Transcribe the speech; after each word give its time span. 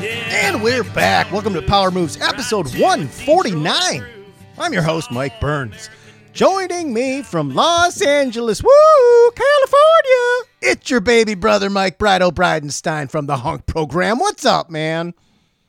Yeah. 0.00 0.46
And 0.46 0.62
we're 0.62 0.84
back. 0.84 1.32
Welcome 1.32 1.54
to 1.54 1.62
Power 1.62 1.90
Moves, 1.90 2.20
episode 2.20 2.66
149. 2.78 4.04
I'm 4.56 4.72
your 4.72 4.82
host, 4.82 5.10
Mike 5.10 5.40
Burns. 5.40 5.90
Joining 6.32 6.94
me 6.94 7.22
from 7.22 7.52
Los 7.52 8.00
Angeles, 8.00 8.62
woo, 8.62 9.30
California, 9.32 10.48
it's 10.62 10.88
your 10.88 11.00
baby 11.00 11.34
brother, 11.34 11.68
Mike 11.68 11.98
Brido 11.98 12.30
Bridenstine 12.30 13.10
from 13.10 13.26
the 13.26 13.38
Hunk 13.38 13.66
Program. 13.66 14.20
What's 14.20 14.44
up, 14.44 14.70
man? 14.70 15.14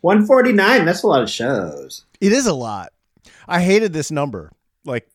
149, 0.01 0.85
that's 0.85 1.01
a 1.01 1.07
lot 1.07 1.23
of 1.23 1.29
shows. 1.31 2.05
It 2.21 2.31
is 2.31 2.45
a 2.45 2.53
lot. 2.53 2.93
I 3.47 3.61
hated 3.61 3.93
this 3.93 4.11
number. 4.11 4.51
Like, 4.85 5.09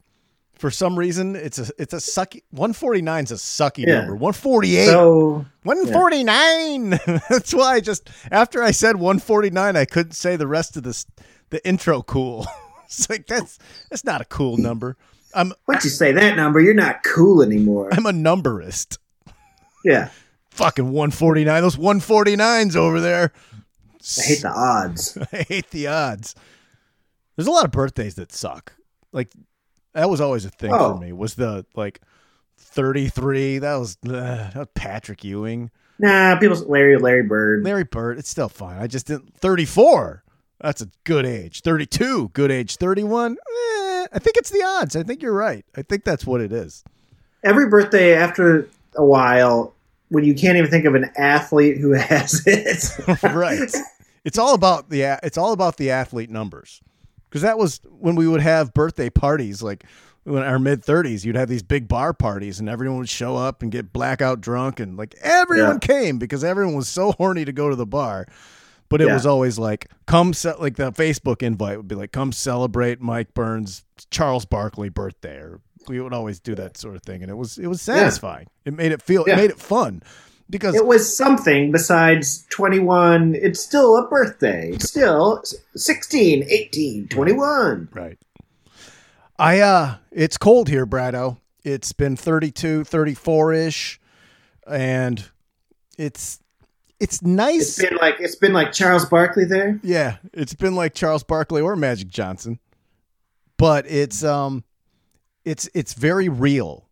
for 0.57 0.71
some 0.71 0.99
reason, 0.99 1.37
it's 1.37 1.59
a 1.59 1.71
it's 1.79 1.93
a 1.93 1.99
sucky. 1.99 2.43
149 2.51 3.25
is 3.25 3.31
a 3.33 3.35
sucky 3.35 3.85
Yeah. 3.87 3.99
number. 4.01 4.15
148. 4.15 4.87
So 4.87 5.45
149. 5.65 6.91
That's 7.29 7.53
why 7.55 7.75
I 7.75 7.80
just 7.80 8.09
after 8.30 8.63
I 8.63 8.71
said 8.71 8.97
149, 8.97 9.77
I 9.77 9.85
couldn't 9.85 10.13
say 10.13 10.37
the 10.37 10.47
rest 10.47 10.77
of 10.77 10.83
this 10.83 11.07
the 11.51 11.67
intro 11.67 12.03
cool. 12.03 12.47
it's 12.87 13.09
like 13.11 13.27
that's 13.27 13.59
that's 13.91 14.05
not 14.05 14.21
a 14.21 14.25
cool 14.27 14.57
number. 14.57 14.96
I'm 15.35 15.52
once 15.66 15.85
you 15.85 15.91
say 15.91 16.13
that 16.13 16.37
number, 16.37 16.61
you're 16.61 16.74
not 16.74 17.02
cool 17.02 17.43
anymore. 17.43 17.89
I'm 17.93 18.07
a 18.07 18.13
numberist. 18.13 18.99
Yeah, 19.85 20.09
Fucking 20.51 20.85
149. 20.93 21.61
Those 21.63 21.77
149s 21.77 22.77
over 22.77 23.01
there. 23.01 23.33
I 24.18 24.23
hate 24.23 24.43
the 24.43 24.52
odds. 24.55 25.18
I 25.33 25.37
hate 25.49 25.71
the 25.71 25.89
odds. 25.89 26.35
There's 27.37 27.49
a 27.49 27.51
lot 27.51 27.65
of 27.65 27.73
birthdays 27.73 28.15
that 28.15 28.30
suck. 28.33 28.73
Like 29.13 29.30
that 29.95 30.10
was 30.10 30.20
always 30.20 30.45
a 30.45 30.50
thing 30.50 30.73
Oh. 30.73 30.95
for 30.95 31.00
me. 31.00 31.12
Was 31.12 31.34
the 31.34 31.64
like 31.74 32.00
33? 32.59 33.59
That 33.59 33.76
was, 33.76 33.96
uh, 34.09 34.64
Patrick 34.74 35.24
Ewing. 35.24 35.70
Nah, 35.98 36.37
people. 36.38 36.56
Larry, 36.66 36.96
Larry 36.98 37.23
Bird. 37.23 37.64
Larry 37.64 37.84
Bird, 37.84 38.18
it's 38.18 38.28
still 38.28 38.48
fine. 38.48 38.80
I 38.80 38.87
just 38.87 39.06
didn't. 39.06 39.34
34, 39.37 40.24
that's 40.60 40.80
a 40.82 40.88
good 41.04 41.24
age. 41.24 41.60
32, 41.62 42.30
good 42.32 42.50
age. 42.50 42.76
31, 42.76 43.32
eh, 43.32 44.06
I 44.12 44.18
think 44.18 44.37
it's 44.37 44.50
the 44.50 44.62
odds. 44.62 44.96
I 44.96 45.02
think 45.04 45.22
you're 45.22 45.32
right. 45.32 45.65
I 45.76 45.82
think 45.82 46.04
that's 46.04 46.26
what 46.26 46.40
it 46.40 46.52
is. 46.52 46.82
Every 47.45 47.68
birthday 47.68 48.15
after 48.15 48.68
a 48.96 49.04
while, 49.04 49.74
when 50.09 50.24
you 50.24 50.34
can't 50.34 50.56
even 50.59 50.70
think 50.70 50.84
of 50.84 50.95
an 50.95 51.10
athlete 51.16 51.76
who 51.78 51.92
has 51.95 52.42
it. 52.46 53.22
right. 53.22 53.72
It's 54.24 54.38
all 54.38 54.54
about 54.54 54.88
the 54.90 55.02
it's 55.22 55.37
all 55.38 55.52
about 55.52 55.76
the 55.76 55.90
athlete 55.90 56.30
numbers. 56.30 56.80
Because 57.35 57.43
that 57.43 57.59
was 57.59 57.80
when 57.99 58.15
we 58.15 58.29
would 58.29 58.40
have 58.43 58.73
birthday 58.73 59.10
parties, 59.10 59.60
like 59.60 59.82
when 60.23 60.45
our 60.45 60.60
mid 60.60 60.85
30s, 60.85 61.24
you'd 61.24 61.35
have 61.35 61.49
these 61.49 61.65
big 61.65 61.88
bar 61.88 62.13
parties, 62.15 62.60
and 62.60 62.68
everyone 62.68 62.99
would 62.99 63.09
show 63.09 63.35
up 63.37 63.60
and 63.60 63.73
get 63.73 63.93
blackout 63.93 64.41
drunk, 64.41 64.78
and 64.78 64.97
like 64.97 65.16
everyone 65.21 65.81
came 65.81 66.19
because 66.19 66.44
everyone 66.44 66.77
was 66.77 66.87
so 66.87 67.10
horny 67.10 67.44
to 67.44 67.50
go 67.50 67.69
to 67.69 67.75
the 67.75 67.87
bar. 67.87 68.27
But 68.88 69.00
it 69.00 69.09
Yeah. 69.09 69.15
was 69.15 69.27
always 69.27 69.59
like, 69.59 69.88
come, 70.06 70.32
ce- 70.32 70.60
like 70.60 70.77
the 70.77 70.93
Facebook 70.93 71.43
invite 71.43 71.77
would 71.77 71.88
be 71.88 71.97
like, 71.97 72.12
come 72.12 72.31
celebrate 72.31 73.00
Mike 73.00 73.34
Burns' 73.34 73.82
Charles 74.12 74.44
Barkley 74.44 74.88
birthday, 74.91 75.38
or 75.38 75.60
we 75.88 76.00
would 76.00 76.12
always 76.15 76.38
do 76.38 76.55
that 76.55 76.77
sort 76.77 76.94
of 76.94 77.03
thing, 77.03 77.21
and 77.22 77.32
it 77.32 77.34
was 77.34 77.59
it 77.59 77.66
was 77.66 77.82
satisfying. 77.82 78.47
It 78.65 78.75
made 78.75 78.93
it 78.93 79.03
feel, 79.03 79.25
it 79.25 79.34
made 79.34 79.51
it 79.51 79.59
fun 79.59 80.03
because 80.50 80.75
it 80.75 80.87
was 80.87 81.16
something 81.16 81.72
besides 81.72 82.47
21. 82.50 83.34
It's 83.34 83.60
still 83.60 83.97
a 83.97 84.06
birthday. 84.09 84.71
It's 84.72 84.88
still 84.88 85.43
16, 85.75 86.44
18, 86.49 87.09
21. 87.09 87.88
Right. 87.93 88.19
I 89.38 89.60
uh 89.60 89.97
it's 90.12 90.37
cold 90.38 90.69
here, 90.69 90.87
Brado. 90.87 91.38
It's 91.65 91.93
been 91.93 92.16
32, 92.16 92.83
34ish 92.83 93.99
and 94.66 95.28
it's 95.99 96.41
it's 97.00 97.22
nice. 97.22 97.78
It's 97.78 97.88
been 97.91 97.99
like 98.00 98.16
it's 98.21 98.37
been 98.37 98.53
like 98.53 98.72
Charles 98.72 99.04
Barkley 99.04 99.44
there. 99.44 99.81
yeah, 99.83 100.16
it's 100.33 100.54
been 100.54 100.75
like 100.75 100.94
Charles 100.94 101.25
Barkley 101.25 101.60
or 101.60 101.77
Magic 101.77 102.09
Johnson. 102.09 102.59
But 103.56 103.87
it's 103.88 104.22
um 104.25 104.65
it's 105.44 105.69
it's 105.75 105.94
very 105.94 106.28
real. 106.28 106.88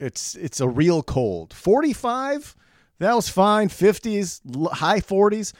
It's 0.00 0.34
it's 0.34 0.60
a 0.60 0.68
real 0.68 1.02
cold. 1.02 1.54
45, 1.54 2.56
that 2.98 3.14
was 3.14 3.28
fine. 3.28 3.68
50s, 3.68 4.40
high 4.72 5.00
40s. 5.00 5.52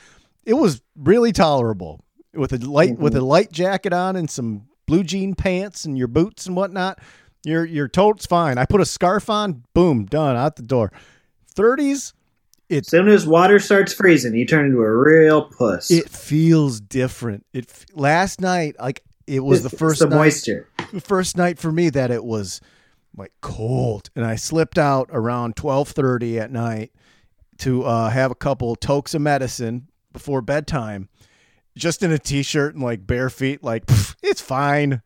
It 0.44 0.54
was 0.54 0.80
really 0.96 1.32
tolerable 1.32 2.00
with 2.32 2.52
a 2.52 2.58
light 2.58 2.98
with 2.98 3.14
a 3.14 3.18
mm-hmm. 3.18 3.26
light 3.26 3.52
jacket 3.52 3.92
on 3.92 4.16
and 4.16 4.30
some 4.30 4.68
blue 4.86 5.02
jean 5.02 5.34
pants 5.34 5.84
and 5.84 5.98
your 5.98 6.08
boots 6.08 6.46
and 6.46 6.56
whatnot. 6.56 6.98
Your 7.44 7.64
your 7.64 7.88
tote's 7.88 8.26
fine. 8.26 8.58
I 8.58 8.64
put 8.64 8.80
a 8.80 8.86
scarf 8.86 9.28
on, 9.28 9.64
boom, 9.74 10.06
done, 10.06 10.36
out 10.36 10.56
the 10.56 10.62
door. 10.62 10.92
30s, 11.54 12.12
As 12.70 12.88
soon 12.88 13.08
as 13.08 13.26
water 13.26 13.58
starts 13.58 13.92
freezing, 13.94 14.34
you 14.34 14.46
turn 14.46 14.66
into 14.66 14.82
a 14.82 14.94
real 14.94 15.42
puss. 15.42 15.90
it 15.90 16.10
feels 16.10 16.80
different. 16.80 17.46
It 17.54 17.86
last 17.94 18.40
night, 18.40 18.76
like 18.78 19.02
it 19.26 19.40
was 19.40 19.62
the 19.62 19.70
first 19.70 20.00
the 20.00 20.08
night, 20.08 20.16
moisture. 20.16 20.68
first 21.00 21.36
night 21.36 21.58
for 21.58 21.72
me 21.72 21.90
that 21.90 22.10
it 22.10 22.24
was 22.24 22.60
like 23.16 23.32
cold, 23.40 24.10
and 24.14 24.24
I 24.24 24.36
slipped 24.36 24.78
out 24.78 25.08
around 25.12 25.56
twelve 25.56 25.88
thirty 25.88 26.38
at 26.38 26.50
night 26.50 26.92
to 27.58 27.84
uh, 27.84 28.10
have 28.10 28.30
a 28.30 28.34
couple 28.34 28.74
tokes 28.76 29.14
of 29.14 29.22
medicine 29.22 29.88
before 30.12 30.40
bedtime, 30.42 31.08
just 31.76 32.02
in 32.02 32.10
a 32.12 32.18
t-shirt 32.18 32.74
and 32.74 32.82
like 32.82 33.06
bare 33.06 33.30
feet. 33.30 33.62
Like 33.62 33.86
"Pff, 33.86 34.14
it's 34.22 34.40
fine. 34.40 35.02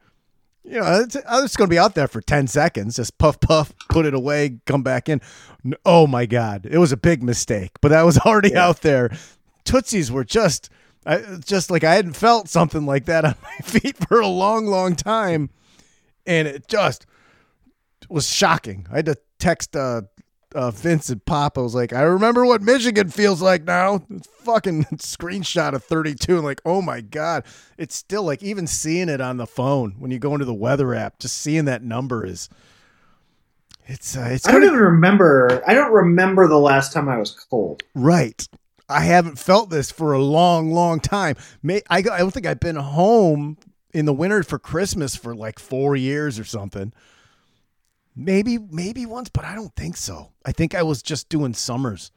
You 0.62 0.80
know, 0.80 1.00
it's, 1.00 1.16
I 1.26 1.40
was 1.40 1.56
going 1.56 1.68
to 1.68 1.74
be 1.74 1.78
out 1.78 1.94
there 1.94 2.06
for 2.08 2.20
ten 2.20 2.46
seconds, 2.46 2.96
just 2.96 3.16
puff 3.18 3.40
puff, 3.40 3.72
put 3.88 4.06
it 4.06 4.14
away, 4.14 4.60
come 4.66 4.82
back 4.82 5.08
in. 5.08 5.20
Oh 5.84 6.06
my 6.06 6.26
god, 6.26 6.66
it 6.70 6.78
was 6.78 6.92
a 6.92 6.96
big 6.96 7.22
mistake, 7.22 7.72
but 7.80 7.88
that 7.88 8.02
was 8.02 8.18
already 8.26 8.50
Yeah. 8.50 8.66
out 8.66 8.82
there. 8.82 9.10
Tootsies 9.64 10.10
were 10.12 10.24
just. 10.24 10.68
I, 11.06 11.38
just 11.42 11.70
like 11.70 11.82
I 11.82 11.94
hadn't 11.94 12.12
felt 12.12 12.46
something 12.50 12.84
like 12.84 13.06
that 13.06 13.24
on 13.24 13.34
my 13.42 13.56
feet 13.64 13.96
for 14.06 14.20
a 14.20 14.26
long, 14.26 14.66
long 14.66 14.94
time, 14.94 15.48
and 16.26 16.46
it 16.46 16.68
just 16.68 17.06
was 18.10 18.28
shocking. 18.28 18.86
I 18.92 18.96
had 18.96 19.06
to 19.06 19.16
text 19.38 19.74
uh, 19.74 20.02
uh, 20.54 20.70
Vince 20.70 21.08
and 21.08 21.24
Pop. 21.24 21.58
I 21.58 21.60
was 21.60 21.74
like, 21.74 21.92
I 21.92 22.02
remember 22.02 22.44
what 22.44 22.62
Michigan 22.62 23.10
feels 23.10 23.42
like 23.42 23.64
now. 23.64 24.02
It's 24.10 24.26
fucking 24.26 24.84
screenshot 24.96 25.74
of 25.74 25.84
32. 25.84 26.36
And 26.36 26.44
like, 26.44 26.60
oh 26.64 26.82
my 26.82 27.00
God. 27.00 27.44
It's 27.78 27.94
still 27.94 28.22
like 28.22 28.42
even 28.42 28.66
seeing 28.66 29.08
it 29.08 29.20
on 29.20 29.36
the 29.36 29.46
phone 29.46 29.96
when 29.98 30.10
you 30.10 30.18
go 30.18 30.34
into 30.34 30.44
the 30.44 30.54
weather 30.54 30.94
app, 30.94 31.18
just 31.18 31.38
seeing 31.38 31.66
that 31.66 31.82
number 31.82 32.24
is 32.26 32.48
it's 33.86 34.16
uh, 34.16 34.28
it's 34.30 34.46
I 34.46 34.52
don't 34.52 34.62
even 34.62 34.78
remember. 34.78 35.62
I 35.66 35.74
don't 35.74 35.92
remember 35.92 36.46
the 36.46 36.58
last 36.58 36.92
time 36.92 37.08
I 37.08 37.18
was 37.18 37.32
cold. 37.32 37.82
Right. 37.94 38.46
I 38.88 39.00
haven't 39.00 39.38
felt 39.38 39.70
this 39.70 39.90
for 39.90 40.12
a 40.12 40.22
long, 40.22 40.72
long 40.72 41.00
time. 41.00 41.36
May 41.62 41.82
I, 41.90 41.98
I 41.98 42.02
don't 42.02 42.30
think 42.32 42.46
I've 42.46 42.60
been 42.60 42.76
home 42.76 43.58
in 43.92 44.04
the 44.04 44.12
winter 44.12 44.42
for 44.42 44.58
Christmas 44.58 45.16
for 45.16 45.34
like 45.34 45.58
four 45.58 45.96
years 45.96 46.38
or 46.38 46.44
something. 46.44 46.92
Maybe, 48.20 48.58
maybe 48.58 49.06
once, 49.06 49.30
but 49.30 49.46
I 49.46 49.54
don't 49.54 49.74
think 49.74 49.96
so. 49.96 50.32
I 50.44 50.52
think 50.52 50.74
I 50.74 50.82
was 50.82 51.02
just 51.02 51.30
doing 51.30 51.54
summers 51.54 52.12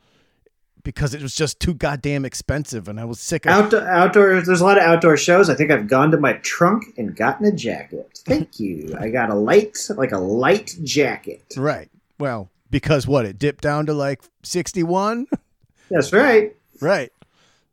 because 0.84 1.14
it 1.14 1.22
was 1.22 1.34
just 1.34 1.62
too 1.62 1.74
goddamn 1.74 2.25
expensive, 2.25 2.90
and 2.90 3.00
I 3.00 3.06
was 3.06 3.22
sick 3.22 3.46
of. 3.46 3.53
Outdoor, 3.53 3.88
outdoors. 3.88 4.46
There's 4.46 4.59
a 4.59 4.66
lot 4.66 4.78
of 4.78 4.84
outdoor 4.84 5.16
shows. 5.16 5.50
I 5.50 5.56
think 5.56 5.72
I've 5.72 5.88
gone 5.88 6.12
to 6.12 6.18
my 6.18 6.33
trunk 6.33 6.94
and 6.98 7.16
gotten 7.16 7.45
a 7.45 7.54
jacket. 7.54 8.19
Thank 8.25 8.60
you. 8.60 8.94
I 9.00 9.10
got 9.10 9.30
a 9.30 9.33
light, 9.33 9.78
like 9.95 10.12
a 10.12 10.18
light 10.18 10.75
jacket. 10.83 11.54
Right. 11.56 11.89
Well, 12.19 12.50
because 12.69 13.07
what 13.07 13.25
it 13.25 13.39
dipped 13.39 13.63
down 13.63 13.86
to 13.86 13.94
like 13.94 14.22
sixty-one. 14.44 15.28
That's 15.89 16.12
right. 16.12 16.54
right. 16.81 17.13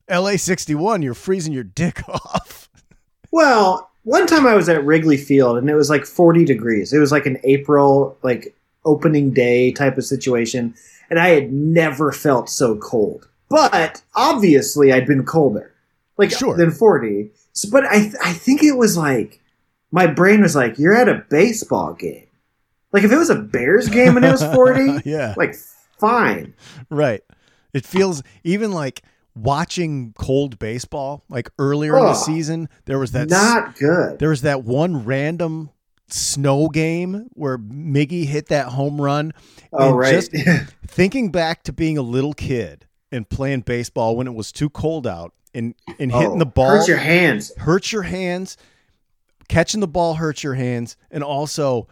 LA 0.09 0.37
sixty-one. 0.37 1.03
You're 1.03 1.15
freezing 1.15 1.53
your 1.53 1.65
dick 1.65 2.01
off. 2.09 2.69
Well, 3.33 3.90
one 4.05 4.27
time 4.27 4.47
I 4.47 4.55
was 4.55 4.69
at 4.69 4.85
Wrigley 4.85 5.17
Field 5.17 5.59
and 5.59 5.69
it 5.69 5.75
was 5.75 5.91
like 5.91 6.05
40 6.07 6.45
degrees. 6.45 6.93
It 6.93 6.99
was 6.99 7.13
like 7.13 7.27
an 7.27 7.39
April, 7.45 8.17
like 8.23 8.55
opening 8.85 9.33
day 9.33 9.73
type 9.73 9.99
of 9.99 10.05
situation, 10.05 10.75
and 11.11 11.19
I 11.19 11.29
had 11.31 11.53
never 11.53 12.13
felt 12.13 12.49
so 12.49 12.77
cold. 12.77 13.29
But 13.49 14.01
obviously, 14.15 14.93
I'd 14.93 15.07
been 15.07 15.25
colder, 15.25 15.73
like 16.17 16.31
Sure. 16.31 16.57
than 16.57 16.71
40. 16.71 17.31
So, 17.53 17.69
but 17.71 17.85
I, 17.85 18.13
I 18.25 18.33
think 18.33 18.63
it 18.63 18.77
was 18.77 18.97
like 18.97 19.41
my 19.93 20.07
brain 20.07 20.41
was 20.43 20.55
like, 20.55 20.79
"You're 20.79 20.95
at 20.97 21.09
a 21.09 21.25
baseball 21.29 21.95
game." 21.95 22.27
Like 22.93 23.03
if 23.05 23.13
it 23.13 23.17
was 23.19 23.29
a 23.31 23.35
Bears 23.37 23.89
game 23.89 24.17
and 24.17 24.25
it 24.25 24.31
was 24.33 24.43
40, 24.43 25.01
yeah. 25.09 25.35
like 25.37 25.55
fine. 25.99 26.55
Right. 26.89 27.23
It 27.73 27.85
feels 27.87 28.23
even 28.45 28.73
like 28.73 29.03
watching 29.43 30.13
cold 30.19 30.59
baseball, 30.59 31.25
like 31.29 31.51
earlier 31.59 31.97
in 31.99 32.05
the 32.05 32.15
season, 32.15 32.69
there 32.85 32.99
was 32.99 33.13
that 33.13 33.29
Not 33.31 33.77
good. 33.77 34.19
there 34.19 34.29
was 34.31 34.43
that 34.43 34.65
one 34.65 35.05
random 35.05 35.71
snow 36.09 36.69
game 36.69 37.29
where 37.35 37.57
Miggy 37.59 38.27
hit 38.27 38.47
that 38.49 38.67
home 38.69 39.01
run. 39.01 39.33
Oh 39.73 39.95
right. 39.95 40.13
just- 40.13 40.33
Thinking 40.87 41.31
back 41.31 41.63
to 41.65 41.73
being 41.73 41.97
a 41.99 42.03
little 42.03 42.33
kid 42.33 42.87
and 43.13 43.29
playing 43.29 43.61
baseball 43.61 44.17
when 44.17 44.27
it 44.27 44.35
was 44.35 44.51
too 44.53 44.69
cold 44.71 45.07
out 45.07 45.33
and, 45.55 45.75
and 45.99 46.13
hitting 46.13 46.33
Oh, 46.33 46.39
the 46.39 46.47
ball 46.47 46.71
Hurts 46.71 46.89
your 46.89 46.97
hands. 46.97 47.55
hurts 47.57 47.93
your 47.93 48.03
hands. 48.03 48.57
Catching 49.49 49.81
the 49.81 49.89
ball 49.89 50.15
hurts 50.15 50.45
your 50.45 50.55
hands, 50.55 50.97
and 51.11 51.25
also 51.25 51.89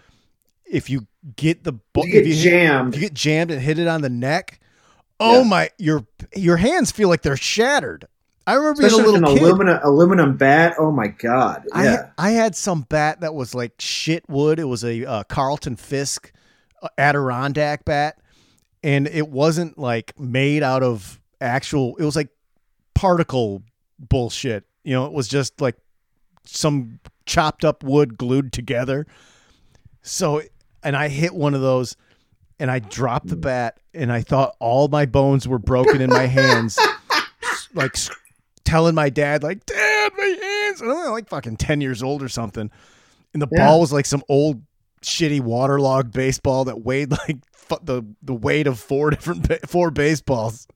if 0.64 0.88
you 0.90 1.06
get 1.34 1.64
the 1.64 1.72
ball, 1.72 2.06
You 2.06 2.12
get 2.12 2.20
if 2.22 2.26
you 2.28 2.34
hit- 2.34 2.42
jammed. 2.50 2.94
if 2.94 3.00
you 3.00 3.08
get 3.08 3.14
jammed 3.14 3.50
and 3.50 3.60
hit 3.60 3.78
it 3.80 3.88
on 3.88 4.00
the 4.02 4.10
neck. 4.10 4.60
Oh 5.20 5.42
Yeah. 5.42 5.48
my! 5.48 5.70
Your 5.78 6.06
your 6.36 6.56
hands 6.56 6.90
feel 6.90 7.08
like 7.08 7.22
they're 7.22 7.36
shattered. 7.36 8.06
I 8.46 8.54
remember 8.54 8.80
being 8.88 8.92
a 8.94 8.96
little 8.96 9.16
an 9.16 9.24
kid. 9.24 9.42
aluminum 9.42 9.80
aluminum 9.82 10.36
bat. 10.36 10.74
Oh 10.78 10.90
my 10.90 11.08
god. 11.08 11.66
I 11.72 11.84
Yeah. 11.84 12.10
I 12.16 12.30
had 12.30 12.56
some 12.56 12.82
bat 12.82 13.20
that 13.20 13.34
was 13.34 13.54
like 13.54 13.72
shit 13.78 14.28
wood. 14.28 14.58
It 14.58 14.64
was 14.64 14.84
a 14.84 15.04
uh, 15.04 15.22
Carlton 15.24 15.76
Fisk 15.76 16.32
uh, 16.82 16.88
Adirondack 16.96 17.84
bat, 17.84 18.18
and 18.82 19.06
it 19.06 19.28
wasn't 19.28 19.76
like 19.78 20.18
made 20.18 20.62
out 20.62 20.82
of 20.82 21.20
actual. 21.40 21.96
It 21.96 22.04
was 22.04 22.16
like 22.16 22.28
particle 22.94 23.62
bullshit. 23.98 24.64
You 24.84 24.94
know, 24.94 25.04
it 25.06 25.12
was 25.12 25.28
just 25.28 25.60
like 25.60 25.76
some 26.46 27.00
chopped 27.26 27.64
up 27.64 27.82
wood 27.82 28.16
glued 28.16 28.52
together. 28.54 29.06
So, 30.02 30.40
and 30.82 30.96
I 30.96 31.08
hit 31.08 31.34
one 31.34 31.54
of 31.54 31.60
those, 31.60 31.96
and 32.58 32.70
I 32.70 32.78
dropped 32.80 33.28
the 33.28 33.36
bat, 33.36 33.78
and 33.94 34.12
I 34.12 34.22
thought 34.22 34.56
all 34.60 34.88
my 34.88 35.06
bones 35.06 35.46
were 35.48 35.58
broken 35.58 36.00
in 36.00 36.10
my 36.10 36.26
hands, 36.26 36.78
like 37.74 37.96
telling 38.64 38.94
my 38.94 39.10
dad, 39.10 39.42
like, 39.42 39.64
"Dad, 39.66 40.12
my 40.16 40.38
hands!" 40.42 40.80
And 40.80 40.90
I'm 40.90 41.10
like 41.12 41.28
fucking 41.28 41.56
ten 41.56 41.80
years 41.80 42.02
old 42.02 42.22
or 42.22 42.28
something, 42.28 42.70
and 43.32 43.42
the 43.42 43.48
Yeah. 43.52 43.66
ball 43.66 43.80
was 43.80 43.92
like 43.92 44.06
some 44.06 44.22
old 44.28 44.62
shitty 45.02 45.40
waterlogged 45.40 46.12
baseball 46.12 46.64
that 46.64 46.82
weighed 46.84 47.10
like 47.28 47.36
fu- 47.52 47.78
the 47.82 48.02
the 48.22 48.34
weight 48.34 48.66
of 48.66 48.78
four 48.78 49.10
different 49.10 49.46
ba- 49.48 49.60
four 49.66 49.90
baseballs. 49.90 50.66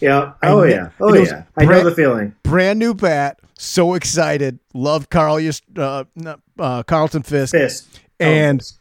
Yeah. 0.00 0.32
Oh 0.42 0.62
yeah. 0.62 0.90
Oh 1.00 1.12
yeah. 1.14 1.44
I 1.56 1.64
know 1.64 1.82
the 1.84 1.94
feeling. 1.94 2.34
Brand 2.44 2.78
new 2.78 2.94
bat, 2.94 3.40
so 3.58 3.94
excited. 3.94 4.58
Loved 4.72 5.10
Carl, 5.10 5.40
uh, 5.76 6.04
uh, 6.58 6.82
Carlton 6.84 7.22
Fisk, 7.24 7.52
Fist. 7.52 7.88
Oh, 8.20 8.24
and 8.24 8.60
fist. 8.60 8.77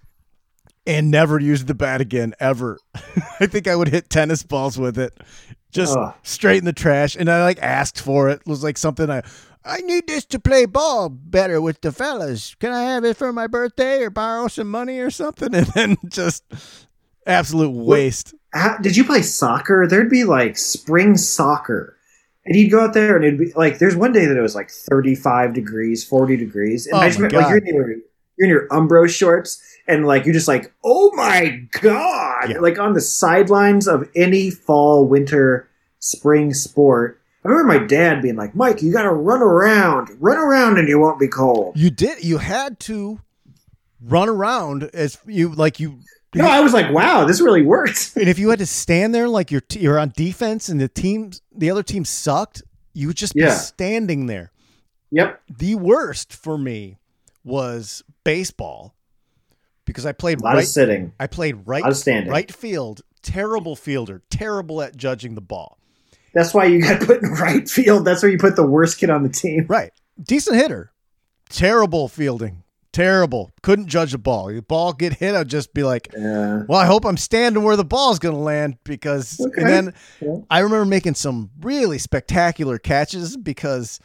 And 0.88 1.12
never 1.12 1.40
used 1.40 1.68
the 1.68 1.76
bat 1.76 2.02
again 2.02 2.34
ever. 2.40 2.80
I 3.40 3.46
think 3.46 3.68
I 3.68 3.76
would 3.76 3.90
hit 3.90 4.10
tennis 4.10 4.42
balls 4.42 4.80
with 4.80 4.98
it, 4.98 5.14
just 5.72 5.96
Ugh. 5.96 6.16
straight 6.24 6.60
in 6.60 6.66
the 6.66 6.74
trash. 6.74 7.16
And 7.16 7.30
I 7.30 7.44
like 7.44 7.60
asked 7.62 8.00
for 8.02 8.30
it. 8.30 8.42
It 8.42 8.48
was 8.48 8.64
like 8.64 8.78
something 8.78 9.10
I. 9.10 9.22
I 9.66 9.82
need 9.82 10.08
this 10.08 10.24
to 10.28 10.40
play 10.40 10.66
ball 10.66 11.10
better 11.10 11.60
with 11.60 11.82
the 11.82 11.92
fellas. 11.92 12.56
Can 12.56 12.72
I 12.72 12.84
have 12.84 13.04
it 13.04 13.18
for 13.18 13.34
my 13.34 13.48
birthday 13.48 14.02
or 14.02 14.10
borrow 14.10 14.48
some 14.48 14.72
money 14.72 15.00
or 15.00 15.12
something? 15.12 15.54
And 15.56 15.68
then 15.68 15.98
just 16.08 16.46
absolute 17.26 17.72
waste. 17.72 18.34
How, 18.54 18.78
did 18.78 18.96
you 18.96 19.04
play 19.04 19.22
soccer? 19.24 19.86
There'd 19.86 20.10
be 20.10 20.24
like 20.24 20.58
spring 20.58 21.18
soccer. 21.18 21.98
And 22.46 22.56
you'd 22.56 22.72
go 22.72 22.80
out 22.80 22.94
there 22.94 23.18
and 23.18 23.26
it'd 23.26 23.40
be 23.40 23.52
like, 23.58 23.78
there's 23.80 23.98
one 23.98 24.14
day 24.14 24.26
that 24.26 24.38
it 24.38 24.42
was 24.42 24.56
like 24.56 24.70
35 24.70 25.54
degrees, 25.54 26.02
40 26.06 26.38
degrees. 26.38 26.88
And 26.88 26.96
Oh 26.96 27.00
I 27.02 27.10
just 27.10 27.20
remember, 27.20 27.42
like, 27.42 27.50
you're 27.50 27.58
in, 27.58 27.66
your, 27.66 27.90
you're 27.90 28.00
in 28.40 28.50
your 28.50 28.68
Umbro 28.70 29.10
shorts 29.10 29.62
and 29.88 30.06
like, 30.06 30.26
you're 30.26 30.34
just 30.34 30.48
like, 30.48 30.74
oh 30.84 31.12
my 31.16 31.66
God. 31.82 32.50
Yeah. 32.50 32.60
Like 32.60 32.80
on 32.80 32.94
the 32.94 33.02
sidelines 33.02 33.88
of 33.88 34.10
any 34.16 34.50
fall, 34.50 35.06
winter, 35.06 35.70
spring 36.00 36.54
sport. 36.54 37.22
I 37.44 37.50
remember 37.50 37.80
my 37.80 37.86
dad 37.86 38.22
being 38.22 38.36
like, 38.36 38.56
Mike, 38.56 38.82
you 38.82 38.92
got 38.92 39.04
to 39.04 39.14
run 39.14 39.42
around, 39.42 40.10
run 40.20 40.38
around 40.38 40.78
and 40.78 40.88
you 40.88 41.00
won't 41.00 41.20
be 41.20 41.30
cold. 41.30 41.78
You 41.78 41.90
did. 41.90 42.24
You 42.24 42.40
had 42.40 42.80
to 42.82 43.22
run 44.02 44.28
around 44.28 44.90
as 44.94 45.18
you 45.26 45.50
like 45.50 45.80
you. 45.80 46.00
No, 46.36 46.46
I 46.46 46.60
was 46.60 46.74
like, 46.74 46.92
wow, 46.92 47.24
this 47.26 47.40
really 47.40 47.62
works." 47.62 48.16
And 48.18 48.28
if 48.28 48.38
you 48.38 48.50
had 48.50 48.60
to 48.60 48.66
stand 48.66 49.16
there 49.16 49.30
like 49.30 49.50
you're 49.50 49.62
t- 49.62 49.80
you're 49.80 49.98
on 49.98 50.12
defense 50.16 50.68
and 50.68 50.80
the 50.80 50.90
teams 50.90 51.42
the 51.56 51.72
other 51.72 51.84
team 51.84 52.04
sucked, 52.04 52.64
you 52.94 53.08
would 53.08 53.16
just 53.16 53.34
be 53.34 53.50
standing 53.50 54.26
there. 54.26 54.52
Yep. 55.12 55.42
The 55.58 55.76
worst 55.76 56.34
for 56.34 56.58
me 56.58 56.98
was 57.46 58.04
baseball 58.26 58.97
because 59.88 60.06
I 60.06 60.12
played 60.12 60.40
A 60.42 60.44
lot 60.44 60.54
right. 60.54 60.60
of 60.64 60.70
sitting, 60.70 61.14
I 61.20 61.26
played 61.26 61.66
right 61.66 61.84
standing. 61.96 62.32
right 62.32 62.52
field. 62.54 63.02
Terrible 63.24 63.76
fielder. 63.76 64.22
Terrible 64.30 64.82
at 64.84 64.96
judging 64.96 65.34
the 65.34 65.42
ball. 65.42 65.80
That's 66.34 66.54
why 66.54 66.66
you 66.66 66.82
got 66.84 67.02
put 67.02 67.24
in 67.24 67.30
right 67.42 67.68
field. 67.68 68.06
That's 68.06 68.22
where 68.22 68.32
you 68.32 68.38
put 68.38 68.56
the 68.56 68.66
worst 68.68 69.00
kid 69.00 69.10
on 69.10 69.24
the 69.24 69.30
team. 69.30 69.66
Right. 69.68 69.92
Decent 70.22 70.56
hitter. 70.58 70.92
Terrible 71.50 72.08
fielding. 72.08 72.64
Terrible. 72.94 73.52
Couldn't 73.64 73.88
judge 73.88 74.14
a 74.14 74.18
ball. 74.18 74.48
The 74.48 74.62
ball 74.62 74.92
get 74.94 75.14
hit, 75.14 75.36
I'd 75.36 75.48
just 75.50 75.74
be 75.74 75.84
like, 75.84 76.10
Yeah. 76.18 76.64
well, 76.68 76.80
I 76.80 76.86
hope 76.86 77.06
I'm 77.06 77.18
standing 77.18 77.64
where 77.64 77.76
the 77.76 77.86
ball's 77.86 78.18
going 78.20 78.34
to 78.36 78.42
land 78.42 78.78
because. 78.84 79.40
Okay. 79.40 79.62
And 79.62 79.70
then 79.70 79.94
Yeah. 80.22 80.38
I 80.50 80.60
remember 80.60 80.86
making 80.86 81.16
some 81.16 81.50
really 81.62 81.98
spectacular 82.00 82.78
catches 82.80 83.38
because 83.38 84.00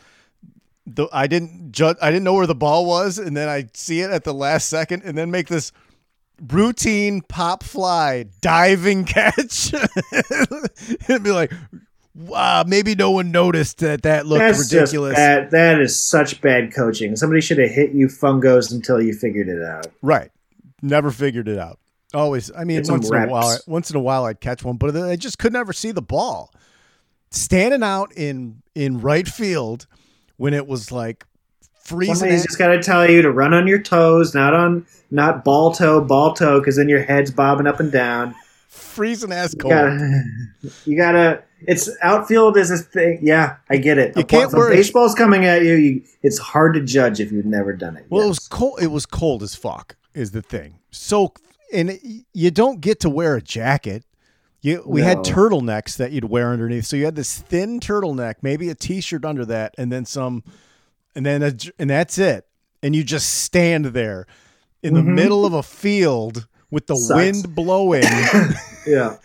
the 0.87 1.09
I 1.13 1.27
didn't 1.27 1.73
judge. 1.73 1.97
I 2.01 2.11
didn't 2.11 2.25
know 2.25 2.35
where 2.35 2.47
the 2.47 2.55
ball 2.55 2.87
was, 2.87 3.19
and 3.19 3.37
then 3.37 3.49
I 3.49 3.69
see 3.75 4.01
it 4.01 4.11
at 4.11 4.25
the 4.25 4.35
last 4.35 4.69
second, 4.69 5.03
and 5.05 5.17
then 5.17 5.31
make 5.31 5.49
this 5.49 5.73
routine 6.51 7.23
pop 7.23 7.63
fly 7.63 8.27
diving 8.41 9.05
catch, 9.07 9.73
and 11.09 11.23
be 11.23 11.31
like, 11.31 11.53
wow, 12.15 12.65
maybe 12.67 12.95
no 12.95 13.11
one 13.11 13.31
noticed 13.31 13.79
that 13.79 14.03
that 14.03 14.27
looked 14.27 14.41
That's 14.41 14.73
ridiculous. 14.73 15.17
That 15.17 15.81
is 15.81 16.05
such 16.05 16.41
bad 16.41 16.75
coaching. 16.75 17.17
Somebody 17.17 17.41
should 17.41 17.59
have 17.59 17.71
hit 17.71 17.93
you 17.93 18.09
fungos 18.09 18.73
until 18.73 19.01
you 19.01 19.15
figured 19.15 19.49
it 19.49 19.63
out. 19.63 19.87
Right. 20.03 20.31
Never 20.83 21.11
figured 21.11 21.49
it 21.49 21.59
out. 21.59 21.79
Always. 22.13 22.51
I 22.55 22.65
mean, 22.65 22.85
some 22.85 22.95
once 22.97 23.09
in 23.09 23.17
a 23.17 23.27
while, 23.27 23.59
once 23.67 23.91
in 23.91 23.97
a 23.97 24.01
while, 24.01 24.25
I'd 24.25 24.41
catch 24.41 24.65
one, 24.65 24.77
but 24.77 24.95
I 24.97 25.17
just 25.17 25.39
could 25.39 25.53
never 25.53 25.73
see 25.73 25.93
the 25.93 26.03
ball. 26.03 26.53
Standing 27.31 27.83
out 27.83 28.13
in 28.15 28.63
in 28.75 29.01
right 29.01 29.27
field 29.27 29.87
when 30.37 30.55
it 30.55 30.67
was 30.67 30.91
like 30.93 31.25
freezing. 31.85 32.15
Somebody's 32.17 32.45
just 32.45 32.59
got 32.59 32.69
to 32.69 32.83
tell 32.83 33.09
you 33.09 33.23
to 33.23 33.31
run 33.31 33.55
on 33.55 33.67
your 33.67 33.81
toes, 33.83 34.35
not 34.35 34.55
on 34.55 34.87
not 35.11 35.45
ball 35.45 35.73
toe, 35.73 36.01
ball 36.01 36.33
toe, 36.35 36.59
because 36.61 36.77
then 36.77 36.89
your 36.89 37.03
head's 37.03 37.31
bobbing 37.31 37.67
up 37.67 37.81
and 37.81 37.93
down. 37.93 38.35
freezing 38.69 39.33
ass 39.33 39.53
You 39.55 39.59
cold. 39.61 39.73
gotta, 39.75 40.23
you 40.87 40.97
gotta. 40.97 41.43
It's 41.69 41.89
outfield 42.03 42.57
is 42.57 42.71
a 42.73 42.79
thing. 42.79 43.21
Yeah, 43.23 43.57
I 43.71 43.77
get 43.77 43.97
it. 43.99 44.17
You 44.17 44.25
can't 44.25 44.53
worry. 44.53 44.75
baseball's 44.77 45.15
coming 45.15 45.45
at 45.45 45.63
you, 45.63 45.75
you. 45.75 46.03
It's 46.23 46.39
hard 46.39 46.75
to 46.75 46.81
judge 46.81 47.21
if 47.21 47.31
you've 47.31 47.47
never 47.47 47.73
done 47.73 47.97
it. 47.97 48.07
Well, 48.11 48.25
it 48.25 48.29
was 48.29 48.41
cold. 48.49 48.81
It 48.83 48.89
was 48.89 49.07
cold 49.07 49.43
as 49.43 49.55
fuck. 49.55 49.95
Is 50.15 50.33
the 50.33 50.43
thing. 50.43 50.79
So, 50.91 51.33
and 51.73 51.91
it- 51.91 52.03
you 52.33 52.51
don't 52.51 52.81
get 52.81 53.01
to 53.01 53.11
wear 53.11 53.37
a 53.37 53.43
jacket. 53.43 54.05
You 54.63 54.83
we 54.87 55.03
had 55.03 55.19
No. 55.19 55.23
turtlenecks 55.25 55.97
that 55.97 56.13
you'd 56.13 56.25
wear 56.25 56.51
underneath. 56.53 56.87
So 56.87 56.97
you 56.97 57.05
had 57.05 57.17
this 57.17 57.37
thin 57.39 57.81
turtleneck, 57.81 58.37
maybe 58.43 58.69
a 58.69 58.75
t-shirt 58.75 59.25
under 59.25 59.45
that, 59.47 59.75
and 59.77 59.91
then 59.93 60.05
some, 60.05 60.45
and 61.17 61.27
then 61.27 61.43
a, 61.43 61.53
and 61.79 61.91
that's 61.91 62.17
it. 62.17 62.47
And 62.83 62.95
you 62.97 63.03
just 63.05 63.29
stand 63.29 63.87
there 63.87 64.27
in 64.83 64.95
the 64.95 65.01
Mhm. 65.01 65.15
middle 65.15 65.45
of 65.45 65.53
a 65.53 65.63
field 65.63 66.47
with 66.71 66.87
the 66.87 66.97
Sucks. 66.97 67.17
wind 67.17 67.55
blowing, 67.55 68.05
yeah. 68.87 69.17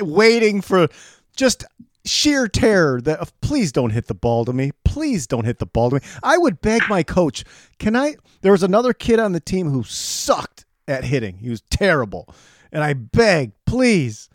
waiting 0.00 0.60
for 0.60 0.88
just 1.36 1.64
sheer 2.04 2.46
terror 2.48 3.00
that 3.00 3.18
of, 3.18 3.38
please 3.40 3.72
don't 3.72 3.90
hit 3.90 4.06
the 4.06 4.14
ball 4.14 4.44
to 4.44 4.52
me. 4.52 4.70
Please 4.84 5.26
don't 5.26 5.44
hit 5.44 5.58
the 5.58 5.66
ball 5.66 5.90
to 5.90 5.96
me. 5.96 6.02
I 6.22 6.38
would 6.38 6.60
beg 6.60 6.82
my 6.88 7.02
coach, 7.02 7.44
can 7.78 7.96
I? 7.96 8.16
There 8.42 8.52
was 8.52 8.62
another 8.62 8.92
kid 8.92 9.18
on 9.18 9.32
the 9.32 9.40
team 9.40 9.70
who 9.70 9.82
sucked 9.82 10.66
at 10.86 11.04
hitting. 11.04 11.38
He 11.38 11.50
was 11.50 11.62
terrible. 11.70 12.28
And 12.72 12.82
I 12.84 12.92
begged, 12.92 13.52
please, 13.66 14.28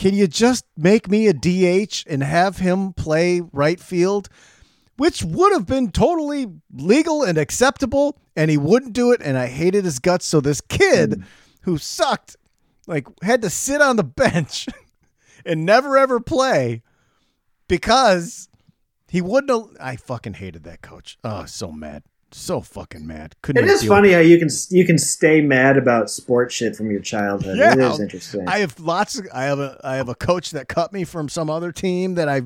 can 0.00 0.14
you 0.14 0.26
just 0.26 0.64
make 0.78 1.10
me 1.10 1.26
a 1.26 1.34
DH 1.34 2.04
and 2.06 2.22
have 2.22 2.56
him 2.56 2.94
play 2.94 3.42
right 3.52 3.78
field? 3.78 4.30
Which 4.96 5.22
would 5.22 5.52
have 5.52 5.66
been 5.66 5.90
totally 5.90 6.46
legal 6.72 7.22
and 7.22 7.36
acceptable, 7.36 8.18
and 8.34 8.50
he 8.50 8.56
wouldn't 8.56 8.94
do 8.94 9.12
it, 9.12 9.20
and 9.22 9.36
I 9.36 9.48
hated 9.48 9.84
his 9.84 9.98
guts. 9.98 10.24
So 10.24 10.40
this 10.40 10.62
kid 10.62 11.16
hmm. 11.16 11.22
who 11.64 11.76
sucked, 11.76 12.38
like, 12.86 13.08
had 13.22 13.42
to 13.42 13.50
sit 13.50 13.82
on 13.82 13.96
the 13.96 14.04
bench 14.22 14.68
and 15.44 15.66
never 15.66 15.98
ever 15.98 16.18
play 16.18 16.82
because 17.68 18.48
he 19.06 19.20
wouldn't. 19.20 19.50
Have, 19.50 19.76
I 19.78 19.96
fucking 19.96 20.34
hated 20.34 20.64
that 20.64 20.80
coach. 20.80 21.18
Oh, 21.22 21.44
so 21.44 21.72
mad, 21.72 22.04
so 22.32 22.60
fucking 22.60 23.06
mad. 23.06 23.34
Couldn't. 23.42 23.64
It 23.64 23.70
is 23.70 23.84
funny 23.84 24.12
how 24.12 24.20
you 24.20 24.38
can 24.38 24.48
you 24.70 24.84
can 24.84 24.98
stay 24.98 25.40
mad 25.40 25.76
about 25.76 26.10
sport 26.10 26.52
shit 26.52 26.76
from 26.76 26.90
your 26.90 27.00
childhood. 27.00 27.58
Yeah. 27.58 27.72
It 27.72 27.78
is 27.78 28.00
interesting. 28.00 28.48
I 28.48 28.58
have 28.58 28.78
lots 28.80 29.18
of 29.18 29.26
I 29.32 29.44
have 29.44 29.58
a 29.58 29.80
I 29.82 29.96
have 29.96 30.08
a 30.08 30.14
coach 30.14 30.50
that 30.52 30.68
cut 30.68 30.92
me 30.92 31.04
from 31.04 31.28
some 31.28 31.50
other 31.50 31.72
team 31.72 32.14
that 32.14 32.28
I 32.28 32.42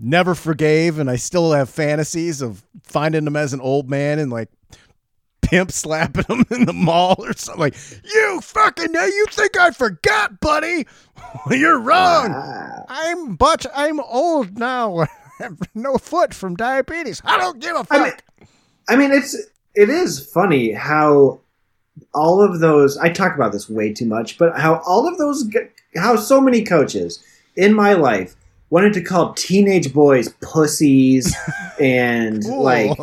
never 0.00 0.34
forgave 0.34 0.98
and 0.98 1.08
I 1.10 1.16
still 1.16 1.52
have 1.52 1.70
fantasies 1.70 2.42
of 2.42 2.64
finding 2.82 3.26
him 3.26 3.36
as 3.36 3.52
an 3.52 3.60
old 3.60 3.88
man 3.88 4.18
and 4.18 4.32
like 4.32 4.48
pimp 5.42 5.70
slapping 5.70 6.24
him 6.24 6.44
in 6.50 6.64
the 6.64 6.72
mall 6.72 7.16
or 7.18 7.32
something 7.34 7.60
like, 7.60 7.76
"You 8.04 8.40
fucking 8.42 8.90
know 8.90 9.04
you 9.04 9.26
think 9.30 9.56
I 9.56 9.70
forgot, 9.70 10.40
buddy? 10.40 10.86
You're 11.50 11.78
wrong. 11.78 12.32
Wow. 12.32 12.86
I'm 12.88 13.36
but 13.36 13.66
I'm 13.74 14.00
old 14.00 14.58
now. 14.58 15.06
No 15.74 15.96
foot 15.98 16.32
from 16.34 16.54
diabetes. 16.54 17.20
I 17.24 17.36
don't 17.36 17.58
give 17.58 17.74
a 17.74 17.82
fuck." 17.82 17.98
I 17.98 18.04
mean, 18.04 18.12
I 18.88 18.96
mean, 18.96 19.12
it's 19.12 19.34
it 19.74 19.88
is 19.88 20.24
funny 20.32 20.72
how 20.72 21.40
all 22.14 22.40
of 22.42 22.60
those. 22.60 22.96
I 22.98 23.08
talk 23.10 23.34
about 23.34 23.52
this 23.52 23.68
way 23.68 23.92
too 23.92 24.06
much, 24.06 24.38
but 24.38 24.58
how 24.58 24.82
all 24.86 25.06
of 25.08 25.18
those, 25.18 25.48
how 25.96 26.16
so 26.16 26.40
many 26.40 26.64
coaches 26.64 27.22
in 27.56 27.74
my 27.74 27.92
life 27.94 28.34
wanted 28.70 28.92
to 28.94 29.02
call 29.02 29.34
teenage 29.34 29.92
boys 29.92 30.30
pussies 30.40 31.34
and 31.80 32.42
Cool. 32.42 32.62
like 32.62 32.98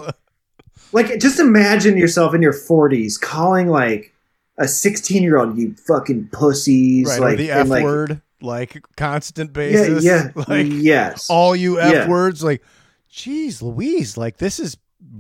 like 0.92 1.20
just 1.20 1.40
imagine 1.40 1.98
yourself 1.98 2.34
in 2.34 2.42
your 2.42 2.54
40s 2.54 3.20
calling 3.22 3.68
like 3.68 4.12
a 4.58 4.68
16 4.68 5.22
year 5.22 5.38
old 5.38 5.56
you 5.58 5.76
fucking 5.76 6.30
pussies 6.32 7.08
right, 7.08 7.22
like 7.22 7.38
the 7.38 7.52
F 7.52 7.68
like, 7.70 7.84
word, 7.84 8.22
like 8.42 8.82
constant 8.98 9.50
yeah 9.52 9.54
basis. 9.54 10.04
yeah 10.04 10.32
like 10.48 10.66
yes 10.70 11.30
all 11.30 11.56
you 11.56 11.80
F 11.80 11.94
Yeah. 11.94 12.08
words, 12.10 12.44
like, 12.44 12.64
geez, 13.08 13.62
Louise, 13.62 14.18
like 14.18 14.38
this 14.38 14.60
is 14.60 14.76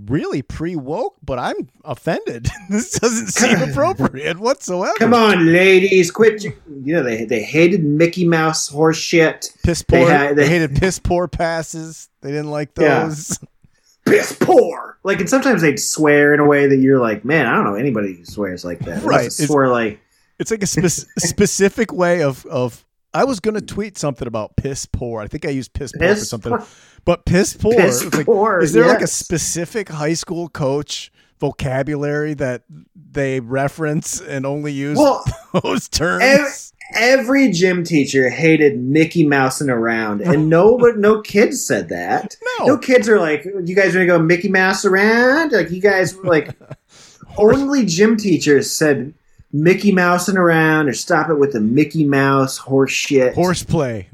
really 0.05 0.41
pre 0.41 0.75
woke, 0.75 1.15
but 1.23 1.39
I'm 1.39 1.69
offended. 1.83 2.47
this 2.69 2.91
doesn't 2.99 3.27
seem 3.27 3.61
appropriate 3.69 4.39
whatsoever. 4.39 4.93
come 4.97 5.13
on 5.13 5.51
ladies 5.51 6.11
quit 6.11 6.43
you 6.43 6.53
know 6.93 7.03
they 7.03 7.25
they 7.25 7.41
hated 7.41 7.83
mickey 7.83 8.25
mouse 8.25 8.67
horse 8.67 8.97
shit 8.97 9.51
piss 9.63 9.83
They 9.87 9.99
poor. 10.03 10.09
had- 10.09 10.35
they, 10.35 10.43
they- 10.43 10.49
hated 10.49 10.75
piss 10.75 10.99
poor 10.99 11.27
passes. 11.27 12.09
They 12.21 12.29
didn't 12.31 12.51
like 12.51 12.69
Yeah. 12.79 13.05
those. 13.05 13.37
piss 14.05 14.35
poor 14.39 14.97
like 15.03 15.19
and 15.19 15.29
sometimes 15.29 15.61
they'd 15.61 15.79
swear 15.79 16.33
in 16.33 16.39
a 16.39 16.45
way 16.45 16.65
that 16.67 16.77
you're 16.77 16.99
like 16.99 17.23
man 17.23 17.45
i 17.45 17.53
don't 17.53 17.63
know 17.65 17.75
anybody 17.75 18.13
who 18.15 18.25
swears 18.25 18.65
like 18.65 18.79
that 18.79 19.03
Right, 19.03 19.25
it's- 19.27 19.45
swear 19.47 19.67
like 19.67 19.99
It's 20.39 20.49
like 20.49 20.63
a 20.63 20.67
spe- 20.67 21.07
specific 21.19 21.91
way 21.93 22.23
of 22.23 22.45
of. 22.47 22.85
I 23.13 23.23
was 23.25 23.39
gonna 23.39 23.59
tweet 23.61 23.97
something 23.97 24.27
about 24.27 24.55
piss 24.55 24.85
poor. 24.85 25.19
I 25.21 25.27
think 25.27 25.45
I 25.45 25.49
used 25.49 25.73
piss 25.73 25.91
poor 25.91 26.15
for 26.15 26.25
something, 26.25 26.51
poor, 26.57 26.65
but 27.05 27.25
piss 27.25 27.53
poor. 27.55 27.73
piss 27.73 28.13
like, 28.13 28.25
poor 28.25 28.59
is 28.59 28.73
there 28.73 28.87
like 28.87 29.01
a 29.01 29.07
specific 29.07 29.89
high 29.89 30.13
school 30.13 30.49
coach 30.49 31.11
vocabulary 31.39 32.33
that 32.33 32.63
they 33.11 33.39
reference 33.39 34.19
and 34.21 34.45
only 34.45 34.71
use 34.73 34.97
well 34.97 35.23
those 35.63 35.87
terms? 35.89 36.23
Ev- 36.23 36.71
every 36.95 37.51
gym 37.51 37.83
teacher 37.83 38.29
hated 38.29 38.79
Mickey 38.79 39.25
Mousing 39.25 39.69
around, 39.69 40.21
and 40.21 40.49
no, 40.49 40.77
but 40.77 40.97
no 40.97 41.21
kids 41.21 41.65
said 41.65 41.89
that. 41.89 42.35
no, 42.59 42.65
No 42.65 42.77
kids 42.77 43.07
are 43.07 43.19
like, 43.19 43.45
"You 43.45 43.75
guys 43.75 43.95
are 43.95 44.05
gonna 44.05 44.07
go 44.07 44.19
Mickey 44.19 44.49
Mouse 44.49 44.85
around?" 44.85 45.51
Like 45.51 45.71
you 45.71 45.81
guys 45.81 46.15
like, 46.17 46.49
only 47.37 47.85
gym 47.85 48.17
teachers 48.17 48.71
said 48.71 49.13
Mickey 49.53 49.91
Mousing 49.91 50.37
around 50.37 50.89
or 50.89 50.93
stop 50.93 51.29
it 51.29 51.35
with 51.35 51.53
the 51.53 51.59
Mickey 51.61 52.05
Mouse 52.05 52.57
horse 52.57 52.91
shit, 52.91 53.33
horseplay. 53.35 54.09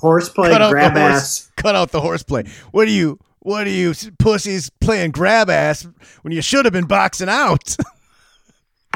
Horseplay, 0.00 0.50
Cut 0.50 0.62
out 0.62 0.68
the 0.68 0.72
grab 0.72 0.92
horse. 0.92 1.02
ass. 1.12 1.50
Cut 1.56 1.74
out 1.76 1.90
the 1.92 2.00
horseplay. 2.00 2.44
What 2.72 2.88
are 2.88 2.90
you? 2.92 3.18
What 3.40 3.66
are 3.66 3.70
you 3.70 3.94
pussies 4.18 4.68
playing 4.80 5.12
grab 5.12 5.48
ass 5.48 5.86
when 6.22 6.32
you 6.32 6.42
should 6.42 6.64
have 6.66 6.72
been 6.72 6.86
boxing 6.86 7.28
out? 7.28 7.76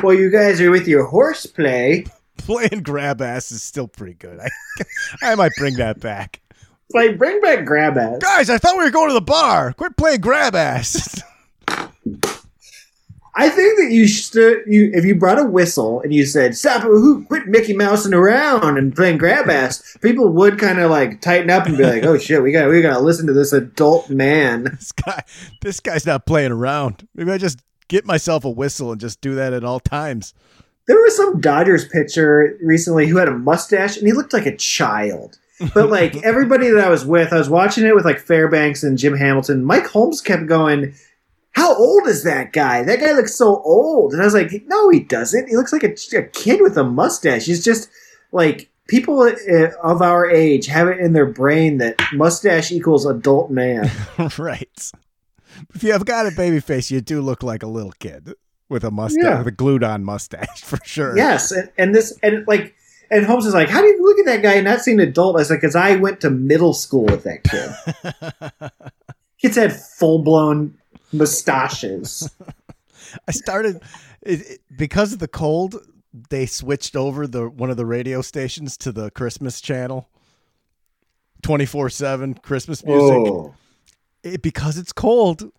Well, 0.02 0.12
you 0.14 0.28
guys 0.28 0.60
are 0.60 0.72
with 0.72 0.88
your 0.88 1.04
horseplay. 1.06 2.04
playing 2.36 2.82
grab 2.82 3.22
ass 3.22 3.52
is 3.52 3.62
still 3.62 3.86
pretty 3.86 4.14
good. 4.14 4.40
I, 4.40 4.48
I 5.22 5.34
might 5.36 5.52
bring 5.56 5.76
that 5.76 6.00
back. 6.00 6.40
Like, 6.92 7.16
bring 7.16 7.40
back 7.40 7.64
grab 7.64 7.96
ass. 7.96 8.18
Guys, 8.20 8.50
I 8.50 8.58
thought 8.58 8.76
we 8.76 8.82
were 8.82 8.90
going 8.90 9.06
to 9.10 9.14
the 9.14 9.20
bar. 9.20 9.72
Quit 9.74 9.96
playing 9.96 10.20
grab 10.20 10.56
ass. 10.56 11.22
I 13.36 13.48
think 13.48 13.78
that 13.78 13.90
you 13.90 14.06
should, 14.06 14.62
you 14.66 14.90
if 14.94 15.04
you 15.04 15.16
brought 15.16 15.40
a 15.40 15.44
whistle 15.44 16.00
and 16.00 16.14
you 16.14 16.24
said 16.24 16.56
"Stop! 16.56 16.82
Who 16.82 17.24
quit 17.24 17.46
Mickey 17.48 17.74
Mousing 17.74 18.14
around 18.14 18.78
and 18.78 18.94
playing 18.94 19.18
grab 19.18 19.48
ass?" 19.48 19.96
People 20.00 20.28
would 20.28 20.58
kind 20.58 20.78
of 20.78 20.90
like 20.90 21.20
tighten 21.20 21.50
up 21.50 21.66
and 21.66 21.76
be 21.76 21.84
like, 21.84 22.04
"Oh 22.04 22.16
shit, 22.16 22.42
we 22.42 22.52
got 22.52 22.68
we 22.68 22.80
got 22.80 22.94
to 22.94 23.00
listen 23.00 23.26
to 23.26 23.32
this 23.32 23.52
adult 23.52 24.08
man." 24.08 24.64
this 24.78 24.92
guy, 24.92 25.24
this 25.62 25.80
guy's 25.80 26.06
not 26.06 26.26
playing 26.26 26.52
around. 26.52 27.08
Maybe 27.14 27.32
I 27.32 27.38
just 27.38 27.60
get 27.88 28.06
myself 28.06 28.44
a 28.44 28.50
whistle 28.50 28.92
and 28.92 29.00
just 29.00 29.20
do 29.20 29.34
that 29.34 29.52
at 29.52 29.64
all 29.64 29.80
times. 29.80 30.32
There 30.86 31.00
was 31.00 31.16
some 31.16 31.40
Dodgers 31.40 31.88
pitcher 31.88 32.56
recently 32.62 33.06
who 33.06 33.16
had 33.16 33.28
a 33.28 33.36
mustache 33.36 33.96
and 33.96 34.06
he 34.06 34.12
looked 34.12 34.32
like 34.32 34.46
a 34.46 34.56
child. 34.56 35.38
But 35.72 35.88
like 35.88 36.16
everybody 36.24 36.68
that 36.70 36.84
I 36.84 36.90
was 36.90 37.04
with, 37.04 37.32
I 37.32 37.38
was 37.38 37.48
watching 37.48 37.84
it 37.84 37.94
with 37.94 38.04
like 38.04 38.18
Fairbanks 38.18 38.82
and 38.82 38.98
Jim 38.98 39.16
Hamilton. 39.16 39.64
Mike 39.64 39.86
Holmes 39.86 40.20
kept 40.20 40.46
going. 40.46 40.94
How 41.54 41.74
old 41.76 42.06
is 42.08 42.24
that 42.24 42.52
guy? 42.52 42.82
That 42.82 43.00
guy 43.00 43.12
looks 43.12 43.34
so 43.36 43.62
old. 43.64 44.12
And 44.12 44.20
I 44.20 44.24
was 44.24 44.34
like, 44.34 44.50
no, 44.66 44.90
he 44.90 45.00
doesn't. 45.00 45.48
He 45.48 45.56
looks 45.56 45.72
like 45.72 45.84
a, 45.84 45.94
a 46.16 46.22
kid 46.28 46.60
with 46.60 46.76
a 46.76 46.84
mustache. 46.84 47.46
He's 47.46 47.64
just 47.64 47.88
like 48.32 48.70
people 48.88 49.20
uh, 49.22 49.68
of 49.82 50.02
our 50.02 50.28
age 50.28 50.66
have 50.66 50.88
it 50.88 50.98
in 50.98 51.12
their 51.12 51.26
brain 51.26 51.78
that 51.78 51.96
mustache 52.12 52.72
equals 52.72 53.06
adult 53.06 53.50
man. 53.50 53.90
right. 54.38 54.90
If 55.74 55.84
you 55.84 55.92
have 55.92 56.04
got 56.04 56.26
a 56.26 56.32
baby 56.32 56.58
face, 56.60 56.90
you 56.90 57.00
do 57.00 57.20
look 57.20 57.42
like 57.42 57.62
a 57.62 57.68
little 57.68 57.92
kid 57.92 58.34
with 58.68 58.82
a 58.82 58.90
mustache, 58.90 59.22
Yeah. 59.22 59.38
with 59.38 59.46
a 59.46 59.52
glued 59.52 59.84
on 59.84 60.02
mustache 60.04 60.60
for 60.64 60.78
sure. 60.84 61.16
Yes, 61.16 61.52
and, 61.52 61.70
and 61.78 61.94
this 61.94 62.18
and 62.22 62.44
like 62.48 62.74
and 63.10 63.24
Holmes 63.24 63.46
is 63.46 63.54
like, 63.54 63.68
how 63.68 63.80
do 63.80 63.86
you 63.86 64.02
look 64.02 64.18
at 64.18 64.24
that 64.26 64.42
guy 64.42 64.54
and 64.54 64.64
not 64.64 64.80
see 64.80 64.92
an 64.92 64.98
adult? 65.00 65.36
I 65.36 65.40
was 65.40 65.50
like, 65.50 65.60
because 65.60 65.76
I 65.76 65.96
went 65.96 66.20
to 66.22 66.30
middle 66.30 66.74
school 66.74 67.04
with 67.04 67.22
that 67.24 67.44
kid. 67.44 68.70
Kids 69.40 69.56
had 69.56 69.72
full 69.74 70.22
blown 70.24 70.78
mustaches. 71.14 72.30
I 73.28 73.32
started 73.32 73.80
it, 74.22 74.40
it- 74.50 74.60
because 74.76 75.12
of 75.12 75.18
the 75.18 75.28
cold. 75.28 75.76
They 76.30 76.46
switched 76.46 76.94
over 76.94 77.26
the 77.26 77.48
one 77.48 77.70
of 77.70 77.76
the 77.76 77.86
radio 77.86 78.22
stations 78.22 78.76
to 78.78 78.92
the 78.92 79.10
Christmas 79.10 79.60
channel, 79.60 80.08
twenty 81.42 81.66
four 81.66 81.90
seven 81.90 82.34
Christmas 82.34 82.84
music. 82.84 83.10
Oh, 83.10 83.54
It, 84.22 84.40
because 84.40 84.78
it's 84.78 84.92
cold, 84.92 85.50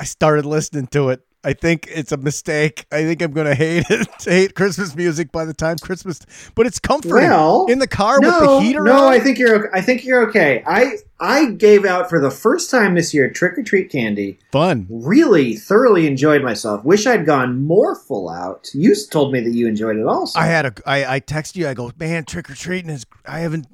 I 0.00 0.04
started 0.04 0.46
listening 0.46 0.86
to 0.88 1.10
it. 1.10 1.20
I 1.44 1.52
think 1.52 1.86
it's 1.90 2.10
a 2.10 2.16
mistake. 2.16 2.86
I 2.90 3.02
think 3.02 3.20
I'm 3.22 3.32
gonna 3.32 3.54
hate 3.54 3.84
it. 3.90 4.08
hate 4.24 4.54
Christmas 4.54 4.96
music 4.96 5.30
by 5.30 5.44
the 5.44 5.52
time 5.52 5.76
Christmas, 5.76 6.20
but 6.54 6.66
it's 6.66 6.78
comforting 6.78 7.28
well, 7.28 7.66
in 7.66 7.78
the 7.78 7.86
car 7.86 8.18
with 8.20 8.38
the 8.38 8.60
heater 8.60 8.82
no, 8.82 9.06
on. 9.06 9.12
I 9.12 9.20
think 9.20 9.38
you're. 9.38 9.66
okay. 9.66 9.68
I 9.72 9.80
think 9.82 10.04
you're 10.04 10.26
okay. 10.28 10.62
I 10.66 10.96
I 11.20 11.50
gave 11.50 11.84
out 11.84 12.08
for 12.08 12.20
the 12.20 12.30
first 12.30 12.70
time 12.70 12.94
this 12.94 13.12
year 13.12 13.30
trick 13.30 13.58
or 13.58 13.62
treat 13.62 13.90
candy. 13.90 14.38
fun. 14.52 14.86
Really 14.88 15.56
thoroughly 15.56 16.06
enjoyed 16.06 16.42
myself. 16.42 16.84
Wish 16.84 17.06
I'd 17.06 17.26
gone 17.26 17.62
more 17.62 17.94
full 17.94 18.28
out. 18.28 18.70
You 18.72 18.94
told 19.10 19.32
me 19.32 19.40
that 19.40 19.52
you 19.52 19.68
enjoyed 19.68 19.96
it 19.96 20.06
also. 20.06 20.38
I 20.40 20.46
had 20.46 20.66
a 20.66 20.74
I 20.86 21.16
I 21.16 21.18
text 21.20 21.56
you. 21.56 21.68
I 21.68 21.74
go, 21.74 21.92
man, 21.98 22.24
trick 22.24 22.48
or 22.50 22.54
treating 22.54 22.90
is. 22.90 23.04
I 23.26 23.40
haven't 23.40 23.66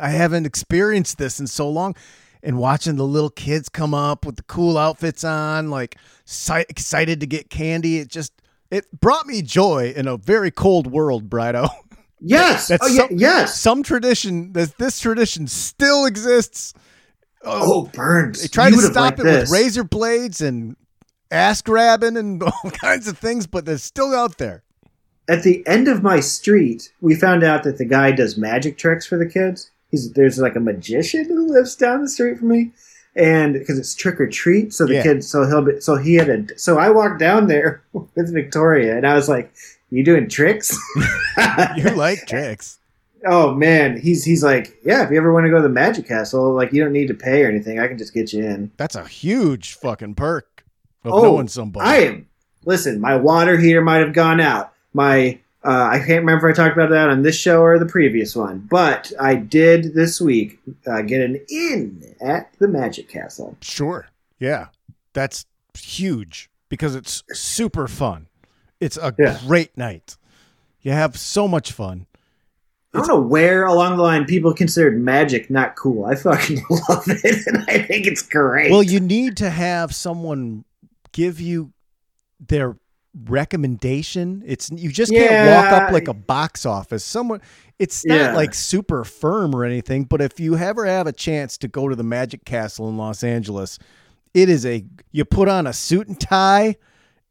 I 0.00 0.10
haven't 0.10 0.46
experienced 0.46 1.18
this 1.18 1.40
in 1.40 1.46
so 1.46 1.68
long, 1.68 1.94
and 2.42 2.58
watching 2.58 2.96
the 2.96 3.06
little 3.06 3.30
kids 3.30 3.68
come 3.68 3.94
up 3.94 4.24
with 4.24 4.36
the 4.36 4.42
cool 4.44 4.78
outfits 4.78 5.24
on, 5.24 5.70
like 5.70 5.96
excited 6.50 7.20
to 7.20 7.26
get 7.26 7.50
candy. 7.50 7.98
It 7.98 8.08
just 8.08 8.32
it 8.70 8.86
brought 9.00 9.26
me 9.26 9.42
joy 9.42 9.92
in 9.96 10.06
a 10.06 10.16
very 10.16 10.50
cold 10.50 10.86
world, 10.86 11.28
Brido. 11.28 11.68
yes. 12.20 12.68
That's 12.68 12.84
oh, 12.84 12.88
yeah, 12.88 13.06
yes. 13.10 13.58
Some 13.58 13.82
tradition 13.82 14.52
this 14.52 14.72
this 14.78 15.00
tradition 15.00 15.46
still 15.46 16.06
exists. 16.06 16.74
Oh, 17.42 17.84
oh 17.84 17.90
Burns. 17.92 18.42
They 18.42 18.48
try 18.48 18.68
you 18.68 18.80
to 18.80 18.88
stop 18.88 19.18
it 19.18 19.24
this. 19.24 19.50
with 19.50 19.58
razor 19.58 19.84
blades 19.84 20.40
and 20.40 20.76
ass 21.30 21.62
grabbing 21.62 22.16
and 22.16 22.42
all 22.64 22.70
kinds 22.72 23.08
of 23.08 23.18
things, 23.18 23.46
but 23.46 23.64
they're 23.64 23.78
still 23.78 24.14
out 24.14 24.38
there. 24.38 24.62
at 25.28 25.42
the 25.42 25.66
end 25.66 25.88
of 25.88 26.02
my 26.02 26.20
street, 26.20 26.92
we 27.00 27.14
found 27.14 27.44
out 27.44 27.62
that 27.62 27.78
the 27.78 27.84
guy 27.84 28.10
does 28.12 28.38
magic 28.38 28.78
tricks 28.78 29.06
for 29.06 29.18
the 29.18 29.28
kids. 29.28 29.70
He's 29.90 30.12
there's 30.12 30.38
like 30.38 30.56
a 30.56 30.60
magician 30.60 31.24
who 31.26 31.52
lives 31.52 31.74
down 31.76 32.02
the 32.02 32.08
street 32.08 32.38
from 32.38 32.48
me, 32.48 32.72
and 33.16 33.54
because 33.54 33.78
it's 33.78 33.94
trick 33.94 34.20
or 34.20 34.26
treat, 34.28 34.72
so 34.74 34.84
the 34.86 34.94
Yeah. 34.94 35.02
kids, 35.02 35.28
so 35.30 35.46
he'll 35.46 35.62
be, 35.62 35.80
so 35.80 35.96
he 35.96 36.14
had 36.16 36.28
a, 36.28 36.58
so 36.58 36.78
I 36.78 36.90
walked 36.90 37.18
down 37.18 37.46
there 37.48 37.82
with 37.92 38.32
Victoria, 38.32 38.96
and 38.96 39.06
I 39.06 39.14
was 39.14 39.28
like, 39.28 39.52
"You 39.90 40.04
doing 40.04 40.28
tricks?" 40.28 40.76
You 41.76 41.90
like 41.94 42.26
tricks. 42.26 42.78
oh 43.26 43.54
man, 43.54 43.98
he's 44.00 44.24
he's 44.24 44.42
like, 44.44 44.76
"Yeah, 44.84 45.04
if 45.04 45.10
you 45.10 45.16
ever 45.16 45.32
want 45.32 45.46
to 45.46 45.50
go 45.50 45.56
to 45.56 45.62
the 45.62 45.68
Magic 45.68 46.06
Castle, 46.06 46.52
like 46.52 46.72
you 46.72 46.82
don't 46.82 46.92
need 46.92 47.08
to 47.08 47.14
pay 47.14 47.44
or 47.44 47.48
anything. 47.48 47.78
I 47.80 47.88
can 47.88 47.96
just 47.98 48.12
get 48.12 48.32
you 48.32 48.44
in." 48.44 48.70
That's 48.76 48.94
a 48.96 49.04
huge 49.06 49.74
fucking 49.74 50.16
perk 50.16 50.64
of 51.04 51.12
Oh, 51.14 51.22
knowing 51.22 51.48
somebody. 51.48 51.88
I 51.88 51.96
am. 52.08 52.26
Listen, 52.64 53.00
my 53.00 53.16
water 53.16 53.56
heater 53.56 53.80
might 53.80 53.98
have 54.00 54.12
gone 54.12 54.40
out. 54.40 54.72
My 54.92 55.38
uh, 55.64 55.88
I 55.92 55.98
can't 55.98 56.20
remember 56.20 56.48
if 56.48 56.58
I 56.58 56.62
talked 56.64 56.76
about 56.76 56.90
that 56.90 57.08
on 57.10 57.22
this 57.22 57.36
show 57.36 57.62
or 57.62 57.78
the 57.78 57.86
previous 57.86 58.36
one, 58.36 58.66
but 58.70 59.12
I 59.18 59.34
did 59.34 59.94
this 59.94 60.20
week 60.20 60.60
uh, 60.86 61.02
get 61.02 61.20
an 61.20 61.40
in 61.48 62.14
at 62.20 62.52
the 62.58 62.68
Magic 62.68 63.08
Castle. 63.08 63.56
Sure. 63.60 64.08
Yeah. 64.38 64.68
That's 65.14 65.46
huge 65.76 66.48
because 66.68 66.94
it's 66.94 67.24
super 67.32 67.88
fun. 67.88 68.28
It's 68.80 68.96
a 68.96 69.14
Yeah. 69.18 69.38
great 69.46 69.76
night. 69.76 70.16
You 70.80 70.92
have 70.92 71.16
so 71.18 71.48
much 71.48 71.72
fun. 71.72 72.06
I 72.94 72.98
don't 72.98 73.08
know 73.08 73.20
where 73.20 73.66
along 73.66 73.96
the 73.96 74.02
line 74.02 74.24
people 74.24 74.54
considered 74.54 74.98
magic 74.98 75.50
not 75.50 75.76
cool. 75.76 76.04
I 76.06 76.14
fucking 76.14 76.62
love 76.88 77.04
it, 77.06 77.46
and 77.46 77.64
I 77.68 77.82
think 77.82 78.06
it's 78.06 78.22
great. 78.22 78.70
Well, 78.70 78.82
you 78.82 78.98
need 79.00 79.36
to 79.38 79.50
have 79.50 79.94
someone 79.94 80.64
give 81.12 81.38
you 81.40 81.72
their 82.40 82.76
recommendation. 83.26 84.42
It's 84.46 84.70
you 84.70 84.90
just 84.90 85.12
can't 85.12 85.50
walk 85.54 85.72
up 85.72 85.92
like 85.92 86.08
a 86.08 86.14
box 86.14 86.64
office. 86.66 87.04
Someone 87.04 87.40
it's 87.78 88.04
not 88.04 88.14
Yeah. 88.16 88.34
like 88.34 88.54
super 88.54 89.04
firm 89.04 89.54
or 89.54 89.64
anything, 89.64 90.04
but 90.04 90.20
if 90.20 90.40
you 90.40 90.56
ever 90.56 90.84
have 90.86 91.06
a 91.06 91.12
chance 91.12 91.56
to 91.58 91.68
go 91.68 91.88
to 91.88 91.94
the 91.96 92.02
Magic 92.02 92.44
Castle 92.44 92.88
in 92.88 92.96
Los 92.96 93.22
Angeles, 93.22 93.78
it 94.34 94.48
is 94.48 94.64
a 94.66 94.84
you 95.12 95.24
put 95.24 95.48
on 95.48 95.66
a 95.66 95.72
suit 95.72 96.08
and 96.08 96.18
tie 96.20 96.76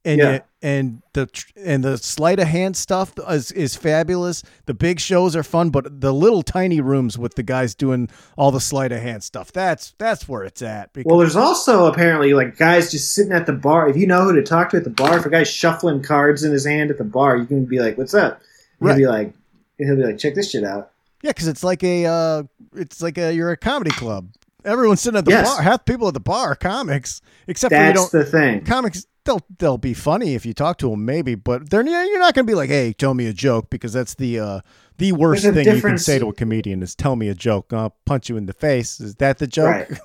and 0.08 0.20
Yeah. 0.20 0.40
and 0.62 1.02
the 1.14 1.28
and 1.58 1.84
the 1.84 1.98
sleight 1.98 2.40
of 2.40 2.48
hand 2.48 2.76
stuff 2.78 3.14
is, 3.30 3.52
is 3.52 3.76
fabulous. 3.76 4.42
The 4.66 4.74
big 4.74 5.00
shows 5.00 5.36
are 5.36 5.44
fun, 5.44 5.70
but 5.70 6.02
the 6.02 6.14
little 6.14 6.42
tiny 6.44 6.80
rooms 6.82 7.18
with 7.18 7.36
the 7.36 7.44
guys 7.44 7.76
doing 7.76 8.10
all 8.38 8.52
the 8.52 8.62
sleight 8.62 8.92
of 8.92 9.02
hand 9.02 9.24
stuff, 9.24 9.52
that's 9.52 9.94
that's 9.98 10.28
where 10.28 10.44
it's 10.44 10.62
at. 10.62 10.94
Because, 10.94 11.10
Well, 11.10 11.20
there's 11.20 11.36
also 11.36 11.86
apparently 11.86 12.34
like 12.34 12.58
guys 12.58 12.90
just 12.90 13.14
sitting 13.14 13.34
at 13.34 13.46
the 13.46 13.54
bar. 13.54 13.90
If 13.90 13.98
you 13.98 14.08
know 14.08 14.24
who 14.24 14.34
to 14.34 14.44
talk 14.44 14.70
to 14.72 14.78
at 14.78 14.84
the 14.84 14.90
bar, 14.90 15.18
if 15.18 15.26
a 15.26 15.30
guy's 15.30 15.50
shuffling 15.50 16.02
cards 16.02 16.44
in 16.44 16.52
his 16.52 16.66
hand 16.66 16.90
at 16.90 16.98
the 16.98 17.04
bar, 17.04 17.38
you 17.38 17.46
can 17.46 17.66
be 17.66 17.80
like, 17.80 17.98
"What's 17.98 18.14
up?" 18.14 18.40
Right. 18.80 18.92
He'll 18.98 18.98
be 19.00 19.08
like, 19.12 19.34
"He'll 19.78 19.96
be 19.96 20.04
like, 20.04 20.18
check 20.18 20.36
this 20.36 20.52
shit 20.52 20.64
out." 20.64 20.92
Yeah, 21.24 21.32
because 21.32 21.48
it's 21.48 21.64
like 21.64 21.84
a 21.84 22.06
uh, 22.06 22.44
it's 22.76 23.02
like 23.02 23.18
a 23.18 23.34
you're 23.34 23.52
a 23.52 23.58
comedy 23.58 23.92
club. 23.92 24.30
Everyone's 24.66 25.00
sitting 25.02 25.18
at 25.18 25.24
the 25.26 25.32
Yes. 25.32 25.48
bar. 25.54 25.62
Half 25.64 25.86
people 25.86 26.08
at 26.10 26.14
the 26.14 26.20
bar 26.20 26.52
are 26.52 26.56
comics, 26.56 27.22
except 27.48 27.74
for 27.74 27.80
you 27.80 27.94
That's 27.94 28.12
don't. 28.12 28.24
the 28.24 28.30
thing. 28.30 28.66
comics 28.66 29.06
they'll 29.28 29.46
they'll 29.60 29.78
be 29.78 29.94
funny 29.94 30.34
if 30.34 30.44
you 30.46 30.54
talk 30.56 30.80
to 30.80 30.90
them 30.90 31.06
maybe, 31.06 31.36
but 31.36 31.70
they're 31.70 31.86
you're 31.86 32.20
not 32.20 32.34
gonna 32.34 32.46
be 32.46 32.56
like, 32.56 32.70
hey, 32.70 32.94
tell 32.94 33.14
me 33.14 33.28
a 33.28 33.34
joke 33.34 33.70
because 33.70 33.94
that's 33.94 34.16
the 34.16 34.40
uh, 34.40 34.60
the 34.98 35.12
worst 35.12 35.44
thing 35.44 35.68
you 35.76 35.80
can 35.82 36.00
say 36.00 36.18
to 36.18 36.30
a 36.30 36.34
comedian 36.34 36.82
is 36.82 36.96
tell 36.96 37.16
me 37.16 37.28
a 37.30 37.36
joke. 37.36 37.72
I'll 37.72 37.96
punch 38.06 38.30
you 38.30 38.38
in 38.38 38.48
the 38.48 38.54
face. 38.54 39.00
Is 39.00 39.14
that 39.16 39.38
the 39.38 39.46
joke? 39.46 39.68
Right. 39.68 40.00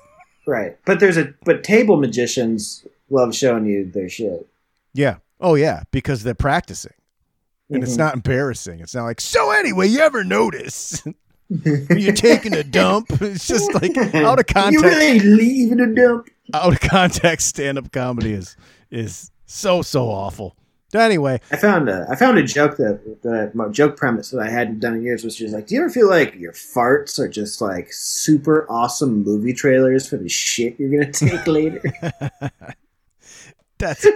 Right. 0.45 0.77
But 0.85 0.99
there's 0.99 1.17
a 1.17 1.33
but 1.45 1.63
table 1.63 1.97
magicians 1.97 2.85
love 3.09 3.33
showing 3.33 3.65
you 3.65 3.89
their 3.89 4.09
shit. 4.09 4.47
Yeah. 4.93 5.15
Oh 5.41 5.55
yeah, 5.55 5.83
because 5.91 6.21
they're 6.23 6.35
practicing. 6.35 6.93
And 7.69 7.81
it's 7.81 7.93
Mhm. 7.95 7.97
not 7.99 8.13
embarrassing. 8.13 8.81
It's 8.81 8.93
not 8.93 9.05
like, 9.05 9.19
so 9.21 9.49
anyway, 9.51 9.87
you 9.87 9.99
ever 9.99 10.23
notice 10.23 11.01
you're 11.49 12.13
taking 12.13 12.53
a 12.53 12.63
dump? 12.63 13.07
It's 13.21 13.47
just 13.47 13.73
like 13.73 13.95
out 14.15 14.39
of 14.39 14.45
context. 14.47 14.73
You 14.73 14.81
really 14.81 15.19
leaving 15.19 15.79
a 15.79 15.87
dump? 15.95 16.27
out 16.53 16.73
of 16.73 16.81
context 16.81 17.47
stand 17.47 17.77
up 17.77 17.89
comedy 17.93 18.33
is 18.33 18.57
is 18.93 19.31
so 19.45 19.81
so 19.81 20.09
awful. 20.09 20.55
Anyway, 20.93 21.41
I 21.51 21.57
found 21.57 21.89
a 21.89 22.05
I 22.09 22.15
found 22.15 22.37
a 22.37 22.43
joke 22.43 22.77
that 22.77 23.21
that 23.23 23.55
my 23.55 23.67
joke 23.69 23.97
premise 23.97 24.29
that 24.29 24.39
I 24.39 24.49
hadn't 24.49 24.79
done 24.79 24.93
in 24.93 25.03
years 25.03 25.23
was 25.23 25.35
just 25.35 25.53
like, 25.53 25.67
do 25.67 25.75
you 25.75 25.81
ever 25.81 25.89
feel 25.89 26.07
like 26.07 26.35
your 26.35 26.53
farts 26.53 27.17
are 27.17 27.27
just 27.27 27.61
like 27.61 27.91
super 27.91 28.67
awesome 28.69 29.23
movie 29.23 29.53
trailers 29.53 30.07
for 30.07 30.17
the 30.17 30.29
shit 30.29 30.79
you're 30.79 30.91
gonna 30.91 31.11
take 31.11 31.47
later? 31.47 31.81
that's 33.79 34.07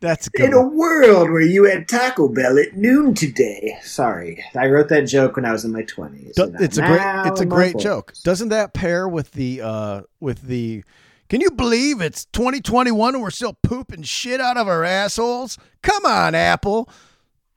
that's 0.00 0.28
good. 0.30 0.46
In 0.46 0.52
a 0.54 0.66
world 0.66 1.30
where 1.30 1.42
you 1.42 1.64
had 1.64 1.86
Taco 1.86 2.28
Bell 2.28 2.58
at 2.58 2.74
noon 2.74 3.12
today. 3.12 3.76
Sorry, 3.82 4.42
I 4.58 4.68
wrote 4.68 4.88
that 4.88 5.02
joke 5.02 5.36
when 5.36 5.44
I 5.44 5.52
was 5.52 5.66
in 5.66 5.72
my 5.72 5.82
twenties. 5.82 6.32
It's 6.38 6.78
a 6.78 6.82
great 6.82 7.26
it's 7.26 7.40
a 7.40 7.46
great 7.46 7.76
joke. 7.76 8.14
Doesn't 8.24 8.48
that 8.48 8.72
pair 8.72 9.06
with 9.06 9.32
the 9.32 9.60
uh 9.60 10.02
with 10.18 10.40
the 10.40 10.82
Can 11.28 11.40
you 11.40 11.50
believe 11.50 12.00
it's 12.00 12.24
2021 12.26 13.14
and 13.14 13.22
we're 13.22 13.30
still 13.30 13.54
pooping 13.62 14.02
shit 14.02 14.40
out 14.40 14.56
of 14.56 14.68
our 14.68 14.84
assholes? 14.84 15.58
Come 15.82 16.04
on, 16.04 16.34
Apple. 16.34 16.88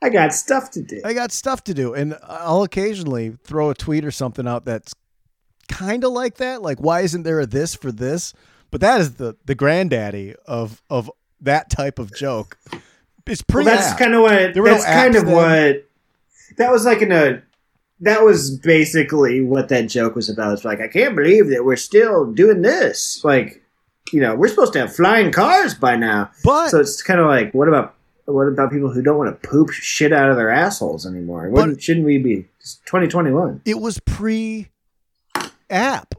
I 0.02 0.10
got 0.10 0.34
stuff 0.34 0.72
to 0.72 0.82
do. 0.82 1.02
I 1.04 1.14
got 1.14 1.32
stuff 1.32 1.64
to 1.66 1.74
do. 1.74 1.94
And 1.94 2.18
I'll 2.24 2.64
occasionally 2.64 3.36
throw 3.44 3.70
a 3.70 3.76
tweet 3.76 4.06
or 4.06 4.12
something 4.12 4.48
out 4.48 4.66
that's 4.66 4.94
kind 5.68 6.04
of 6.04 6.12
like 6.12 6.36
that. 6.38 6.62
Like, 6.62 6.80
why 6.80 7.02
isn't 7.02 7.24
there 7.24 7.40
a 7.40 7.46
this 7.46 7.76
for 7.76 7.92
this? 7.92 8.34
But 8.72 8.82
that 8.82 9.02
is 9.02 9.16
the 9.16 9.36
the 9.46 9.56
granddaddy 9.56 10.36
of 10.46 10.82
of 10.90 11.12
that 11.42 11.70
type 11.70 12.00
of 12.00 12.14
joke. 12.16 12.58
It's 13.26 13.44
Well, 13.48 13.64
pretty. 13.64 13.70
that's 13.72 13.98
kind 14.00 14.14
of 14.16 14.22
what. 14.22 14.54
There 14.54 14.64
were 14.64 14.70
no 14.70 14.76
That's 14.76 14.86
kind 14.86 15.16
of 15.16 15.26
then. 15.26 15.36
what. 15.36 15.86
That 16.58 16.72
was 16.72 16.86
like 16.86 17.02
in 17.02 17.12
a. 17.12 17.42
That 18.02 18.24
was 18.24 18.58
basically 18.58 19.42
what 19.42 19.70
that 19.70 19.88
joke 19.90 20.16
was 20.16 20.30
about. 20.30 20.54
It's 20.54 20.66
like 20.66 20.80
I 20.82 20.88
can't 20.88 21.16
believe 21.16 21.50
that 21.50 21.66
we're 21.66 21.76
still 21.76 22.32
doing 22.32 22.62
this. 22.62 23.24
Like, 23.24 23.62
you 24.14 24.22
know, 24.22 24.36
we're 24.36 24.48
supposed 24.48 24.74
to 24.74 24.80
have 24.80 24.96
flying 24.96 25.32
cars 25.32 25.74
by 25.74 25.96
now. 25.96 26.32
but 26.44 26.70
So 26.70 26.80
it's 26.80 27.02
kind 27.02 27.20
of 27.20 27.28
like, 27.28 27.54
what 27.54 27.68
about 27.68 27.96
what 28.26 28.48
about 28.48 28.72
people 28.72 28.92
who 28.92 29.02
don't 29.02 29.18
want 29.18 29.42
to 29.42 29.48
poop 29.50 29.72
shit 29.72 30.14
out 30.14 30.30
of 30.30 30.38
their 30.38 30.50
assholes 30.52 31.06
anymore? 31.06 31.52
Shouldn't 31.80 32.06
we 32.06 32.20
be 32.20 32.48
2021? 32.86 33.62
it 33.66 33.80
was 33.80 34.00
pre 34.00 34.70
app 35.70 36.16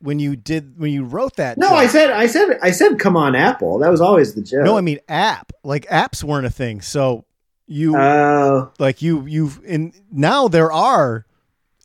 when 0.00 0.18
you 0.18 0.34
did 0.34 0.78
when 0.78 0.92
you 0.92 1.04
wrote 1.04 1.36
that. 1.36 1.58
No, 1.58 1.68
joke. 1.68 1.78
I 1.78 1.86
said, 1.86 2.10
I 2.10 2.26
said, 2.26 2.58
I 2.62 2.70
said, 2.72 2.98
come 2.98 3.16
on, 3.16 3.34
Apple. 3.36 3.78
That 3.78 3.90
was 3.90 4.00
always 4.00 4.34
the 4.34 4.42
joke. 4.42 4.64
no. 4.64 4.76
I 4.76 4.80
mean 4.80 4.98
app. 5.08 5.52
Like 5.62 5.86
apps 5.86 6.24
weren't 6.24 6.46
a 6.46 6.50
thing. 6.50 6.80
So 6.80 7.24
you 7.72 7.96
Oh, 7.96 8.70
like 8.78 9.02
you 9.02 9.26
you've 9.26 9.60
in 9.64 9.92
now 10.10 10.48
there 10.48 10.70
are 10.70 11.26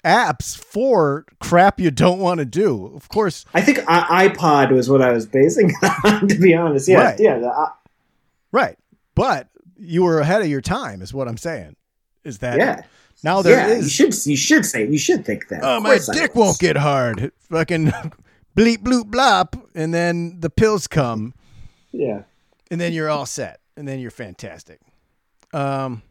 apps 0.05 0.55
for 0.57 1.25
crap 1.39 1.79
you 1.79 1.91
don't 1.91 2.19
want 2.19 2.39
to 2.39 2.45
do. 2.45 2.93
Of 2.95 3.09
course, 3.09 3.45
I 3.53 3.61
think 3.61 3.79
I- 3.87 4.27
iPod 4.27 4.71
was 4.71 4.89
what 4.89 5.01
I 5.01 5.11
was 5.11 5.25
basing 5.25 5.73
on. 6.03 6.27
To 6.27 6.35
be 6.37 6.53
honest, 6.53 6.87
yeah, 6.87 6.97
Right. 7.03 7.19
yeah. 7.19 7.35
Uh, 7.37 7.69
right. 8.51 8.77
But 9.15 9.49
you 9.77 10.03
were 10.03 10.19
ahead 10.19 10.41
of 10.41 10.47
your 10.47 10.61
time, 10.61 11.01
is 11.01 11.13
what 11.13 11.27
I'm 11.27 11.37
saying. 11.37 11.75
Is 12.23 12.39
that 12.39 12.57
yeah. 12.57 12.81
now 13.23 13.41
there 13.41 13.67
yeah, 13.69 13.77
you 13.77 13.89
should 13.89 14.13
you 14.25 14.35
should 14.37 14.65
say 14.65 14.87
you 14.87 14.97
should 14.97 15.25
think 15.25 15.47
that. 15.49 15.61
oh, 15.63 15.79
my 15.79 15.99
dick 16.13 16.35
won't 16.35 16.59
get 16.59 16.77
hard. 16.77 17.31
Fucking 17.49 17.85
bleep 18.57 18.77
bloop 18.79 19.09
blop, 19.09 19.59
and 19.73 19.93
then 19.93 20.39
the 20.39 20.49
pills 20.49 20.87
come, 20.87 21.33
Yeah, 21.91 22.23
and 22.69 22.79
then 22.81 22.91
you're 22.93 23.09
all 23.09 23.25
set, 23.25 23.59
and 23.77 23.87
then 23.87 23.99
you're 23.99 24.11
fantastic. 24.11 24.79
Um, 25.53 26.01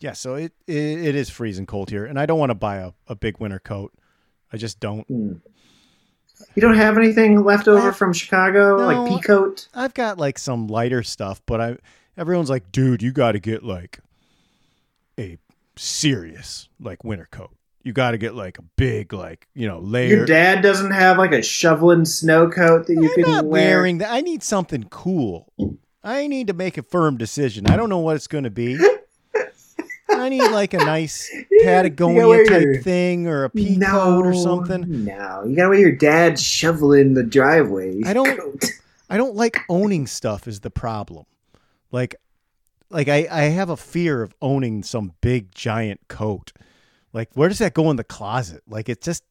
yeah. 0.00 0.12
So 0.12 0.34
it 0.34 0.52
it, 0.66 0.74
it 0.76 1.14
is 1.14 1.30
freezing 1.30 1.66
cold 1.66 1.90
here, 1.90 2.04
and 2.04 2.18
I 2.18 2.26
don't 2.26 2.38
want 2.38 2.50
to 2.50 2.54
buy 2.54 2.76
a, 2.76 2.92
a 3.08 3.14
big 3.14 3.38
winter 3.38 3.58
coat. 3.58 3.92
I 4.52 4.56
just 4.56 4.80
don't. 4.80 5.06
Hmm. 5.06 5.32
you 6.54 6.60
don't 6.60 6.76
have 6.76 6.98
anything 6.98 7.42
left 7.44 7.68
over 7.68 7.88
Uh, 7.88 7.92
from 7.92 8.12
Chicago, 8.12 8.76
no. 8.76 8.86
like 8.86 9.08
pea 9.08 9.26
coat. 9.26 9.68
I've 9.74 9.94
got 9.94 10.18
like 10.18 10.38
some 10.38 10.66
lighter 10.66 11.02
stuff, 11.02 11.40
but 11.46 11.60
I 11.60 11.76
everyone's 12.16 12.50
like, 12.50 12.70
dude, 12.72 13.02
you 13.02 13.12
got 13.12 13.32
to 13.32 13.40
get 13.40 13.62
like 13.64 14.00
a 15.18 15.38
serious 15.76 16.68
like 16.80 17.04
winter 17.04 17.28
coat. 17.30 17.50
You 17.84 17.92
got 17.92 18.12
to 18.12 18.18
get 18.18 18.34
like 18.34 18.58
a 18.58 18.62
big 18.76 19.12
like 19.12 19.48
you 19.54 19.66
know 19.66 19.78
layer. 19.80 20.16
Your 20.16 20.26
dad 20.26 20.62
doesn't 20.62 20.90
have 20.92 21.16
like 21.18 21.32
a 21.32 21.42
shoveling 21.42 22.04
snow 22.04 22.48
coat 22.50 22.86
that 22.86 22.92
you 22.94 23.08
I'm 23.08 23.14
can 23.14 23.22
not 23.22 23.44
wear. 23.46 23.78
wearing 23.78 23.98
that. 23.98 24.10
I 24.12 24.20
need 24.20 24.42
something 24.42 24.84
cool. 24.90 25.52
I 26.04 26.26
need 26.26 26.48
to 26.48 26.52
make 26.52 26.78
a 26.78 26.82
firm 26.82 27.16
decision. 27.16 27.66
I 27.68 27.76
don't 27.76 27.88
know 27.88 27.98
what 27.98 28.16
it's 28.16 28.26
going 28.26 28.44
to 28.44 28.50
be. 28.50 28.78
I 30.10 30.28
need 30.28 30.42
like 30.50 30.74
a 30.74 30.78
nice 30.78 31.30
Patagonia 31.64 32.44
type 32.44 32.62
your- 32.62 32.82
thing 32.82 33.26
or 33.26 33.44
a 33.44 33.50
pea 33.50 33.78
coat 33.78 34.26
or 34.26 34.34
something. 34.34 35.04
No, 35.04 35.42
you 35.46 35.56
gotta 35.56 35.70
wear 35.70 35.78
your 35.78 35.92
dad 35.96 36.38
shoveling 36.38 37.14
the 37.14 37.22
driveway. 37.22 38.02
I 38.04 38.12
don't- 38.12 38.38
coat. 38.38 38.64
I 39.08 39.16
don't 39.16 39.34
like 39.36 39.58
owning 39.68 40.06
stuff 40.06 40.46
is 40.48 40.60
the 40.60 40.70
problem. 40.70 41.24
Like 41.90 42.16
like 42.90 43.08
I, 43.08 43.26
I 43.30 43.40
have 43.44 43.70
a 43.70 43.76
fear 43.76 44.22
of 44.22 44.34
owning 44.42 44.82
some 44.82 45.12
big 45.22 45.54
giant 45.54 46.00
coat. 46.08 46.52
Like 47.14 47.30
where 47.34 47.48
does 47.48 47.58
that 47.58 47.72
go 47.74 47.90
in 47.90 47.96
the 47.96 48.04
closet? 48.04 48.62
Like 48.68 48.88
it 48.90 49.00
just 49.00 49.24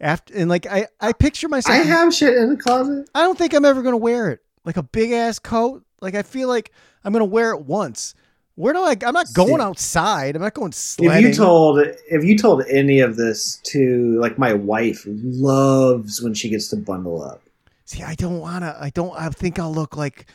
after 0.00 0.34
and 0.34 0.48
like 0.48 0.66
I, 0.66 0.86
I 1.00 1.12
picture 1.12 1.48
myself 1.48 1.78
I 1.78 1.82
have 1.82 2.14
shit 2.14 2.34
in 2.36 2.50
the 2.50 2.56
closet. 2.56 3.08
I 3.14 3.20
don't 3.20 3.36
think 3.38 3.52
I'm 3.54 3.64
ever 3.66 3.82
gonna 3.82 3.96
wear 3.98 4.30
it. 4.30 4.40
Like 4.64 4.76
a 4.76 4.82
big 4.82 5.12
ass 5.12 5.38
coat. 5.38 5.84
Like 6.00 6.14
I 6.14 6.22
feel 6.22 6.48
like 6.48 6.72
I'm 7.04 7.12
gonna 7.12 7.24
wear 7.24 7.52
it 7.52 7.62
once. 7.62 8.14
Where 8.54 8.74
do 8.74 8.80
I 8.80 8.96
I'm 9.04 9.14
not 9.14 9.32
going 9.32 9.60
outside. 9.60 10.36
I'm 10.36 10.42
not 10.42 10.54
going 10.54 10.72
If 11.18 11.22
you 11.22 11.34
told 11.34 11.78
if 11.80 12.24
you 12.24 12.36
told 12.36 12.64
any 12.68 13.00
of 13.00 13.16
this 13.16 13.60
to 13.64 14.18
like 14.20 14.38
my 14.38 14.52
wife 14.52 15.04
loves 15.06 16.20
when 16.20 16.34
she 16.34 16.48
gets 16.48 16.68
to 16.68 16.76
bundle 16.76 17.22
up. 17.22 17.42
See, 17.86 18.02
I 18.02 18.14
don't 18.14 18.40
wanna 18.40 18.76
I 18.78 18.90
don't 18.90 19.14
I 19.18 19.28
think 19.30 19.58
I'll 19.58 19.72
look 19.72 19.96
like 19.96 20.26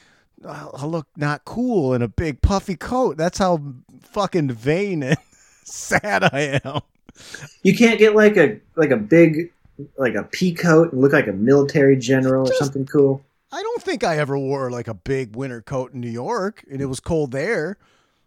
I'll 0.45 0.71
I'll 0.77 0.89
look 0.89 1.07
not 1.15 1.45
cool 1.45 1.93
in 1.93 2.01
a 2.01 2.07
big 2.07 2.41
puffy 2.41 2.75
coat. 2.75 3.17
That's 3.17 3.37
how 3.37 3.61
fucking 4.01 4.51
vain 4.51 5.03
and 5.03 5.17
sad 5.63 6.23
I 6.23 6.59
am. 6.63 6.81
You 7.63 7.75
can't 7.75 7.99
get 7.99 8.15
like 8.15 8.37
a 8.37 8.59
like 8.75 8.91
a 8.91 8.97
big 8.97 9.51
like 9.97 10.15
a 10.15 10.23
pea 10.23 10.53
coat 10.53 10.91
and 10.91 11.01
look 11.01 11.13
like 11.13 11.27
a 11.27 11.33
military 11.33 11.95
general 11.97 12.49
or 12.49 12.53
something 12.55 12.85
cool. 12.85 13.23
I 13.51 13.61
don't 13.61 13.81
think 13.81 14.03
I 14.03 14.17
ever 14.17 14.37
wore 14.37 14.69
like 14.71 14.87
a 14.87 14.93
big 14.93 15.35
winter 15.35 15.61
coat 15.61 15.93
in 15.93 16.01
New 16.01 16.09
York, 16.09 16.63
and 16.69 16.81
it 16.81 16.85
was 16.85 16.99
cold 16.99 17.31
there. 17.31 17.77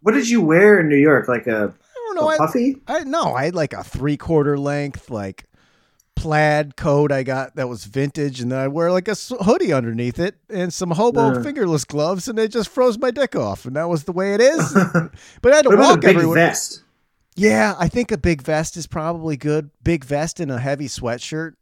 What 0.03 0.13
did 0.13 0.29
you 0.31 0.41
wear 0.41 0.81
in 0.81 0.89
New 0.89 0.97
York? 0.97 1.29
Like 1.29 1.47
a, 1.47 1.75
I 1.75 1.95
don't 2.07 2.17
know. 2.17 2.29
a 2.31 2.35
I, 2.35 2.37
puffy? 2.39 2.77
I 2.89 3.01
no, 3.05 3.35
I 3.35 3.45
had 3.47 3.55
like 3.55 3.73
a 3.75 3.85
three 3.85 4.17
quarter 4.17 4.59
length 4.59 5.11
like 5.11 5.45
plaid 6.17 6.77
coat 6.77 7.11
I 7.13 7.23
got 7.23 7.57
that 7.57 7.69
was 7.69 7.85
vintage, 7.85 8.41
and 8.41 8.51
then 8.53 8.59
I 8.59 8.69
wear 8.69 8.91
like 8.93 9.09
a 9.09 9.15
hoodie 9.43 9.73
underneath 9.73 10.19
it 10.19 10.37
and 10.49 10.73
some 10.73 10.93
hobo 10.93 11.39
Uh. 11.39 11.43
fingerless 11.43 11.85
gloves, 11.85 12.27
and 12.29 12.39
it 12.39 12.49
just 12.51 12.69
froze 12.71 12.99
my 12.99 13.11
dick 13.11 13.37
off, 13.37 13.65
and 13.67 13.77
that 13.77 13.89
was 13.89 14.05
the 14.05 14.13
way 14.13 14.35
it 14.35 14.41
is. 14.41 14.73
but 15.43 15.53
I 15.53 15.57
had 15.57 15.63
to 15.63 15.69
What 15.71 15.75
about 15.75 15.85
a 15.85 15.89
walk 15.95 16.01
big 16.01 16.17
everywhere. 16.17 16.35
vest? 16.37 16.83
Yeah, 17.37 17.75
I 17.79 17.89
think 17.89 18.11
a 18.11 18.19
big 18.19 18.43
vest 18.43 18.77
is 18.77 18.87
probably 18.87 19.37
good. 19.37 19.71
Big 19.83 20.05
vest 20.05 20.41
and 20.41 20.51
a 20.51 20.59
heavy 20.59 20.89
sweatshirt. 20.89 21.55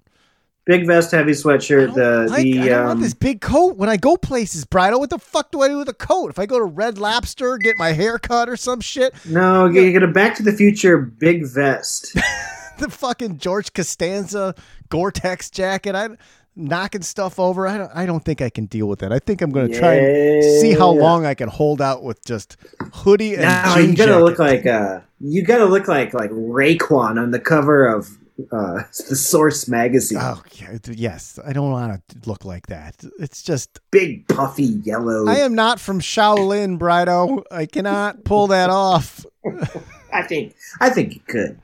Big 0.68 0.86
vest, 0.86 1.10
heavy 1.10 1.32
sweatshirt. 1.32 1.94
The 1.94 2.26
like- 2.30 2.42
the 2.44 2.60
I 2.60 2.66
don't 2.68 2.84
want 2.84 2.90
um, 2.98 3.00
this 3.00 3.14
big 3.14 3.40
coat 3.40 3.76
when 3.76 3.88
I 3.88 3.96
go 3.96 4.16
places, 4.16 4.64
Brido. 4.64 5.00
What 5.00 5.10
the 5.10 5.18
fuck 5.18 5.50
do 5.50 5.62
I 5.62 5.68
do 5.68 5.78
with 5.78 5.88
a 5.88 5.94
coat? 5.94 6.30
If 6.30 6.38
I 6.38 6.46
go 6.46 6.58
to 6.58 6.64
Red 6.64 6.98
Lobster, 6.98 7.58
get 7.58 7.76
my 7.78 7.92
hair 7.92 8.18
cut 8.18 8.48
or 8.48 8.56
some 8.56 8.80
shit, 8.80 9.14
no, 9.26 9.66
you 9.66 9.90
get 9.90 10.02
a 10.04 10.06
Back 10.06 10.36
to 10.36 10.42
the 10.44 10.52
Future 10.52 10.98
big 10.98 11.44
vest. 11.46 12.14
the 12.78 12.90
fucking 12.90 13.38
George 13.38 13.72
Costanza 13.72 14.54
Gore-Tex 14.90 15.50
jacket, 15.50 15.94
I'm 15.94 16.18
knocking 16.54 17.02
stuff 17.02 17.38
over. 17.40 17.66
I 17.66 17.78
don't, 17.78 17.90
I 17.94 18.04
don't 18.04 18.24
think 18.24 18.42
I 18.42 18.50
can 18.50 18.66
deal 18.66 18.88
with 18.88 18.98
that. 18.98 19.12
I 19.12 19.20
think 19.20 19.40
I'm 19.40 19.50
going 19.50 19.70
to 19.72 19.78
try 19.78 19.94
and 19.94 20.44
see 20.60 20.72
how 20.74 20.90
long 20.90 21.24
I 21.24 21.34
can 21.34 21.48
hold 21.48 21.80
out 21.80 22.02
with 22.02 22.22
just 22.24 22.56
hoodie 22.92 23.34
and 23.34 23.42
Now 23.42 23.76
jean 23.76 23.90
you 23.90 23.96
gotta 23.96 24.12
jacket. 24.12 24.24
look 24.24 24.38
like 24.38 24.66
uh, 24.66 25.00
you 25.20 25.42
gotta 25.42 25.64
look 25.66 25.88
like 25.88 26.12
like 26.14 26.30
Raekwon 26.30 27.20
on 27.20 27.30
the 27.30 27.38
cover 27.40 27.86
of 27.86 28.08
uh, 28.52 28.82
the 29.08 29.16
Source 29.16 29.68
magazine. 29.68 30.18
Oh 30.20 30.42
yes. 30.86 31.38
I 31.44 31.52
don't 31.52 31.70
want 31.70 32.02
to 32.08 32.16
look 32.28 32.44
like 32.44 32.66
that. 32.68 32.96
It's 33.18 33.42
just 33.42 33.80
Big 33.90 34.26
puffy 34.28 34.64
yellow. 34.84 35.26
I 35.28 35.36
am 35.38 35.54
not 35.54 35.80
from 35.80 36.00
Shaolin, 36.00 36.78
Brido. 36.78 37.42
I 37.50 37.66
cannot 37.66 38.24
pull 38.24 38.46
that 38.48 38.70
off. 38.70 39.24
I 40.12 40.22
think 40.22 40.54
I 40.80 40.90
think 40.90 41.14
you 41.14 41.20
could. 41.26 41.60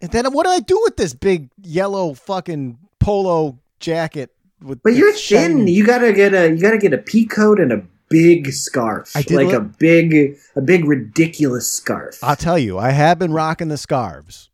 And 0.00 0.10
then 0.12 0.26
what 0.32 0.44
do 0.44 0.50
I 0.50 0.60
do 0.60 0.80
with 0.84 0.96
this 0.96 1.12
big 1.14 1.50
yellow 1.62 2.14
fucking 2.14 2.78
polo 3.00 3.58
jacket? 3.80 4.30
With 4.62 4.82
But 4.82 4.94
you're 4.94 5.12
thin. 5.12 5.18
shiny- 5.58 5.72
You 5.72 5.86
gotta 5.86 6.12
get 6.12 6.34
a 6.34 6.50
you 6.50 6.60
gotta 6.60 6.78
get 6.78 6.92
a 6.92 6.98
pea 6.98 7.26
coat 7.26 7.60
and 7.60 7.72
a 7.72 7.82
big 8.08 8.50
scarf. 8.52 9.14
Like 9.14 9.28
look- 9.30 9.52
a 9.52 9.60
big 9.60 10.36
a 10.56 10.60
big 10.60 10.84
ridiculous 10.84 11.70
scarf. 11.70 12.18
I'll 12.22 12.36
tell 12.36 12.58
you, 12.58 12.78
I 12.78 12.90
have 12.90 13.18
been 13.18 13.32
rocking 13.32 13.68
the 13.68 13.76
scarves, 13.76 14.47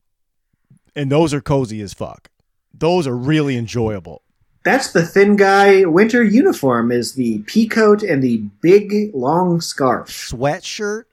and 0.96 1.10
those 1.10 1.32
are 1.34 1.40
cozy 1.40 1.80
as 1.80 1.94
fuck. 1.94 2.28
Those 2.72 3.06
are 3.06 3.16
really 3.16 3.56
enjoyable. 3.56 4.22
That's 4.64 4.92
the 4.92 5.04
thin 5.04 5.36
guy 5.36 5.84
winter 5.84 6.22
uniform 6.24 6.90
is 6.90 7.14
the 7.14 7.38
pea 7.40 7.68
coat 7.68 8.02
and 8.02 8.22
the 8.22 8.38
big 8.62 9.14
long 9.14 9.60
scarf. 9.60 10.08
Sweatshirt, 10.08 11.04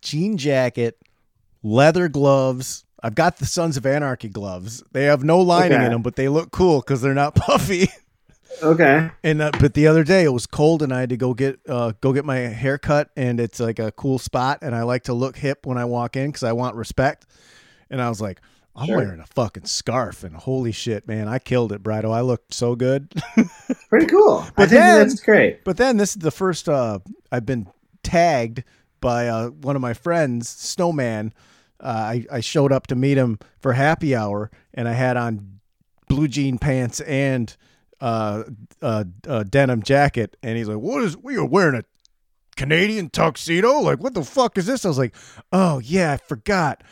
jean 0.00 0.36
jacket, 0.38 0.98
leather 1.62 2.08
gloves. 2.08 2.84
I've 3.02 3.14
got 3.14 3.36
the 3.36 3.46
Sons 3.46 3.76
of 3.76 3.84
Anarchy 3.84 4.28
gloves. 4.30 4.82
They 4.92 5.04
have 5.04 5.22
no 5.22 5.40
lining 5.40 5.74
Okay. 5.74 5.84
in 5.86 5.92
them, 5.92 6.02
but 6.02 6.16
they 6.16 6.28
look 6.28 6.50
cool 6.52 6.80
because 6.80 7.02
they're 7.02 7.12
not 7.14 7.34
puffy. 7.36 7.88
Okay. 8.62 9.10
And 9.22 9.42
uh, 9.42 9.50
but 9.60 9.74
the 9.74 9.86
other 9.86 10.02
day 10.02 10.24
it 10.24 10.32
was 10.32 10.46
cold 10.46 10.82
and 10.82 10.92
I 10.92 11.00
had 11.00 11.10
to 11.10 11.18
go 11.18 11.34
get 11.34 11.60
uh, 11.68 11.92
go 12.00 12.14
get 12.14 12.24
my 12.24 12.36
hair 12.38 12.78
cut 12.78 13.10
and 13.14 13.38
it's 13.38 13.60
like 13.60 13.78
a 13.78 13.92
cool 13.92 14.18
spot 14.18 14.60
and 14.62 14.74
I 14.74 14.82
like 14.84 15.04
to 15.04 15.12
look 15.12 15.36
hip 15.36 15.66
when 15.66 15.76
I 15.76 15.84
walk 15.84 16.16
in 16.16 16.28
because 16.30 16.42
I 16.42 16.52
want 16.52 16.74
respect. 16.76 17.26
And 17.90 18.00
I 18.00 18.08
was 18.08 18.20
like, 18.22 18.40
I'm 18.76 18.86
Sure. 18.86 18.96
wearing 18.98 19.20
a 19.20 19.26
fucking 19.26 19.64
scarf 19.64 20.22
and 20.22 20.36
holy 20.36 20.72
shit, 20.72 21.08
man, 21.08 21.28
I 21.28 21.38
killed 21.38 21.72
it, 21.72 21.82
Brido. 21.82 22.12
I 22.12 22.20
looked 22.20 22.52
so 22.54 22.74
good. 22.76 23.10
Pretty 23.88 24.06
cool. 24.06 24.40
I 24.46 24.50
But 24.56 24.68
think 24.68 24.80
then- 24.80 25.08
that's 25.08 25.20
great. 25.20 25.64
but 25.64 25.76
then 25.78 25.96
this 25.96 26.10
is 26.10 26.16
the 26.16 26.30
first 26.30 26.68
uh, 26.68 26.98
I've 27.32 27.46
been 27.46 27.68
tagged 28.02 28.64
by 29.00 29.28
uh, 29.28 29.48
one 29.48 29.76
of 29.76 29.82
my 29.82 29.94
friends, 29.94 30.48
Snowman. 30.48 31.32
Uh, 31.80 31.86
I, 31.86 32.26
I 32.32 32.40
showed 32.40 32.72
up 32.72 32.86
to 32.88 32.94
meet 32.94 33.16
him 33.18 33.38
for 33.60 33.72
happy 33.74 34.14
hour 34.14 34.50
and 34.74 34.88
I 34.88 34.92
had 34.92 35.16
on 35.16 35.60
blue 36.08 36.28
jean 36.28 36.58
pants 36.58 37.00
and 37.00 37.54
uh, 38.00 38.44
uh, 38.82 39.04
uh, 39.26 39.42
denim 39.44 39.82
jacket. 39.82 40.36
And 40.42 40.56
he's 40.56 40.68
like, 40.68 40.78
What 40.78 41.02
is, 41.02 41.16
we 41.16 41.36
are 41.36 41.44
wearing 41.44 41.74
a 41.78 41.84
Canadian 42.56 43.10
tuxedo? 43.10 43.80
Like, 43.80 44.00
what 44.02 44.14
the 44.14 44.24
fuck 44.24 44.56
is 44.58 44.66
this? 44.66 44.84
I 44.84 44.88
was 44.88 44.98
like, 44.98 45.14
Oh, 45.52 45.78
yeah, 45.80 46.12
I 46.12 46.16
forgot. 46.16 46.82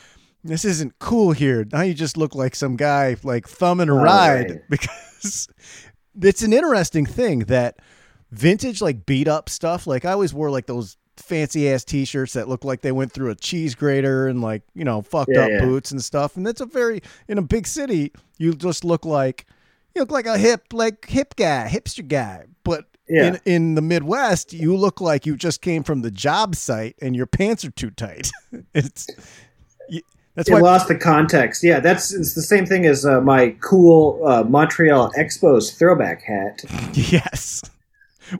This 0.44 0.64
isn't 0.66 0.98
cool 0.98 1.32
here. 1.32 1.66
Now 1.72 1.80
you 1.82 1.94
just 1.94 2.16
look 2.18 2.34
like 2.34 2.54
some 2.54 2.76
guy 2.76 3.16
like 3.24 3.48
thumbing 3.48 3.88
a 3.88 3.94
Oh, 3.94 4.02
ride 4.02 4.50
right. 4.50 4.60
because 4.70 5.48
it's 6.20 6.42
an 6.42 6.52
interesting 6.52 7.06
thing 7.06 7.40
that 7.40 7.78
vintage 8.30 8.82
like 8.82 9.06
beat 9.06 9.26
up 9.26 9.48
stuff. 9.48 9.86
Like 9.86 10.04
I 10.04 10.12
always 10.12 10.34
wore 10.34 10.50
like 10.50 10.66
those 10.66 10.96
fancy 11.16 11.70
ass 11.70 11.84
t-shirts 11.84 12.32
that 12.34 12.48
look 12.48 12.64
like 12.64 12.82
they 12.82 12.92
went 12.92 13.12
through 13.12 13.30
a 13.30 13.34
cheese 13.36 13.74
grater 13.74 14.26
and 14.28 14.42
like, 14.42 14.62
you 14.74 14.84
know, 14.84 15.00
fucked 15.00 15.30
Yeah, 15.32 15.44
up 15.44 15.50
yeah. 15.50 15.60
boots 15.64 15.92
and 15.92 16.02
stuff. 16.04 16.36
And 16.36 16.46
that's 16.46 16.60
a 16.60 16.66
very 16.66 17.00
in 17.28 17.38
a 17.38 17.42
big 17.42 17.66
city, 17.66 18.12
you 18.36 18.52
just 18.54 18.84
look 18.84 19.04
like 19.06 19.46
you 19.94 20.02
look 20.02 20.10
like 20.10 20.26
a 20.26 20.36
hip 20.36 20.64
like 20.72 21.06
hip 21.08 21.36
guy, 21.36 21.68
hipster 21.72 22.06
guy. 22.06 22.44
But 22.64 22.84
Yeah. 23.08 23.26
in 23.28 23.40
in 23.46 23.74
the 23.76 23.82
Midwest, 23.82 24.52
you 24.52 24.76
look 24.76 25.00
like 25.00 25.24
you 25.24 25.36
just 25.36 25.62
came 25.62 25.84
from 25.84 26.02
the 26.02 26.10
job 26.10 26.54
site 26.56 26.96
and 27.00 27.14
your 27.16 27.26
pants 27.26 27.64
are 27.64 27.70
too 27.70 27.90
tight. 27.90 28.30
it's 28.74 29.06
y- 29.88 30.00
that's 30.34 30.48
it 30.48 30.52
why 30.52 30.60
lost 30.60 30.88
the 30.88 30.96
context. 30.96 31.62
Yeah, 31.62 31.80
that's 31.80 32.12
it's 32.12 32.34
the 32.34 32.42
same 32.42 32.66
thing 32.66 32.86
as 32.86 33.04
uh, 33.06 33.20
my 33.20 33.54
cool 33.60 34.20
uh, 34.26 34.42
Montreal 34.44 35.12
Expos 35.18 35.76
throwback 35.78 36.22
hat. 36.22 36.62
Yes. 36.94 37.62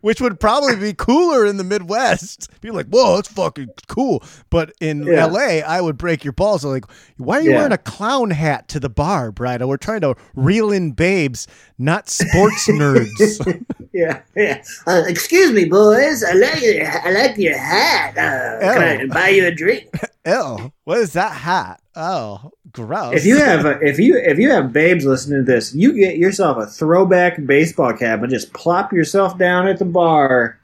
Which 0.00 0.18
would 0.18 0.40
probably 0.40 0.76
be 0.76 0.94
cooler 0.94 1.44
in 1.44 1.58
the 1.58 1.62
Midwest. 1.62 2.48
Be 2.62 2.70
like, 2.70 2.86
whoa, 2.86 3.16
that's 3.16 3.28
fucking 3.28 3.68
cool. 3.86 4.24
But 4.48 4.72
in 4.80 5.02
Yeah. 5.06 5.26
LA, 5.26 5.58
I 5.60 5.82
would 5.82 5.98
break 5.98 6.24
your 6.24 6.32
balls. 6.32 6.64
I'm 6.64 6.70
like, 6.70 6.86
why 7.18 7.36
are 7.36 7.42
you 7.42 7.50
Yeah. 7.50 7.56
wearing 7.58 7.72
a 7.72 7.78
clown 7.78 8.30
hat 8.30 8.66
to 8.68 8.80
the 8.80 8.88
bar, 8.88 9.30
Brido? 9.30 9.68
We're 9.68 9.76
trying 9.76 10.00
to 10.00 10.14
reel 10.34 10.72
in 10.72 10.92
babes, 10.92 11.46
not 11.78 12.08
sports 12.08 12.66
nerds. 12.66 13.62
Yeah, 13.92 14.22
yeah. 14.34 14.64
Uh, 14.88 15.04
excuse 15.06 15.52
me, 15.52 15.66
boys. 15.66 16.24
I 16.24 16.32
like 16.32 16.60
your 16.62 16.84
I 16.84 17.10
like 17.12 17.36
your 17.36 17.56
hat. 17.56 18.18
Uh, 18.18 18.58
can 18.60 18.82
I 18.82 19.02
Oh. 19.04 19.06
buy 19.08 19.28
you 19.28 19.46
a 19.46 19.54
drink? 19.54 19.88
Ew, 20.26 20.72
what 20.84 20.98
is 20.98 21.12
that 21.12 21.32
hat? 21.32 21.82
Oh, 21.94 22.50
gross. 22.72 23.14
If 23.14 23.26
you 23.26 23.36
have 23.36 23.66
a, 23.66 23.78
if 23.80 23.98
you 23.98 24.16
if 24.16 24.38
you 24.38 24.50
have 24.50 24.72
babes 24.72 25.04
listening 25.04 25.44
to 25.44 25.52
this, 25.52 25.74
you 25.74 25.92
get 25.92 26.16
yourself 26.16 26.56
a 26.56 26.66
throwback 26.66 27.44
baseball 27.44 27.92
cap 27.92 28.22
and 28.22 28.30
just 28.30 28.52
plop 28.52 28.92
yourself 28.92 29.36
down 29.36 29.68
at 29.68 29.78
the 29.78 29.84
bar. 29.84 30.58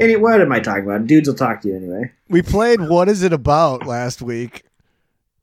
Any 0.00 0.16
what 0.16 0.40
am 0.40 0.50
I 0.50 0.60
talking 0.60 0.84
about? 0.84 1.06
Dudes 1.06 1.28
will 1.28 1.36
talk 1.36 1.60
to 1.62 1.68
you 1.68 1.76
anyway. 1.76 2.12
we 2.28 2.42
played 2.42 2.80
What 2.80 3.08
Is 3.08 3.22
It 3.22 3.32
About 3.32 3.86
last 3.86 4.22
week, 4.22 4.64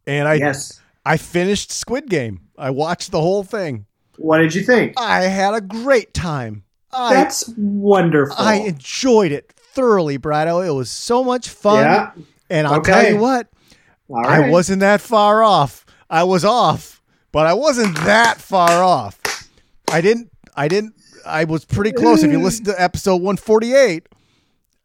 and 0.07 0.27
I 0.27 0.35
yes. 0.35 0.81
I 1.05 1.17
finished 1.17 1.71
Squid 1.71 2.09
Game. 2.09 2.41
I 2.57 2.71
watched 2.71 3.11
the 3.11 3.21
whole 3.21 3.43
thing. 3.43 3.85
What 4.17 4.39
did 4.39 4.53
you 4.55 4.63
think? 4.63 4.99
I 4.99 5.23
had 5.23 5.53
a 5.53 5.61
great 5.61 6.13
time. 6.13 6.63
I 6.91 7.13
That's 7.13 7.47
wonderful. 7.57 8.35
I 8.37 8.55
enjoyed 8.55 9.31
it 9.31 9.51
thoroughly, 9.73 10.19
Brado. 10.19 10.65
It 10.65 10.71
was 10.71 10.91
so 10.91 11.23
much 11.23 11.49
fun. 11.49 11.83
yeah. 11.83 12.11
And 12.49 12.67
I'll 12.67 12.75
Okay. 12.79 12.91
tell 12.91 13.09
you 13.11 13.17
what, 13.17 13.47
All 14.09 14.25
I 14.25 14.49
wasn't 14.49 14.81
that 14.81 15.01
far 15.01 15.43
off. 15.43 15.85
I 16.09 16.23
was 16.23 16.43
off, 16.45 17.01
but 17.31 17.47
I 17.47 17.53
wasn't 17.53 17.95
that 18.05 18.39
far 18.39 18.83
off. 18.83 19.19
I 19.91 20.01
didn't 20.01 20.29
I 20.55 20.67
didn't 20.67 20.93
I 21.25 21.45
was 21.45 21.65
pretty 21.65 21.91
close. 21.93 22.21
If 22.23 22.31
you 22.31 22.39
listen 22.39 22.65
to 22.65 22.79
episode 22.81 23.15
148, 23.21 24.07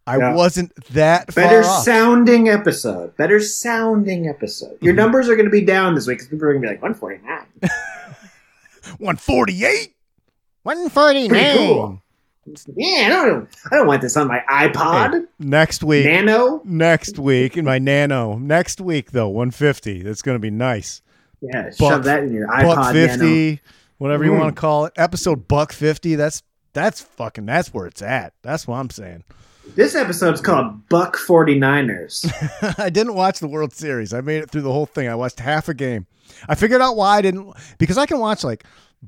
I 0.07 0.16
Yeah. 0.18 0.35
wasn't 0.35 0.73
that 0.94 1.35
Better 1.35 1.62
far 1.62 1.73
off. 1.73 1.85
sounding 1.85 2.49
episode. 2.49 3.14
Better 3.16 3.40
sounding 3.40 4.29
episode. 4.29 4.79
Your 4.81 4.94
Mhm. 4.94 4.99
numbers 4.99 5.29
are 5.29 5.35
going 5.35 5.47
to 5.47 5.51
be 5.51 5.61
down 5.64 5.94
this 5.94 6.07
week 6.07 6.18
because 6.18 6.29
people 6.29 6.47
are 6.47 6.53
going 6.53 6.62
to 6.62 6.68
be 6.68 6.73
like 6.73 6.81
149. 6.83 7.71
148? 8.99 9.94
149. 10.62 11.29
Pretty 11.29 11.57
cool. 11.59 12.03
Yeah, 12.77 13.07
I 13.07 13.27
don't. 13.27 13.49
I 13.71 13.77
don't 13.77 13.87
want 13.87 14.03
this 14.03 14.17
on 14.17 14.29
my 14.29 14.43
iPod 14.51 15.27
Next 15.39 15.83
week. 15.83 16.05
Nano. 16.07 16.61
next 16.65 17.19
week 17.19 17.57
in 17.57 17.65
my 17.65 17.79
nano. 17.79 18.37
Next 18.39 18.81
week 18.81 19.13
though, 19.13 19.29
150. 19.29 20.03
That's 20.03 20.23
going 20.23 20.35
to 20.37 20.41
be 20.41 20.51
nice. 20.51 21.03
Yeah, 21.41 21.71
Buck- 21.79 21.93
shove 21.93 22.05
that 22.05 22.25
in 22.25 22.33
your 22.33 22.49
iPod 22.49 22.63
buck 22.77 22.95
Nano. 22.95 23.09
50 23.09 23.61
whatever 23.99 24.25
you 24.25 24.31
Mhm. 24.33 24.39
want 24.41 24.55
to 24.55 24.61
call 24.61 24.85
it 24.87 24.93
episode 24.97 25.49
buck 25.49 25.73
50 25.73 26.15
that's 26.15 26.43
that's 26.73 27.01
fucking 27.01 27.47
that's 27.47 27.75
where 27.75 27.87
it's 27.87 28.01
at 28.03 28.33
that's 28.43 28.67
what 28.67 28.77
i'm 28.77 28.91
saying 28.91 29.25
This 29.75 29.95
episode's 29.97 30.41
called 30.41 30.89
Buck 30.89 31.17
49ers. 31.17 32.79
i 32.79 32.91
didn't 32.91 33.15
watch 33.15 33.41
the 33.41 33.49
world 33.49 33.73
series 33.73 34.13
i 34.13 34.21
made 34.21 34.43
it 34.43 34.51
through 34.51 34.63
the 34.63 34.73
whole 34.73 34.87
thing 34.87 35.09
i 35.09 35.15
watched 35.15 35.41
half 35.41 35.69
a 35.69 35.75
game 35.75 36.07
i 36.49 36.55
figured 36.55 36.81
out 36.81 36.97
why 36.97 37.17
i 37.19 37.23
didn't 37.23 37.53
because 37.79 37.99
i 37.99 38.07
can 38.07 38.19
watch 38.21 38.45
like 38.45 38.65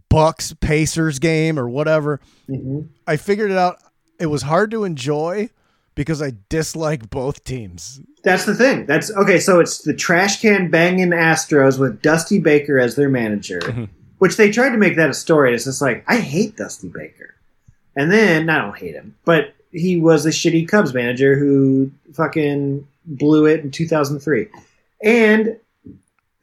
bucks 0.09 0.55
pacers 0.61 1.19
game 1.19 1.59
or 1.59 1.69
whatever 1.69 2.21
Mhm. 2.49 2.89
i 3.07 3.17
figured 3.17 3.51
it 3.51 3.57
out 3.57 3.79
it 4.19 4.27
was 4.27 4.43
hard 4.43 4.71
to 4.71 4.85
enjoy 4.85 5.49
because 5.95 6.23
i 6.23 6.33
dislike 6.49 7.11
both 7.11 7.43
teams 7.45 8.01
That's 8.23 8.45
the 8.45 8.55
thing. 8.55 8.85
That's 8.85 9.11
okay. 9.17 9.41
So 9.41 9.61
it's 9.61 9.79
the 9.79 9.95
trash 9.95 10.43
can 10.43 10.69
banging 10.71 11.09
Astros 11.09 11.79
with 11.79 12.03
Dusty 12.03 12.39
Baker 12.39 12.79
as 12.79 12.95
their 12.95 13.09
manager, 13.09 13.61
Mhm. 13.61 13.89
which 14.19 14.37
they 14.37 14.51
tried 14.51 14.73
to 14.73 14.77
make 14.77 14.97
that 14.97 15.09
a 15.09 15.15
story. 15.15 15.55
It's 15.55 15.65
just 15.65 15.81
like 15.81 16.05
I 16.07 16.17
hate 16.19 16.55
Dusty 16.59 16.89
Baker, 16.89 17.33
and 17.97 18.13
then 18.13 18.51
I 18.51 18.59
don't 18.61 18.77
hate 18.77 18.95
him, 18.95 19.15
but 19.25 19.55
he 19.73 19.97
was 19.99 20.27
a 20.27 20.29
shitty 20.29 20.69
Cubs 20.69 20.93
manager 20.93 21.39
who 21.39 21.91
fucking 22.13 22.87
blew 23.07 23.47
it 23.47 23.61
in 23.65 23.71
2003, 23.71 24.49
and 25.03 25.57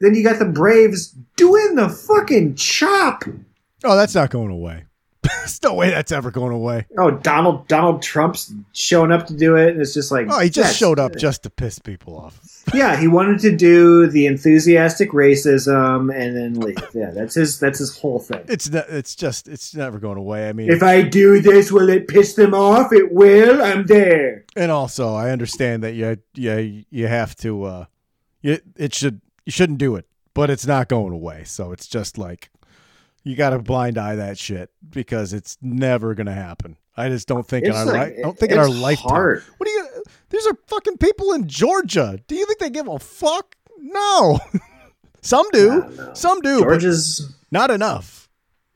then 0.00 0.14
you 0.14 0.22
got 0.22 0.38
the 0.38 0.44
Braves 0.46 1.14
doing 1.36 1.74
the 1.74 1.88
fucking 1.88 2.54
chop. 2.54 3.24
oh 3.84 3.96
that's 3.96 4.14
not 4.14 4.30
going 4.30 4.50
away 4.50 4.84
There's 5.22 5.62
no 5.62 5.74
way 5.74 5.90
that's 5.90 6.12
ever 6.12 6.30
going 6.30 6.52
away. 6.52 6.86
Oh, 6.96 7.10
Donald 7.10 7.66
Donald 7.68 8.02
Trump's 8.02 8.52
showing 8.72 9.10
up 9.10 9.26
to 9.26 9.34
do 9.34 9.56
it, 9.56 9.70
and 9.70 9.80
it's 9.80 9.92
just 9.92 10.12
like 10.12 10.28
Oh, 10.30 10.38
he 10.38 10.48
just 10.48 10.76
showed 10.78 10.98
up 10.98 11.16
just 11.16 11.42
to 11.42 11.50
piss 11.50 11.78
people 11.78 12.16
off. 12.16 12.40
Yeah, 12.74 12.98
he 13.00 13.08
wanted 13.08 13.40
to 13.40 13.56
do 13.56 14.08
the 14.08 14.26
enthusiastic 14.26 15.12
racism 15.12 16.14
and 16.14 16.36
then 16.36 16.60
leave. 16.60 16.76
Yeah, 16.92 17.12
that's 17.12 17.34
his 17.34 17.58
that's 17.58 17.78
his 17.78 17.96
whole 17.96 18.18
thing. 18.18 18.44
It's 18.46 18.68
it's 18.68 19.14
just 19.14 19.48
it's 19.48 19.74
never 19.74 19.98
going 19.98 20.18
away. 20.18 20.50
I 20.50 20.52
mean, 20.52 20.70
If 20.70 20.82
I 20.82 21.00
do 21.00 21.40
this, 21.40 21.72
will 21.72 21.88
it 21.88 22.08
piss 22.08 22.34
them 22.34 22.52
off? 22.52 22.92
It 22.92 23.10
will. 23.10 23.62
I'm 23.62 23.86
there. 23.86 24.44
and 24.54 24.70
also 24.70 25.14
I 25.14 25.30
understand 25.30 25.82
that 25.82 25.94
you 25.94 26.18
you 26.34 26.84
you 26.90 27.06
have 27.06 27.34
to 27.36 27.64
uh, 27.64 27.84
you, 28.42 28.58
it 28.76 28.94
should 28.94 29.22
you 29.48 29.52
shouldn't 29.52 29.78
do 29.78 29.96
it, 29.96 30.04
but 30.34 30.50
it's 30.50 30.66
not 30.66 30.90
going 30.90 31.14
away. 31.14 31.42
So 31.44 31.72
it's 31.72 31.86
just 31.86 32.18
like 32.18 32.50
you 33.24 33.34
got 33.34 33.50
to 33.50 33.58
blind 33.60 33.96
eye 33.96 34.14
that 34.16 34.36
shit 34.36 34.68
because 34.90 35.32
it's 35.32 35.56
never 35.62 36.14
gonna 36.14 36.34
happen. 36.34 36.76
I 36.98 37.08
just 37.08 37.26
don't 37.28 37.46
think 37.48 37.64
in 37.64 37.72
our 37.72 37.86
like- 37.86 38.10
li- 38.10 38.18
I 38.18 38.22
don't 38.22 38.38
think 38.38 38.52
in 38.52 38.58
our 38.58 38.66
it's 38.68 38.76
lifetime. 38.76 39.08
hard. 39.08 39.42
What 39.56 39.64
do 39.66 39.70
you? 39.72 39.88
These 40.28 40.46
are 40.48 40.52
fucking 40.66 40.98
people 40.98 41.32
in 41.32 41.48
Georgia. 41.48 42.20
Do 42.26 42.34
you 42.34 42.44
think 42.44 42.58
they 42.58 42.68
give 42.68 42.88
a 42.88 42.98
fuck? 42.98 43.56
No. 43.78 44.38
Some 45.22 45.46
do. 45.50 45.80
Don't. 45.96 46.14
Some 46.16 46.40
do, 46.42 46.58
but 46.60 46.64
Georgia's. 46.68 47.34
not 47.50 47.70
enough. 47.70 48.28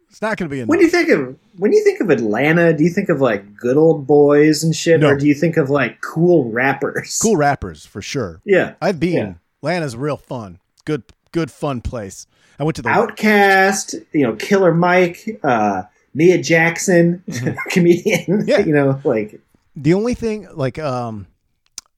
It's 0.08 0.22
not 0.22 0.38
going 0.38 0.48
to 0.48 0.54
be 0.54 0.60
enough. 0.60 0.68
When 0.68 0.78
do 0.78 0.84
you 0.86 0.90
think 0.90 1.08
of 1.10 1.36
when 1.58 1.72
you 1.74 1.84
think 1.84 2.00
of 2.00 2.08
Atlanta? 2.10 2.72
Do 2.74 2.82
you 2.84 2.90
think 2.90 3.08
of 3.10 3.20
like 3.20 3.54
good 3.56 3.76
old 3.76 4.06
boys 4.06 4.64
and 4.64 4.74
shit, 4.74 5.00
No. 5.00 5.08
or 5.10 5.16
do 5.18 5.26
you 5.26 5.34
think 5.34 5.56
of 5.58 5.68
like 5.70 6.00
cool 6.00 6.50
rappers? 6.50 7.18
cool 7.20 7.36
rappers 7.36 7.84
for 7.84 8.00
sure. 8.02 8.40
Yeah. 8.46 8.74
I've 8.80 8.98
been. 9.00 9.12
Yeah. 9.26 9.34
Atlanta's 9.62 9.96
real 9.96 10.16
fun. 10.16 10.58
Good, 10.84 11.04
good, 11.32 11.50
fun 11.50 11.80
place. 11.80 12.26
I 12.58 12.64
went 12.64 12.76
to 12.76 12.82
the 12.82 12.88
OutKast, 12.90 14.04
you 14.12 14.22
know, 14.22 14.34
Killer 14.36 14.74
Mike, 14.74 15.40
uh, 15.42 15.82
Mia 16.14 16.40
Jackson, 16.42 17.22
comedian. 17.70 18.20
Mm-hmm. 18.26 18.48
Yeah. 18.48 18.58
you 18.60 18.72
know, 18.72 19.00
like 19.04 19.40
the 19.74 19.94
only 19.94 20.14
thing 20.14 20.46
like 20.52 20.78
um 20.78 21.26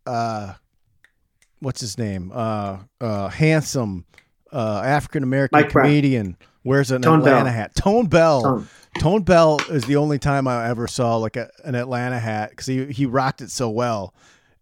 uh 0.06 0.54
what's 1.58 1.80
his 1.80 1.98
name 1.98 2.30
uh 2.32 2.78
uh 3.00 3.28
handsome 3.28 4.04
uh 4.52 4.82
African 4.84 5.22
American 5.22 5.58
Mike 5.58 5.72
Brown. 5.72 5.86
comedian 5.86 6.36
wears 6.62 6.90
an 6.90 7.02
Tone 7.02 7.18
Atlanta 7.18 7.44
Bell. 7.44 7.52
hat. 7.52 7.74
Tone 7.74 8.06
Bell. 8.06 8.42
Tone. 8.42 8.68
Tone 8.98 9.22
Bell 9.22 9.58
is 9.70 9.84
the 9.86 9.96
only 9.96 10.18
time 10.18 10.46
I 10.46 10.68
ever 10.68 10.86
saw 10.86 11.16
like 11.16 11.36
a, 11.36 11.50
an 11.64 11.74
Atlanta 11.74 12.18
hat 12.18 12.50
because 12.50 12.66
he 12.66 12.86
he 12.86 13.06
rocked 13.06 13.40
it 13.40 13.50
so 13.50 13.68
well. 13.68 14.14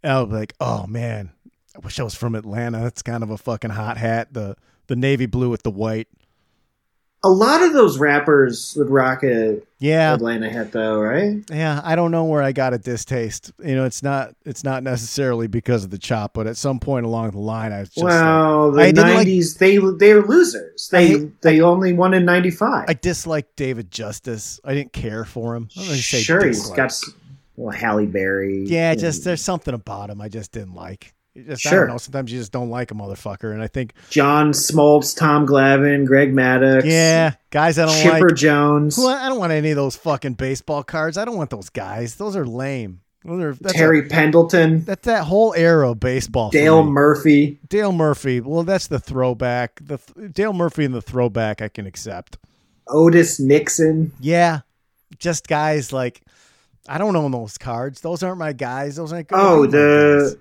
And 0.02 0.12
I 0.12 0.22
was 0.22 0.32
like, 0.32 0.54
oh 0.60 0.86
man, 0.86 1.30
I 1.76 1.78
wish 1.80 1.98
I 1.98 2.02
was 2.02 2.14
from 2.14 2.34
Atlanta. 2.34 2.80
That's 2.80 3.02
kind 3.02 3.22
of 3.22 3.30
a 3.30 3.38
fucking 3.38 3.70
hot 3.70 3.96
hat. 3.96 4.32
The 4.32 4.56
the 4.88 4.96
navy 4.96 5.26
blue 5.26 5.48
with 5.50 5.62
the 5.62 5.70
white. 5.70 6.08
a 7.24 7.30
lot 7.30 7.62
of 7.62 7.72
those 7.72 7.98
rappers 7.98 8.74
would 8.76 8.90
rock 8.90 9.22
a 9.22 9.60
Yeah, 9.78 10.12
Atlanta 10.14 10.50
hat, 10.50 10.72
though, 10.72 10.98
right? 11.00 11.36
yeah. 11.52 11.80
I 11.84 11.94
don't 11.94 12.10
know 12.10 12.24
where 12.24 12.42
I 12.42 12.50
got 12.50 12.74
a 12.74 12.78
distaste. 12.78 13.52
You 13.64 13.76
know, 13.76 13.84
it's 13.84 14.02
not 14.02 14.34
it's 14.44 14.64
not 14.64 14.82
necessarily 14.82 15.46
because 15.46 15.84
of 15.84 15.90
the 15.90 15.98
chop, 15.98 16.34
but 16.34 16.46
at 16.48 16.56
some 16.56 16.80
point 16.80 17.06
along 17.06 17.30
the 17.30 17.38
line, 17.38 17.72
I 17.72 17.78
was 17.80 17.90
just 17.90 17.98
like, 18.04 18.10
well, 18.12 18.78
I 18.80 18.86
the 18.88 18.92
didn't 18.92 19.04
like- 19.04 19.14
nineties 19.18 19.56
they 19.58 19.78
they're 19.98 20.22
losers. 20.22 20.88
They 20.90 21.06
hate- 21.06 21.40
they 21.42 21.60
only 21.60 21.92
won 21.92 22.12
in 22.12 22.24
ninety 22.24 22.50
five. 22.50 22.86
I 22.88 22.94
disliked 22.94 23.54
David 23.56 23.90
Justice. 23.92 24.58
I 24.64 24.74
didn't 24.74 24.92
care 24.92 25.24
for 25.24 25.54
him. 25.54 25.68
I'm 25.76 25.84
gonna 25.84 25.96
say 25.98 26.20
Sure, 26.22 26.44
he's 26.44 26.58
dislike. 26.58 26.76
got 26.76 26.84
s- 26.86 27.08
well 27.56 27.70
Halle 27.74 28.06
Berry. 28.06 28.64
Yeah, 28.66 28.94
just 28.96 29.22
there's 29.24 29.40
something 29.42 29.72
about 29.74 30.10
him 30.10 30.20
I 30.20 30.28
just 30.28 30.50
didn't 30.52 30.74
like. 30.74 31.14
Just, 31.36 31.66
I 31.66 31.70
Sure. 31.70 31.78
don't 31.86 31.94
know. 31.94 31.98
Sometimes 31.98 32.30
you 32.30 32.38
just 32.38 32.52
don't 32.52 32.68
like 32.68 32.90
a 32.90 32.94
motherfucker, 32.94 33.52
and 33.52 33.62
I 33.62 33.66
think 33.66 33.94
John 34.10 34.52
Smoltz, 34.52 35.16
Tom 35.16 35.46
Glavine, 35.46 36.04
Greg 36.06 36.34
Maddux. 36.34 36.82
yeah, 36.84 37.34
guys 37.50 37.78
I 37.78 37.86
don't 37.86 38.02
Chipper 38.02 38.28
like. 38.28 38.36
Jones, 38.36 38.96
Who- 38.96 39.06
I 39.08 39.28
don't 39.30 39.38
want 39.38 39.52
any 39.52 39.70
of 39.70 39.76
those 39.76 39.96
fucking 39.96 40.34
baseball 40.34 40.82
cards. 40.82 41.16
I 41.16 41.24
don't 41.24 41.36
want 41.38 41.48
those 41.50 41.70
guys. 41.70 42.16
Those 42.16 42.36
are 42.36 42.44
lame. 42.44 43.00
Those 43.24 43.40
are 43.42 43.52
that's 43.54 43.72
Terry 43.74 44.00
A, 44.00 44.02
Pendleton, 44.02 44.84
that's 44.84 45.06
that 45.06 45.24
whole 45.24 45.54
era 45.56 45.92
of 45.92 46.00
baseball. 46.00 46.50
Dale. 46.50 46.82
Murphy. 46.84 47.58
Dale 47.68 47.92
Murphy. 47.92 48.40
Well, 48.40 48.64
that's 48.64 48.88
the 48.88 48.98
throwback. 48.98 49.80
The 49.82 49.98
Dale 50.32 50.52
Murphy 50.52 50.84
and 50.84 50.92
the 50.94 51.00
throwback 51.00 51.62
I 51.62 51.68
can 51.68 51.86
accept. 51.86 52.36
Otis 52.88 53.38
Nixon. 53.40 54.12
Yeah, 54.20 54.60
just 55.18 55.46
guys 55.48 55.92
like 55.92 56.20
I 56.88 56.98
don't 56.98 57.14
own 57.16 57.30
those 57.30 57.56
cards. 57.56 58.00
Those 58.00 58.22
aren't 58.24 58.38
my 58.38 58.52
guys. 58.52 58.96
Those 58.96 59.12
aren't. 59.12 59.28
Oh, 59.30 59.66
the 59.66 60.32
guys. 60.34 60.36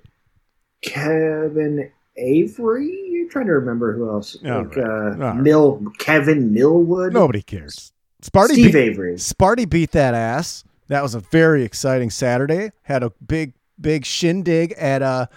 Kevin 0.82 1.92
Avery. 2.18 3.08
You're 3.10 3.30
trying 3.30 3.48
to 3.48 3.54
remember 3.54 3.94
who 3.96 4.10
else? 4.10 4.38
All 4.46 4.64
like 4.64 4.76
right. 4.76 4.86
uh, 4.86 5.16
right. 5.18 5.36
Mill 5.38 5.82
Kevin 6.00 6.54
Millwood. 6.54 7.14
nobody 7.14 7.42
cares. 7.42 7.92
Sparty 8.22 8.50
Steve 8.52 8.74
beat, 8.74 8.76
Avery. 8.76 9.14
Sparty 9.16 9.68
beat 9.70 9.92
that 9.92 10.14
ass. 10.14 10.64
That 10.88 11.02
was 11.02 11.16
a 11.16 11.20
very 11.20 11.64
exciting 11.64 12.10
Saturday. 12.10 12.72
Had 12.84 13.04
a 13.04 13.12
big 13.26 13.54
big 13.80 14.06
shindig 14.06 14.74
at 14.74 15.02
a 15.02 15.30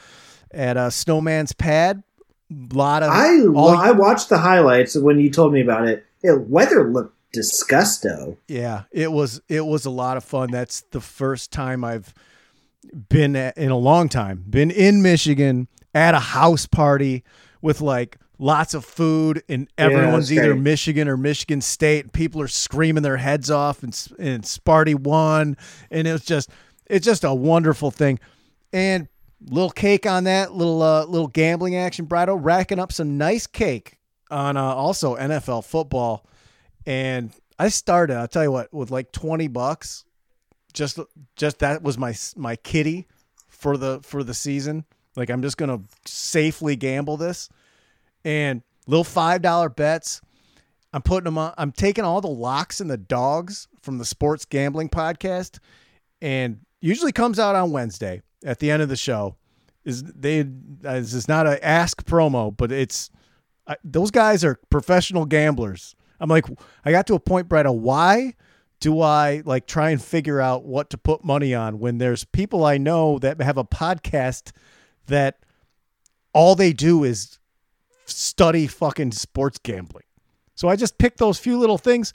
at 0.50 0.76
a 0.76 0.90
Snowman's 0.90 1.52
Pad. 1.52 2.02
Lot 2.72 3.02
of 3.02 3.10
I 3.10 3.40
all- 3.46 3.70
I 3.70 3.90
watched 3.92 4.28
the 4.28 4.38
highlights 4.38 4.96
when 4.96 5.18
you 5.18 5.30
told 5.30 5.52
me 5.52 5.60
about 5.62 5.88
it. 5.88 6.04
The 6.22 6.38
weather 6.38 6.90
looked 6.90 7.14
disgusto. 7.32 8.36
Yeah, 8.48 8.82
it 8.92 9.10
was 9.12 9.40
it 9.48 9.64
was 9.64 9.84
a 9.86 9.90
lot 9.90 10.16
of 10.16 10.24
fun. 10.24 10.50
That's 10.50 10.82
the 10.90 11.00
first 11.00 11.50
time 11.52 11.84
I've 11.84 12.12
been 13.08 13.36
at, 13.36 13.56
in 13.56 13.70
a 13.70 13.76
long 13.76 14.08
time. 14.08 14.44
Been 14.48 14.70
in 14.70 15.02
Michigan 15.02 15.68
at 15.94 16.14
a 16.14 16.20
house 16.20 16.66
party 16.66 17.24
with 17.62 17.80
like 17.80 18.18
lots 18.38 18.74
of 18.74 18.84
food 18.84 19.42
and 19.48 19.68
everyone's 19.78 20.28
that's 20.28 20.38
either. 20.38 20.56
Michigan 20.56 21.08
or 21.08 21.16
Michigan 21.16 21.60
State. 21.60 22.12
People 22.12 22.40
are 22.40 22.48
screaming 22.48 23.02
their 23.02 23.16
heads 23.16 23.50
off 23.50 23.82
and 23.82 24.08
and 24.18 24.42
Sparty 24.44 24.94
won 24.94 25.56
and 25.90 26.06
it 26.06 26.12
was 26.12 26.24
just 26.24 26.50
it's 26.86 27.04
just 27.04 27.24
a 27.24 27.34
wonderful 27.34 27.90
thing. 27.90 28.18
And 28.72 29.08
little 29.46 29.70
cake 29.70 30.06
on 30.06 30.24
that 30.24 30.52
little 30.52 30.82
uh, 30.82 31.04
little 31.04 31.28
gambling 31.28 31.76
action 31.76 32.06
Brido 32.06 32.38
racking 32.40 32.78
up 32.78 32.92
some 32.92 33.18
nice 33.18 33.46
cake 33.46 33.98
on 34.30 34.56
uh, 34.56 34.62
also 34.62 35.16
NFL 35.16 35.64
football 35.64 36.26
and 36.86 37.32
I 37.58 37.68
started. 37.68 38.16
I'll 38.16 38.28
tell 38.28 38.42
you 38.42 38.52
what, 38.52 38.72
with 38.72 38.90
like 38.90 39.12
twenty 39.12 39.48
bucks, 39.48 40.03
just 40.74 40.98
just 41.36 41.60
that 41.60 41.82
was 41.82 41.96
my 41.96 42.14
my 42.36 42.56
kitty 42.56 43.06
for 43.48 43.76
the 43.76 44.00
for 44.02 44.22
the 44.22 44.34
season. 44.34 44.84
Like 45.16 45.30
I'm 45.30 45.40
just 45.40 45.56
gonna 45.56 45.80
safely 46.04 46.76
gamble 46.76 47.16
this, 47.16 47.48
and 48.24 48.62
little 48.86 49.04
five 49.04 49.40
dollar 49.40 49.68
bets. 49.68 50.20
I'm 50.92 51.02
putting 51.02 51.24
them 51.24 51.38
on. 51.38 51.54
I'm 51.56 51.72
taking 51.72 52.04
all 52.04 52.20
the 52.20 52.28
locks 52.28 52.80
and 52.80 52.90
the 52.90 52.96
dogs 52.96 53.68
from 53.80 53.98
the 53.98 54.04
sports 54.04 54.44
gambling 54.44 54.90
podcast, 54.90 55.58
and 56.20 56.60
usually 56.80 57.12
comes 57.12 57.38
out 57.38 57.54
on 57.54 57.70
Wednesday 57.70 58.20
at 58.44 58.58
the 58.58 58.70
end 58.70 58.82
of 58.82 58.88
the 58.88 58.96
show. 58.96 59.36
Is 59.84 60.02
they 60.02 60.42
this 60.42 61.14
is 61.14 61.28
not 61.28 61.46
a 61.46 61.64
ask 61.64 62.04
promo, 62.04 62.56
but 62.56 62.70
it's 62.72 63.10
I, 63.66 63.76
those 63.84 64.10
guys 64.10 64.44
are 64.44 64.58
professional 64.70 65.24
gamblers. 65.24 65.94
I'm 66.20 66.28
like, 66.30 66.46
I 66.84 66.90
got 66.90 67.06
to 67.08 67.14
a 67.14 67.20
point, 67.20 67.48
Brett, 67.48 67.66
of 67.66 67.74
why 67.74 68.34
do 68.80 69.00
I 69.00 69.42
like 69.44 69.66
try 69.66 69.90
and 69.90 70.02
figure 70.02 70.40
out 70.40 70.64
what 70.64 70.90
to 70.90 70.98
put 70.98 71.24
money 71.24 71.54
on 71.54 71.78
when 71.78 71.98
there's 71.98 72.24
people 72.24 72.64
I 72.64 72.78
know 72.78 73.18
that 73.18 73.40
have 73.40 73.56
a 73.56 73.64
podcast 73.64 74.52
that 75.06 75.38
all 76.32 76.54
they 76.54 76.72
do 76.72 77.04
is 77.04 77.38
study 78.06 78.66
fucking 78.66 79.12
sports 79.12 79.58
gambling. 79.62 80.04
So 80.54 80.68
I 80.68 80.76
just 80.76 80.98
pick 80.98 81.16
those 81.16 81.38
few 81.38 81.58
little 81.58 81.78
things. 81.78 82.12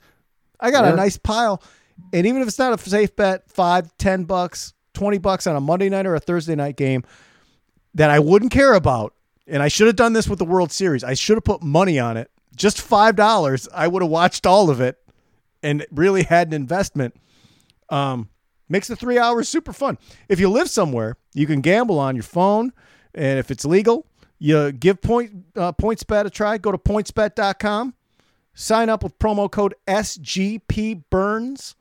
I 0.60 0.70
got 0.70 0.84
a 0.84 0.94
nice 0.94 1.16
pile. 1.16 1.62
And 2.12 2.26
even 2.26 2.40
if 2.40 2.48
it's 2.48 2.58
not 2.58 2.72
a 2.72 2.90
safe 2.90 3.14
bet, 3.16 3.50
five, 3.50 3.96
ten 3.98 4.24
bucks, 4.24 4.72
20 4.94 5.18
bucks 5.18 5.46
on 5.46 5.56
a 5.56 5.60
Monday 5.60 5.88
night 5.88 6.06
or 6.06 6.14
a 6.14 6.20
Thursday 6.20 6.54
night 6.54 6.76
game 6.76 7.02
that 7.94 8.10
I 8.10 8.18
wouldn't 8.18 8.52
care 8.52 8.74
about. 8.74 9.14
And 9.46 9.62
I 9.62 9.68
should 9.68 9.88
have 9.88 9.96
done 9.96 10.12
this 10.12 10.28
with 10.28 10.38
the 10.38 10.44
World 10.44 10.70
Series. 10.70 11.02
I 11.02 11.14
should 11.14 11.36
have 11.36 11.44
put 11.44 11.62
money 11.62 11.98
on 11.98 12.16
it. 12.16 12.30
Just 12.54 12.80
five 12.80 13.16
dollars. 13.16 13.68
I 13.74 13.88
would 13.88 14.02
have 14.02 14.10
watched 14.10 14.46
all 14.46 14.70
of 14.70 14.80
it 14.80 14.98
and 15.62 15.86
really 15.90 16.22
had 16.22 16.48
an 16.48 16.54
investment. 16.54 17.14
Um, 17.88 18.28
makes 18.68 18.88
the 18.88 18.96
three 18.96 19.18
hours 19.18 19.48
super 19.48 19.72
fun. 19.72 19.98
If 20.28 20.40
you 20.40 20.48
live 20.48 20.70
somewhere, 20.70 21.16
you 21.34 21.46
can 21.46 21.60
gamble 21.60 21.98
on 21.98 22.14
your 22.16 22.22
phone, 22.22 22.72
and 23.14 23.38
if 23.38 23.50
it's 23.50 23.64
legal, 23.64 24.06
you 24.38 24.72
give 24.72 25.02
point 25.02 25.44
uh, 25.56 25.72
PointsBet 25.72 26.26
a 26.26 26.30
try. 26.30 26.58
Go 26.58 26.72
to 26.72 26.78
pointsbet.com, 26.78 27.94
sign 28.54 28.88
up 28.88 29.02
with 29.02 29.18
promo 29.18 29.50
code 29.50 29.74
SGP 29.86 31.04
Burns 31.10 31.74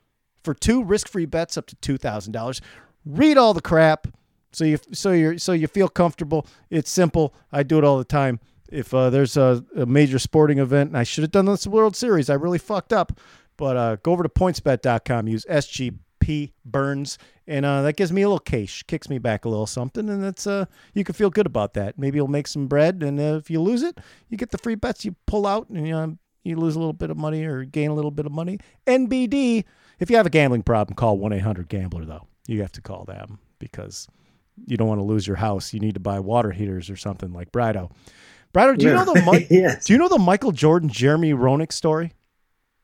for 0.44 0.54
two 0.54 0.84
risk-free 0.84 1.26
bets 1.26 1.58
up 1.58 1.68
to 1.68 1.76
two 1.76 1.98
thousand 1.98 2.34
dollars. 2.34 2.62
Read 3.06 3.38
all 3.38 3.54
the 3.54 3.62
crap 3.62 4.08
so 4.52 4.64
you 4.66 4.80
so 4.94 5.12
you 5.12 5.38
so 5.38 5.52
you 5.52 5.68
feel 5.68 5.88
comfortable. 5.88 6.48
It's 6.70 6.90
simple. 6.90 7.34
I 7.52 7.64
do 7.64 7.78
it 7.78 7.84
all 7.84 7.98
the 7.98 8.04
time. 8.04 8.40
If 8.72 8.94
uh, 8.94 9.10
there's 9.10 9.36
a, 9.36 9.64
a 9.76 9.86
major 9.86 10.20
sporting 10.20 10.60
event, 10.60 10.90
and 10.90 10.98
I 10.98 11.04
should 11.04 11.24
have 11.24 11.32
done 11.32 11.46
this 11.46 11.66
World 11.66 11.96
Series, 11.96 12.30
I 12.30 12.36
really 12.36 12.60
fucked 12.60 12.94
up. 12.94 13.20
But 13.60 13.76
uh, 13.76 13.96
go 13.98 14.14
over 14.14 14.24
to 14.24 14.30
pointsbet.com, 14.30 15.28
use 15.28 15.44
SGP 15.44 16.54
Burns, 16.64 17.18
and 17.46 17.66
uh, 17.66 17.82
that 17.82 17.98
gives 17.98 18.10
me 18.14 18.22
a 18.22 18.28
little 18.30 18.40
cash, 18.40 18.84
kicks 18.84 19.10
me 19.10 19.18
back 19.18 19.44
a 19.44 19.50
little 19.50 19.68
something, 19.68 20.08
and 20.08 20.24
that's 20.24 20.48
uh, 20.48 20.64
you 20.94 21.04
can 21.04 21.14
feel 21.14 21.30
good 21.30 21.46
about 21.46 21.74
that. 21.74 22.00
Maybe 22.00 22.16
you'll 22.16 22.30
make 22.30 22.48
some 22.48 22.68
bread, 22.68 23.04
and 23.04 23.20
uh, 23.20 23.36
if 23.36 23.52
you 23.52 23.60
lose 23.60 23.84
it, 23.84 23.98
you 24.30 24.38
get 24.38 24.52
the 24.52 24.58
free 24.58 24.76
bets 24.76 25.04
you 25.04 25.14
pull 25.26 25.46
out, 25.46 25.68
and 25.68 25.94
uh, 25.94 26.08
you 26.46 26.56
lose 26.56 26.78
a 26.78 26.80
little 26.80 26.94
bit 26.94 27.10
of 27.10 27.18
money 27.18 27.44
or 27.44 27.66
gain 27.66 27.90
a 27.90 27.94
little 27.94 28.12
bit 28.12 28.26
of 28.26 28.32
money. 28.32 28.60
NBD. 28.88 29.66
If 30.00 30.10
you 30.10 30.16
have 30.16 30.26
a 30.26 30.30
gambling 30.30 30.64
problem, 30.64 30.96
call 30.96 31.18
1 31.18 31.34
800 31.34 31.68
Gambler, 31.68 32.06
though. 32.06 32.28
You 32.48 32.62
have 32.62 32.72
to 32.72 32.82
call 32.82 33.04
them 33.04 33.40
because 33.60 34.08
you 34.66 34.78
don't 34.78 34.88
want 34.88 35.00
to 35.00 35.06
lose 35.06 35.28
your 35.28 35.36
house. 35.36 35.74
You 35.74 35.82
need 35.82 35.96
to 35.96 36.00
buy 36.00 36.22
water 36.22 36.52
heaters 36.52 36.90
or 36.90 36.96
something 36.96 37.34
like 37.34 37.52
Brido. 37.52 37.92
Brido, 38.54 38.78
do 38.78 38.86
you 38.86 38.94
know 38.94 39.04
the 39.04 39.48
yes. 39.52 39.84
do 39.84 39.92
you 39.92 40.00
know 40.00 40.08
the 40.08 40.18
Michael 40.18 40.54
Jordan 40.54 40.88
Jeremy 40.88 41.34
Roenick 41.34 41.74
story? 41.74 42.14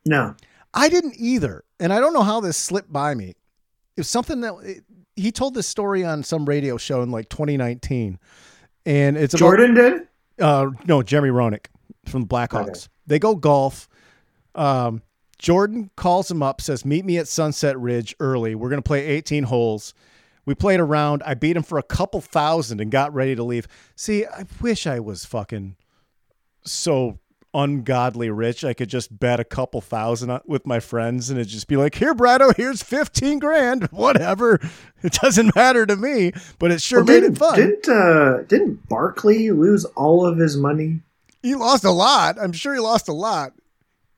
No. 0.06 0.36
I 0.76 0.90
didn't 0.90 1.16
either, 1.18 1.64
and 1.80 1.92
I 1.94 2.00
don't 2.00 2.14
know 2.14 2.24
how 2.24 2.42
this 2.42 2.58
slipped 2.58 2.92
by 2.92 3.16
me. 3.16 3.30
It 3.30 4.02
was 4.02 4.10
something 4.10 4.42
that 4.42 4.54
it, 4.64 4.84
he 5.16 5.32
told 5.32 5.54
this 5.54 5.68
story 5.68 6.04
on 6.04 6.22
some 6.22 6.46
radio 6.46 6.78
show 6.78 7.02
in 7.02 7.12
like 7.12 7.30
2019, 7.30 8.20
and 8.86 9.18
it's 9.18 9.34
about, 9.34 9.40
Jordan 9.40 9.74
did? 9.74 10.08
uh, 10.40 10.70
no, 10.86 11.02
Jeremy 11.02 11.30
Roenick 11.30 11.68
from 12.06 12.22
the 12.22 12.28
Blackhawks. 12.28 12.70
Okay. 12.70 12.88
They 13.08 13.20
go 13.20 13.36
golf. 13.36 13.88
Um, 14.54 15.02
Jordan 15.40 15.90
calls 15.96 16.30
him 16.30 16.44
up, 16.44 16.60
says, 16.62 16.84
"Meet 16.86 17.06
me 17.06 17.18
at 17.18 17.28
Sunset 17.28 17.80
Ridge 17.80 18.14
early. 18.20 18.54
We're 18.56 18.70
going 18.70 18.82
to 18.82 18.88
play 18.88 19.06
18 19.06 19.46
holes." 19.46 19.94
We 20.46 20.54
played 20.54 20.80
around. 20.80 21.24
I 21.26 21.34
beat 21.34 21.58
him 21.58 21.64
for 21.64 21.80
a 21.80 21.84
couple 21.84 22.22
thousand 22.22 22.80
and 22.80 22.92
got 22.92 23.14
ready 23.14 23.36
to 23.36 23.44
leave. 23.44 23.68
See, 23.96 24.26
I 24.26 24.46
wish 24.62 24.86
I 24.86 25.00
was 25.00 25.26
fucking 25.26 25.76
so 26.64 27.18
ungodly 27.56 28.30
rich. 28.30 28.64
I 28.64 28.74
could 28.74 28.90
just 28.90 29.18
bet 29.18 29.40
a 29.40 29.44
couple 29.46 29.82
thousand 29.82 30.40
with 30.46 30.68
my 30.68 30.80
friends 30.80 31.30
and 31.30 31.40
it'd 31.40 31.52
just 31.52 31.68
be 31.68 31.78
like, 31.78 31.96
"Here, 31.96 32.14
Brado, 32.14 32.54
here's 32.58 32.84
15 32.84 33.40
grand. 33.40 33.86
Whatever. 33.92 34.60
It 35.02 35.14
doesn't 35.14 35.56
matter 35.56 35.86
to 35.86 35.96
me, 35.96 36.34
but 36.60 36.72
it 36.72 36.82
sure 36.82 37.04
Well, 37.04 37.16
made 37.16 37.24
it 37.24 37.38
fun." 37.38 37.56
Didn't 37.56 37.88
uh, 37.88 38.44
didn't 38.44 38.88
Barkley 38.90 39.52
lose 39.52 39.86
all 39.96 40.26
of 40.26 40.38
his 40.38 40.58
money? 40.58 41.00
He 41.42 41.56
lost 41.56 41.84
a 41.84 41.92
lot. 41.92 42.38
I'm 42.40 42.52
sure 42.54 42.74
he 42.74 42.80
lost 42.80 43.08
a 43.08 43.14
lot. 43.14 43.54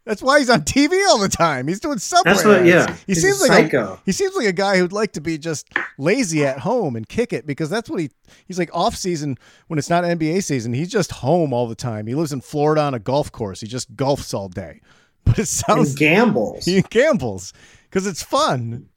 That's 0.07 0.21
why 0.21 0.39
he's 0.39 0.49
on 0.49 0.61
TV 0.61 0.93
all 1.09 1.19
the 1.19 1.27
time. 1.29 1.67
He's 1.67 1.79
doing 1.81 1.97
subway. 1.99 2.31
That's 2.33 2.45
what. 2.45 2.57
ads. 2.61 2.67
Yeah, 2.67 2.93
He 3.05 3.13
He's 3.13 3.21
seems 3.21 3.41
a 3.41 3.47
like 3.47 3.63
psycho. 3.71 3.93
a 3.93 3.99
he 4.05 4.11
seems 4.13 4.35
like 4.35 4.47
a 4.47 4.53
guy 4.53 4.77
who'd 4.77 4.93
like 4.93 5.11
to 5.13 5.21
be 5.21 5.37
just 5.37 5.67
lazy 5.97 6.45
at 6.45 6.59
home 6.59 6.95
and 6.95 7.07
kick 7.07 7.33
it 7.33 7.45
because 7.45 7.69
that's 7.69 7.89
what 7.89 7.99
he 7.99 8.09
he's 8.45 8.57
like 8.57 8.69
off 8.73 8.95
season 8.95 9.37
when 9.67 9.77
it's 9.77 9.89
not 9.89 10.03
NBA 10.05 10.43
season. 10.43 10.73
He's 10.73 10.89
just 10.89 11.11
home 11.11 11.51
all 11.53 11.67
the 11.67 11.75
time. 11.75 12.07
He 12.07 12.15
lives 12.15 12.31
in 12.31 12.41
Florida 12.41 12.81
on 12.81 12.93
a 12.93 12.99
golf 12.99 13.31
course. 13.31 13.59
He 13.61 13.67
just 13.67 13.95
golfs 13.95 14.33
all 14.33 14.49
day. 14.49 14.81
But 15.25 15.39
it 15.39 15.47
sounds 15.47 15.89
and 15.89 15.97
gambles. 15.99 16.63
he 16.65 16.81
gambles 16.83 17.51
because 17.89 18.07
it's 18.07 18.23
fun. 18.23 18.87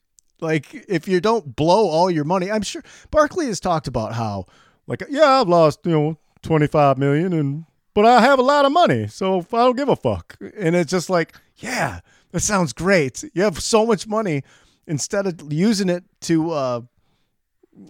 Like 0.41 0.73
if 0.89 1.09
you 1.09 1.21
don't 1.21 1.57
blow 1.57 1.89
all 1.89 2.09
your 2.09 2.23
money, 2.23 2.53
I'm 2.53 2.63
sure 2.63 2.85
Barkley 3.11 3.47
has 3.47 3.59
talked 3.59 3.89
about 3.89 4.15
how, 4.15 4.47
like, 4.87 5.03
yeah, 5.11 5.41
I've 5.41 5.49
lost 5.49 5.81
you 5.85 5.91
know 5.91 6.19
25 6.43 6.99
million, 6.99 7.33
and 7.33 7.65
but 8.03 8.09
I 8.09 8.21
have 8.23 8.39
a 8.39 8.43
lot 8.43 8.65
of 8.65 8.73
money, 8.73 9.07
so 9.09 9.41
I 9.53 9.59
don't 9.59 9.77
give 9.77 9.89
a 9.89 9.97
fuck. 9.97 10.37
And 10.57 10.75
it's 10.75 10.91
just 10.91 11.11
like, 11.11 11.35
yeah, 11.59 12.01
that 12.33 12.41
sounds 12.41 12.73
great. 12.73 13.23
You 13.35 13.43
have 13.43 13.61
so 13.61 13.85
much 13.85 14.07
money 14.07 14.43
instead 14.87 15.27
of 15.27 15.53
using 15.53 15.89
it 15.91 16.05
to, 16.23 16.51
uh, 16.51 16.81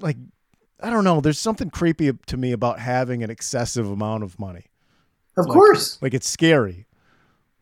like, 0.01 0.17
I 0.81 0.91
don't 0.91 1.05
know. 1.05 1.21
There's 1.21 1.39
something 1.39 1.71
creepy 1.71 2.11
to 2.13 2.37
me 2.37 2.53
about 2.53 2.81
having 2.81 3.23
an 3.23 3.31
excessive 3.31 3.89
amount 3.91 4.25
of 4.25 4.39
money. 4.39 4.65
of 5.37 5.47
like- 5.47 5.55
course. 5.55 5.99
Like 6.03 6.15
it's 6.15 6.29
scary. 6.29 6.87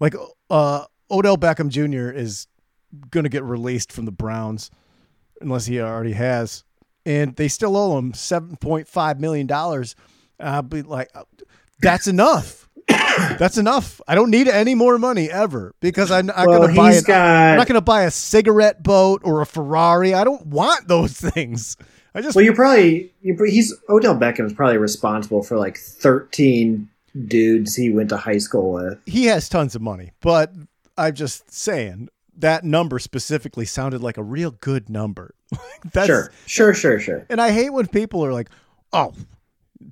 Like 0.01 0.15
uh 0.49 0.85
Odell 1.11 1.37
Beckham 1.37 1.69
Jr. 1.69 2.11
is 2.17 2.47
gonna 3.11 3.29
get 3.29 3.43
released 3.45 3.93
from 3.93 4.05
the 4.05 4.13
Browns 4.13 4.71
unless 5.41 5.67
he 5.67 5.81
already 5.81 6.13
has. 6.13 6.65
And 7.05 7.35
they 7.37 7.49
still 7.49 7.77
owe 7.77 7.99
him 7.99 8.15
seven 8.15 8.57
point 8.57 8.87
five 8.89 9.21
million 9.21 9.47
dollars. 9.47 9.95
I'll 10.41 10.63
be 10.63 10.83
like 10.83 11.11
that's 11.81 12.07
enough. 12.07 12.69
that's 13.39 13.59
enough. 13.59 14.01
I 14.09 14.15
don't 14.15 14.31
need 14.31 14.49
any 14.49 14.75
more 14.75 14.99
money 14.99 15.31
ever 15.31 15.75
because 15.81 16.11
I'm 16.11 16.27
not 16.27 16.47
well, 16.47 16.63
gonna 16.63 16.75
buy 16.75 16.93
he's 16.93 16.99
an, 17.01 17.05
got. 17.05 17.51
I'm 17.51 17.57
not 17.59 17.67
gonna 17.67 17.81
buy 17.81 18.05
a 18.05 18.11
cigarette 18.11 18.83
boat 18.83 19.23
or 19.25 19.41
a 19.41 19.47
Ferrari. 19.47 20.15
I 20.15 20.25
don't 20.25 20.47
want 20.47 20.89
those 20.89 21.13
things. 21.31 21.77
I 22.15 22.23
just 22.23 22.35
well, 22.35 22.45
you're 22.45 22.55
probably. 22.55 23.13
You're, 23.21 23.45
he's 23.47 23.75
Odell 23.89 24.17
Beckham 24.17 24.47
is 24.47 24.53
probably 24.53 24.79
responsible 24.79 25.43
for 25.43 25.59
like 25.59 25.77
13 25.77 26.89
dudes 27.27 27.75
he 27.75 27.91
went 27.91 28.09
to 28.11 28.17
high 28.17 28.39
school 28.39 28.73
with. 28.73 28.99
he 29.07 29.27
has 29.27 29.49
tons 29.49 29.75
of 29.75 29.83
money, 29.83 30.13
but 30.21 30.53
I'm 30.97 31.15
just 31.15 31.53
saying 31.53 32.09
that 32.39 32.65
number 32.65 32.99
specifically 32.99 33.65
sounded 33.65 34.03
like 34.03 34.17
a 34.17 34.23
real 34.23 34.53
good 34.53 34.89
number. 34.89 35.35
That's, 35.93 36.07
sure, 36.07 36.33
sure, 36.47 36.75
sure, 36.75 37.01
sure. 37.01 37.27
And 37.29 37.41
I 37.41 37.51
hate 37.51 37.71
when 37.71 37.87
people 37.87 38.25
are 38.25 38.33
like, 38.33 38.49
oh, 38.93 39.15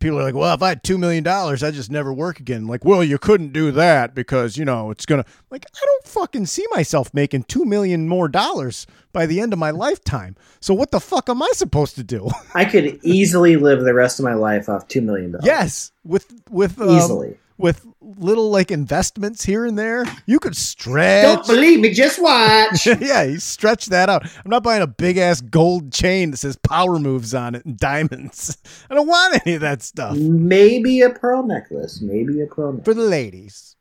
people 0.01 0.18
are 0.18 0.22
like, 0.22 0.35
well, 0.35 0.55
if 0.55 0.62
I 0.62 0.70
had 0.70 0.83
$2 0.83 0.99
million, 0.99 1.27
I'd 1.27 1.75
just 1.75 1.90
never 1.90 2.12
work 2.12 2.40
again. 2.40 2.66
Like, 2.66 2.85
well, 2.85 3.03
you 3.05 3.18
couldn't 3.18 3.53
do 3.53 3.70
that 3.72 4.14
because, 4.14 4.57
you 4.57 4.64
know, 4.64 4.90
it's 4.90 5.07
going 5.07 5.22
to, 5.22 5.29
like, 5.51 5.64
I 5.75 5.81
don't 5.85 6.05
fucking 6.07 6.46
see 6.46 6.64
myself 6.72 7.12
making 7.14 7.44
2 7.44 7.64
million 7.64 8.09
more 8.09 8.29
dollars 8.29 8.87
by 9.12 9.27
the 9.27 9.40
end 9.40 9.53
of 9.53 9.59
my 9.59 9.70
lifetime. 9.70 10.37
So 10.61 10.75
what 10.75 10.90
the 10.90 11.01
fuck 11.01 11.29
am 11.29 11.42
I 11.42 11.51
supposed 11.55 11.94
to 11.96 12.05
do? 12.05 12.29
I 12.55 12.64
could 12.64 12.99
easily 13.03 13.57
live 13.57 13.85
the 13.85 13.94
rest 13.94 14.18
of 14.18 14.25
my 14.25 14.35
life 14.35 14.68
off 14.68 14.88
two 14.88 15.01
million 15.01 15.33
dollars. 15.33 15.46
yes. 15.46 15.92
With, 16.05 16.33
with, 16.51 16.81
um, 16.81 16.90
easily. 16.90 17.38
With 17.59 17.87
little 18.01 18.51
like 18.51 18.71
investments 18.71 19.42
here 19.45 19.64
and 19.64 19.79
there, 19.79 20.05
you 20.27 20.38
could 20.38 20.55
stretch. 20.55 21.25
Don't 21.25 21.47
believe 21.47 21.81
me? 21.81 21.90
Just 21.90 22.21
watch. 22.23 22.87
yeah, 23.01 23.23
you 23.23 23.38
stretch 23.38 23.87
that 23.87 24.11
out. 24.11 24.25
I'm 24.45 24.51
not 24.51 24.62
buying 24.62 24.83
a 24.83 24.87
big 24.87 25.16
ass 25.16 25.40
gold 25.40 25.90
chain 25.90 26.33
that 26.33 26.37
says 26.37 26.57
power 26.57 26.99
moves 26.99 27.33
on 27.35 27.55
it 27.55 27.64
and 27.64 27.79
diamonds. 27.79 28.59
I 28.90 28.95
don't 28.95 29.07
want 29.07 29.40
any 29.47 29.55
of 29.55 29.62
that 29.62 29.81
stuff 29.83 30.16
Maybe 30.19 31.01
a 31.01 31.09
pearl 31.11 31.45
necklace. 31.47 32.03
Maybe 32.03 32.42
a 32.42 32.47
pearl 32.47 32.73
necklace. 32.73 32.85
for 32.85 32.92
the 32.95 33.09
ladies. 33.09 33.77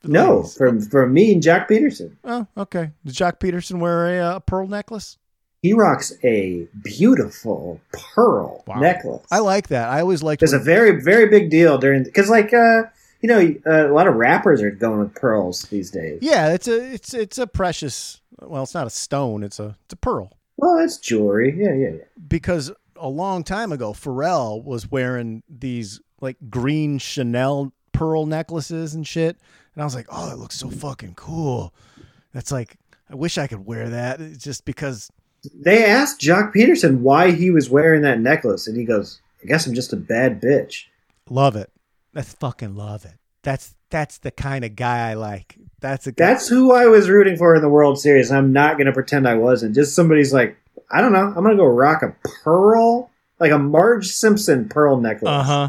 For 0.00 0.06
the 0.06 0.12
No, 0.12 0.36
ladies. 0.36 0.56
from 0.56 0.80
from 0.82 1.12
me 1.12 1.32
and 1.32 1.42
Joc 1.42 1.68
Pederson. 1.68 2.16
Oh, 2.22 2.46
okay. 2.56 2.92
Does 3.04 3.16
Joc 3.16 3.40
Pederson 3.40 3.80
wear 3.80 4.06
a 4.20 4.24
uh, 4.36 4.38
pearl 4.38 4.68
necklace? 4.68 5.18
He 5.62 5.72
rocks 5.72 6.12
a 6.22 6.68
beautiful 6.84 7.80
pearl 7.92 8.62
Wow. 8.68 8.78
necklace. 8.78 9.26
I 9.32 9.40
like 9.40 9.66
that. 9.68 9.88
I 9.88 10.00
always 10.00 10.22
liked 10.22 10.44
It's 10.44 10.52
a 10.52 10.60
very 10.60 11.02
very 11.02 11.28
big 11.28 11.50
deal 11.50 11.76
during 11.78 12.04
because 12.04 12.28
like 12.30 12.54
uh 12.54 12.84
you 13.20 13.28
know 13.28 13.54
uh, 13.66 13.90
a 13.90 13.92
lot 13.92 14.06
of 14.06 14.14
rappers 14.14 14.62
are 14.62 14.70
going 14.70 15.00
with 15.00 15.14
pearls 15.14 15.62
these 15.62 15.90
days. 15.90 16.18
Yeah, 16.22 16.52
it's 16.52 16.68
a 16.68 16.92
it's 16.94 17.14
it's 17.14 17.38
a 17.38 17.46
precious. 17.46 18.20
Well, 18.40 18.62
it's 18.62 18.74
not 18.74 18.86
a 18.86 18.90
stone. 18.90 19.42
It's 19.42 19.58
a 19.58 19.76
it's 19.84 19.94
a 19.94 19.96
pearl. 19.96 20.32
Well, 20.56 20.78
it's 20.78 20.98
jewelry. 20.98 21.54
Yeah, 21.56 21.74
yeah, 21.74 21.96
yeah. 21.98 22.04
because 22.28 22.72
a 22.96 23.08
long 23.08 23.44
time 23.44 23.72
ago, 23.72 23.92
Pharrell 23.92 24.62
was 24.64 24.90
wearing 24.90 25.42
these 25.48 26.00
like 26.20 26.36
green 26.48 26.98
Chanel 26.98 27.72
pearl 27.92 28.26
necklaces 28.26 28.94
and 28.94 29.06
shit. 29.06 29.36
And 29.74 29.82
I 29.82 29.84
was 29.84 29.94
like, 29.94 30.06
oh, 30.10 30.32
it 30.32 30.38
looks 30.38 30.56
so 30.56 30.70
fucking 30.70 31.14
cool. 31.14 31.74
That's 32.32 32.52
like, 32.52 32.76
I 33.10 33.14
wish 33.14 33.38
I 33.38 33.46
could 33.46 33.66
wear 33.66 33.88
that. 33.90 34.20
It's 34.20 34.42
just 34.42 34.64
because, 34.64 35.10
They 35.54 35.84
asked 35.84 36.20
Joc 36.20 36.54
Pederson 36.54 37.00
why 37.00 37.30
he 37.32 37.50
was 37.50 37.70
wearing 37.70 38.02
that 38.02 38.20
necklace, 38.20 38.66
and 38.66 38.76
he 38.76 38.84
goes, 38.84 39.20
"I 39.42 39.46
guess 39.46 39.66
I'm 39.66 39.74
just 39.74 39.92
a 39.92 39.96
bad 39.96 40.40
bitch." 40.40 40.84
love 41.28 41.56
it. 41.56 41.70
That's 42.16 42.32
fucking 42.32 42.74
love 42.74 43.04
it. 43.04 43.12
That's 43.42 43.74
that's 43.90 44.16
the 44.16 44.30
kind 44.30 44.64
of 44.64 44.74
guy 44.74 45.10
I 45.10 45.14
like. 45.14 45.58
That's 45.80 46.06
a 46.06 46.12
guy. 46.12 46.24
That's 46.24 46.48
who 46.48 46.72
I 46.72 46.86
was 46.86 47.10
rooting 47.10 47.36
for 47.36 47.54
in 47.54 47.60
the 47.60 47.68
World 47.68 48.00
Series. 48.00 48.32
I'm 48.32 48.54
not 48.54 48.78
going 48.78 48.86
to 48.86 48.92
pretend 48.92 49.28
I 49.28 49.34
wasn't. 49.34 49.74
Just 49.74 49.94
somebody's 49.94 50.32
like, 50.32 50.56
I 50.90 51.02
don't 51.02 51.12
know. 51.12 51.26
I'm 51.26 51.34
going 51.34 51.50
to 51.50 51.56
go 51.56 51.66
rock 51.66 52.02
a 52.02 52.16
pearl, 52.42 53.10
like 53.38 53.52
a 53.52 53.58
Marge 53.58 54.06
Simpson 54.06 54.66
pearl 54.66 54.98
necklace. 54.98 55.28
Uh 55.28 55.42
huh. 55.42 55.68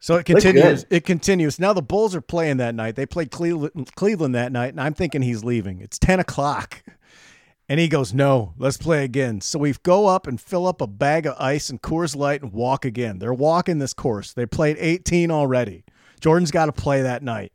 So 0.00 0.16
it 0.16 0.26
continues. 0.26 0.84
It 0.90 1.04
continues. 1.04 1.60
Now 1.60 1.72
the 1.72 1.80
Bulls 1.80 2.16
are 2.16 2.20
playing 2.20 2.56
that 2.56 2.74
night. 2.74 2.96
They 2.96 3.06
played 3.06 3.30
Cleveland, 3.30 3.94
Cleveland 3.94 4.34
that 4.34 4.50
night, 4.50 4.70
and 4.70 4.80
I'm 4.80 4.94
thinking 4.94 5.22
he's 5.22 5.44
leaving. 5.44 5.80
It's 5.80 5.96
ten 5.96 6.18
o'clock, 6.18 6.82
and 7.68 7.80
he 7.80 7.88
goes, 7.88 8.12
"No, 8.12 8.54
let's 8.58 8.76
play 8.76 9.04
again." 9.04 9.40
So 9.40 9.58
we 9.58 9.74
go 9.82 10.06
up 10.06 10.26
and 10.26 10.40
fill 10.40 10.66
up 10.66 10.80
a 10.80 10.86
bag 10.86 11.26
of 11.26 11.36
ice 11.38 11.70
and 11.70 11.80
Coors 11.80 12.14
Light 12.14 12.42
and 12.42 12.52
walk 12.52 12.84
again. 12.84 13.18
They're 13.18 13.32
walking 13.34 13.78
this 13.78 13.94
course. 13.94 14.32
They 14.32 14.46
played 14.46 14.76
18 14.78 15.30
already. 15.30 15.84
Jordan's 16.20 16.50
got 16.50 16.66
to 16.66 16.72
play 16.72 17.02
that 17.02 17.22
night. 17.22 17.52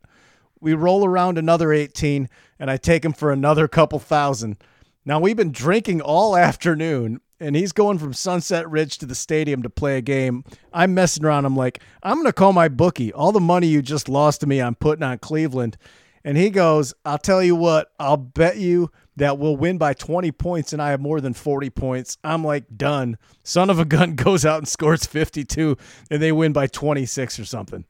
We 0.60 0.74
roll 0.74 1.04
around 1.04 1.38
another 1.38 1.72
18, 1.72 2.28
and 2.58 2.70
I 2.70 2.76
take 2.76 3.04
him 3.04 3.12
for 3.12 3.32
another 3.32 3.66
couple 3.66 3.98
thousand. 3.98 4.58
Now 5.04 5.18
we've 5.18 5.36
been 5.36 5.52
drinking 5.52 6.02
all 6.02 6.36
afternoon, 6.36 7.20
and 7.40 7.56
he's 7.56 7.72
going 7.72 7.98
from 7.98 8.12
Sunset 8.12 8.68
Ridge 8.68 8.98
to 8.98 9.06
the 9.06 9.14
stadium 9.14 9.62
to 9.62 9.70
play 9.70 9.96
a 9.96 10.02
game. 10.02 10.44
I'm 10.72 10.92
messing 10.92 11.24
around. 11.24 11.46
I'm 11.46 11.56
like, 11.56 11.82
I'm 12.02 12.18
gonna 12.18 12.32
call 12.32 12.52
my 12.52 12.68
bookie. 12.68 13.12
All 13.12 13.32
the 13.32 13.40
money 13.40 13.66
you 13.66 13.80
just 13.80 14.08
lost 14.08 14.42
to 14.42 14.46
me, 14.46 14.60
I'm 14.60 14.74
putting 14.74 15.02
on 15.02 15.18
Cleveland. 15.18 15.78
And 16.22 16.36
he 16.36 16.50
goes, 16.50 16.92
I'll 17.04 17.18
tell 17.18 17.42
you 17.42 17.56
what, 17.56 17.92
I'll 17.98 18.18
bet 18.18 18.58
you 18.58 18.90
that 19.20 19.38
we'll 19.38 19.56
win 19.56 19.76
by 19.76 19.92
20 19.92 20.32
points, 20.32 20.72
and 20.72 20.80
I 20.80 20.90
have 20.90 21.00
more 21.00 21.20
than 21.20 21.34
40 21.34 21.68
points. 21.68 22.16
I'm 22.24 22.42
like, 22.42 22.64
done. 22.74 23.18
Son 23.42 23.68
of 23.68 23.78
a 23.78 23.84
gun 23.84 24.14
goes 24.16 24.46
out 24.46 24.58
and 24.58 24.66
scores 24.66 25.04
52, 25.04 25.76
and 26.10 26.22
they 26.22 26.32
win 26.32 26.54
by 26.54 26.66
26 26.66 27.38
or 27.38 27.44
something. 27.44 27.84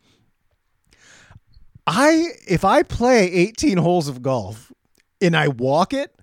I 1.86 2.26
if 2.46 2.64
I 2.64 2.82
play 2.82 3.32
18 3.32 3.78
holes 3.78 4.06
of 4.06 4.22
golf 4.22 4.70
and 5.20 5.36
I 5.36 5.48
walk 5.48 5.92
it, 5.92 6.14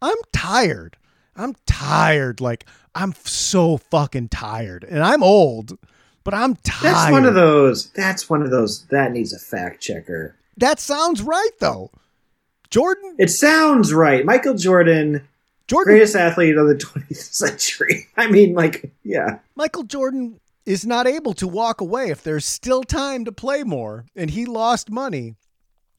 I'm 0.00 0.16
tired. 0.32 0.96
I'm 1.36 1.54
tired. 1.66 2.40
Like 2.40 2.66
I'm 2.94 3.12
so 3.24 3.76
fucking 3.76 4.28
tired. 4.28 4.84
And 4.84 5.02
I'm 5.02 5.22
old, 5.22 5.78
but 6.24 6.32
I'm 6.32 6.56
tired. 6.56 6.94
That's 6.94 7.12
one 7.12 7.26
of 7.26 7.34
those. 7.34 7.90
That's 7.90 8.30
one 8.30 8.42
of 8.42 8.50
those. 8.50 8.86
That 8.86 9.12
needs 9.12 9.32
a 9.32 9.38
fact 9.38 9.80
checker. 9.80 10.36
that 10.56 10.80
sounds 10.80 11.22
right 11.22 11.52
though. 11.60 11.90
Jordan 12.74 13.14
It 13.20 13.30
sounds 13.30 13.94
right. 13.94 14.24
Michael 14.24 14.54
Jordan, 14.54 15.24
Jordan 15.68 15.94
greatest 15.94 16.16
athlete 16.16 16.56
of 16.56 16.66
the 16.66 16.74
20th 16.74 17.32
century. 17.32 18.08
I 18.16 18.26
mean, 18.26 18.52
like, 18.52 18.90
yeah. 19.04 19.38
Michael 19.54 19.84
Jordan 19.84 20.40
is 20.66 20.84
not 20.84 21.06
able 21.06 21.34
to 21.34 21.46
walk 21.46 21.80
away 21.80 22.10
if 22.10 22.24
there's 22.24 22.44
still 22.44 22.82
time 22.82 23.24
to 23.26 23.30
play 23.30 23.62
more 23.62 24.06
and 24.16 24.28
he 24.28 24.44
lost 24.44 24.90
money. 24.90 25.36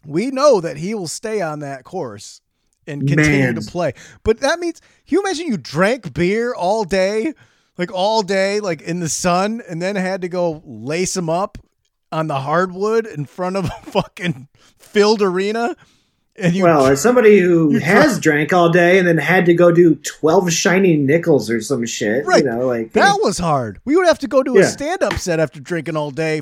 We 0.06 0.32
know 0.32 0.60
that 0.60 0.76
he 0.76 0.94
will 0.94 1.08
stay 1.08 1.42
on 1.42 1.60
that 1.60 1.86
course 1.86 2.42
and 2.86 3.08
continue 3.08 3.54
Man. 3.54 3.56
to 3.56 3.62
play. 3.62 3.94
But 4.24 4.42
that 4.42 4.60
means, 4.60 4.82
can 4.82 5.16
you 5.16 5.22
imagine 5.22 5.48
you 5.48 5.56
drank 5.56 6.14
beer 6.14 6.54
all 6.54 6.84
day, 6.84 7.36
like 7.78 7.94
all 7.94 8.22
day, 8.22 8.60
like 8.60 8.82
in 8.82 9.00
the 9.00 9.08
sun, 9.08 9.62
and 9.70 9.82
then 9.82 9.96
had 9.96 10.24
to 10.24 10.28
go 10.28 10.62
lace 10.66 11.16
him 11.16 11.30
up 11.30 11.58
on 12.12 12.28
the 12.28 12.42
hardwood 12.42 13.08
in 13.08 13.24
front 13.24 13.56
of 13.56 13.64
a 13.64 13.70
fucking 13.92 14.50
filled 14.78 15.22
arena? 15.22 15.78
And 16.38 16.54
you 16.54 16.64
well, 16.64 16.86
as 16.88 17.02
somebody 17.02 17.40
who 17.40 17.78
has 17.80 18.20
drank 18.20 18.52
all 18.52 18.70
day 18.70 19.00
and 19.00 19.08
then 19.08 19.18
had 19.18 19.46
to 19.46 19.54
go 19.54 19.72
do 19.72 19.96
12 19.96 20.52
shiny 20.52 20.98
nickels 20.98 21.50
or 21.50 21.62
some 21.62 21.86
shit, 21.86 22.26
Right. 22.26 22.44
you 22.44 22.50
know, 22.50 22.68
like, 22.68 22.92
That 22.92 23.20
was 23.22 23.38
hard. 23.38 23.80
We 23.86 23.96
would 23.96 24.06
have 24.08 24.20
to 24.20 24.28
go 24.28 24.44
to 24.44 24.58
a 24.58 24.64
stand 24.66 25.02
up 25.02 25.14
set 25.18 25.40
after 25.40 25.60
drinking 25.62 25.96
all 25.96 26.12
day, 26.12 26.42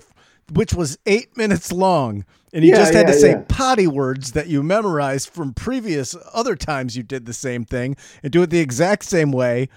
which 0.51 0.73
was 0.73 0.97
eight 1.05 1.37
minutes 1.37 1.71
long. 1.71 2.25
And 2.53 2.63
you 2.65 2.71
Yeah, 2.71 2.77
just 2.77 2.93
had 2.93 3.07
to 3.07 3.13
say 3.13 3.29
yeah. 3.31 3.43
potty 3.47 3.87
words 3.87 4.31
that 4.31 4.47
you 4.47 4.63
memorized 4.63 5.29
from 5.29 5.53
previous 5.53 6.15
other 6.33 6.55
times 6.55 6.95
you 6.97 7.03
did 7.03 7.25
the 7.25 7.33
same 7.33 7.63
thing 7.65 7.95
and 8.23 8.31
do 8.31 8.41
it 8.43 8.49
the 8.49 8.59
exact 8.59 9.03
same 9.05 9.31
way. 9.31 9.69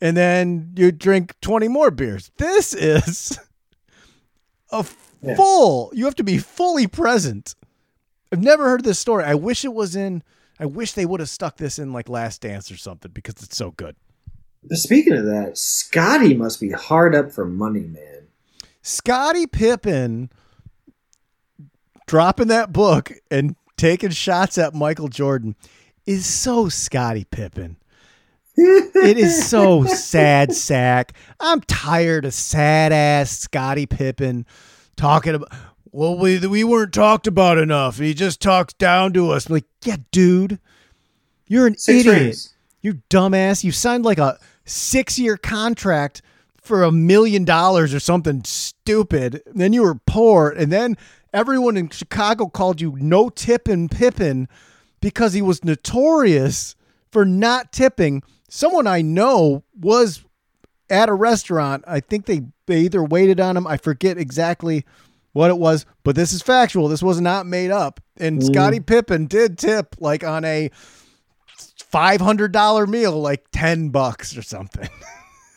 And 0.00 0.16
then 0.16 0.72
you 0.76 0.92
drink 0.92 1.34
20 1.40 1.66
more 1.68 1.90
beers. 1.90 2.30
This 2.38 2.74
is 2.78 3.38
a 4.70 4.84
Yeah. 5.22 5.34
full, 5.36 5.90
you 5.94 6.04
have 6.04 6.16
to 6.16 6.24
be 6.24 6.38
fully 6.38 6.86
present. 6.86 7.54
I've 8.34 8.42
never 8.42 8.64
heard 8.64 8.82
this 8.82 8.98
story. 8.98 9.22
I 9.22 9.36
wish 9.36 9.64
it 9.64 9.72
was 9.72 9.94
in, 9.94 10.24
I 10.58 10.66
wish 10.66 10.90
they 10.94 11.06
would 11.06 11.20
have 11.20 11.28
stuck 11.28 11.56
this 11.56 11.78
in 11.78 11.92
like 11.92 12.08
Last 12.08 12.40
Dance 12.40 12.68
or 12.68 12.76
something 12.76 13.12
because 13.12 13.34
it's 13.44 13.56
so 13.56 13.70
good. 13.70 13.94
Speaking 14.72 15.12
of 15.12 15.24
that, 15.26 15.56
Scotty 15.56 16.34
must 16.34 16.60
be 16.60 16.70
hard 16.70 17.14
up 17.14 17.30
for 17.30 17.44
money, 17.44 17.82
man. 17.82 18.26
Scottie 18.82 19.46
Pippen 19.46 20.30
dropping 22.08 22.48
that 22.48 22.72
book 22.72 23.12
and 23.30 23.54
taking 23.76 24.10
shots 24.10 24.58
at 24.58 24.74
Michael 24.74 25.06
Jordan 25.06 25.54
is 26.04 26.26
so 26.26 26.68
Scottie 26.68 27.26
Pippen. 27.30 27.76
It 28.56 29.16
is 29.16 29.48
so 29.48 29.84
sad 29.86 30.52
sack. 30.52 31.12
I'm 31.38 31.60
tired 31.60 32.24
of 32.24 32.34
sad 32.34 32.90
ass 32.92 33.30
Scottie 33.30 33.86
Pippen 33.86 34.44
talking 34.96 35.36
about 35.36 35.52
well 35.94 36.18
we 36.18 36.44
we 36.46 36.64
weren't 36.64 36.92
talked 36.92 37.26
about 37.26 37.56
enough. 37.56 37.98
He 37.98 38.14
just 38.14 38.40
talks 38.40 38.74
down 38.74 39.12
to 39.12 39.30
us. 39.30 39.48
like, 39.48 39.64
yeah, 39.84 39.96
dude. 40.10 40.58
You're 41.46 41.66
an 41.68 41.76
Six 41.78 42.00
idiot. 42.00 42.22
rings. 42.22 42.54
You 42.80 42.94
dumbass. 43.08 43.62
You 43.62 43.70
signed 43.72 44.04
like 44.04 44.18
a 44.18 44.38
six 44.64 45.18
year 45.18 45.36
contract 45.36 46.20
for 46.60 46.82
a 46.82 46.90
million 46.90 47.44
dollars 47.44 47.94
or 47.94 48.00
something 48.00 48.42
stupid. 48.44 49.42
Then 49.46 49.72
you 49.72 49.82
were 49.82 49.94
poor. 50.06 50.50
And 50.50 50.72
then 50.72 50.96
everyone 51.32 51.76
in 51.76 51.90
Chicago 51.90 52.46
called 52.46 52.80
you 52.80 52.96
no 52.98 53.28
tipping 53.28 53.88
Pippin 53.88 54.48
because 55.00 55.34
he 55.34 55.42
was 55.42 55.62
notorious 55.64 56.74
for 57.12 57.24
not 57.24 57.72
tipping. 57.72 58.22
Someone 58.48 58.86
I 58.86 59.02
know 59.02 59.62
was 59.78 60.24
at 60.90 61.08
a 61.08 61.14
restaurant. 61.14 61.84
I 61.86 62.00
think 62.00 62.26
they, 62.26 62.42
they 62.66 62.80
either 62.80 63.04
waited 63.04 63.38
on 63.38 63.56
him. 63.56 63.66
I 63.66 63.76
forget 63.76 64.16
exactly 64.18 64.84
what 65.34 65.50
it 65.50 65.58
was, 65.58 65.84
but 66.04 66.16
this 66.16 66.32
is 66.32 66.40
factual. 66.40 66.88
This 66.88 67.02
was 67.02 67.20
not 67.20 67.44
made 67.44 67.70
up. 67.70 68.00
And 68.16 68.40
mm-hmm. 68.40 68.52
Scottie 68.52 68.80
Pippen 68.80 69.26
did 69.26 69.58
tip 69.58 69.96
like 69.98 70.24
on 70.24 70.44
a 70.44 70.70
$500 71.92 72.88
meal, 72.88 73.20
like 73.20 73.44
10 73.52 73.90
bucks 73.90 74.36
or 74.36 74.42
something. 74.42 74.88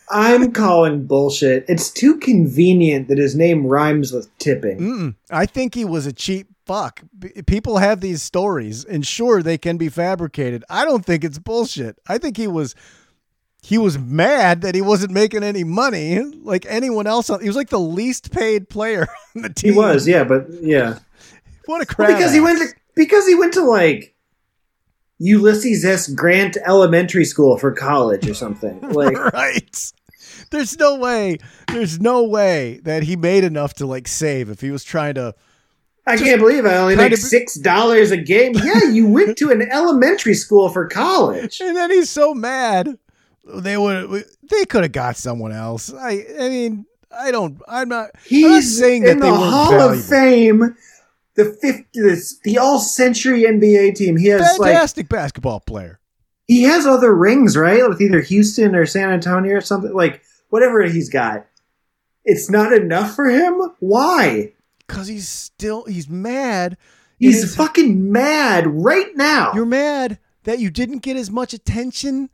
I'm 0.09 0.51
calling 0.51 1.05
bullshit. 1.05 1.65
It's 1.67 1.91
too 1.91 2.17
convenient 2.17 3.09
that 3.09 3.17
his 3.17 3.35
name 3.35 3.67
rhymes 3.67 4.11
with 4.11 4.35
tipping. 4.37 4.79
Mm-mm. 4.79 5.15
I 5.29 5.45
think 5.45 5.75
he 5.75 5.85
was 5.85 6.05
a 6.05 6.13
cheap 6.13 6.47
fuck. 6.65 7.01
B- 7.17 7.41
People 7.45 7.77
have 7.77 7.99
these 7.99 8.21
stories, 8.23 8.85
and 8.85 9.05
sure, 9.05 9.43
they 9.43 9.57
can 9.57 9.77
be 9.77 9.89
fabricated. 9.89 10.63
I 10.69 10.85
don't 10.85 11.05
think 11.05 11.25
it's 11.25 11.39
bullshit. 11.39 11.99
I 12.07 12.17
think 12.19 12.37
he 12.37 12.47
was 12.47 12.73
he 13.67 13.77
was 13.77 13.99
mad 13.99 14.61
that 14.61 14.75
he 14.75 14.81
wasn't 14.81 15.11
making 15.11 15.43
any 15.43 15.65
money 15.65 16.19
like 16.21 16.65
anyone 16.69 17.05
else. 17.05 17.27
He 17.27 17.47
was 17.47 17.57
like 17.57 17.67
the 17.67 17.77
least 17.77 18.31
paid 18.31 18.69
player 18.69 19.09
on 19.35 19.41
the 19.41 19.49
team. 19.49 19.73
He 19.73 19.77
was, 19.77 20.07
yeah, 20.07 20.23
but 20.23 20.47
yeah. 20.61 20.99
What 21.65 21.81
a 21.81 21.85
crap! 21.85 22.07
because 22.07 22.31
he 22.31 22.39
went 22.39 22.59
to 22.59 22.67
because 22.95 23.27
he 23.27 23.35
went 23.35 23.53
to 23.55 23.63
like 23.65 24.15
Ulysses 25.17 25.83
S. 25.83 26.07
Grant 26.07 26.55
Elementary 26.65 27.25
School 27.25 27.57
for 27.57 27.73
college 27.73 28.29
or 28.29 28.33
something. 28.33 28.79
Like 28.89 29.17
right. 29.33 29.91
There's 30.49 30.79
no 30.79 30.95
way. 30.95 31.39
There's 31.67 31.99
no 31.99 32.23
way 32.23 32.79
that 32.83 33.03
he 33.03 33.17
made 33.17 33.43
enough 33.43 33.73
to 33.75 33.85
like 33.85 34.07
save 34.07 34.49
if 34.49 34.61
he 34.61 34.71
was 34.71 34.85
trying 34.85 35.15
to. 35.15 35.35
I 36.05 36.15
can't 36.15 36.39
believe 36.39 36.65
I 36.65 36.77
only 36.77 36.95
make 36.95 37.17
six 37.17 37.55
dollars 37.55 38.11
a 38.11 38.17
game. 38.17 38.53
Yeah, 38.55 38.85
you 38.85 39.09
went 39.09 39.37
to 39.39 39.51
an 39.51 39.61
elementary 39.73 40.35
school 40.35 40.69
for 40.69 40.87
college. 40.87 41.59
And 41.59 41.75
then 41.75 41.91
he's 41.91 42.09
so 42.09 42.33
mad. 42.33 42.97
They 43.55 43.77
would. 43.77 44.25
They 44.49 44.65
could 44.65 44.83
have 44.83 44.91
got 44.91 45.15
someone 45.17 45.51
else. 45.51 45.93
I. 45.93 46.25
I 46.39 46.49
mean, 46.49 46.85
I 47.11 47.31
don't. 47.31 47.61
I'm 47.67 47.87
not. 47.89 48.05
I'm 48.05 48.09
not 48.09 48.11
He's 48.25 48.77
saying 48.77 49.03
that 49.03 49.11
in 49.11 49.19
they 49.19 49.29
the 49.29 49.35
Hall 49.35 49.71
valuable. 49.71 49.97
of 49.99 50.05
Fame, 50.05 50.75
the 51.35 51.45
fifty, 51.61 51.85
the 52.43 52.57
All 52.57 52.79
Century 52.79 53.43
NBA 53.43 53.95
team. 53.95 54.17
He 54.17 54.27
has 54.27 54.41
like 54.59 54.71
Fantastic 54.71 55.07
basketball 55.09 55.59
player. 55.61 55.99
he 56.47 56.63
has 56.63 56.85
other 56.85 57.13
rings, 57.15 57.55
right? 57.55 57.87
With 57.87 58.01
either 58.01 58.21
Houston 58.21 58.75
or 58.75 58.85
San 58.85 59.09
Antonio 59.11 59.55
or 59.55 59.61
something 59.61 59.93
like 59.93 60.21
whatever 60.49 60.83
he's 60.83 61.09
got. 61.09 61.45
It's 62.25 62.49
not 62.49 62.73
enough 62.73 63.15
for 63.15 63.25
him. 63.29 63.61
Why? 63.79 64.53
Because 64.85 65.07
he's 65.07 65.29
still. 65.29 65.85
He's 65.85 66.09
mad. 66.09 66.77
He's 67.19 67.55
fucking 67.55 68.11
mad 68.11 68.67
right 68.67 69.15
now. 69.15 69.51
You're 69.53 69.65
mad 69.65 70.19
that 70.43 70.59
you 70.59 70.69
didn't 70.69 70.99
get 70.99 71.17
as 71.17 71.31
much 71.31 71.53
attention. 71.53 72.29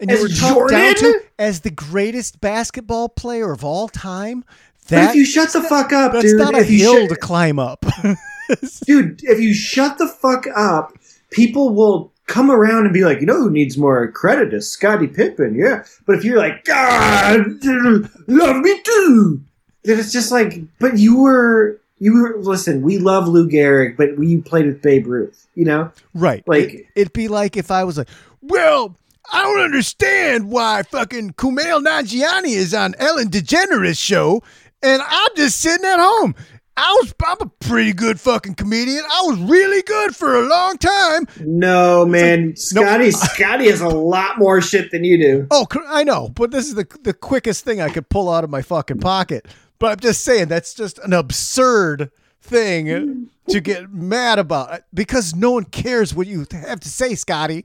And 0.00 0.10
As 0.10 0.18
you 0.18 0.22
were 0.24 0.28
talked 0.28 0.70
down 0.70 0.94
to 0.94 1.00
Jordan? 1.00 1.20
as 1.38 1.60
the 1.60 1.70
greatest 1.70 2.40
basketball 2.40 3.08
player 3.08 3.50
of 3.52 3.64
all 3.64 3.88
time. 3.88 4.44
but 4.84 4.88
That 4.90 5.10
if 5.10 5.16
you 5.16 5.24
shut 5.24 5.52
the 5.52 5.62
fuck 5.62 5.92
up, 5.92 6.12
that's 6.12 6.24
dude, 6.26 6.38
not 6.38 6.54
a 6.54 6.62
hill 6.62 7.00
shut- 7.00 7.08
to 7.10 7.16
climb 7.16 7.58
up. 7.58 7.84
dude, 8.86 9.20
if 9.24 9.40
you 9.40 9.54
shut 9.54 9.98
the 9.98 10.08
fuck 10.08 10.46
up, 10.54 10.96
people 11.30 11.70
will 11.74 12.12
come 12.26 12.50
around 12.50 12.84
and 12.84 12.92
be 12.94 13.04
like, 13.04 13.20
you 13.20 13.26
know 13.26 13.36
who 13.38 13.50
needs 13.50 13.76
more 13.78 14.10
credit 14.12 14.52
is 14.54 14.70
Scottie 14.70 15.06
Pippen, 15.06 15.54
yeah. 15.54 15.84
But 16.06 16.16
if 16.16 16.24
you're 16.24 16.38
like, 16.38 16.64
God, 16.64 17.46
love 18.26 18.56
me 18.56 18.80
too, 18.82 19.40
then 19.84 19.98
it's 19.98 20.12
just 20.12 20.30
like, 20.30 20.60
but 20.78 20.98
you 20.98 21.18
were, 21.20 21.80
you 21.98 22.12
were. 22.22 22.36
Listen, 22.38 22.82
we 22.82 22.98
love 22.98 23.26
Lou 23.28 23.48
Gehrig, 23.48 23.96
but 23.96 24.16
we 24.16 24.40
played 24.42 24.66
with 24.66 24.80
Babe 24.82 25.06
Ruth, 25.06 25.46
you 25.54 25.64
know. 25.64 25.90
Right. 26.14 26.46
Like- 26.46 26.72
it, 26.74 26.86
it'd 26.94 27.12
be 27.12 27.28
like 27.28 27.56
if 27.56 27.70
I 27.70 27.84
was 27.84 27.98
like, 27.98 28.08
well, 28.42 28.94
I 29.32 29.42
don't 29.42 29.60
understand 29.60 30.50
why 30.50 30.82
fucking 30.82 31.32
Kumail 31.32 31.84
Nanjiani 31.84 32.54
is 32.54 32.72
on 32.74 32.94
Ellen 32.98 33.28
DeGeneres 33.28 33.98
show, 33.98 34.42
and 34.82 35.02
I'm 35.04 35.30
just 35.36 35.60
sitting 35.60 35.84
at 35.84 35.98
home. 35.98 36.34
I 36.78 36.96
was 37.00 37.12
I'm 37.26 37.36
a 37.40 37.46
pretty 37.46 37.92
good 37.92 38.20
fucking 38.20 38.54
comedian. 38.54 39.02
I 39.04 39.22
was 39.26 39.38
really 39.40 39.82
good 39.82 40.14
for 40.14 40.36
a 40.36 40.48
long 40.48 40.78
time. 40.78 41.26
No, 41.40 42.06
man, 42.06 42.48
nope. 42.48 42.58
Scotty, 42.58 43.10
Scotty 43.10 43.68
has 43.68 43.80
a 43.80 43.88
lot 43.88 44.38
more 44.38 44.60
shit 44.60 44.92
than 44.92 45.02
you 45.02 45.18
do. 45.18 45.46
Oh, 45.50 45.66
I 45.88 46.04
know, 46.04 46.28
but 46.28 46.52
this 46.52 46.66
is 46.66 46.76
the 46.76 46.86
the 47.02 47.12
quickest 47.12 47.64
thing 47.64 47.80
I 47.80 47.88
could 47.88 48.08
pull 48.08 48.30
out 48.30 48.44
of 48.44 48.50
my 48.50 48.62
fucking 48.62 49.00
pocket. 49.00 49.46
But 49.80 49.92
I'm 49.92 50.00
just 50.00 50.22
saying 50.22 50.48
that's 50.48 50.72
just 50.72 50.98
an 51.00 51.12
absurd 51.12 52.12
thing 52.40 53.28
to 53.48 53.60
get 53.60 53.92
mad 53.92 54.38
about 54.38 54.82
because 54.94 55.34
no 55.34 55.50
one 55.50 55.64
cares 55.64 56.14
what 56.14 56.28
you 56.28 56.46
have 56.52 56.80
to 56.80 56.88
say, 56.88 57.16
Scotty. 57.16 57.64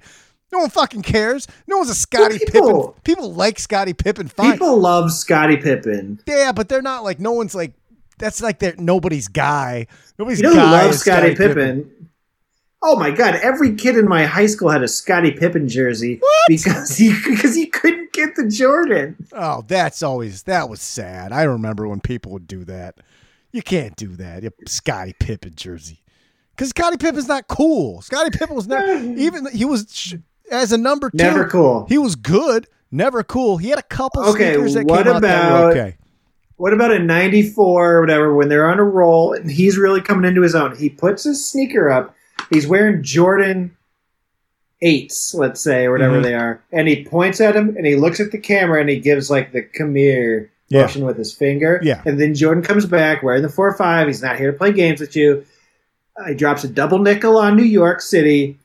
No 0.54 0.60
one 0.60 0.70
fucking 0.70 1.02
cares. 1.02 1.48
No 1.68 1.78
one's 1.80 1.90
a 1.90 1.96
Scotty 1.96 2.38
people- 2.40 2.90
Pippen. 2.94 3.02
People 3.04 3.34
like 3.34 3.60
Scottie 3.60 3.94
Pippen. 3.94 4.28
Fine. 4.28 4.54
People 4.54 4.78
love 4.80 5.12
Scottie 5.12 5.58
Pippen. 5.58 6.20
yeah, 6.28 6.52
but 6.52 6.70
they're 6.70 6.82
not 6.82 7.04
like 7.04 7.20
no 7.20 7.32
one's 7.34 7.56
like 7.56 7.74
that's 8.20 8.42
like 8.42 8.60
they're 8.60 8.76
nobody's 8.78 9.28
guy. 9.28 9.88
Nobody's 10.20 10.40
You 10.40 10.44
know 10.44 10.50
who 10.52 10.56
guy 10.58 10.72
loves 10.84 10.96
is 10.98 11.02
Scottie 11.02 11.36
Pippen? 11.36 12.10
Oh 12.86 12.98
my 12.98 13.12
god! 13.12 13.36
Every 13.36 13.76
kid 13.76 13.98
in 13.98 14.08
my 14.10 14.26
high 14.26 14.46
school 14.46 14.70
had 14.70 14.84
a 14.84 14.88
Scottie 14.90 15.32
Pippen 15.32 15.68
jersey 15.70 16.18
What? 16.20 16.48
because 16.50 16.98
he 16.98 17.14
because 17.26 17.56
he 17.56 17.66
couldn't 17.66 18.12
get 18.14 18.36
the 18.36 18.48
Jordan. 18.48 19.16
Oh, 19.32 19.64
that's 19.68 20.04
always 20.04 20.44
that 20.44 20.70
was 20.70 20.82
sad. 20.82 21.32
I 21.32 21.44
remember 21.44 21.88
when 21.88 22.02
people 22.02 22.32
would 22.34 22.46
do 22.46 22.64
that. 22.66 22.98
You 23.54 23.62
can't 23.62 23.96
do 23.96 24.16
that. 24.18 24.44
You 24.44 24.52
Scottie 24.68 25.16
Pippen 25.18 25.54
jersey. 25.56 26.02
Because 26.56 26.70
Scottie 26.70 26.98
Pippen's 26.98 27.28
not 27.28 27.48
cool. 27.48 28.02
Scottie 28.02 28.38
Pippen 28.38 28.56
was 28.56 28.68
never 28.68 28.96
even 29.18 29.48
he 29.52 29.66
was 29.66 29.88
sh- 29.92 30.16
as 30.52 30.72
a 30.72 30.78
number 30.78 31.10
two. 31.10 31.18
Never 31.18 31.48
cool. 31.48 31.86
He 31.90 31.98
was 31.98 32.16
good, 32.16 32.68
never 32.92 33.24
cool. 33.24 33.58
He 33.58 33.70
had 33.70 33.80
a 33.80 33.84
couple 33.84 34.24
Okay, 34.30 34.54
sneakers 34.54 34.74
that 34.76 34.86
what 34.86 35.04
came 35.06 35.14
out 35.16 35.22
that 35.22 35.52
were 35.52 35.58
about- 35.70 35.72
okay. 35.78 35.98
what 36.58 36.74
about 36.74 36.92
in 36.92 37.06
'94 37.08 37.94
or 37.96 38.02
whatever 38.02 38.34
when 38.36 38.50
they're 38.50 38.70
on 38.70 38.80
a 38.80 38.84
roll 38.84 39.34
and 39.34 39.50
he's 39.52 39.78
really 39.78 40.02
coming 40.02 40.28
into 40.28 40.42
his 40.42 40.56
own? 40.56 40.76
He 40.76 40.90
puts 40.90 41.24
his 41.24 41.48
sneaker 41.50 41.90
up. 41.90 42.16
He's 42.50 42.68
wearing 42.68 43.02
Jordan 43.04 43.76
eights, 44.82 45.34
let's 45.34 45.62
say, 45.62 45.86
or 45.86 45.92
whatever 45.92 46.20
Mhm. 46.20 46.24
they 46.24 46.36
are, 46.36 46.62
and 46.72 46.88
he 46.88 47.06
points 47.06 47.40
at 47.40 47.56
him 47.56 47.76
and 47.78 47.86
he 47.86 47.96
looks 47.96 48.20
at 48.20 48.32
the 48.32 48.38
camera 48.38 48.82
and 48.82 48.90
he 48.90 49.00
gives 49.00 49.30
like 49.30 49.54
the 49.54 49.62
come 49.62 49.96
here 49.96 50.50
Yeah. 50.70 50.82
motion 50.82 51.06
with 51.06 51.18
his 51.18 51.32
finger. 51.34 51.80
Yeah. 51.84 52.02
And 52.06 52.20
then 52.20 52.34
Jordan 52.36 52.64
comes 52.64 52.86
back 52.86 53.24
wearing 53.24 53.44
the 53.44 53.50
four 53.50 53.68
or 53.68 53.74
five. 53.78 54.08
He's 54.08 54.22
not 54.22 54.38
here 54.38 54.52
to 54.52 54.58
play 54.58 54.74
games 54.74 55.00
with 55.00 55.16
you. 55.16 55.46
Uh, 56.20 56.30
he 56.30 56.34
drops 56.36 56.64
a 56.64 56.68
double 56.68 57.00
nickel 57.00 57.38
on 57.38 57.56
New 57.56 57.64
York 57.64 58.02
City. 58.02 58.60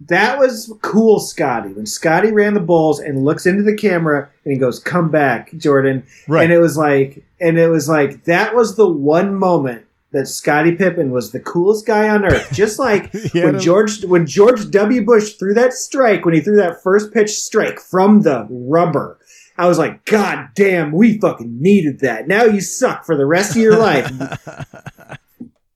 That 0.00 0.38
was 0.38 0.72
cool, 0.82 1.20
Scotty. 1.20 1.72
When 1.72 1.86
Scotty 1.86 2.32
ran 2.32 2.54
the 2.54 2.60
Bulls 2.60 2.98
and 2.98 3.24
looks 3.24 3.46
into 3.46 3.62
the 3.62 3.76
camera 3.76 4.28
and 4.44 4.52
he 4.52 4.58
goes, 4.58 4.78
"Come 4.80 5.10
back, 5.10 5.54
Jordan." 5.56 6.04
Right. 6.28 6.44
And 6.44 6.52
it 6.52 6.58
was 6.58 6.76
like, 6.76 7.24
and 7.40 7.58
it 7.58 7.68
was 7.68 7.88
like 7.88 8.24
that 8.24 8.54
was 8.54 8.76
the 8.76 8.88
one 8.88 9.34
moment 9.34 9.86
that 10.14 10.28
Scottie 10.28 10.76
Pippen 10.76 11.10
was 11.10 11.32
the 11.32 11.40
coolest 11.40 11.86
guy 11.86 12.08
on 12.08 12.24
earth. 12.24 12.48
Just 12.52 12.78
like 12.78 13.12
when 13.34 13.58
George 13.60 14.04
when 14.04 14.26
George 14.26 14.70
W. 14.70 15.04
Bush 15.04 15.34
threw 15.34 15.54
that 15.54 15.72
strike 15.72 16.24
when 16.24 16.34
he 16.34 16.40
threw 16.40 16.56
that 16.56 16.82
first 16.82 17.12
pitch 17.12 17.30
strike 17.30 17.78
from 17.78 18.22
the 18.22 18.46
rubber. 18.48 19.18
I 19.56 19.68
was 19.68 19.78
like, 19.78 20.04
God 20.04 20.48
damn, 20.54 20.90
we 20.90 21.18
fucking 21.20 21.60
needed 21.60 22.00
that. 22.00 22.26
Now 22.26 22.44
you 22.44 22.60
suck 22.60 23.04
for 23.04 23.16
the 23.16 23.26
rest 23.26 23.52
of 23.52 23.62
your 23.62 23.78
life. 23.78 24.10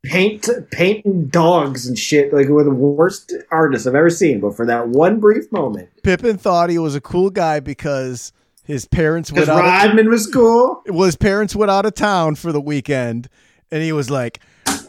Paint 0.05 0.49
painting 0.71 1.27
dogs 1.27 1.87
and 1.87 1.99
shit 1.99 2.33
like 2.33 2.49
we're 2.49 2.63
the 2.63 2.71
worst 2.71 3.33
artists 3.51 3.87
I've 3.87 3.97
ever 3.97 4.11
seen. 4.11 4.41
But 4.41 4.57
for 4.57 4.65
that 4.67 4.89
one 4.89 5.19
brief 5.19 5.51
moment, 5.51 5.91
Pippen 6.05 6.39
thought 6.39 6.71
he 6.71 6.79
was 6.79 6.95
a 6.95 7.01
cool 7.01 7.31
guy 7.31 7.59
because 7.59 8.33
his 8.69 8.87
parents 8.87 9.33
went 9.33 9.49
out. 9.49 9.99
Of, 9.99 10.07
was 10.07 10.27
cool. 10.27 10.83
well, 10.87 11.07
his 11.07 11.17
parents 11.17 11.57
went 11.57 11.71
out 11.71 11.85
of 11.85 11.95
town 11.95 12.37
for 12.37 12.53
the 12.53 12.61
weekend, 12.61 13.29
and 13.73 13.83
he 13.83 13.93
was 13.93 14.09
like, 14.09 14.41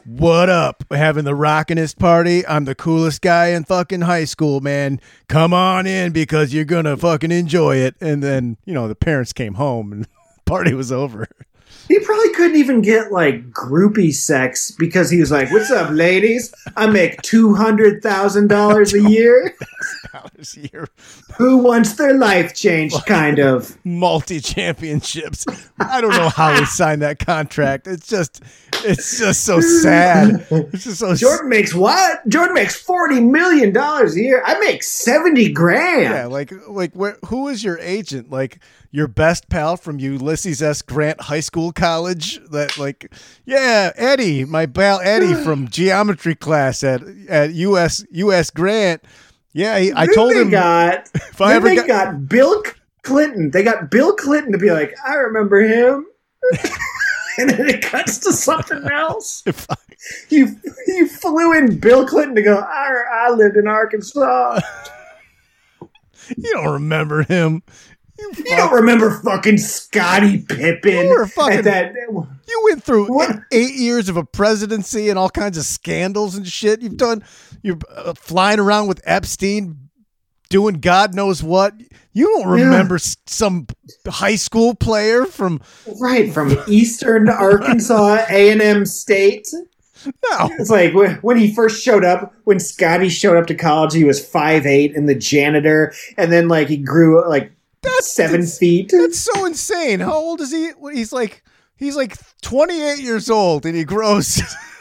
"What 0.05 0.49
up? 0.49 0.83
We're 0.91 0.97
having 0.97 1.23
the 1.23 1.35
rockinest 1.35 1.97
party. 1.97 2.45
I'm 2.45 2.65
the 2.65 2.75
coolest 2.75 3.21
guy 3.21 3.47
in 3.47 3.63
fucking 3.63 4.01
high 4.01 4.25
school, 4.25 4.59
man. 4.59 4.99
Come 5.27 5.53
on 5.53 5.87
in 5.87 6.11
because 6.11 6.53
you're 6.53 6.65
gonna 6.65 6.97
fucking 6.97 7.31
enjoy 7.31 7.77
it." 7.77 7.95
And 7.99 8.21
then 8.21 8.57
you 8.65 8.73
know 8.73 8.87
the 8.87 8.95
parents 8.95 9.33
came 9.33 9.55
home 9.55 9.91
and 9.91 10.07
party 10.45 10.73
was 10.73 10.91
over. 10.91 11.27
He 11.87 11.99
probably 11.99 12.31
couldn't 12.33 12.57
even 12.57 12.81
get 12.81 13.11
like 13.11 13.49
groupie 13.51 14.13
sex 14.13 14.71
because 14.71 15.09
he 15.09 15.19
was 15.19 15.31
like, 15.31 15.51
"What's 15.51 15.71
up, 15.71 15.89
ladies? 15.91 16.53
I 16.77 16.85
make 16.87 17.21
two 17.23 17.55
hundred 17.55 18.03
thousand 18.03 18.47
dollars 18.49 18.93
a 18.93 19.01
year. 19.09 19.55
Dollars 20.13 20.57
a 20.57 20.61
year, 20.71 20.87
Who 21.37 21.57
wants 21.57 21.93
their 21.93 22.13
life 22.15 22.53
changed?" 22.55 23.05
Kind 23.07 23.39
of. 23.39 23.75
multi 23.83 24.39
championships. 24.39 25.45
I 25.79 25.99
don't 26.01 26.11
know 26.11 26.29
how 26.29 26.53
he 26.59 26.65
signed 26.65 27.01
that 27.01 27.19
contract. 27.19 27.87
It's 27.87 28.07
just, 28.07 28.43
it's 28.85 29.19
just 29.19 29.43
so 29.43 29.61
sad. 29.61 30.45
It's 30.49 30.83
just 30.83 30.99
so 30.99 31.15
Jordan 31.15 31.49
makes 31.49 31.73
what? 31.73 32.27
Jordan 32.27 32.53
makes 32.53 32.75
forty 32.75 33.19
million 33.19 33.73
dollars 33.73 34.15
a 34.15 34.21
year. 34.21 34.43
I 34.45 34.59
make 34.59 34.83
seventy 34.83 35.51
grand. 35.51 36.03
Yeah, 36.03 36.25
like 36.25 36.51
like 36.67 36.93
where, 36.93 37.17
who 37.25 37.47
is 37.47 37.63
your 37.63 37.77
agent? 37.79 38.29
Like 38.29 38.59
your 38.91 39.07
best 39.07 39.49
pal 39.49 39.77
from 39.77 39.99
Ulysses 39.99 40.61
S. 40.61 40.81
Grant 40.81 41.21
High 41.21 41.39
School 41.39 41.71
College? 41.71 42.39
That 42.51 42.77
like, 42.77 43.11
yeah, 43.45 43.91
Eddie, 43.95 44.45
my 44.45 44.65
pal 44.65 44.99
Eddie 45.03 45.33
from 45.43 45.67
geometry 45.67 46.35
class 46.35 46.83
at 46.83 47.01
at 47.27 47.53
US 47.53 48.05
US 48.11 48.49
Grant. 48.49 49.03
Yeah, 49.53 49.79
he, 49.79 49.91
I 49.95 50.07
told 50.07 50.33
they 50.33 50.41
him 50.41 50.49
got. 50.49 51.09
if 51.15 51.41
I 51.41 51.55
ever 51.55 51.69
they 51.69 51.75
got, 51.75 51.87
got 51.87 52.29
Bill 52.29 52.63
Clinton. 53.03 53.51
They 53.51 53.63
got 53.63 53.89
Bill 53.89 54.13
Clinton 54.15 54.51
to 54.51 54.57
be 54.57 54.71
like, 54.71 54.93
I 55.07 55.15
remember 55.15 55.59
him. 55.61 56.05
and 57.49 57.49
then 57.49 57.67
it 57.69 57.81
cuts 57.81 58.17
to 58.19 58.33
something 58.33 58.83
else. 58.91 59.43
I, 59.47 59.75
You 60.29 60.55
you 60.87 61.07
flew 61.07 61.53
in 61.57 61.79
Bill 61.79 62.05
Clinton 62.07 62.35
to 62.35 62.41
go. 62.41 62.57
I, 62.57 63.03
I 63.11 63.29
lived 63.31 63.57
in 63.57 63.67
Arkansas. 63.67 64.59
you 66.37 66.51
don't 66.53 66.71
remember 66.73 67.23
him. 67.23 67.63
You, 68.17 68.31
You 68.37 68.55
don't 68.57 68.73
remember 68.73 69.11
fucking 69.23 69.57
Scottie 69.59 70.39
Pippen 70.39 70.91
You 71.07 71.09
were 71.09 71.27
fucking- 71.27 71.59
at 71.59 71.63
that? 71.65 71.93
you 71.95 72.61
went 72.65 72.83
through 72.83 73.05
What? 73.07 73.31
eight 73.51 73.75
years 73.75 74.09
of 74.09 74.17
a 74.17 74.25
presidency 74.25 75.09
and 75.09 75.17
all 75.17 75.29
kinds 75.29 75.57
of 75.57 75.63
scandals 75.63 76.35
and 76.35 76.45
shit. 76.47 76.81
You've 76.81 76.97
done. 76.97 77.23
You're 77.63 77.77
uh, 77.95 78.13
flying 78.15 78.59
around 78.59 78.87
with 78.87 79.01
Epstein, 79.05 79.88
doing 80.49 80.75
God 80.75 81.13
knows 81.13 81.41
what. 81.43 81.73
You 82.13 82.25
don't 82.25 82.47
remember 82.47 82.95
s 82.95 83.17
some 83.27 83.67
high 84.07 84.35
school 84.35 84.73
player 84.75 85.25
from 85.25 85.61
Right 86.01 86.33
from 86.33 86.57
Eastern 86.67 87.29
Arkansas 87.29 88.25
A 88.29 88.51
and 88.51 88.61
M 88.61 88.85
State. 88.85 89.47
no. 90.05 90.49
It's 90.57 90.69
like 90.69 90.93
when, 91.21 91.37
he 91.37 91.53
first 91.53 91.83
showed 91.83 92.03
up, 92.03 92.33
when 92.45 92.59
Scotty 92.59 93.09
showed 93.09 93.37
up 93.37 93.47
to 93.47 93.55
college, 93.55 93.93
he 93.93 94.03
was 94.03 94.25
five 94.25 94.65
eight 94.65 94.95
and 94.95 95.07
the 95.07 95.15
janitor, 95.15 95.93
and 96.17 96.31
then 96.31 96.47
like 96.47 96.67
he 96.67 96.77
grew 96.77 97.27
like 97.29 97.51
That's 97.81 98.11
seven 98.11 98.41
that's, 98.41 98.57
feet. 98.57 98.91
That's 98.91 99.19
so 99.19 99.45
insane. 99.45 99.99
How 99.99 100.13
old 100.15 100.41
is 100.41 100.51
he? 100.51 100.71
He's 100.91 101.13
like 101.13 101.43
he's 101.77 101.95
like 101.95 102.17
28 102.41 102.99
years 102.99 103.29
old 103.29 103.65
and 103.65 103.75
he 103.75 103.83
grows 103.83 104.41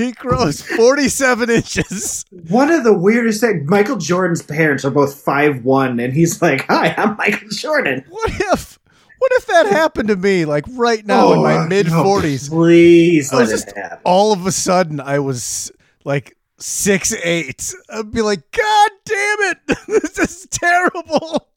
he 0.00 0.12
grows 0.12 0.62
47 0.62 1.50
inches. 1.50 2.24
One 2.48 2.70
of 2.70 2.84
the 2.84 2.92
weirdest 2.96 3.40
things. 3.40 3.68
Michael 3.68 3.96
Jordan's 3.96 4.42
parents 4.42 4.84
are 4.84 4.90
both 4.90 5.14
five 5.20 5.64
one, 5.64 6.00
and 6.00 6.12
he's 6.12 6.40
like, 6.42 6.66
"Hi, 6.68 6.94
I'm 6.96 7.16
Michael 7.16 7.48
Jordan." 7.50 8.04
What 8.08 8.30
if 8.30 8.78
what 9.18 9.32
if 9.34 9.46
that 9.46 9.66
happened 9.66 10.08
to 10.08 10.16
me 10.16 10.44
like 10.46 10.64
right 10.70 11.04
now 11.04 11.32
in 11.34 11.42
my 11.42 11.58
Oh, 11.58 11.66
mid 11.66 11.86
no, 11.88 12.02
40s? 12.04 12.48
Please 12.48 13.32
let 13.32 13.48
was 13.48 13.62
it 13.64 13.76
happen. 13.76 13.98
All 14.04 14.32
of 14.32 14.46
a 14.46 14.52
sudden 14.52 14.98
I 15.00 15.18
was 15.18 15.70
like 16.04 16.36
six 16.58 17.12
eight. 17.22 17.74
I'd 17.90 18.10
be 18.10 18.22
like, 18.22 18.50
God 18.50 18.90
damn 19.04 19.38
it! 19.40 19.58
This 19.86 20.18
is 20.18 20.46
terrible. 20.50 21.48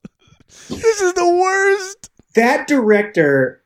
This 0.70 1.02
is 1.02 1.14
the 1.14 1.28
worst. 1.28 2.10
that 2.36 2.68
director, 2.68 3.62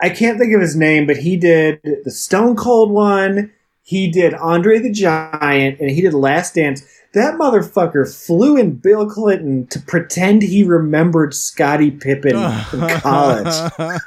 I 0.00 0.10
can't 0.10 0.38
think 0.38 0.52
of 0.54 0.60
his 0.60 0.76
name, 0.76 1.06
but 1.06 1.16
he 1.16 1.36
did 1.36 1.80
the 2.04 2.10
Stone 2.10 2.56
Cold 2.56 2.90
one. 2.90 3.52
He 3.92 4.10
did 4.10 4.32
Andre 4.32 4.78
the 4.78 4.90
Giant, 4.90 5.78
and 5.78 5.90
he 5.90 6.00
did 6.00 6.14
Last 6.14 6.54
Dance. 6.54 6.82
That 7.12 7.34
motherfucker 7.34 8.08
flew 8.26 8.56
in 8.56 8.76
Bill 8.76 9.06
Clinton 9.06 9.66
to 9.66 9.78
pretend 9.80 10.40
he 10.42 10.62
remembered 10.62 11.34
Scottie 11.34 11.90
Pippen 11.90 12.32
from 12.70 12.88
college. 13.00 13.72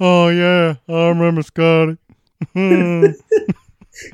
oh 0.00 0.28
yeah, 0.30 0.76
I 0.88 1.08
remember 1.08 1.42
Scotty. 1.42 1.98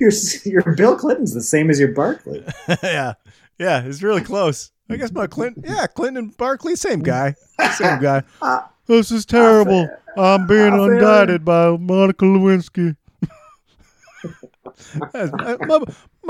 Your 0.01 0.11
your 0.45 0.75
Bill 0.77 0.97
Clinton's 0.97 1.33
the 1.33 1.43
same 1.43 1.71
as 1.71 1.79
your 1.79 1.93
Barkley. 1.93 2.45
yeah, 2.83 3.15
yeah, 3.61 3.85
it's 3.85 4.03
really 4.03 4.23
close. 4.23 4.73
I 4.91 4.97
guess 4.97 5.13
my 5.13 5.29
Clinton, 5.29 5.63
yeah, 5.65 5.87
Clinton 5.87 6.25
and 6.25 6.37
Barkley, 6.37 6.75
same 6.75 7.01
guy, 7.01 7.37
same 7.77 8.01
guy. 8.01 8.25
Uh, 8.41 8.63
This 8.87 9.13
is 9.13 9.25
terrible. 9.25 9.89
I'm 10.17 10.49
being 10.49 10.73
feel 10.73 10.85
indicted 10.91 11.45
by 11.45 11.77
Monica 11.77 12.25
Lewinsky. 12.25 12.97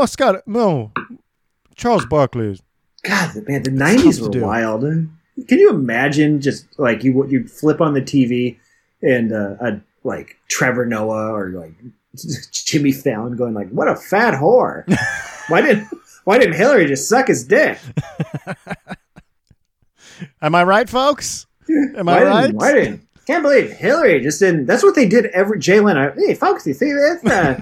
Scott, 0.07 0.43
no, 0.47 0.93
Charles 1.75 2.07
Barkley. 2.07 2.59
God, 3.05 3.49
man, 3.49 3.63
the 3.63 3.71
nineties 3.71 4.21
were 4.21 4.31
wild. 4.31 4.83
Can 4.83 5.59
you 5.59 5.71
imagine 5.71 6.41
just 6.41 6.67
like 6.79 7.03
you 7.05 7.27
you 7.29 7.49
flip 7.49 7.81
on 7.81 7.95
the 7.95 8.03
TV 8.03 8.59
and 9.03 9.33
uh, 9.33 9.57
a 9.61 9.81
like 10.05 10.37
Trevor 10.49 10.87
Noah 10.87 11.33
or 11.33 11.51
like 11.51 11.75
Jimmy 12.53 12.93
Fallon 12.93 13.37
going 13.37 13.55
like, 13.55 13.71
"What 13.71 13.89
a 13.89 13.97
fat 13.97 14.35
whore! 14.35 14.85
why 15.49 15.61
didn't 15.61 15.89
why 16.25 16.39
didn't 16.39 16.55
Hillary 16.55 16.87
just 16.87 17.09
suck 17.09 17.29
his 17.29 17.45
dick? 17.45 17.79
Am 20.41 20.55
I 20.55 20.63
right, 20.63 20.89
folks? 20.89 21.47
Am 21.69 22.07
why 22.07 22.21
I 22.21 22.25
right? 22.25 22.43
Didn't, 22.43 22.57
why 22.57 22.73
didn't? 22.73 23.09
Can't 23.27 23.43
believe 23.43 23.73
Hillary 23.73 24.21
just 24.21 24.41
didn't. 24.41 24.67
That's 24.67 24.83
what 24.83 24.95
they 24.95 25.09
did 25.09 25.27
every 25.27 25.59
Jay 25.59 25.81
Leno. 25.81 26.13
Hey, 26.17 26.35
folks, 26.35 26.67
you 26.67 26.75
see 26.75 26.93
this? 26.93 27.25
Uh, 27.25 27.61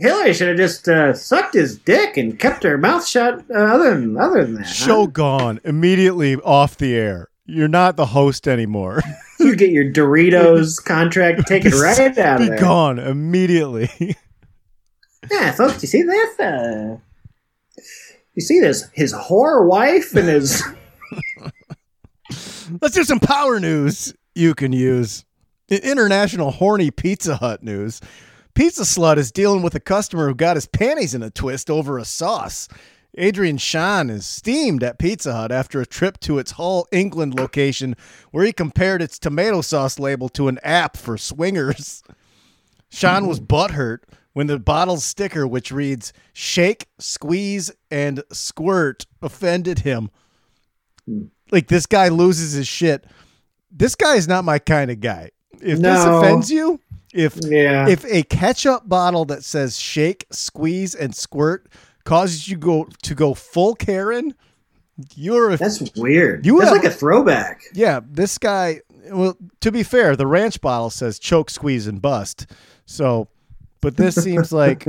Hillary 0.00 0.32
should 0.32 0.48
have 0.48 0.56
just 0.56 0.88
uh, 0.88 1.12
sucked 1.12 1.54
his 1.54 1.78
dick 1.78 2.16
and 2.16 2.38
kept 2.38 2.62
her 2.62 2.78
mouth 2.78 3.06
shut. 3.06 3.44
Uh, 3.50 3.54
other 3.54 3.90
than 4.00 4.16
other 4.16 4.44
than 4.44 4.54
that, 4.54 4.66
huh? 4.66 4.72
Show 4.72 5.06
gone 5.06 5.60
immediately 5.64 6.36
off 6.36 6.76
the 6.76 6.94
air. 6.96 7.28
You're 7.44 7.68
not 7.68 7.96
the 7.96 8.06
host 8.06 8.48
anymore. 8.48 9.02
you 9.40 9.54
get 9.56 9.70
your 9.70 9.92
Doritos 9.92 10.82
contract 10.82 11.46
taken 11.48 11.72
right 11.72 12.16
out 12.18 12.38
Be 12.38 12.44
of 12.44 12.50
there. 12.50 12.58
gone 12.58 12.98
immediately. 12.98 13.88
Yeah, 15.30 15.52
folks, 15.52 15.80
you 15.82 15.86
see 15.86 16.02
this? 16.02 16.40
Uh, 16.40 16.96
you 18.34 18.42
see 18.42 18.58
this? 18.58 18.88
His 18.94 19.12
whore 19.12 19.68
wife 19.68 20.16
and 20.16 20.26
his. 20.26 20.60
Let's 22.80 22.94
do 22.94 23.04
some 23.04 23.20
power 23.20 23.60
news 23.60 24.14
you 24.34 24.54
can 24.54 24.72
use. 24.72 25.24
International 25.68 26.50
horny 26.50 26.90
Pizza 26.90 27.36
Hut 27.36 27.62
news, 27.62 28.00
Pizza 28.60 28.82
Slut 28.82 29.16
is 29.16 29.32
dealing 29.32 29.62
with 29.62 29.74
a 29.74 29.80
customer 29.80 30.28
who 30.28 30.34
got 30.34 30.54
his 30.54 30.66
panties 30.66 31.14
in 31.14 31.22
a 31.22 31.30
twist 31.30 31.70
over 31.70 31.96
a 31.96 32.04
sauce. 32.04 32.68
Adrian 33.16 33.56
Sean 33.56 34.10
is 34.10 34.26
steamed 34.26 34.82
at 34.82 34.98
Pizza 34.98 35.32
Hut 35.32 35.50
after 35.50 35.80
a 35.80 35.86
trip 35.86 36.20
to 36.20 36.38
its 36.38 36.50
Hull, 36.50 36.86
England 36.92 37.34
location 37.34 37.96
where 38.32 38.44
he 38.44 38.52
compared 38.52 39.00
its 39.00 39.18
tomato 39.18 39.62
sauce 39.62 39.98
label 39.98 40.28
to 40.28 40.48
an 40.48 40.58
app 40.62 40.98
for 40.98 41.16
swingers. 41.16 42.02
Sean 42.90 43.26
was 43.26 43.40
butthurt 43.40 44.00
when 44.34 44.46
the 44.46 44.58
bottle's 44.58 45.04
sticker, 45.04 45.46
which 45.46 45.72
reads 45.72 46.12
shake, 46.34 46.86
squeeze, 46.98 47.72
and 47.90 48.22
squirt, 48.30 49.06
offended 49.22 49.78
him. 49.78 50.10
Like 51.50 51.68
this 51.68 51.86
guy 51.86 52.08
loses 52.08 52.52
his 52.52 52.68
shit. 52.68 53.06
This 53.72 53.94
guy 53.94 54.16
is 54.16 54.28
not 54.28 54.44
my 54.44 54.58
kind 54.58 54.90
of 54.90 55.00
guy. 55.00 55.30
If 55.62 55.78
this 55.78 56.04
offends 56.04 56.50
you, 56.50 56.78
if 57.14 57.36
Yeah. 57.42 57.88
if 57.88 58.04
a 58.04 58.22
ketchup 58.24 58.88
bottle 58.88 59.24
that 59.26 59.44
says 59.44 59.78
shake, 59.78 60.26
squeeze, 60.30 60.94
and 60.94 61.14
squirt 61.14 61.68
causes 62.04 62.48
you 62.48 62.56
go 62.56 62.88
to 63.02 63.14
go 63.14 63.34
full 63.34 63.74
Karen, 63.74 64.34
you're 65.14 65.50
a, 65.50 65.56
That's 65.56 65.82
weird. 65.96 66.44
You 66.46 66.58
That's 66.58 66.70
have- 66.70 66.82
like 66.82 66.86
a 66.92 66.94
throwback. 66.94 67.62
yeah. 67.74 68.00
This 68.08 68.38
guy. 68.38 68.80
Well, 69.10 69.36
to 69.60 69.72
be 69.72 69.82
fair, 69.82 70.14
the 70.14 70.26
ranch 70.26 70.60
bottle 70.60 70.90
says 70.90 71.18
choke, 71.18 71.50
squeeze, 71.50 71.86
and 71.86 72.00
bust. 72.02 72.46
So, 72.86 73.28
but 73.80 73.96
this 73.96 74.14
seems 74.14 74.52
like 74.62 74.86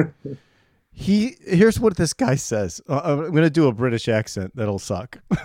he. 0.91 1.37
Here's 1.45 1.79
what 1.79 1.95
this 1.97 2.13
guy 2.13 2.35
says. 2.35 2.81
Uh, 2.89 2.99
I'm 3.03 3.31
going 3.31 3.43
to 3.43 3.49
do 3.49 3.67
a 3.67 3.71
British 3.73 4.07
accent 4.09 4.55
that'll 4.55 4.79
suck. 4.79 5.19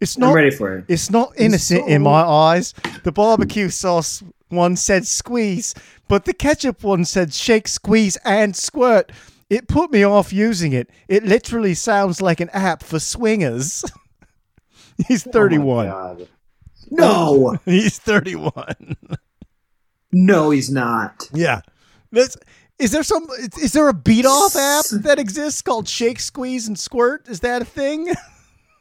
it's 0.00 0.18
not 0.18 0.30
I'm 0.30 0.34
ready 0.34 0.50
for 0.50 0.78
it. 0.78 0.84
It's 0.88 1.10
not 1.10 1.32
innocent 1.36 1.88
in 1.88 2.02
my 2.02 2.20
eyes. 2.22 2.74
The 3.04 3.12
barbecue 3.12 3.68
sauce 3.68 4.22
one 4.54 4.76
said 4.76 5.06
squeeze, 5.06 5.74
but 6.08 6.24
the 6.24 6.32
ketchup 6.34 6.82
one 6.82 7.04
said 7.04 7.32
shake, 7.34 7.68
squeeze, 7.68 8.16
and 8.24 8.54
squirt. 8.56 9.10
It 9.50 9.68
put 9.68 9.92
me 9.92 10.02
off 10.02 10.32
using 10.32 10.72
it. 10.72 10.88
It 11.08 11.24
literally 11.24 11.74
sounds 11.74 12.20
like 12.22 12.40
an 12.40 12.48
app 12.50 12.82
for 12.82 12.98
swingers. 12.98 13.84
He's 15.08 15.26
Oh 15.26 15.30
my 15.30 15.32
31. 15.32 15.86
God. 15.88 16.28
No, 16.90 17.58
He's 17.64 17.98
31. 17.98 18.96
no, 20.12 20.50
he's 20.50 20.70
not. 20.70 21.28
yeah. 21.32 21.60
That's, 22.12 22.36
is 22.78 22.92
there 22.92 23.02
some 23.02 23.26
is 23.60 23.72
there 23.72 23.88
a 23.88 23.94
beat 23.94 24.24
off 24.26 24.54
app 24.56 24.84
that 25.02 25.18
exists 25.18 25.62
called 25.62 25.88
Shake, 25.88 26.20
Squeeze, 26.20 26.68
and 26.68 26.78
Squirt? 26.78 27.28
Is 27.28 27.40
that 27.40 27.62
a 27.62 27.64
thing? 27.64 28.12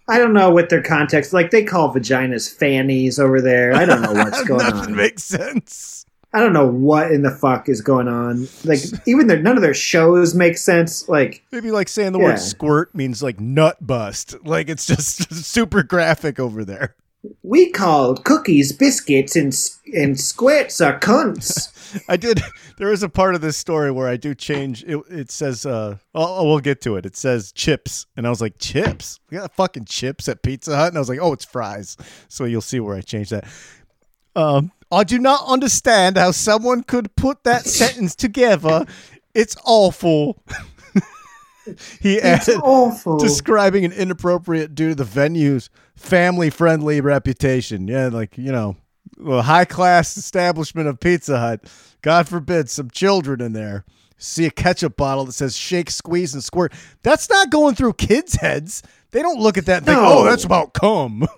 I 0.08 0.18
don't 0.18 0.34
know 0.34 0.50
what 0.52 0.70
their 0.70 0.82
context. 0.84 1.32
Like 1.34 1.52
they 1.52 1.64
call 1.64 1.94
vaginas 1.94 2.54
fannies 2.54 3.20
over 3.20 3.42
there. 3.42 3.74
I 3.74 3.86
don't 3.86 4.02
know 4.02 4.12
what's 4.14 4.44
going 4.48 4.60
Nothing 4.66 4.92
on. 4.92 4.96
makes 4.96 5.24
sense. 5.24 6.06
I 6.36 6.40
don't 6.40 6.52
know 6.54 6.68
what 6.68 7.12
in 7.12 7.22
the 7.22 7.30
fuck 7.32 7.70
is 7.70 7.82
going 7.82 8.08
on. 8.08 8.48
Like 8.66 8.80
even 9.06 9.28
their 9.28 9.40
none 9.42 9.56
of 9.56 9.62
their 9.62 9.74
shows 9.76 10.34
make 10.34 10.58
sense. 10.58 11.08
Like 11.08 11.44
Maybe 11.52 11.70
like 11.72 11.88
saying 11.88 12.12
the 12.14 12.20
Yeah. 12.20 12.26
word 12.26 12.40
squirt 12.40 12.96
means 12.96 13.22
like 13.22 13.40
nut 13.40 13.78
bust. 13.86 14.36
Like 14.46 14.68
it's 14.68 14.86
just 14.86 15.32
super 15.46 15.84
graphic 15.84 16.40
over 16.40 16.66
there. 16.66 16.96
We 17.42 17.70
called 17.72 18.24
cookies 18.24 18.72
biscuits 18.72 19.36
and 19.36 19.54
and 19.94 20.20
squirts 20.20 20.82
are 20.82 21.00
cunts. 21.00 21.70
I 22.10 22.18
did. 22.18 22.42
There 22.78 22.92
is 22.92 23.04
a 23.04 23.10
part 23.10 23.36
of 23.36 23.42
this 23.42 23.56
story 23.58 23.92
where 23.92 24.08
I 24.08 24.18
do 24.18 24.34
change. 24.34 24.84
It, 24.84 25.00
it 25.10 25.32
says, 25.32 25.66
uh, 25.66 25.98
oh, 26.16 26.48
we'll 26.48 26.60
get 26.60 26.82
to 26.82 26.96
it. 26.96 27.06
It 27.06 27.16
says 27.16 27.52
chips. 27.52 28.08
And 28.18 28.26
I 28.26 28.30
was 28.30 28.42
like, 28.42 28.58
chips? 28.58 29.20
We 29.30 29.38
got 29.38 29.54
fucking 29.56 29.86
chips 29.86 30.28
at 30.28 30.42
Pizza 30.42 30.76
Hut? 30.76 30.88
And 30.88 30.98
I 30.98 31.00
was 31.00 31.10
like, 31.10 31.20
oh, 31.22 31.34
it's 31.34 31.46
fries. 31.46 31.98
So 32.30 32.46
you'll 32.46 32.62
see 32.62 32.80
where 32.80 32.96
I 32.96 33.02
changed 33.02 33.32
that. 33.32 33.46
Um, 34.36 34.72
I 34.92 35.04
do 35.04 35.20
not 35.20 35.46
understand 35.48 36.18
how 36.18 36.32
someone 36.32 36.84
could 36.84 37.16
put 37.16 37.44
that 37.44 37.66
sentence 37.66 38.16
together. 38.16 38.86
It's 39.34 39.56
awful. 39.64 40.42
he 42.00 42.16
It's 42.16 42.50
added, 42.50 42.62
awful. 42.64 43.18
describing 43.18 43.86
an 43.86 43.92
inappropriate 43.92 44.76
due 44.76 44.90
to 44.90 44.96
the 44.96 45.04
venue's 45.04 45.70
family 45.96 46.50
friendly 46.50 47.02
reputation. 47.02 47.88
Yeah, 47.88 48.08
like, 48.08 48.38
you 48.38 48.52
know, 48.52 48.76
a 49.26 49.42
high 49.42 49.66
class 49.66 50.18
establishment 50.18 50.88
of 50.88 51.00
Pizza 51.00 51.40
Hut. 51.40 51.62
God 52.02 52.28
forbid 52.28 52.70
some 52.70 52.90
children 52.90 53.42
in 53.42 53.54
there 53.54 53.86
see 54.24 54.46
a 54.46 54.52
ketchup 54.52 54.96
bottle 54.96 55.26
that 55.26 55.34
says 55.34 55.56
shake, 55.56 55.90
squeeze, 55.92 56.34
and 56.34 56.44
squirt. 56.44 56.74
That's 57.04 57.30
not 57.30 57.50
going 57.50 57.76
through 57.76 57.94
kids' 57.94 58.36
heads. 58.36 58.82
They 59.12 59.22
don't 59.22 59.40
look 59.40 59.58
at 59.58 59.66
that 59.66 59.78
and 59.78 59.86
think, 59.86 60.00
oh, 60.02 60.24
that's 60.24 60.44
about 60.46 60.74
cum. 60.74 61.28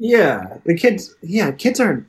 Yeah, 0.00 0.58
the 0.64 0.74
kids. 0.74 1.14
Yeah, 1.22 1.52
kids 1.52 1.78
aren't. 1.78 2.08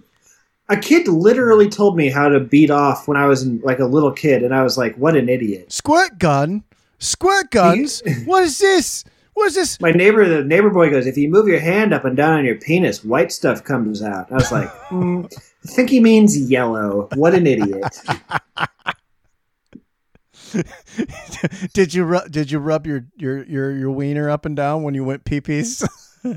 A 0.68 0.78
kid 0.78 1.08
literally 1.08 1.70
told 1.70 1.96
me 1.96 2.10
how 2.10 2.28
to 2.28 2.40
beat 2.40 2.72
off 2.72 3.08
when 3.08 3.18
I 3.18 3.28
was 3.28 3.44
in, 3.44 3.62
like 3.62 3.78
a 3.78 3.86
little 3.86 4.12
kid, 4.12 4.42
and 4.42 4.52
I 4.52 4.64
was 4.64 4.80
like, 4.80 4.96
"What 4.96 5.16
an 5.16 5.30
idiot!" 5.30 5.72
squirt 5.72 6.18
gun? 6.18 6.64
Squirt 7.00 7.52
guns? 7.52 8.02
what 8.26 8.44
is 8.44 8.60
this? 8.60 9.04
What 9.34 9.48
is 9.48 9.56
this? 9.56 9.80
My 9.80 9.92
neighbor, 9.92 10.28
the 10.28 10.44
neighbor 10.44 10.70
boy, 10.70 10.90
goes, 10.90 11.06
"If 11.06 11.18
you 11.18 11.30
move 11.30 11.48
your 11.48 11.60
hand 11.60 11.94
up 11.94 12.06
and 12.06 12.18
down 12.18 12.40
on 12.40 12.46
your 12.46 12.56
penis, 12.56 13.04
white 13.04 13.32
stuff 13.32 13.64
comes 13.64 14.02
out." 14.02 14.32
I 14.32 14.36
was 14.36 14.52
like, 14.52 14.70
hmm, 14.90 15.26
"I 15.64 15.68
think 15.68 15.90
he 15.90 16.00
means 16.00 16.50
yellow." 16.50 17.08
What 17.14 17.36
an 17.36 17.46
idiot! 17.46 17.84
did 21.74 21.94
you 21.94 22.04
ru- 22.04 22.28
did 22.32 22.50
you 22.50 22.58
rub 22.58 22.88
your, 22.88 23.06
your 23.16 23.44
your 23.44 23.72
your 23.72 23.92
wiener 23.92 24.30
up 24.30 24.46
and 24.46 24.56
down 24.56 24.82
when 24.82 24.96
you 24.96 25.04
went 25.04 25.24
pee 25.24 25.42
pees? 25.42 25.88
you 26.24 26.34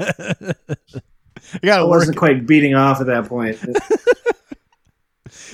gotta 1.63 1.83
I 1.83 1.85
wasn't 1.85 2.19
quite 2.19 2.47
beating 2.47 2.75
off 2.75 3.01
at 3.01 3.07
that 3.07 3.27
point. 3.27 3.59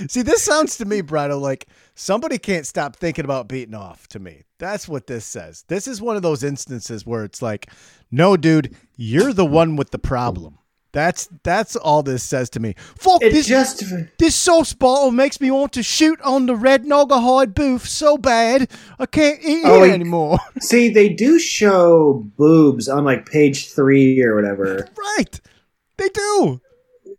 See, 0.09 0.23
this 0.23 0.43
sounds 0.43 0.77
to 0.79 0.85
me, 0.85 1.03
Brado, 1.03 1.41
like 1.41 1.67
somebody 1.95 2.39
can't 2.39 2.67
stop 2.67 2.97
thinking 2.97 3.25
about 3.25 3.49
beating 3.49 3.75
off 3.75 4.07
to 4.09 4.19
me. 4.19 4.43
That's 4.59 4.89
what 4.89 5.07
this 5.07 5.25
says. 5.25 5.65
This 5.69 5.87
is 5.87 6.01
one 6.01 6.17
of 6.17 6.23
those 6.23 6.43
instances 6.43 7.05
where 7.07 7.25
it's 7.25 7.43
like, 7.43 7.71
no, 8.11 8.37
dude, 8.37 8.75
you're 8.97 9.33
the 9.33 9.45
one 9.47 9.77
with 9.77 9.91
the 9.91 9.99
problem. 9.99 10.59
That's 10.93 11.29
that's 11.43 11.77
all 11.77 12.03
this 12.03 12.23
says 12.23 12.49
to 12.51 12.61
me. 12.61 12.75
Fuck 12.79 13.23
It 13.23 13.33
this 13.33 13.47
just 13.47 13.85
this 14.19 14.35
sauce 14.35 14.73
bottle 14.73 15.11
makes 15.11 15.43
me 15.43 15.51
want 15.51 15.73
to 15.75 15.83
shoot 15.83 16.19
on 16.23 16.47
the 16.47 16.57
red 16.57 16.85
Naugahyde 16.85 17.55
booth 17.55 17.87
so 17.87 18.17
bad 18.17 18.71
I 18.99 19.05
can't 19.05 19.39
eat 19.43 19.61
Oh, 19.67 19.83
it 19.83 19.91
anymore. 19.91 20.39
see 20.61 20.89
they 20.89 21.11
do 21.11 21.39
show 21.39 22.25
boobs 22.39 22.89
on 22.89 23.05
like 23.05 23.27
page 23.27 23.73
three 23.73 24.23
or 24.23 24.35
whatever. 24.37 24.89
right. 25.19 25.39
They 25.99 26.09
do. 26.09 26.63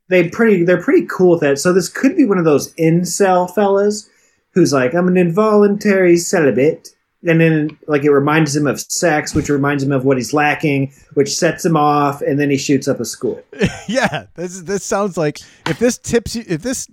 They 0.10 0.30
pretty 0.30 0.64
they're 0.64 0.82
pretty 0.82 1.06
cool 1.06 1.32
with 1.32 1.42
that. 1.42 1.60
So 1.60 1.74
this 1.74 1.90
could 1.90 2.16
be 2.16 2.26
one 2.26 2.38
of 2.38 2.46
those 2.46 2.74
incel 2.76 3.54
fellas 3.54 4.10
who's 4.52 4.74
like, 4.74 4.94
I'm 4.94 5.08
an 5.08 5.18
involuntary 5.18 6.18
celibate. 6.18 6.90
And 7.28 7.42
then 7.42 7.78
like 7.88 8.04
it 8.04 8.12
reminds 8.12 8.56
him 8.56 8.68
of 8.68 8.80
sex, 8.80 9.34
which 9.36 9.50
reminds 9.50 9.84
him 9.84 9.92
of 9.92 10.06
what 10.06 10.18
he's 10.18 10.34
lacking, 10.34 10.94
which 11.16 11.36
sets 11.36 11.66
him 11.66 11.76
off, 11.76 12.22
and 12.22 12.40
then 12.40 12.50
he 12.50 12.58
shoots 12.58 12.88
up 12.88 13.00
a 13.00 13.06
school. 13.06 13.42
Yeah, 13.90 14.26
this 14.36 14.62
this 14.62 14.84
sounds 14.84 15.18
like 15.18 15.40
if 15.66 15.80
this 15.80 15.98
tips 15.98 16.36
you, 16.36 16.44
if 16.48 16.62
this 16.62 16.88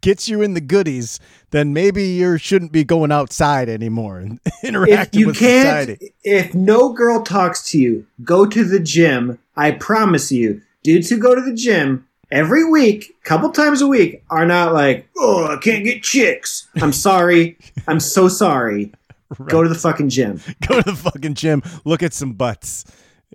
gets 0.00 0.28
you 0.28 0.42
in 0.42 0.54
the 0.54 0.60
goodies, 0.60 1.20
then 1.50 1.72
maybe 1.72 2.02
you 2.04 2.36
shouldn't 2.36 2.72
be 2.72 2.82
going 2.84 3.12
outside 3.12 3.68
anymore 3.68 4.18
and 4.18 4.40
If 4.46 4.64
interacting 4.64 5.20
you 5.20 5.26
with 5.28 5.38
can't 5.38 5.88
society. 5.88 6.14
if 6.24 6.52
no 6.54 6.92
girl 6.92 7.22
talks 7.22 7.62
to 7.70 7.78
you, 7.78 8.06
go 8.24 8.44
to 8.44 8.64
the 8.64 8.80
gym. 8.80 9.38
I 9.56 9.70
promise 9.70 10.32
you, 10.32 10.62
dudes 10.82 11.10
who 11.10 11.18
go 11.18 11.34
to 11.34 11.40
the 11.40 11.54
gym 11.54 12.08
every 12.30 12.64
week, 12.70 13.16
couple 13.24 13.50
times 13.50 13.82
a 13.82 13.86
week, 13.86 14.22
are 14.30 14.46
not 14.46 14.72
like, 14.72 15.08
oh, 15.16 15.46
I 15.46 15.56
can't 15.56 15.84
get 15.84 16.02
chicks. 16.02 16.68
I'm 16.80 16.92
sorry. 16.92 17.58
I'm 17.86 18.00
so 18.00 18.28
sorry. 18.28 18.92
Go 19.46 19.62
to 19.62 19.68
the 19.68 19.74
fucking 19.74 20.08
gym. 20.08 20.40
Go 20.68 20.80
to 20.80 20.90
the 20.90 20.96
fucking 20.96 21.34
gym, 21.34 21.62
look 21.84 22.02
at 22.02 22.12
some 22.12 22.32
butts, 22.32 22.84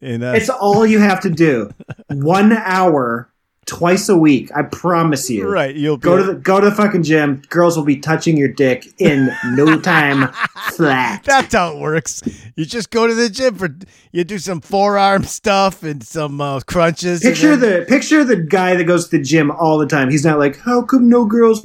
and 0.02 0.24
uh, 0.24 0.34
It's 0.36 0.50
all 0.50 0.86
you 0.86 1.00
have 1.00 1.22
to 1.22 1.30
do. 1.30 1.72
One 2.10 2.52
hour, 2.52 3.30
twice 3.66 4.10
a 4.10 4.18
week. 4.18 4.50
I 4.56 4.62
promise 4.64 5.30
you. 5.30 5.48
right. 5.48 5.76
You'll 5.76 5.98
Go 5.98 6.18
to 6.18 6.24
the 6.24 6.34
go 6.36 6.60
to 6.60 6.70
the 6.70 6.76
fucking 6.76 7.04
gym. 7.04 7.42
Girls 7.50 7.76
will 7.78 7.84
be 7.86 7.98
touching 7.98 8.38
your 8.38 8.48
dick 8.48 8.88
in 9.00 9.30
no 9.46 9.80
time 9.82 10.32
flat. 10.74 11.24
That's 11.24 11.54
how 11.54 11.76
it 11.76 11.80
works. 11.80 12.22
You 12.56 12.66
just 12.66 12.90
go 12.92 13.08
to 13.08 13.14
the 13.14 13.30
gym 13.30 13.56
for 13.56 13.70
you 14.12 14.24
do 14.24 14.38
some 14.40 14.62
forearm 14.62 15.24
stuff 15.24 15.84
and 15.84 16.04
some 16.04 16.40
uh, 16.42 16.60
crunches. 16.62 17.22
Picture 17.22 17.56
then- 17.56 17.82
the 17.82 17.86
picture 17.86 18.24
the 18.24 18.36
guy 18.38 18.76
that 18.76 18.84
goes 18.86 19.10
to 19.10 19.18
the 19.18 19.24
gym 19.24 19.52
all 19.52 19.78
the 19.78 19.88
time. 19.88 20.10
He's 20.12 20.26
not 20.26 20.40
like, 20.40 20.60
how 20.60 20.82
come 20.84 21.10
no 21.10 21.26
girls 21.26 21.62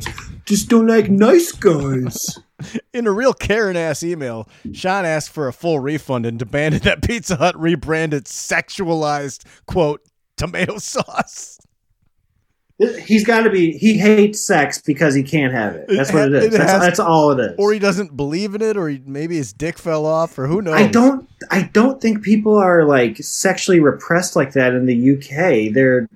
just 0.46 0.68
don't 0.68 0.86
like 0.86 1.10
nice 1.10 1.52
guys? 1.52 2.38
in 2.92 3.06
a 3.06 3.12
real 3.12 3.32
Karen 3.32 3.76
ass 3.76 4.02
email. 4.02 4.48
Sean 4.72 5.04
asked 5.04 5.30
for 5.30 5.48
a 5.48 5.52
full 5.52 5.80
refund 5.80 6.26
and 6.26 6.38
demanded 6.38 6.82
that 6.82 7.02
Pizza 7.02 7.36
Hut 7.36 7.54
rebrand 7.56 8.12
its 8.12 8.32
sexualized 8.34 9.44
quote 9.66 10.02
tomato 10.36 10.78
sauce. 10.78 11.59
He's 13.04 13.24
got 13.26 13.42
to 13.42 13.50
be. 13.50 13.72
He 13.76 13.98
hates 13.98 14.40
sex 14.40 14.80
because 14.80 15.14
he 15.14 15.22
can't 15.22 15.52
have 15.52 15.74
it. 15.74 15.86
That's 15.88 16.12
what 16.12 16.28
it 16.28 16.34
It 16.34 16.42
is. 16.44 16.50
That's, 16.58 16.70
has- 16.72 16.80
that's 16.80 17.00
all 17.00 17.30
it 17.32 17.40
is. 17.40 17.54
or 17.58 17.72
he 17.72 17.78
doesn't 17.78 18.16
believe 18.16 18.54
in 18.54 18.62
it, 18.62 18.76
or 18.76 18.88
he, 18.88 19.02
maybe 19.04 19.36
his 19.36 19.52
dick 19.52 19.78
fell 19.78 20.06
off, 20.06 20.38
or 20.38 20.46
who 20.46 20.62
knows? 20.62 20.74
I 20.74 20.86
don't. 20.86 21.28
I 21.50 21.62
don't 21.72 22.00
think 22.00 22.22
people 22.22 22.56
are 22.56 22.84
like 22.84 23.18
sexually 23.18 23.80
repressed 23.80 24.34
like 24.34 24.52
that 24.54 24.72
in 24.74 24.86
the 24.86 25.16
UK. 25.16 25.74
They're. 25.74 26.08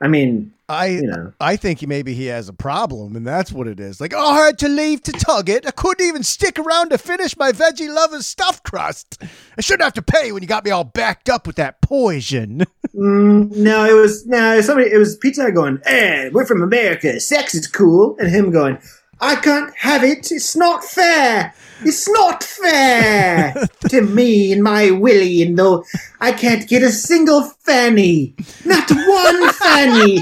I 0.00 0.08
mean, 0.08 0.52
I 0.70 0.86
you 0.86 1.02
know. 1.02 1.32
I 1.40 1.56
think 1.56 1.86
maybe 1.86 2.14
he 2.14 2.26
has 2.26 2.48
a 2.48 2.52
problem, 2.52 3.16
and 3.16 3.26
that's 3.26 3.50
what 3.50 3.66
it 3.66 3.80
is. 3.80 4.00
Like, 4.00 4.14
oh, 4.14 4.30
I 4.32 4.46
had 4.46 4.58
to 4.60 4.68
leave 4.68 5.02
to 5.02 5.12
tug 5.12 5.48
it. 5.48 5.66
I 5.66 5.72
couldn't 5.72 6.06
even 6.06 6.22
stick 6.22 6.58
around 6.58 6.90
to 6.90 6.98
finish 6.98 7.36
my 7.36 7.50
veggie 7.50 7.92
lovers 7.92 8.26
stuffed 8.26 8.62
crust. 8.62 9.20
I 9.58 9.60
shouldn't 9.60 9.82
have 9.82 9.94
to 9.94 10.02
pay 10.02 10.30
when 10.30 10.42
you 10.42 10.48
got 10.48 10.64
me 10.64 10.70
all 10.70 10.84
backed 10.84 11.28
up 11.28 11.46
with 11.46 11.56
that 11.56 11.80
poison. 11.80 12.64
Mm, 12.92 13.54
no, 13.56 13.84
it 13.84 13.92
was 13.92 14.26
no 14.26 14.60
somebody. 14.60 14.90
It 14.90 14.98
was 14.98 15.16
Pizza 15.16 15.42
Hut 15.42 15.54
going, 15.54 15.80
"Hey, 15.86 16.28
we're 16.32 16.44
from 16.44 16.60
America. 16.60 17.20
Sex 17.20 17.54
is 17.54 17.68
cool," 17.68 18.16
and 18.18 18.28
him 18.28 18.50
going, 18.50 18.78
"I 19.20 19.36
can't 19.36 19.72
have 19.76 20.02
it. 20.02 20.32
It's 20.32 20.56
not 20.56 20.82
fair. 20.82 21.54
It's 21.82 22.08
not 22.08 22.42
fair 22.44 23.54
to 23.88 24.00
me 24.02 24.52
and 24.52 24.62
my 24.62 24.90
Willie. 24.90 25.42
And 25.42 25.58
though 25.58 25.84
I 26.20 26.32
can't 26.32 26.68
get 26.68 26.82
a 26.82 26.90
single 26.90 27.42
fanny, 27.64 28.34
not 28.64 28.90
one 28.90 29.52
fanny. 29.54 30.16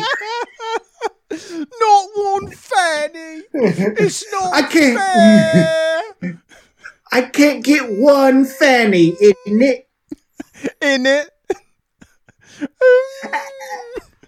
not 1.30 2.08
one 2.14 2.50
fanny. 2.52 3.42
It's 3.54 4.24
not 4.32 4.54
I 4.54 4.62
can't- 4.62 4.98
fair. 6.22 6.42
I 7.10 7.22
can't 7.22 7.64
get 7.64 7.90
one 7.90 8.44
fanny 8.44 9.08
in 9.20 9.62
it. 9.62 9.88
In 10.82 11.06
it. 11.06 11.30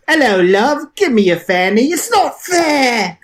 Hello, 0.09 0.41
love. 0.43 0.95
Give 0.97 1.13
me 1.13 1.31
a 1.31 1.37
fanny. 1.39 1.87
It's 1.93 2.11
not 2.11 2.41
fair." 2.41 3.19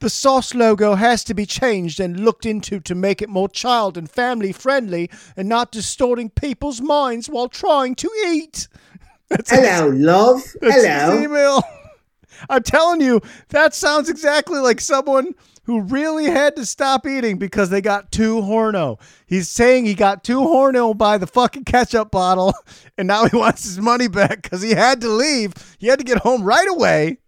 The 0.00 0.10
sauce 0.10 0.54
logo 0.54 0.94
has 0.94 1.24
to 1.24 1.34
be 1.34 1.46
changed 1.46 2.00
and 2.00 2.20
looked 2.24 2.46
into 2.46 2.80
to 2.80 2.94
make 2.94 3.22
it 3.22 3.28
more 3.28 3.48
child 3.48 3.96
and 3.96 4.10
family 4.10 4.52
friendly 4.52 5.10
and 5.36 5.48
not 5.48 5.72
distorting 5.72 6.30
people's 6.30 6.80
minds 6.80 7.28
while 7.28 7.48
trying 7.48 7.94
to 7.96 8.10
eat. 8.26 8.68
That's 9.28 9.50
his- 9.50 9.60
Hello, 9.60 9.88
love. 9.88 10.42
that's 10.60 10.84
Hello. 10.84 11.20
email. 11.22 11.62
I'm 12.50 12.62
telling 12.62 13.00
you, 13.00 13.20
that 13.50 13.72
sounds 13.74 14.08
exactly 14.10 14.58
like 14.58 14.80
someone 14.80 15.34
who 15.64 15.80
really 15.82 16.24
had 16.24 16.56
to 16.56 16.66
stop 16.66 17.06
eating 17.06 17.38
because 17.38 17.70
they 17.70 17.80
got 17.80 18.10
too 18.10 18.36
horno. 18.40 18.98
He's 19.26 19.48
saying 19.48 19.84
he 19.86 19.94
got 19.94 20.24
too 20.24 20.40
horno 20.40 20.96
by 20.96 21.18
the 21.18 21.26
fucking 21.28 21.64
ketchup 21.64 22.10
bottle, 22.10 22.52
and 22.98 23.06
now 23.06 23.26
he 23.26 23.36
wants 23.36 23.64
his 23.64 23.78
money 23.78 24.08
back 24.08 24.42
because 24.42 24.60
he 24.60 24.70
had 24.72 25.00
to 25.02 25.08
leave. 25.08 25.54
He 25.78 25.86
had 25.86 26.00
to 26.00 26.04
get 26.04 26.18
home 26.18 26.42
right 26.42 26.66
away. 26.68 27.18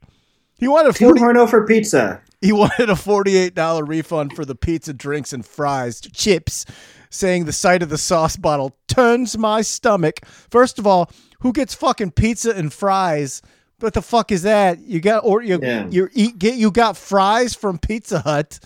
He 0.58 0.66
wanted 0.66 0.90
a 0.90 0.98
Two 0.98 1.06
40, 1.06 1.20
horno 1.20 1.48
for 1.48 1.64
pizza. 1.66 2.20
He 2.44 2.52
wanted 2.52 2.90
a 2.90 2.94
$48 2.94 3.88
refund 3.88 4.34
for 4.34 4.44
the 4.44 4.54
pizza, 4.54 4.92
drinks, 4.92 5.32
and 5.32 5.44
fries, 5.44 6.00
chips, 6.00 6.66
saying 7.10 7.44
the 7.46 7.52
sight 7.52 7.82
of 7.82 7.88
the 7.88 7.98
sauce 7.98 8.36
bottle 8.36 8.76
turns 8.88 9.38
my 9.38 9.62
stomach. 9.62 10.20
First 10.50 10.78
of 10.78 10.86
all, 10.86 11.10
who 11.40 11.52
gets 11.52 11.74
fucking 11.74 12.10
pizza 12.12 12.50
and 12.50 12.72
fries? 12.72 13.40
What 13.80 13.94
the 13.94 14.02
fuck 14.02 14.30
is 14.32 14.42
that? 14.42 14.78
You 14.80 15.00
got 15.00 15.24
or 15.24 15.42
you 15.42 15.58
Yeah. 15.62 15.86
you 15.90 16.08
eat 16.12 16.38
get 16.38 16.54
you 16.56 16.70
got 16.70 16.96
fries 16.96 17.54
from 17.54 17.78
Pizza 17.78 18.20
Hut. 18.20 18.58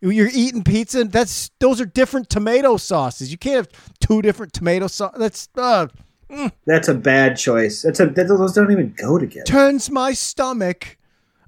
You're 0.00 0.30
eating 0.32 0.62
pizza. 0.62 1.04
That's 1.04 1.50
those 1.60 1.80
are 1.80 1.86
different 1.86 2.28
tomato 2.30 2.76
sauces. 2.76 3.30
You 3.30 3.38
can't 3.38 3.56
have 3.56 3.68
two 4.00 4.22
different 4.22 4.52
tomato 4.52 4.86
sauce. 4.86 5.14
That's 5.18 5.48
uh, 5.56 5.88
That's 6.66 6.88
a 6.88 6.94
bad 6.94 7.36
choice. 7.36 7.82
That's 7.82 8.00
a 8.00 8.06
that, 8.06 8.28
those 8.28 8.52
don't 8.54 8.70
even 8.70 8.94
go 8.96 9.18
together. 9.18 9.44
turns 9.46 9.90
my 9.90 10.12
stomach. 10.12 10.96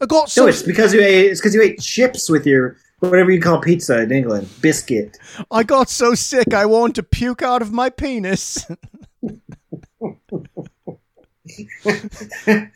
I 0.01 0.07
got 0.07 0.31
so 0.31 0.43
No, 0.43 0.49
it's 0.49 0.63
because 0.63 0.93
you 0.93 1.01
ate. 1.01 1.27
It's 1.27 1.41
because 1.41 1.55
you 1.55 1.63
ate 1.63 1.81
chips 1.81 2.29
with 2.29 2.47
your 2.47 2.77
whatever 3.01 3.31
you 3.31 3.41
call 3.41 3.61
pizza 3.61 4.01
in 4.03 4.13
England, 4.13 4.49
biscuit. 4.61 5.19
I 5.51 5.63
got 5.63 5.89
so 5.89 6.15
sick 6.15 6.55
I 6.55 6.67
wanted 6.67 6.97
to 6.97 7.03
puke 7.03 7.43
out 7.43 7.63
of 7.63 7.73
my 7.73 7.91
penis. 7.91 8.67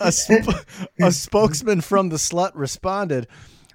a, 0.00 0.12
sp- 0.12 0.64
a 1.00 1.12
spokesman 1.12 1.80
from 1.80 2.08
the 2.08 2.16
slut 2.16 2.52
responded, 2.54 3.26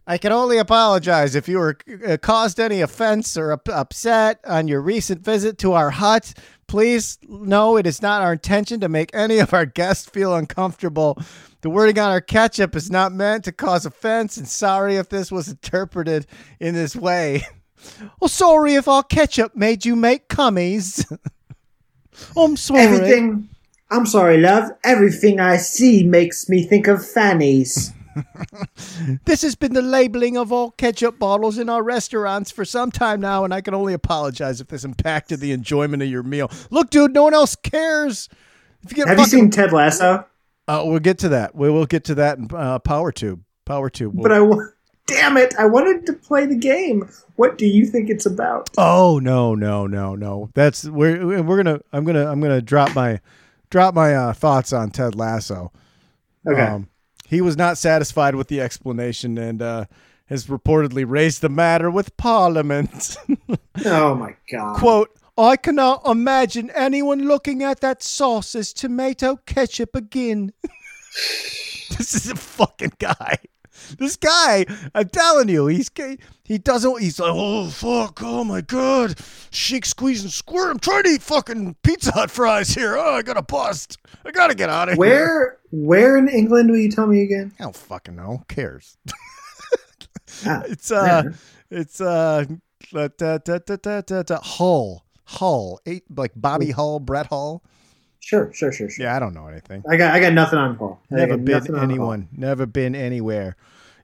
I 0.07 0.17
can 0.17 0.31
only 0.31 0.57
apologize 0.57 1.35
if 1.35 1.47
you 1.47 1.57
were 1.57 1.77
uh, 2.07 2.17
caused 2.17 2.59
any 2.59 2.81
offense 2.81 3.35
or 3.35 3.51
up- 3.51 3.67
upset 3.69 4.39
on 4.45 4.67
your 4.67 4.81
recent 4.81 5.21
visit 5.21 5.57
to 5.59 5.73
our 5.73 5.89
hut. 5.91 6.33
Please 6.67 7.17
know 7.27 7.77
it 7.77 7.87
is 7.87 8.01
not 8.01 8.21
our 8.21 8.33
intention 8.33 8.79
to 8.79 8.89
make 8.89 9.09
any 9.13 9.39
of 9.39 9.53
our 9.53 9.65
guests 9.65 10.07
feel 10.07 10.35
uncomfortable. 10.35 11.17
The 11.65 11.71
wording 11.71 11.97
on 11.97 12.11
our 12.11 12.21
ketchup 12.21 12.75
is 12.75 12.91
not 12.91 13.11
meant 13.11 13.45
to 13.45 13.51
cause 13.51 13.87
offense, 13.87 14.37
and 14.37 14.47
sorry 14.47 14.97
if 14.97 15.09
this 15.09 15.31
was 15.31 15.47
interpreted 15.47 16.27
in 16.59 16.75
this 16.75 16.95
way. 16.95 17.41
Oh, 18.21 18.25
sorry 18.27 18.75
if 18.75 18.87
our 18.87 19.03
ketchup 19.03 19.55
made 19.55 19.85
you 19.85 19.95
make 19.95 20.27
cummies. 20.27 21.05
I'm 22.37 22.57
sorry. 22.57 22.81
Everything. 22.81 23.49
I'm 23.91 24.07
sorry, 24.07 24.37
love. 24.39 24.71
Everything 24.83 25.39
I 25.39 25.57
see 25.57 26.03
makes 26.03 26.49
me 26.49 26.63
think 26.63 26.87
of 26.87 27.07
fannies. 27.07 27.93
This 29.25 29.41
has 29.41 29.55
been 29.55 29.73
the 29.73 29.81
labeling 29.81 30.37
of 30.37 30.51
all 30.51 30.71
ketchup 30.71 31.19
bottles 31.19 31.57
in 31.57 31.69
our 31.69 31.83
restaurants 31.83 32.49
for 32.49 32.63
some 32.63 32.91
time 32.91 33.21
now, 33.21 33.43
and 33.43 33.53
I 33.53 33.61
can 33.61 33.73
only 33.73 33.93
apologize 33.93 34.61
if 34.61 34.67
this 34.67 34.83
impacted 34.83 35.39
the 35.39 35.51
enjoyment 35.51 36.01
of 36.01 36.09
your 36.09 36.23
meal. 36.23 36.49
Look, 36.69 36.91
dude, 36.91 37.13
no 37.13 37.23
one 37.23 37.33
else 37.33 37.55
cares. 37.55 38.29
If 38.83 38.91
you 38.91 38.95
get 38.97 39.07
Have 39.07 39.19
you 39.19 39.25
seen 39.25 39.49
Ted 39.49 39.73
Lasso? 39.73 40.25
Uh, 40.67 40.83
we'll 40.85 40.99
get 40.99 41.19
to 41.19 41.29
that. 41.29 41.55
We 41.55 41.69
will 41.69 41.85
get 41.85 42.05
to 42.05 42.15
that 42.15 42.37
in 42.37 42.49
uh, 42.53 42.79
Power 42.79 43.11
Tube. 43.11 43.43
Power 43.65 43.89
Tube. 43.89 44.13
But 44.15 44.31
I. 44.31 44.39
Damn 45.07 45.37
it! 45.37 45.53
I 45.59 45.65
wanted 45.65 46.07
to 46.07 46.13
play 46.13 46.47
the 46.47 46.55
game. 46.55 47.07
What 47.35 47.59
do 47.59 47.67
you 47.67 47.85
think 47.85 48.09
it's 48.09 48.25
about? 48.25 48.71
Oh 48.75 49.19
no 49.19 49.53
no 49.53 49.85
no 49.85 50.15
no! 50.15 50.49
That's 50.55 50.83
we're 50.85 51.43
we're 51.43 51.61
gonna 51.61 51.79
I'm 51.93 52.05
gonna 52.05 52.25
I'm 52.25 52.41
gonna 52.41 52.59
drop 52.59 52.95
my 52.95 53.19
drop 53.69 53.93
my 53.93 54.15
uh, 54.15 54.33
thoughts 54.33 54.73
on 54.73 54.89
Ted 54.89 55.13
Lasso. 55.13 55.71
Okay. 56.47 56.59
Um, 56.59 56.89
he 57.27 57.41
was 57.41 57.55
not 57.55 57.77
satisfied 57.77 58.33
with 58.35 58.47
the 58.47 58.61
explanation 58.61 59.37
and 59.37 59.61
uh, 59.61 59.85
has 60.27 60.47
reportedly 60.47 61.05
raised 61.07 61.41
the 61.41 61.49
matter 61.49 61.91
with 61.91 62.15
Parliament. 62.17 63.17
oh 63.85 64.15
my 64.15 64.35
god. 64.51 64.77
Quote, 64.77 65.11
I 65.37 65.57
cannot 65.57 66.07
imagine 66.07 66.71
anyone 66.71 67.27
looking 67.27 67.61
at 67.61 67.81
that 67.81 68.01
sauce 68.01 68.55
as 68.55 68.71
tomato 68.71 69.35
ketchup 69.45 69.95
again. 69.95 70.53
this 71.97 72.13
is 72.13 72.29
a 72.29 72.35
fucking 72.35 72.93
guy. 72.99 73.37
This 73.97 74.15
guy, 74.15 74.65
I'm 74.95 75.09
telling 75.09 75.49
you, 75.49 75.67
he's 75.67 75.91
he 76.43 76.57
doesn't. 76.57 77.01
He's 77.01 77.19
like, 77.19 77.31
oh 77.33 77.67
fuck, 77.67 78.21
oh 78.23 78.43
my 78.43 78.61
god, 78.61 79.19
shake, 79.51 79.85
squeeze, 79.85 80.23
and 80.23 80.31
squirt. 80.31 80.71
I'm 80.71 80.79
trying 80.79 81.03
to 81.03 81.09
eat 81.09 81.21
fucking 81.21 81.75
Pizza 81.83 82.11
Hut 82.11 82.31
fries 82.31 82.69
here. 82.69 82.97
Oh, 82.97 83.15
I 83.15 83.21
gotta 83.21 83.41
bust. 83.41 83.97
I 84.25 84.31
gotta 84.31 84.55
get 84.55 84.69
out 84.69 84.89
of 84.89 84.95
here. 84.95 84.99
Where 84.99 85.57
where 85.71 86.17
in 86.17 86.29
England 86.29 86.71
will 86.71 86.77
you 86.77 86.89
tell 86.89 87.07
me 87.07 87.21
again? 87.23 87.53
I 87.59 87.63
don't 87.63 87.75
fucking 87.75 88.15
know. 88.15 88.37
Who 88.37 88.45
cares? 88.47 88.97
Ah, 90.45 90.63
It's 90.67 90.91
uh, 90.91 91.23
yeah. 91.25 91.77
it's 91.79 92.01
uh, 92.01 92.45
da, 92.91 93.07
da, 93.17 93.37
da, 93.37 93.57
da, 93.59 94.01
da, 94.01 94.23
da, 94.23 94.39
Hull, 94.41 95.04
Hull, 95.25 95.79
eight 95.85 96.03
like 96.15 96.31
Bobby 96.35 96.71
Hull, 96.71 96.99
Brett 96.99 97.27
Hull. 97.27 97.63
Sure, 98.19 98.51
sure, 98.53 98.71
sure, 98.71 98.89
sure. 98.89 99.05
Yeah, 99.05 99.15
I 99.15 99.19
don't 99.19 99.33
know 99.33 99.47
anything. 99.47 99.83
I 99.89 99.97
got 99.97 100.13
I 100.13 100.19
got 100.19 100.33
nothing 100.33 100.57
on. 100.57 100.77
I 101.11 101.15
Never 101.15 101.37
been 101.37 101.45
nothing 101.53 101.75
on 101.75 101.81
Paul. 101.81 101.89
anyone. 101.89 102.27
Never 102.31 102.65
been 102.65 102.95
anywhere. 102.95 103.55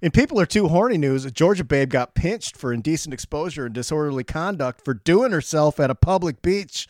In 0.02 0.12
people 0.12 0.40
are 0.40 0.46
too 0.48 0.68
horny 0.68 0.98
news, 0.98 1.26
a 1.26 1.32
Georgia 1.32 1.64
babe 1.64 1.92
got 1.92 2.16
pinched 2.16 2.58
for 2.58 2.74
indecent 2.74 3.14
exposure 3.14 3.66
and 3.66 3.76
disorderly 3.76 4.24
conduct 4.24 4.84
for 4.84 4.96
doing 4.96 5.32
herself 5.32 5.80
at 5.80 5.92
a 5.92 5.96
public 5.96 6.42
beach. 6.42 6.88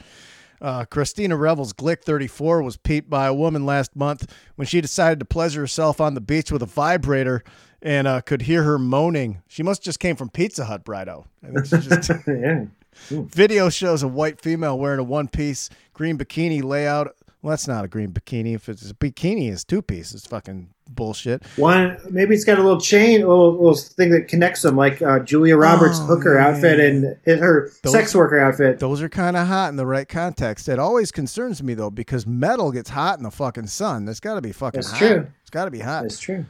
Uh, 0.61 0.85
Christina 0.85 1.35
Revels 1.35 1.73
Glick 1.73 2.03
34 2.03 2.61
was 2.61 2.77
peeped 2.77 3.09
by 3.09 3.25
a 3.25 3.33
woman 3.33 3.65
last 3.65 3.95
month 3.95 4.31
when 4.55 4.67
she 4.67 4.79
decided 4.79 5.19
to 5.19 5.25
pleasure 5.25 5.61
herself 5.61 5.99
on 5.99 6.13
the 6.13 6.21
beach 6.21 6.51
with 6.51 6.61
a 6.61 6.67
vibrator 6.67 7.43
and 7.81 8.07
uh, 8.07 8.21
could 8.21 8.43
hear 8.43 8.63
her 8.63 8.77
moaning. 8.77 9.41
She 9.47 9.63
must 9.63 9.81
just 9.81 9.99
came 9.99 10.15
from 10.15 10.29
Pizza 10.29 10.65
Hut, 10.65 10.85
Brido. 10.85 11.25
I 11.43 11.47
think 11.47 11.65
she 11.65 11.89
just 11.89 12.11
yeah. 12.27 12.65
Video 13.09 13.69
shows 13.69 14.03
a 14.03 14.07
white 14.07 14.39
female 14.41 14.77
wearing 14.77 14.99
a 14.99 15.03
one 15.03 15.27
piece 15.27 15.69
green 15.93 16.17
bikini 16.17 16.63
layout. 16.63 17.15
Well, 17.41 17.49
that's 17.51 17.67
not 17.67 17.83
a 17.83 17.87
green 17.87 18.11
bikini. 18.11 18.53
If 18.53 18.69
it's 18.69 18.89
a 18.91 18.93
bikini, 18.93 19.51
it's 19.51 19.63
two 19.63 19.81
piece. 19.81 20.13
It's 20.13 20.27
fucking 20.27 20.69
bullshit. 20.87 21.43
One 21.55 21.97
maybe 22.11 22.35
it's 22.35 22.43
got 22.43 22.59
a 22.59 22.61
little 22.61 22.79
chain, 22.79 23.23
a 23.23 23.27
little, 23.27 23.53
little 23.53 23.75
thing 23.75 24.11
that 24.11 24.27
connects 24.27 24.61
them, 24.61 24.75
like 24.75 25.01
uh, 25.01 25.19
Julia 25.19 25.57
Roberts' 25.57 25.97
Oh, 25.99 26.05
hooker 26.05 26.37
outfit 26.37 26.79
and 26.79 27.17
and 27.25 27.39
her 27.39 27.71
Those- 27.81 27.93
sex 27.93 28.13
worker 28.13 28.39
outfit. 28.39 28.77
Those 28.77 29.01
are 29.01 29.09
kind 29.09 29.35
of 29.35 29.47
hot 29.47 29.69
in 29.69 29.75
the 29.77 29.87
right 29.87 30.07
context. 30.07 30.69
It 30.69 30.77
always 30.77 31.11
concerns 31.11 31.63
me 31.63 31.73
though 31.73 31.89
because 31.89 32.27
metal 32.27 32.71
gets 32.71 32.91
hot 32.91 33.17
in 33.17 33.23
the 33.23 33.31
fucking 33.31 33.67
sun. 33.67 34.05
That's 34.05 34.19
got 34.19 34.35
to 34.35 34.41
be 34.41 34.51
fucking 34.51 34.79
That's 34.81 34.91
hot. 34.91 34.99
true. 34.99 35.27
It's 35.41 35.49
got 35.49 35.65
to 35.65 35.71
be 35.71 35.79
hot. 35.79 36.03
That's 36.03 36.19
true. 36.19 36.45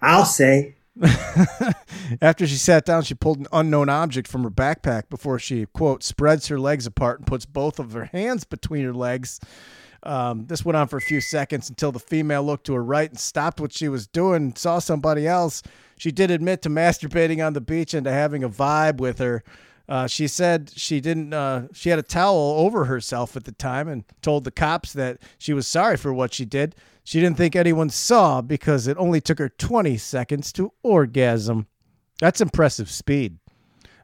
I'll 0.00 0.24
say. 0.24 0.76
After 2.20 2.46
she 2.46 2.56
sat 2.56 2.84
down, 2.84 3.02
she 3.02 3.14
pulled 3.14 3.38
an 3.38 3.46
unknown 3.52 3.88
object 3.88 4.28
from 4.28 4.42
her 4.42 4.50
backpack 4.50 5.08
before 5.08 5.38
she, 5.38 5.66
quote, 5.66 6.02
spreads 6.02 6.48
her 6.48 6.58
legs 6.58 6.86
apart 6.86 7.20
and 7.20 7.26
puts 7.26 7.46
both 7.46 7.78
of 7.78 7.92
her 7.92 8.06
hands 8.06 8.44
between 8.44 8.84
her 8.84 8.94
legs. 8.94 9.40
Um, 10.02 10.46
this 10.46 10.64
went 10.64 10.76
on 10.76 10.88
for 10.88 10.96
a 10.96 11.02
few 11.02 11.20
seconds 11.20 11.68
until 11.68 11.92
the 11.92 11.98
female 11.98 12.42
looked 12.42 12.66
to 12.66 12.74
her 12.74 12.82
right 12.82 13.10
and 13.10 13.18
stopped 13.18 13.60
what 13.60 13.72
she 13.72 13.88
was 13.88 14.06
doing 14.06 14.54
saw 14.56 14.78
somebody 14.78 15.26
else. 15.26 15.62
She 15.98 16.10
did 16.10 16.30
admit 16.30 16.62
to 16.62 16.70
masturbating 16.70 17.44
on 17.46 17.52
the 17.52 17.60
beach 17.60 17.92
and 17.92 18.04
to 18.04 18.12
having 18.12 18.42
a 18.42 18.48
vibe 18.48 18.98
with 18.98 19.18
her. 19.18 19.44
Uh, 19.88 20.06
she 20.06 20.26
said 20.28 20.72
she 20.74 21.00
didn't. 21.00 21.34
Uh, 21.34 21.66
she 21.74 21.90
had 21.90 21.98
a 21.98 22.02
towel 22.02 22.54
over 22.58 22.84
herself 22.86 23.36
at 23.36 23.44
the 23.44 23.52
time 23.52 23.88
and 23.88 24.04
told 24.22 24.44
the 24.44 24.50
cops 24.50 24.92
that 24.92 25.18
she 25.36 25.52
was 25.52 25.66
sorry 25.66 25.96
for 25.96 26.14
what 26.14 26.32
she 26.32 26.44
did. 26.44 26.74
She 27.10 27.18
didn't 27.18 27.38
think 27.38 27.56
anyone 27.56 27.90
saw 27.90 28.40
because 28.40 28.86
it 28.86 28.96
only 28.96 29.20
took 29.20 29.40
her 29.40 29.48
20 29.48 29.96
seconds 29.96 30.52
to 30.52 30.72
orgasm. 30.84 31.66
That's 32.20 32.40
impressive 32.40 32.88
speed. 32.88 33.40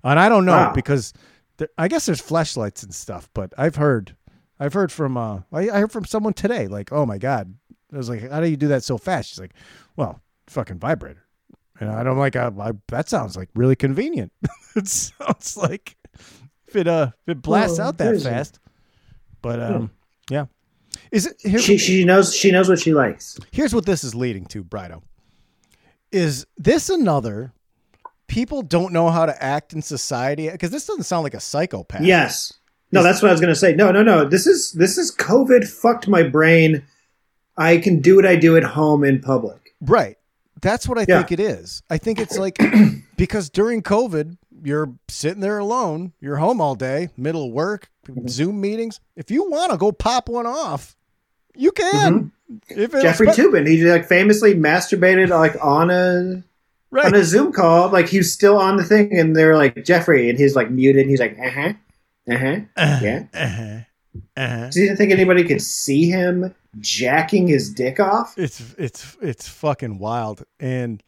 And 0.03 0.19
I 0.19 0.29
don't 0.29 0.45
know 0.45 0.57
Wow. 0.57 0.73
because 0.75 1.13
there, 1.59 1.69
I 1.79 1.87
guess 1.87 2.07
there's 2.07 2.21
flashlights 2.21 2.83
and 2.83 2.93
stuff, 2.93 3.31
but 3.33 3.53
I've 3.57 3.77
heard, 3.77 4.17
I've 4.59 4.73
heard 4.73 4.91
from, 4.91 5.17
uh, 5.17 5.43
I, 5.53 5.71
I 5.71 5.79
heard 5.79 5.93
from 5.93 6.05
someone 6.05 6.33
today, 6.33 6.67
like, 6.67 6.91
oh 6.91 7.07
my 7.07 7.17
god, 7.17 7.55
I 7.93 7.97
was 7.97 8.09
like, 8.09 8.29
how 8.29 8.41
do 8.41 8.49
you 8.49 8.57
do 8.57 8.67
that 8.67 8.83
so 8.83 8.99
fast? 8.99 9.29
She's 9.31 9.39
like, 9.39 9.55
well, 9.95 10.21
fucking 10.49 10.81
vibrator. 10.81 11.29
And 11.79 11.89
I 11.89 12.03
don't 12.03 12.19
like, 12.19 12.35
I, 12.35 12.49
I, 12.59 12.73
that 12.89 13.09
sounds 13.09 13.37
like 13.37 13.51
really 13.55 13.77
convenient. 13.77 14.33
it 14.75 14.89
sounds 14.89 15.57
like 15.57 15.95
if 16.67 16.75
it 16.75 16.89
uh 16.89 17.13
if 17.25 17.37
it 17.37 17.41
blasts 17.41 17.79
out 17.79 17.99
that 17.99 18.21
fast. 18.21 18.59
But 19.43 19.63
um, 19.63 19.93
yeah. 20.29 20.47
Is 21.17 21.27
it 21.27 21.37
here, 21.41 21.59
She 21.59 21.79
she 21.79 22.05
knows 22.05 22.35
she 22.35 22.51
knows 22.53 22.69
what 22.69 22.79
she 22.79 22.93
likes. 22.93 23.39
here's 23.53 23.75
what 23.75 23.87
this 23.87 24.05
is 24.05 24.15
leading 24.15 24.45
to, 24.47 24.63
Brido. 24.63 25.03
Is 26.13 26.47
this 26.57 26.89
another 26.89 27.53
people 28.27 28.63
don't 28.63 28.93
know 28.93 29.11
how 29.11 29.27
to 29.27 29.43
act 29.43 29.73
in 29.73 29.83
society? 29.83 30.51
Because 30.51 30.71
this 30.71 30.87
doesn't 30.87 31.05
sound 31.05 31.25
like 31.25 31.35
a 31.35 31.41
psychopath. 31.41 32.03
Yes. 32.03 32.53
No, 32.93 33.03
that's 33.03 33.21
what 33.23 33.29
I 33.29 33.33
was 33.33 33.41
gonna 33.41 33.55
say. 33.55 33.75
No, 33.75 33.91
no, 33.91 34.03
no. 34.03 34.25
This 34.29 34.47
is 34.47 34.73
this 34.73 34.99
is 34.99 35.15
COVID 35.15 35.67
fucked 35.67 36.07
my 36.09 36.23
brain. 36.23 36.83
I 37.57 37.79
can 37.79 38.01
do 38.01 38.17
what 38.17 38.27
I 38.27 38.37
do 38.37 38.57
at 38.57 38.63
home 38.65 39.03
in 39.05 39.21
public. 39.21 39.75
Right. 39.81 40.17
That's 40.61 40.89
what 40.89 40.99
I 40.99 41.05
Yeah. 41.09 41.19
think 41.19 41.33
it 41.33 41.41
is. 41.41 41.83
I 41.91 41.99
think 41.99 42.21
it's 42.21 42.39
like 42.39 42.59
because 43.17 43.51
during 43.51 43.83
COVID, 43.83 44.37
you're 44.65 44.93
sitting 45.09 45.41
there 45.41 45.59
alone, 45.59 46.13
you're 46.21 46.37
home 46.37 46.61
all 46.61 46.75
day, 46.75 47.09
middle 47.17 47.47
of 47.47 47.53
work, 47.53 47.91
Mm-hmm. 48.07 48.29
Zoom 48.29 48.61
meetings. 48.61 49.01
If 49.17 49.33
you 49.33 49.51
want 49.51 49.73
to 49.73 49.77
go 49.77 49.91
pop 49.91 50.29
one 50.29 50.47
off, 50.47 50.96
you 51.57 51.73
can. 51.73 52.33
Mm-hmm. 52.71 53.01
Jeffrey 53.01 53.27
Toobin, 53.29 53.67
he 53.67 53.85
like 53.85 54.07
famously 54.07 54.55
masturbated 54.55 55.31
like 55.31 55.57
on 55.65 55.91
a 55.91 56.43
right. 56.91 57.07
on 57.07 57.15
a 57.15 57.25
Zoom 57.25 57.53
call. 57.53 57.89
Like 57.91 58.09
he 58.09 58.19
was 58.19 58.33
still 58.33 58.59
on 58.59 58.77
the 58.77 58.85
thing, 58.85 59.19
and 59.19 59.35
they're 59.35 59.57
like 59.57 59.85
Jeffrey, 59.85 60.31
and 60.31 60.39
he's 60.39 60.55
like 60.55 60.71
muted. 60.71 61.07
He's 61.07 61.21
like, 61.21 61.37
uh 61.39 61.51
huh, 61.51 61.73
uh 62.31 62.37
huh, 62.37 62.61
yeah. 62.77 63.25
Uh-huh. 63.35 63.79
Uh-huh. 64.37 64.71
Do 64.71 64.81
you 64.81 64.97
think 64.97 65.13
anybody 65.13 65.45
could 65.45 65.63
see 65.63 66.09
him 66.09 66.55
jacking 66.79 67.47
his 67.47 67.73
dick 67.73 68.01
off? 68.01 68.35
It's 68.37 68.75
it's 68.79 69.17
it's 69.21 69.49
fucking 69.49 69.99
wild. 69.99 70.45
And 70.61 71.03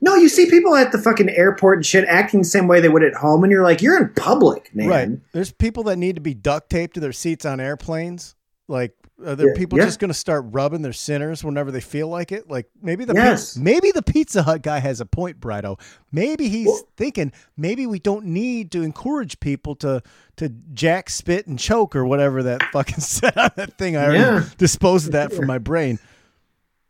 No, 0.00 0.14
you 0.14 0.28
see 0.28 0.48
people 0.50 0.74
at 0.74 0.92
the 0.92 0.98
fucking 0.98 1.28
airport 1.30 1.78
and 1.78 1.86
shit 1.86 2.04
acting 2.06 2.40
the 2.40 2.46
same 2.46 2.68
way 2.68 2.80
they 2.80 2.88
would 2.88 3.02
at 3.02 3.14
home, 3.14 3.44
and 3.44 3.50
you're 3.50 3.64
like, 3.64 3.82
you're 3.82 4.00
in 4.00 4.12
public, 4.14 4.74
man. 4.74 4.88
right, 4.88 5.08
there's 5.32 5.52
people 5.52 5.84
that 5.84 5.96
need 5.96 6.16
to 6.16 6.20
be 6.20 6.34
duct 6.34 6.70
taped 6.70 6.94
to 6.94 7.00
their 7.00 7.12
seats 7.12 7.44
on 7.44 7.60
airplanes. 7.60 8.34
Like, 8.68 8.94
are 9.24 9.34
there 9.36 9.48
Yeah, 9.48 9.54
people 9.56 9.78
yeah. 9.78 9.84
just 9.84 9.98
going 9.98 10.08
to 10.10 10.14
start 10.14 10.44
rubbing 10.48 10.82
their 10.82 10.92
sinners 10.92 11.42
whenever 11.44 11.70
they 11.70 11.80
feel 11.80 12.08
like 12.08 12.32
it? 12.32 12.48
Like, 12.50 12.68
maybe 12.82 13.04
the 13.04 13.14
Yes. 13.14 13.56
pi- 13.56 13.62
maybe 13.62 13.90
the 13.90 14.02
Pizza 14.02 14.42
Hut 14.42 14.62
guy 14.62 14.78
has 14.80 15.00
a 15.00 15.06
point, 15.06 15.40
Brido. 15.40 15.78
Maybe 16.10 16.48
he's 16.48 16.66
Well- 16.66 16.88
thinking 16.96 17.32
maybe 17.56 17.86
we 17.86 17.98
don't 17.98 18.26
need 18.26 18.70
to 18.72 18.82
encourage 18.82 19.40
people 19.40 19.74
to 19.76 20.02
to 20.36 20.48
jack, 20.72 21.10
spit, 21.10 21.46
and 21.46 21.58
choke 21.58 21.94
or 21.94 22.04
whatever 22.06 22.42
that 22.42 22.62
fucking 22.72 22.96
that 23.34 23.74
thing. 23.78 23.96
I 23.96 24.04
already 24.04 24.18
Yeah. 24.20 24.44
disposed 24.58 25.06
of 25.06 25.12
that 25.12 25.32
from 25.32 25.46
my 25.46 25.58
brain. 25.58 25.98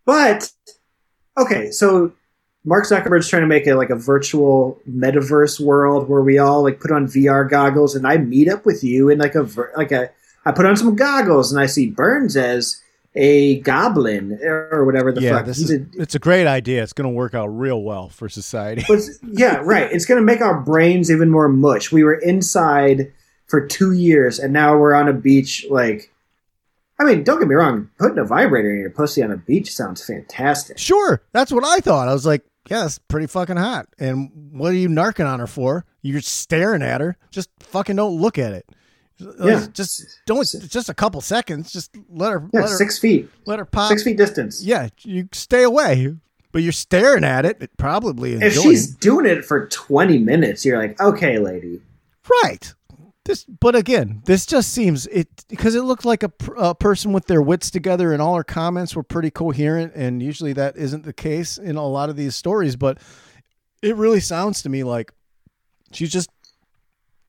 But 0.04 0.50
okay, 1.38 1.70
so 1.70 2.12
Mark 2.64 2.86
Zuckerberg's 2.86 3.28
trying 3.28 3.42
to 3.42 3.48
make 3.48 3.66
it 3.66 3.74
like 3.76 3.90
a 3.90 3.96
virtual 3.96 4.78
metaverse 4.88 5.58
world 5.58 6.08
where 6.08 6.22
we 6.22 6.38
all 6.38 6.62
like 6.62 6.78
put 6.80 6.92
on 6.92 7.06
VR 7.08 7.48
goggles, 7.48 7.96
and 7.96 8.06
I 8.06 8.18
meet 8.18 8.48
up 8.48 8.64
with 8.64 8.84
you 8.84 9.08
in 9.08 9.18
like 9.18 9.34
a 9.34 9.46
like 9.76 9.92
a. 9.92 10.10
I 10.44 10.52
put 10.52 10.66
on 10.66 10.76
some 10.76 10.96
goggles 10.96 11.52
and 11.52 11.60
I 11.60 11.66
see 11.66 11.90
Burns 11.90 12.36
as 12.36 12.80
a 13.14 13.60
goblin 13.60 14.38
or 14.42 14.84
whatever 14.84 15.12
the 15.12 15.20
yeah, 15.20 15.36
fuck. 15.36 15.46
this 15.46 15.58
is 15.58 15.70
a- 15.70 15.86
it's 15.94 16.14
a 16.14 16.18
great 16.18 16.46
idea. 16.46 16.82
It's 16.82 16.92
going 16.92 17.08
to 17.08 17.14
work 17.14 17.34
out 17.34 17.48
real 17.48 17.82
well 17.82 18.08
for 18.08 18.28
society. 18.28 18.84
But 18.88 19.00
yeah, 19.22 19.56
right. 19.64 19.90
It's 19.92 20.06
going 20.06 20.20
to 20.20 20.24
make 20.24 20.40
our 20.40 20.60
brains 20.60 21.10
even 21.10 21.30
more 21.30 21.48
mush. 21.48 21.92
We 21.92 22.04
were 22.04 22.14
inside 22.14 23.12
for 23.46 23.66
two 23.66 23.92
years, 23.92 24.38
and 24.38 24.52
now 24.52 24.76
we're 24.76 24.94
on 24.94 25.08
a 25.08 25.12
beach. 25.12 25.66
Like, 25.68 26.10
I 26.98 27.04
mean, 27.04 27.22
don't 27.22 27.38
get 27.38 27.48
me 27.48 27.54
wrong. 27.54 27.90
Putting 27.98 28.18
a 28.18 28.24
vibrator 28.24 28.72
in 28.72 28.80
your 28.80 28.90
pussy 28.90 29.22
on 29.22 29.30
a 29.30 29.36
beach 29.36 29.74
sounds 29.74 30.04
fantastic. 30.04 30.78
Sure, 30.78 31.22
that's 31.32 31.52
what 31.52 31.64
I 31.64 31.80
thought. 31.80 32.08
I 32.08 32.14
was 32.14 32.24
like, 32.24 32.44
yeah, 32.70 32.82
that's 32.82 32.98
pretty 32.98 33.26
fucking 33.26 33.56
hot. 33.56 33.88
And 33.98 34.30
what 34.52 34.70
are 34.70 34.76
you 34.76 34.88
narking 34.88 35.26
on 35.26 35.40
her 35.40 35.46
for? 35.46 35.84
You're 36.00 36.20
staring 36.22 36.82
at 36.82 37.00
her. 37.00 37.18
Just 37.30 37.50
fucking 37.60 37.96
don't 37.96 38.20
look 38.20 38.38
at 38.38 38.52
it. 38.52 38.66
Yeah. 39.40 39.66
just 39.72 40.20
don't. 40.26 40.46
Just 40.68 40.88
a 40.88 40.94
couple 40.94 41.20
seconds. 41.20 41.72
Just 41.72 41.96
let 42.08 42.32
her. 42.32 42.48
Yeah, 42.52 42.60
let 42.60 42.70
her. 42.70 42.76
six 42.76 42.98
feet, 42.98 43.28
let 43.46 43.58
her 43.58 43.64
pop. 43.64 43.88
six 43.88 44.02
feet 44.02 44.16
distance. 44.16 44.62
Yeah, 44.62 44.88
you 45.02 45.28
stay 45.32 45.62
away. 45.62 46.16
But 46.52 46.62
you're 46.62 46.72
staring 46.72 47.24
at 47.24 47.46
it. 47.46 47.56
It 47.62 47.76
probably 47.78 48.34
enjoying. 48.34 48.52
If 48.52 48.62
she's 48.62 48.86
doing 48.86 49.24
it 49.24 49.42
for 49.42 49.68
twenty 49.68 50.18
minutes, 50.18 50.66
you're 50.66 50.78
like, 50.78 51.00
okay, 51.00 51.38
lady. 51.38 51.80
right. 52.42 52.74
This, 53.24 53.44
but 53.44 53.76
again, 53.76 54.20
this 54.24 54.44
just 54.44 54.72
seems 54.72 55.06
it 55.06 55.28
because 55.48 55.76
it 55.76 55.82
looked 55.82 56.04
like 56.04 56.24
a, 56.24 56.32
a 56.56 56.74
person 56.74 57.12
with 57.12 57.26
their 57.26 57.40
wits 57.40 57.70
together, 57.70 58.12
and 58.12 58.20
all 58.20 58.34
her 58.34 58.42
comments 58.44 58.96
were 58.96 59.04
pretty 59.04 59.30
coherent. 59.30 59.94
And 59.94 60.20
usually 60.22 60.52
that 60.54 60.76
isn't 60.76 61.04
the 61.04 61.12
case 61.12 61.56
in 61.56 61.76
a 61.76 61.86
lot 61.86 62.10
of 62.10 62.16
these 62.16 62.34
stories. 62.34 62.74
But 62.76 62.98
it 63.80 63.96
really 63.96 64.20
sounds 64.20 64.60
to 64.62 64.68
me 64.68 64.82
like 64.82 65.12
she's 65.92 66.10
just 66.12 66.28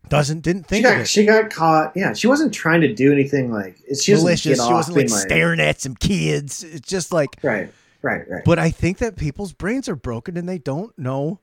doesn't 0.10 0.42
didn't 0.42 0.64
She 0.64 0.68
think 0.70 0.86
of 0.86 1.02
it. 1.02 1.08
she 1.08 1.26
got 1.26 1.50
caught. 1.50 1.94
Yeah, 1.96 2.14
she 2.14 2.28
wasn't 2.28 2.54
trying 2.54 2.82
to 2.82 2.94
do 2.94 3.12
anything 3.12 3.52
like 3.52 3.78
she 4.02 4.14
malicious. 4.14 4.64
She 4.66 4.74
wasn't 4.74 4.98
like 4.98 5.10
staring 5.10 5.60
at 5.60 5.82
some 5.82 5.96
kids. 5.96 6.64
It's 6.64 6.88
just 6.88 7.12
like 7.12 7.38
Right, 7.42 7.72
right, 8.02 8.30
right. 8.30 8.44
But 8.46 8.60
I 8.60 8.70
think 8.70 8.98
that 9.00 9.16
people's 9.16 9.54
brains 9.54 9.88
are 9.90 9.96
broken 9.96 10.38
and 10.38 10.48
they 10.48 10.58
don't 10.60 10.98
know 10.98 11.40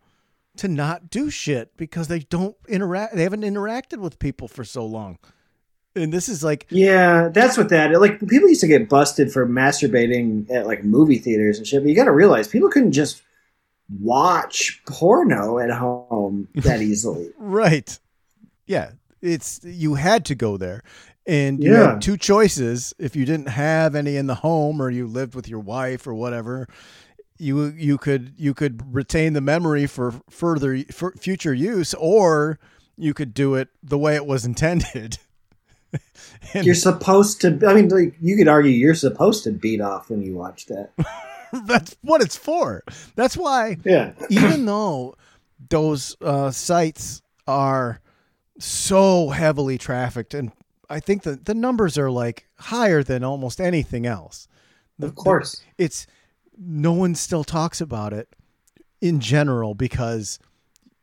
to 0.56 0.68
not 0.68 1.10
do 1.10 1.30
shit 1.30 1.76
because 1.76 2.08
they 2.08 2.18
don't 2.20 2.56
interact. 2.68 3.16
They 3.16 3.22
haven't 3.22 3.42
interacted 3.42 3.98
with 3.98 4.18
people 4.18 4.46
for 4.48 4.64
so 4.64 4.84
long. 4.84 5.18
And 5.96 6.12
this 6.12 6.28
is 6.28 6.44
like, 6.44 6.66
Yeah, 6.70 7.28
that's 7.28 7.56
what 7.56 7.68
that 7.70 7.98
like. 8.00 8.20
People 8.20 8.48
used 8.48 8.60
to 8.60 8.68
get 8.68 8.88
busted 8.88 9.32
for 9.32 9.46
masturbating 9.48 10.48
at 10.50 10.66
like 10.66 10.84
movie 10.84 11.18
theaters 11.18 11.58
and 11.58 11.66
shit. 11.66 11.82
But 11.82 11.88
you 11.88 11.96
got 11.96 12.04
to 12.04 12.12
realize 12.12 12.46
people 12.46 12.68
couldn't 12.68 12.92
just 12.92 13.22
watch 13.98 14.80
porno 14.86 15.58
at 15.58 15.70
home 15.70 16.48
that 16.54 16.80
easily. 16.82 17.30
right. 17.38 17.98
Yeah. 18.70 18.92
It's, 19.20 19.60
you 19.64 19.94
had 19.96 20.24
to 20.26 20.34
go 20.34 20.56
there. 20.56 20.82
And 21.26 21.62
you 21.62 21.72
Yeah. 21.72 21.92
had 21.92 22.02
two 22.02 22.16
choices. 22.16 22.94
If 22.98 23.14
you 23.16 23.24
didn't 23.26 23.48
have 23.48 23.94
any 23.94 24.16
in 24.16 24.26
the 24.26 24.36
home 24.36 24.80
or 24.80 24.90
you 24.90 25.06
lived 25.06 25.34
with 25.34 25.48
your 25.48 25.60
wife 25.60 26.06
or 26.06 26.14
whatever, 26.14 26.66
you 27.38 27.66
you 27.76 27.98
could 27.98 28.32
you 28.36 28.52
could 28.54 28.82
retain 28.94 29.32
the 29.34 29.40
memory 29.40 29.86
for 29.86 30.12
further 30.30 30.78
for 30.92 31.12
future 31.12 31.54
use, 31.54 31.94
or 31.94 32.58
you 32.96 33.12
could 33.14 33.32
do 33.34 33.54
it 33.54 33.68
the 33.82 33.98
way 33.98 34.14
it 34.14 34.26
was 34.26 34.44
intended. 34.50 35.18
And- 36.54 36.64
you're 36.64 36.74
supposed 36.74 37.40
to. 37.42 37.48
I 37.66 37.74
mean, 37.74 37.88
like 37.88 38.14
you 38.20 38.36
could 38.36 38.48
argue 38.48 38.70
you're 38.70 38.94
supposed 38.94 39.44
to 39.44 39.50
beat 39.52 39.80
off 39.80 40.08
when 40.10 40.22
you 40.22 40.34
watch 40.34 40.66
that. 40.66 40.90
That's 41.66 41.96
what 42.02 42.22
it's 42.22 42.36
for. 42.36 42.82
That's 43.16 43.36
why, 43.36 43.76
Yeah, 43.84 44.12
even 44.30 44.64
though 44.66 45.16
those 45.68 46.16
uh, 46.20 46.50
sites 46.52 47.22
are 47.48 48.00
so 48.62 49.30
heavily 49.30 49.78
trafficked, 49.78 50.34
and 50.34 50.52
I 50.88 51.00
think 51.00 51.22
that 51.22 51.44
the 51.46 51.54
numbers 51.54 51.96
are 51.98 52.10
like 52.10 52.46
higher 52.58 53.02
than 53.02 53.24
almost 53.24 53.60
anything 53.60 54.06
else. 54.06 54.46
The- 54.98 55.06
of 55.08 55.14
course. 55.14 55.62
it's 55.78 56.06
no 56.58 56.92
one 56.92 57.14
still 57.14 57.44
talks 57.44 57.80
about 57.80 58.12
it 58.12 58.28
in 59.00 59.18
general 59.20 59.74
because 59.74 60.38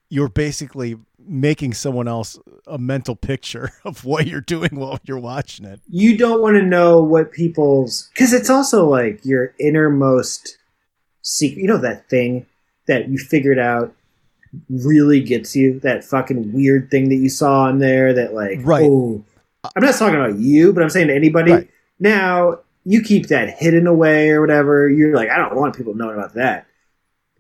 you're 0.10 0.30
basically 0.30 0.96
making 1.20 1.74
someone 1.74 2.08
else 2.08 2.38
a 2.68 2.78
mental 2.78 3.16
picture 3.16 3.72
of 3.84 4.06
what 4.06 4.28
you're 4.28 4.40
doing 4.40 4.70
while 4.74 5.00
you're 5.04 5.20
watching 5.20 5.66
it. 5.66 5.82
you 5.90 6.16
don't 6.18 6.42
want 6.42 6.56
to 6.56 6.62
know 6.62 7.02
what 7.02 7.32
people's 7.32 8.10
because 8.14 8.34
it's 8.34 8.50
also 8.50 8.88
like 8.88 9.20
your 9.26 9.54
innermost 9.60 10.58
secret. 11.24 11.60
You 11.62 11.68
know 11.68 11.80
that 11.80 12.08
thing 12.10 12.46
that 12.88 13.10
you 13.10 13.18
figured 13.18 13.60
out 13.60 13.94
really 14.70 15.20
gets 15.22 15.56
you. 15.56 15.80
That 15.82 16.04
fucking 16.04 16.54
weird 16.54 16.90
thing 16.92 17.10
that 17.10 17.16
you 17.16 17.30
saw 17.30 17.68
in 17.70 17.80
there. 17.80 18.14
That 18.14 18.34
like, 18.34 18.60
Right. 18.62 18.86
oh, 18.90 19.24
I'm 19.76 19.84
not 19.84 19.96
talking 19.96 20.16
about 20.16 20.38
you, 20.40 20.74
but 20.74 20.84
I'm 20.84 20.90
saying 20.90 21.08
to 21.08 21.16
anybody. 21.16 21.52
Right. 21.52 21.70
Now 22.00 22.60
you 22.86 23.02
keep 23.02 23.28
that 23.28 23.50
hidden 23.58 23.86
away 23.88 24.30
or 24.30 24.40
whatever. 24.42 24.90
You're 24.90 25.16
like, 25.16 25.30
I 25.30 25.38
don't 25.38 25.56
want 25.56 25.76
people 25.76 25.94
knowing 25.94 26.16
about 26.16 26.34
that. 26.36 26.66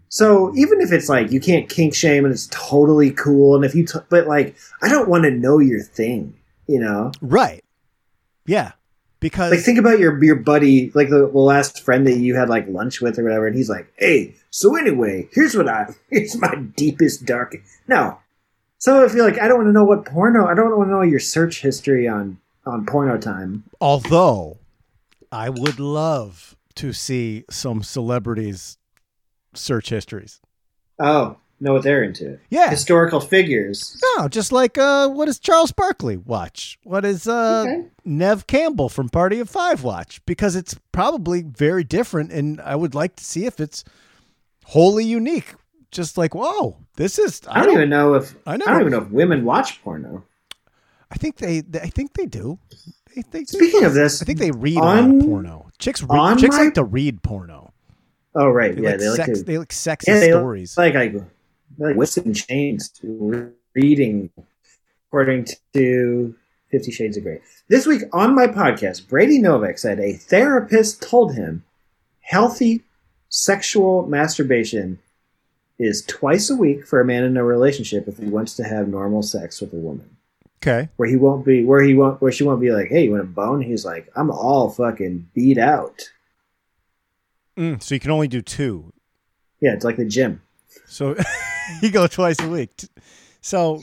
So 0.09 0.53
even 0.55 0.79
if 0.81 0.91
it's 0.91 1.09
like 1.09 1.31
you 1.31 1.39
can't 1.39 1.69
kink 1.69 1.93
shame 1.93 2.23
and 2.25 2.33
it's 2.33 2.47
totally 2.51 3.11
cool, 3.11 3.55
and 3.55 3.65
if 3.65 3.75
you, 3.75 3.85
t- 3.85 3.99
but 4.09 4.27
like, 4.27 4.55
I 4.81 4.89
don't 4.89 5.09
want 5.09 5.23
to 5.25 5.31
know 5.31 5.59
your 5.59 5.81
thing. 5.81 6.33
You 6.67 6.79
know. 6.79 7.11
Right. 7.21 7.63
Yeah. 8.45 8.71
Because 9.19 9.51
Like 9.51 9.61
think 9.61 9.79
about 9.79 9.97
your 9.99 10.23
your 10.23 10.35
buddy, 10.35 10.91
like 10.93 11.09
the, 11.09 11.27
the 11.27 11.39
last 11.39 11.83
friend 11.83 12.05
that 12.05 12.17
you 12.17 12.35
had 12.35 12.49
like 12.49 12.67
lunch 12.67 13.01
with 13.01 13.17
or 13.17 13.23
whatever, 13.23 13.47
and 13.47 13.55
he's 13.55 13.69
like, 13.69 13.91
"Hey, 13.97 14.35
so 14.51 14.75
anyway, 14.75 15.27
here's 15.33 15.55
what 15.55 15.67
I 15.67 15.87
here's 16.11 16.37
my 16.37 16.55
deepest 16.75 17.25
dark." 17.25 17.55
No, 17.87 18.19
So 18.77 19.03
if 19.03 19.13
you're 19.15 19.25
like 19.29 19.41
I 19.41 19.47
don't 19.47 19.57
want 19.57 19.69
to 19.69 19.73
know 19.73 19.85
what 19.85 20.05
porno. 20.05 20.45
I 20.45 20.53
don't 20.53 20.77
want 20.77 20.89
to 20.89 20.91
know 20.93 21.01
your 21.01 21.19
search 21.19 21.61
history 21.61 22.07
on 22.07 22.37
on 22.65 22.85
porno 22.85 23.17
time. 23.17 23.63
Although 23.81 24.59
I 25.31 25.49
would 25.49 25.79
love 25.79 26.55
to 26.75 26.93
see 26.93 27.43
some 27.49 27.81
celebrities 27.81 28.77
search 29.55 29.89
histories. 29.89 30.39
Oh, 30.99 31.37
know 31.59 31.73
what 31.73 31.83
they're 31.83 32.03
into? 32.03 32.39
Yeah. 32.49 32.69
Historical 32.69 33.19
figures. 33.19 33.99
No, 34.17 34.27
just 34.27 34.51
like 34.51 34.77
uh 34.77 35.07
what 35.09 35.25
does 35.25 35.39
Charles 35.39 35.71
Barkley 35.71 36.17
watch? 36.17 36.77
What 36.83 37.03
is 37.05 37.27
uh 37.27 37.65
Okay. 37.67 37.85
Neve 38.05 38.47
Campbell 38.47 38.89
from 38.89 39.09
Party 39.09 39.39
of 39.39 39.49
Five 39.49 39.83
watch? 39.83 40.23
Because 40.25 40.55
it's 40.55 40.75
probably 40.91 41.41
very 41.43 41.83
different 41.83 42.31
and 42.31 42.61
I 42.61 42.75
would 42.75 42.93
like 42.95 43.15
to 43.17 43.23
see 43.23 43.45
if 43.45 43.59
it's 43.59 43.83
wholly 44.65 45.05
unique. 45.05 45.55
Just 45.89 46.17
like, 46.17 46.35
whoa, 46.35 46.77
this 46.97 47.17
is 47.17 47.41
I 47.47 47.63
don't, 47.65 47.73
even 47.73 47.89
know 47.89 48.13
if 48.15 48.35
I 48.45 48.53
I, 48.53 48.57
don't 48.57 48.81
even 48.81 48.91
know 48.91 49.01
if 49.01 49.09
women 49.09 49.45
watch 49.45 49.81
porno. 49.83 50.23
I 51.09 51.15
think 51.15 51.37
they, 51.37 51.61
they 51.61 51.79
I 51.79 51.87
think 51.87 52.13
they 52.13 52.25
do. 52.25 52.59
They, 53.15 53.23
they 53.31 53.39
do. 53.39 53.57
Speaking 53.57 53.85
of 53.85 53.93
this, 53.93 54.21
I 54.21 54.25
think 54.25 54.37
they 54.39 54.51
read 54.51 54.77
on- 54.77 55.21
porno. 55.21 55.69
Chicks 55.79 56.03
read, 56.03 56.37
chicks 56.39 56.57
my- 56.57 56.65
like 56.65 56.73
to 56.73 56.83
read 56.83 57.23
porno. 57.23 57.71
oh 58.35 58.49
right, 58.49 58.75
They 58.75 58.81
yeah, 58.81 58.89
like 58.91 58.99
they 58.99 59.07
like 59.09 59.17
sex 59.17 59.39
to 59.39 59.45
they 59.45 59.57
like 59.57 59.71
sexy 59.71 60.11
yeah, 60.11 60.23
stories. 60.25 60.77
like 60.77 60.93
like 60.93 61.13
like 61.77 61.95
whips 61.95 62.17
and 62.17 62.35
chains 62.35 62.89
to 62.89 63.53
reading, 63.75 64.29
according 65.07 65.47
to 65.73 66.35
Fifty 66.71 66.91
Shades 66.91 67.17
of 67.17 67.23
Grey. 67.23 67.41
This 67.69 67.85
week 67.85 68.03
on 68.13 68.35
my 68.35 68.47
podcast, 68.47 69.07
Brady 69.07 69.39
Novak 69.39 69.77
said 69.77 69.99
a 69.99 70.13
therapist 70.13 71.01
told 71.01 71.35
him 71.35 71.63
healthy 72.21 72.83
sexual 73.29 74.05
masturbation 74.07 74.99
is 75.79 76.03
twice 76.07 76.49
a 76.49 76.55
week 76.55 76.85
for 76.87 76.99
a 76.99 77.05
man 77.05 77.23
in 77.23 77.37
a 77.37 77.43
relationship 77.43 78.07
if 78.07 78.17
he 78.17 78.25
wants 78.25 78.55
to 78.55 78.63
have 78.63 78.87
normal 78.87 79.21
sex 79.21 79.61
with 79.61 79.71
a 79.73 79.77
woman. 79.77 80.09
okay. 80.61 80.89
Where 80.97 81.07
he 81.07 81.15
won't 81.15 81.45
be, 81.45 81.63
where 81.63 81.81
he 81.83 81.93
won't, 81.93 82.21
where 82.21 82.31
she 82.31 82.43
won't 82.43 82.61
be 82.61 82.71
like, 82.71 82.87
"Hey, 82.89 83.03
you 83.05 83.11
want 83.11 83.23
a 83.23 83.27
bone?" 83.27 83.61
He's 83.61 83.85
like, 83.85 84.11
"I'm 84.15 84.31
all 84.31 84.69
fucking 84.69 85.29
beat 85.33 85.57
out." 85.57 86.09
Mm, 87.55 87.81
so 87.81 87.95
you 87.95 87.99
can 87.99 88.11
only 88.11 88.27
do 88.27 88.41
two. 88.41 88.91
Yeah, 89.61 89.73
it's 89.73 89.85
like 89.85 89.97
the 89.97 90.05
gym. 90.05 90.41
So 90.85 91.15
you 91.81 91.91
go 91.91 92.07
twice 92.07 92.39
a 92.39 92.49
week. 92.49 92.71
So 93.41 93.81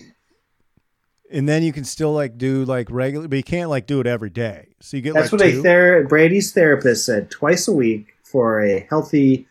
and 1.30 1.49
then 1.49 1.62
you 1.62 1.72
can 1.72 1.85
still 1.85 2.12
like 2.12 2.39
do 2.39 2.64
like 2.64 2.89
regular 2.91 3.28
but 3.28 3.37
you 3.37 3.43
can't 3.43 3.70
like 3.70 3.87
do 3.87 4.01
it 4.01 4.07
every 4.07 4.30
day. 4.30 4.68
So 4.80 4.97
you 4.97 5.03
get 5.03 5.14
That's 5.14 5.32
like 5.32 5.41
what 5.41 5.51
two. 5.51 5.61
a 5.61 5.62
ther- 5.62 6.07
Brady's 6.09 6.53
therapist 6.53 7.05
said 7.07 7.30
twice 7.30 7.66
a 7.68 7.72
week 7.72 8.14
for 8.22 8.61
a 8.61 8.80
healthy 8.91 9.47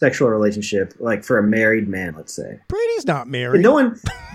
sexual 0.00 0.28
relationship, 0.30 0.94
like 0.98 1.22
for 1.22 1.38
a 1.38 1.42
married 1.42 1.86
man, 1.86 2.14
let's 2.16 2.34
say. 2.34 2.58
Brady's 2.68 3.06
not 3.06 3.28
married. 3.28 3.62
no 3.62 3.72
one, 3.72 4.00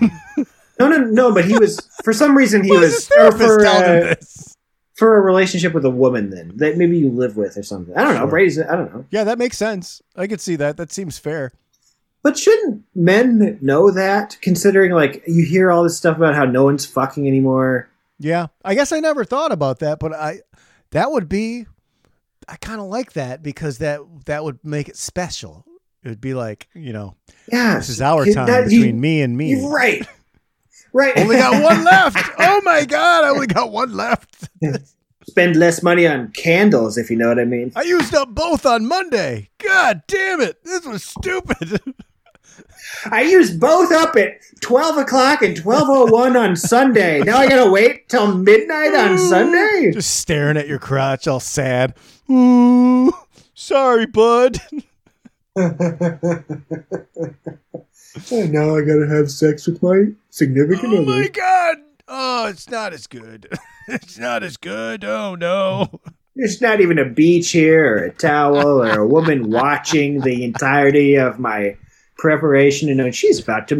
no, 0.78 0.88
no, 0.88 0.98
no. 0.98 1.34
But 1.34 1.44
he 1.44 1.58
was 1.58 1.80
for 2.04 2.12
some 2.12 2.36
reason 2.36 2.62
he 2.62 2.70
was 2.70 3.08
therapist 3.08 3.42
for, 3.42 3.66
uh, 3.66 3.80
this? 3.82 4.56
for 4.94 5.16
a 5.16 5.20
relationship 5.20 5.74
with 5.74 5.84
a 5.84 5.90
woman 5.90 6.30
then 6.30 6.52
that 6.56 6.76
maybe 6.76 6.98
you 6.98 7.10
live 7.10 7.36
with 7.36 7.56
or 7.56 7.62
something. 7.62 7.96
I 7.96 8.04
don't 8.04 8.14
know. 8.14 8.20
Sure. 8.20 8.28
Brady's. 8.28 8.60
I 8.60 8.76
don't 8.76 8.94
know. 8.94 9.04
Yeah, 9.10 9.24
that 9.24 9.38
makes 9.38 9.58
sense. 9.58 10.00
I 10.14 10.26
could 10.26 10.40
see 10.40 10.56
that. 10.56 10.76
That 10.76 10.92
seems 10.92 11.18
fair. 11.18 11.52
But 12.26 12.36
shouldn't 12.36 12.82
men 12.96 13.56
know 13.62 13.92
that? 13.92 14.36
Considering 14.42 14.90
like 14.90 15.22
you 15.28 15.44
hear 15.46 15.70
all 15.70 15.84
this 15.84 15.96
stuff 15.96 16.16
about 16.16 16.34
how 16.34 16.44
no 16.44 16.64
one's 16.64 16.84
fucking 16.84 17.24
anymore. 17.24 17.88
Yeah. 18.18 18.48
I 18.64 18.74
guess 18.74 18.90
I 18.90 18.98
never 18.98 19.24
thought 19.24 19.52
about 19.52 19.78
that, 19.78 20.00
but 20.00 20.12
I 20.12 20.40
that 20.90 21.12
would 21.12 21.28
be 21.28 21.66
I 22.48 22.56
kind 22.56 22.80
of 22.80 22.88
like 22.88 23.12
that 23.12 23.44
because 23.44 23.78
that 23.78 24.00
that 24.24 24.42
would 24.42 24.58
make 24.64 24.88
it 24.88 24.96
special. 24.96 25.64
It 26.02 26.08
would 26.08 26.20
be 26.20 26.34
like, 26.34 26.66
you 26.74 26.92
know, 26.92 27.14
Yeah, 27.52 27.76
this 27.76 27.88
is 27.90 28.00
our 28.02 28.24
time 28.26 28.48
that- 28.48 28.72
you- 28.72 28.80
between 28.80 29.00
me 29.00 29.20
and 29.22 29.36
me. 29.36 29.64
right, 29.68 30.04
right. 30.92 31.16
Only 31.16 31.36
got 31.36 31.62
one 31.62 31.84
left. 31.92 32.18
Oh 32.40 32.60
my 32.64 32.84
god, 32.86 33.22
I 33.24 33.28
only 33.28 33.46
got 33.46 33.70
one 33.70 33.92
left. 33.94 34.48
Spend 35.28 35.54
less 35.54 35.80
money 35.80 36.08
on 36.08 36.32
candles 36.32 36.98
if 36.98 37.08
you 37.08 37.16
know 37.16 37.28
what 37.28 37.38
I 37.38 37.44
mean. 37.44 37.70
I 37.76 37.82
used 37.82 38.14
up 38.16 38.30
both 38.34 38.66
on 38.66 38.86
Monday. 38.86 39.50
God 39.58 40.02
damn 40.08 40.40
it. 40.40 40.64
This 40.64 40.84
was 40.84 41.04
stupid. 41.04 41.80
I 43.10 43.22
used 43.22 43.60
both 43.60 43.92
up 43.92 44.16
at 44.16 44.40
12 44.60 44.98
o'clock 44.98 45.42
and 45.42 45.56
12.01 45.56 46.36
on 46.36 46.56
Sunday. 46.56 47.20
Now 47.22 47.38
I 47.38 47.48
gotta 47.48 47.70
wait 47.70 48.08
till 48.08 48.34
midnight 48.34 48.94
on 48.94 49.18
Sunday? 49.18 49.90
Just 49.92 50.16
staring 50.16 50.56
at 50.56 50.68
your 50.68 50.78
crotch 50.78 51.26
all 51.26 51.40
sad. 51.40 51.94
Ooh, 52.30 53.12
sorry, 53.54 54.06
bud. 54.06 54.60
Oh, 58.32 58.44
now 58.46 58.74
I 58.74 58.80
gotta 58.80 59.06
have 59.08 59.30
sex 59.30 59.66
with 59.66 59.82
my 59.82 60.06
significant 60.30 60.94
other. 60.94 61.02
Oh 61.02 61.04
my 61.04 61.28
god. 61.28 61.76
Oh, 62.08 62.46
it's 62.46 62.70
not 62.70 62.92
as 62.92 63.06
good. 63.06 63.46
it's 63.88 64.18
not 64.18 64.42
as 64.42 64.56
good. 64.56 65.04
Oh 65.04 65.34
no. 65.34 66.00
There's 66.34 66.60
not 66.60 66.80
even 66.80 66.98
a 66.98 67.04
beach 67.04 67.50
here 67.50 67.94
or 67.94 68.04
a 68.04 68.12
towel 68.12 68.82
or 68.82 69.00
a 69.00 69.06
woman 69.06 69.50
watching 69.50 70.20
the 70.20 70.44
entirety 70.44 71.16
of 71.16 71.38
my 71.38 71.76
preparation 72.16 72.88
and 72.88 72.98
knowing 72.98 73.12
she's 73.12 73.40
about 73.42 73.68
to 73.68 73.76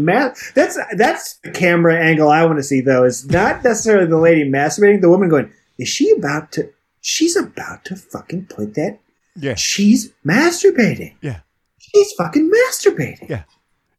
that's 0.54 0.78
that's 0.96 1.34
the 1.38 1.50
camera 1.50 1.98
angle 1.98 2.28
I 2.28 2.44
want 2.44 2.58
to 2.58 2.62
see 2.62 2.80
though 2.80 3.04
is 3.04 3.28
not 3.30 3.64
necessarily 3.64 4.06
the 4.06 4.18
lady 4.18 4.48
masturbating 4.48 5.00
the 5.00 5.08
woman 5.08 5.28
going 5.28 5.50
is 5.78 5.88
she 5.88 6.10
about 6.10 6.52
to 6.52 6.70
she's 7.00 7.36
about 7.36 7.84
to 7.86 7.96
fucking 7.96 8.46
put 8.46 8.74
that 8.74 8.98
Yeah. 9.36 9.54
she's 9.54 10.12
masturbating 10.24 11.14
Yeah. 11.22 11.40
she's 11.78 12.12
fucking 12.12 12.50
masturbating 12.50 13.28
Yeah. 13.28 13.42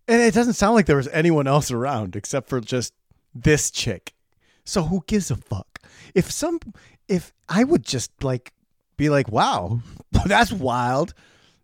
And 0.07 0.21
it 0.21 0.33
doesn't 0.33 0.53
sound 0.53 0.75
like 0.75 0.85
there 0.85 0.95
was 0.95 1.09
anyone 1.09 1.47
else 1.47 1.69
around 1.71 2.15
except 2.15 2.47
for 2.47 2.61
just 2.61 2.93
this 3.35 3.69
chick. 3.71 4.13
So 4.63 4.83
who 4.83 5.03
gives 5.05 5.29
a 5.31 5.35
fuck? 5.35 5.79
If 6.15 6.31
some 6.31 6.59
if 7.09 7.33
I 7.49 7.63
would 7.65 7.83
just 7.83 8.11
like 8.23 8.53
be 8.95 9.09
like, 9.09 9.29
"Wow, 9.29 9.81
that's 10.25 10.51
wild." 10.53 11.13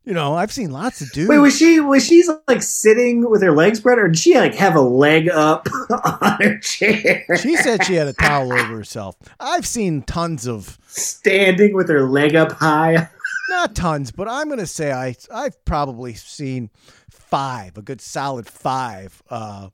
You 0.06 0.14
know, 0.14 0.34
I've 0.36 0.52
seen 0.52 0.72
lots 0.72 1.00
of 1.00 1.10
dudes. 1.14 1.30
Wait, 1.30 1.38
was 1.40 1.58
she 1.58 1.80
was 1.80 2.06
she 2.06 2.24
like 2.48 2.62
sitting 2.62 3.30
with 3.30 3.42
her 3.42 3.54
legs 3.54 3.78
spread, 3.80 3.98
or 3.98 4.08
did 4.10 4.18
she 4.20 4.36
like 4.36 4.54
have 4.56 4.76
a 4.76 4.82
leg 4.82 5.30
up 5.30 5.66
on 6.22 6.42
her 6.42 6.58
chair? 6.60 7.24
she 7.40 7.56
said 7.56 7.86
she 7.86 7.94
had 7.96 8.08
a 8.08 8.14
towel 8.14 8.52
over 8.52 8.76
herself. 8.76 9.16
I've 9.40 9.66
seen 9.66 10.02
tons 10.02 10.46
of 10.46 10.78
standing 10.88 11.74
with 11.74 11.88
her 11.88 12.04
leg 12.04 12.36
up 12.36 12.52
high. 12.52 13.08
not 13.50 13.76
tons, 13.76 14.12
but 14.12 14.28
I'm 14.28 14.50
gonna 14.50 14.66
say 14.66 14.92
I 14.92 15.16
I've 15.34 15.64
probably 15.64 16.16
seen 16.16 16.70
five, 17.10 17.78
a 17.78 17.82
good 17.82 18.02
solid 18.02 18.46
five, 18.48 19.24
uh, 19.30 19.70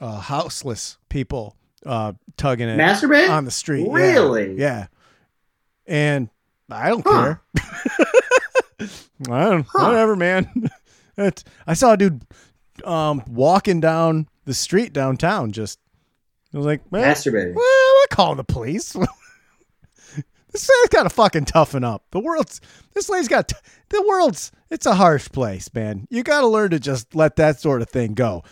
uh, 0.00 0.18
houseless 0.20 0.98
people 1.08 1.56
uh, 1.86 2.14
tugging 2.36 2.68
it 2.68 2.76
Masturbate? 2.76 3.30
on 3.30 3.44
the 3.44 3.50
street. 3.52 3.86
Yeah. 3.86 3.92
Really? 3.92 4.54
Yeah. 4.58 4.86
And 5.86 6.28
I 6.68 6.88
don't 6.88 7.06
Huh. 7.06 7.36
care. 7.56 8.04
I 8.80 9.44
don't, 9.44 9.66
Huh. 9.72 9.86
whatever, 9.86 10.16
man. 10.16 10.70
I 11.66 11.74
saw 11.74 11.92
a 11.92 11.96
dude 11.96 12.22
um, 12.84 13.22
walking 13.28 13.80
down 13.80 14.28
the 14.46 14.54
street 14.54 14.92
downtown. 14.92 15.52
Just 15.52 15.78
I 16.54 16.56
was 16.56 16.66
like, 16.66 16.90
man, 16.90 17.04
Masturbating. 17.14 17.54
well, 17.54 17.64
I 17.64 18.06
call 18.10 18.34
the 18.34 18.44
police. 18.44 18.92
this 20.52 20.66
guy's 20.68 20.88
got 20.90 21.02
to 21.04 21.10
fucking 21.10 21.44
toughen 21.44 21.84
up. 21.84 22.04
The 22.10 22.20
world's 22.20 22.60
this 22.94 23.08
lady's 23.08 23.28
got 23.28 23.48
t- 23.48 23.56
the 23.90 24.04
world's. 24.08 24.50
It's 24.70 24.86
a 24.86 24.94
harsh 24.94 25.28
place, 25.30 25.72
man. 25.74 26.06
You 26.10 26.22
got 26.22 26.40
to 26.42 26.46
learn 26.46 26.70
to 26.70 26.78
just 26.80 27.14
let 27.14 27.36
that 27.36 27.60
sort 27.60 27.82
of 27.82 27.88
thing 27.90 28.14
go. 28.14 28.44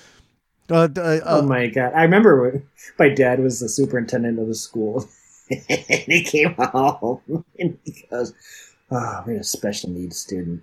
Uh, 0.70 0.88
uh, 0.96 1.00
uh, 1.00 1.20
Oh 1.24 1.42
my 1.42 1.68
god! 1.68 1.92
I 1.94 2.02
remember 2.02 2.42
when 2.42 2.66
my 2.98 3.08
dad 3.08 3.40
was 3.40 3.60
the 3.60 3.68
superintendent 3.68 4.38
of 4.38 4.46
the 4.48 4.54
school, 4.54 5.08
and 5.50 5.60
he 6.06 6.22
came 6.24 6.54
home 6.58 7.44
and 7.58 7.78
he 7.84 8.04
goes, 8.10 8.34
"Oh, 8.90 9.22
we 9.26 9.32
had 9.34 9.42
a 9.42 9.44
special 9.44 9.90
needs 9.90 10.16
student 10.18 10.62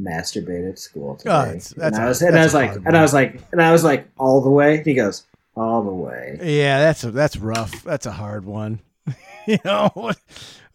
masturbate 0.00 0.68
at 0.68 0.78
school 0.78 1.16
today." 1.16 1.30
Oh, 1.30 1.44
that's- 1.44 1.68
that's 1.76 1.96
and 1.96 2.02
I 2.02 2.04
a- 2.04 2.08
was, 2.08 2.22
and 2.22 2.38
I 2.38 2.42
was 2.44 2.54
like, 2.54 2.76
and 2.76 2.96
I 2.96 3.02
was 3.02 3.14
like, 3.14 3.40
and 3.52 3.62
I 3.62 3.72
was 3.72 3.84
like, 3.84 4.08
all 4.18 4.40
the 4.40 4.50
way. 4.50 4.82
He 4.84 4.94
goes, 4.94 5.24
all 5.56 5.82
the 5.82 5.90
way. 5.92 6.38
Yeah, 6.42 6.80
that's 6.80 7.04
a, 7.04 7.10
that's 7.10 7.36
rough. 7.36 7.82
That's 7.82 8.06
a 8.06 8.12
hard 8.12 8.44
one. 8.44 8.80
you 9.46 9.58
know, 9.64 9.90
well, 9.94 10.14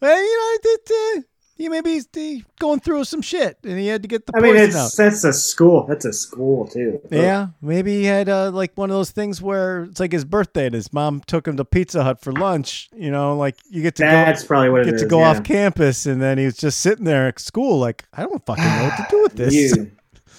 know, 0.00 0.58
it, 0.64 0.90
uh, 1.18 1.20
he 1.62 1.68
maybe 1.68 1.92
he's 1.92 2.08
uh, 2.16 2.42
going 2.58 2.80
through 2.80 3.04
some 3.04 3.22
shit, 3.22 3.56
and 3.62 3.78
he 3.78 3.86
had 3.86 4.02
to 4.02 4.08
get 4.08 4.26
the 4.26 4.32
I 4.34 4.40
mean, 4.40 4.56
it's 4.56 4.74
out. 4.74 4.92
that's 4.96 5.22
a 5.22 5.32
school. 5.32 5.86
That's 5.86 6.04
a 6.04 6.12
school 6.12 6.66
too. 6.66 7.00
Yeah, 7.10 7.48
maybe 7.60 7.98
he 8.00 8.04
had 8.04 8.28
uh, 8.28 8.50
like 8.50 8.72
one 8.74 8.90
of 8.90 8.94
those 8.94 9.12
things 9.12 9.40
where 9.40 9.84
it's 9.84 10.00
like 10.00 10.10
his 10.10 10.24
birthday, 10.24 10.66
and 10.66 10.74
his 10.74 10.92
mom 10.92 11.20
took 11.20 11.46
him 11.46 11.56
to 11.56 11.64
Pizza 11.64 12.02
Hut 12.02 12.20
for 12.20 12.32
lunch. 12.32 12.90
You 12.96 13.12
know, 13.12 13.36
like 13.36 13.56
you 13.70 13.80
get 13.80 13.94
to 13.96 14.02
that's 14.02 14.44
probably 14.44 14.70
what 14.70 14.78
go 14.78 14.82
it 14.82 14.84
get 14.86 14.94
is. 14.94 15.02
to 15.02 15.08
go 15.08 15.20
yeah. 15.20 15.30
off 15.30 15.44
campus, 15.44 16.04
and 16.04 16.20
then 16.20 16.36
he 16.36 16.46
was 16.46 16.56
just 16.56 16.80
sitting 16.80 17.04
there 17.04 17.28
at 17.28 17.38
school, 17.38 17.78
like 17.78 18.06
I 18.12 18.22
don't 18.22 18.44
fucking 18.44 18.64
know 18.64 18.84
what 18.84 18.96
to 18.96 19.06
do 19.08 19.22
with 19.22 19.36
this. 19.36 19.54
You, 19.54 19.92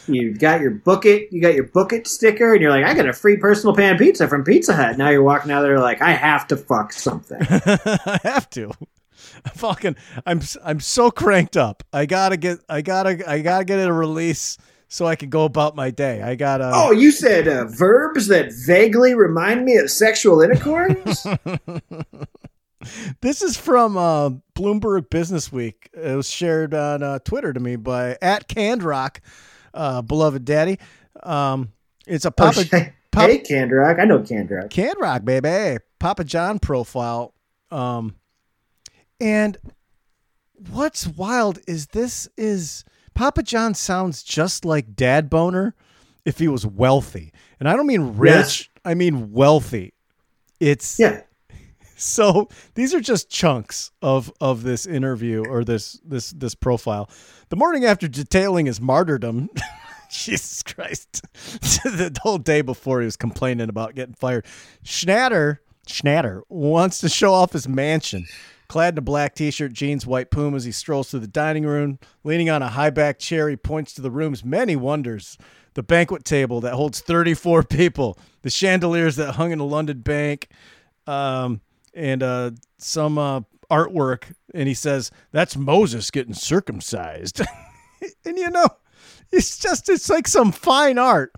you 0.08 0.34
got 0.34 0.60
your 0.60 0.72
book 0.72 1.06
it, 1.06 1.32
you 1.32 1.42
got 1.42 1.54
your 1.54 1.64
book 1.64 1.94
it 1.94 2.06
sticker, 2.08 2.52
and 2.52 2.62
you're 2.62 2.72
like, 2.72 2.84
I 2.84 2.94
got 2.94 3.08
a 3.08 3.14
free 3.14 3.38
personal 3.38 3.74
pan 3.74 3.98
pizza 3.98 4.28
from 4.28 4.44
Pizza 4.44 4.76
Hut. 4.76 4.98
Now 4.98 5.10
you're 5.10 5.24
walking 5.24 5.52
out 5.52 5.62
there 5.62 5.80
like, 5.80 6.02
I 6.02 6.12
have 6.12 6.48
to 6.48 6.58
fuck 6.58 6.92
something. 6.92 7.40
I 7.50 8.20
have 8.24 8.50
to. 8.52 8.72
I 9.46 9.50
fucking 9.56 9.96
I'm 10.26 10.42
I'm 10.64 10.80
so 10.80 11.12
cranked 11.12 11.58
up. 11.58 11.84
I 11.92 12.06
gotta 12.06 12.38
get 12.38 12.60
I 12.70 12.82
gotta 12.82 13.30
I 13.30 13.40
gotta 13.42 13.66
get 13.66 13.80
a 13.88 13.92
release 13.94 14.58
so 14.88 15.06
I 15.06 15.16
can 15.16 15.30
go 15.30 15.46
about 15.46 15.76
my 15.76 15.90
day. 15.90 16.22
I 16.22 16.36
got 16.36 16.62
a. 16.62 16.72
Oh, 16.74 16.92
you 16.92 17.12
said 17.12 17.48
uh, 17.48 17.66
verbs 17.66 18.28
that 18.28 18.52
vaguely 18.66 19.16
remind 19.16 19.66
me 19.66 19.76
of 19.78 19.90
sexual 19.90 20.42
intercourse. 20.42 21.26
This 23.22 23.42
is 23.42 23.56
from 23.56 23.96
uh, 23.96 24.32
Bloomberg 24.56 25.10
Business 25.10 25.50
Week. 25.54 25.90
It 25.94 26.18
was 26.18 26.30
shared 26.30 26.74
on 26.74 27.02
uh, 27.02 27.20
Twitter 27.20 27.54
to 27.54 27.60
me 27.60 27.78
by 27.78 28.18
at 28.22 28.50
Candrock, 28.50 29.22
uh, 29.74 30.02
beloved 30.02 30.44
daddy. 30.44 30.80
Um, 31.22 31.72
it's 32.06 32.26
a 32.26 32.28
Oh, 32.28 32.32
Papa 32.32 32.66
sh- 32.66 32.70
Pop- 33.14 33.30
hey, 33.30 33.40
Candrock. 33.40 34.00
I 34.00 34.04
know 34.04 34.20
Candrock. 34.20 34.70
Candrock, 34.70 35.24
baby. 35.24 35.80
Papa 36.00 36.26
John 36.26 36.60
profile. 36.60 37.34
Um, 37.72 38.16
and 39.20 39.58
what's 40.72 41.08
wild 41.08 41.60
is 41.68 41.88
this 41.88 42.28
is 42.38 42.84
Papa 43.14 43.44
John 43.44 43.74
sounds 43.74 44.24
just 44.24 44.66
like 44.66 44.96
Dad 44.96 45.30
Boner 45.30 45.76
if 46.26 46.40
he 46.40 46.48
was 46.48 46.66
wealthy. 46.66 47.34
And 47.60 47.70
I 47.70 47.76
don't 47.76 47.88
mean 47.88 48.18
rich, 48.18 48.32
Yes. 48.34 48.68
I 48.86 48.94
mean 48.94 49.32
wealthy. 49.32 49.94
It's 50.60 50.98
Yeah. 51.00 51.22
so 51.96 52.50
these 52.76 52.94
are 52.94 53.02
just 53.02 53.30
chunks 53.30 53.92
of 54.02 54.32
of 54.42 54.64
this 54.64 54.86
interview 54.86 55.44
or 55.46 55.64
this 55.64 56.00
this 56.06 56.32
this 56.32 56.56
profile. 56.56 57.10
The 57.50 57.56
morning 57.56 57.86
after 57.86 58.08
detailing 58.08 58.66
his 58.66 58.82
martyrdom, 58.82 59.50
Jesus 60.10 60.64
Christ, 60.64 61.22
the 61.84 62.18
whole 62.22 62.38
day 62.38 62.62
before 62.62 63.02
he 63.02 63.06
was 63.06 63.16
complaining 63.18 63.70
about 63.70 63.96
getting 63.96 64.16
fired. 64.16 64.46
Schnatter 64.84 65.60
Schnatter 65.88 66.42
wants 66.50 67.00
to 67.02 67.10
show 67.10 67.34
off 67.34 67.54
his 67.54 67.68
mansion. 67.68 68.26
Clad 68.74 68.96
in 68.96 68.98
a 68.98 69.02
black 69.02 69.36
t-shirt, 69.36 69.72
jeans, 69.72 70.08
white 70.08 70.32
pumas, 70.32 70.64
he 70.64 70.72
strolls 70.72 71.12
through 71.12 71.20
the 71.20 71.28
dining 71.28 71.64
room. 71.64 72.00
Leaning 72.24 72.50
on 72.50 72.64
a 72.64 72.70
high-back 72.70 73.20
chair, 73.20 73.48
he 73.48 73.56
points 73.56 73.94
to 73.94 74.02
the 74.02 74.10
room's 74.10 74.44
many 74.44 74.76
wonders. 74.76 75.38
The 75.76 75.84
banquet 75.84 76.26
table 76.26 76.60
that 76.62 76.74
holds 76.74 77.00
34 77.00 77.62
people, 77.70 78.18
the 78.42 78.50
chandeliers 78.50 79.16
that 79.18 79.34
hung 79.34 79.52
in 79.52 79.60
a 79.60 79.64
London 79.64 80.00
bank, 80.00 80.50
um, 81.06 81.62
and 81.94 82.24
uh, 82.24 82.50
some 82.80 83.20
uh, 83.20 83.42
artwork. 83.70 84.34
And 84.56 84.68
he 84.68 84.74
says, 84.74 85.12
That's 85.32 85.56
Moses 85.56 86.10
getting 86.10 86.34
circumcised. 86.34 87.42
and 88.26 88.40
you 88.40 88.50
know, 88.50 88.70
it's 89.32 89.60
just, 89.60 89.88
it's 89.88 90.10
like 90.10 90.28
some 90.28 90.52
fine 90.52 90.98
art. 90.98 91.32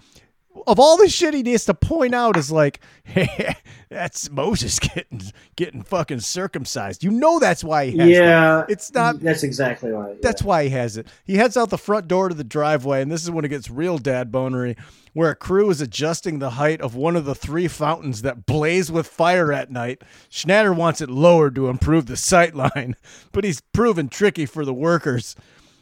Of 0.67 0.79
all 0.79 0.97
the 0.97 1.09
shit 1.09 1.33
he 1.33 1.43
needs 1.43 1.65
to 1.65 1.73
point 1.73 2.15
out 2.15 2.37
is 2.37 2.51
like, 2.51 2.79
hey, 3.03 3.55
that's 3.89 4.29
Moses 4.31 4.79
getting 4.79 5.21
getting 5.55 5.83
fucking 5.83 6.21
circumcised. 6.21 7.03
You 7.03 7.11
know 7.11 7.39
that's 7.39 7.63
why 7.63 7.87
he 7.87 7.97
has 7.97 8.09
Yeah. 8.09 8.57
that. 8.57 8.69
It's 8.69 8.93
not 8.93 9.19
That's 9.19 9.43
exactly 9.43 9.91
why. 9.91 10.09
yeah. 10.09 10.15
that's 10.21 10.41
why 10.41 10.63
he 10.63 10.69
has 10.69 10.97
it. 10.97 11.07
He 11.25 11.35
heads 11.35 11.57
out 11.57 11.69
the 11.69 11.77
front 11.77 12.07
door 12.07 12.29
to 12.29 12.35
the 12.35 12.43
driveway, 12.43 13.01
and 13.01 13.11
this 13.11 13.23
is 13.23 13.31
when 13.31 13.45
it 13.45 13.49
gets 13.49 13.69
real 13.69 13.97
dad 13.97 14.31
bonery, 14.31 14.75
where 15.13 15.29
a 15.31 15.35
crew 15.35 15.69
is 15.69 15.81
adjusting 15.81 16.39
the 16.39 16.51
height 16.51 16.81
of 16.81 16.95
one 16.95 17.15
of 17.15 17.25
the 17.25 17.35
three 17.35 17.67
fountains 17.67 18.21
that 18.23 18.45
blaze 18.45 18.91
with 18.91 19.07
fire 19.07 19.51
at 19.53 19.71
night. 19.71 20.01
Schnatter 20.31 20.75
wants 20.75 20.99
it 21.01 21.09
lowered 21.09 21.55
to 21.55 21.67
improve 21.69 22.05
the 22.07 22.17
sight 22.17 22.55
line, 22.55 22.95
but 23.31 23.43
he's 23.43 23.61
proven 23.61 24.09
tricky 24.09 24.45
for 24.45 24.65
the 24.65 24.73
workers. 24.73 25.35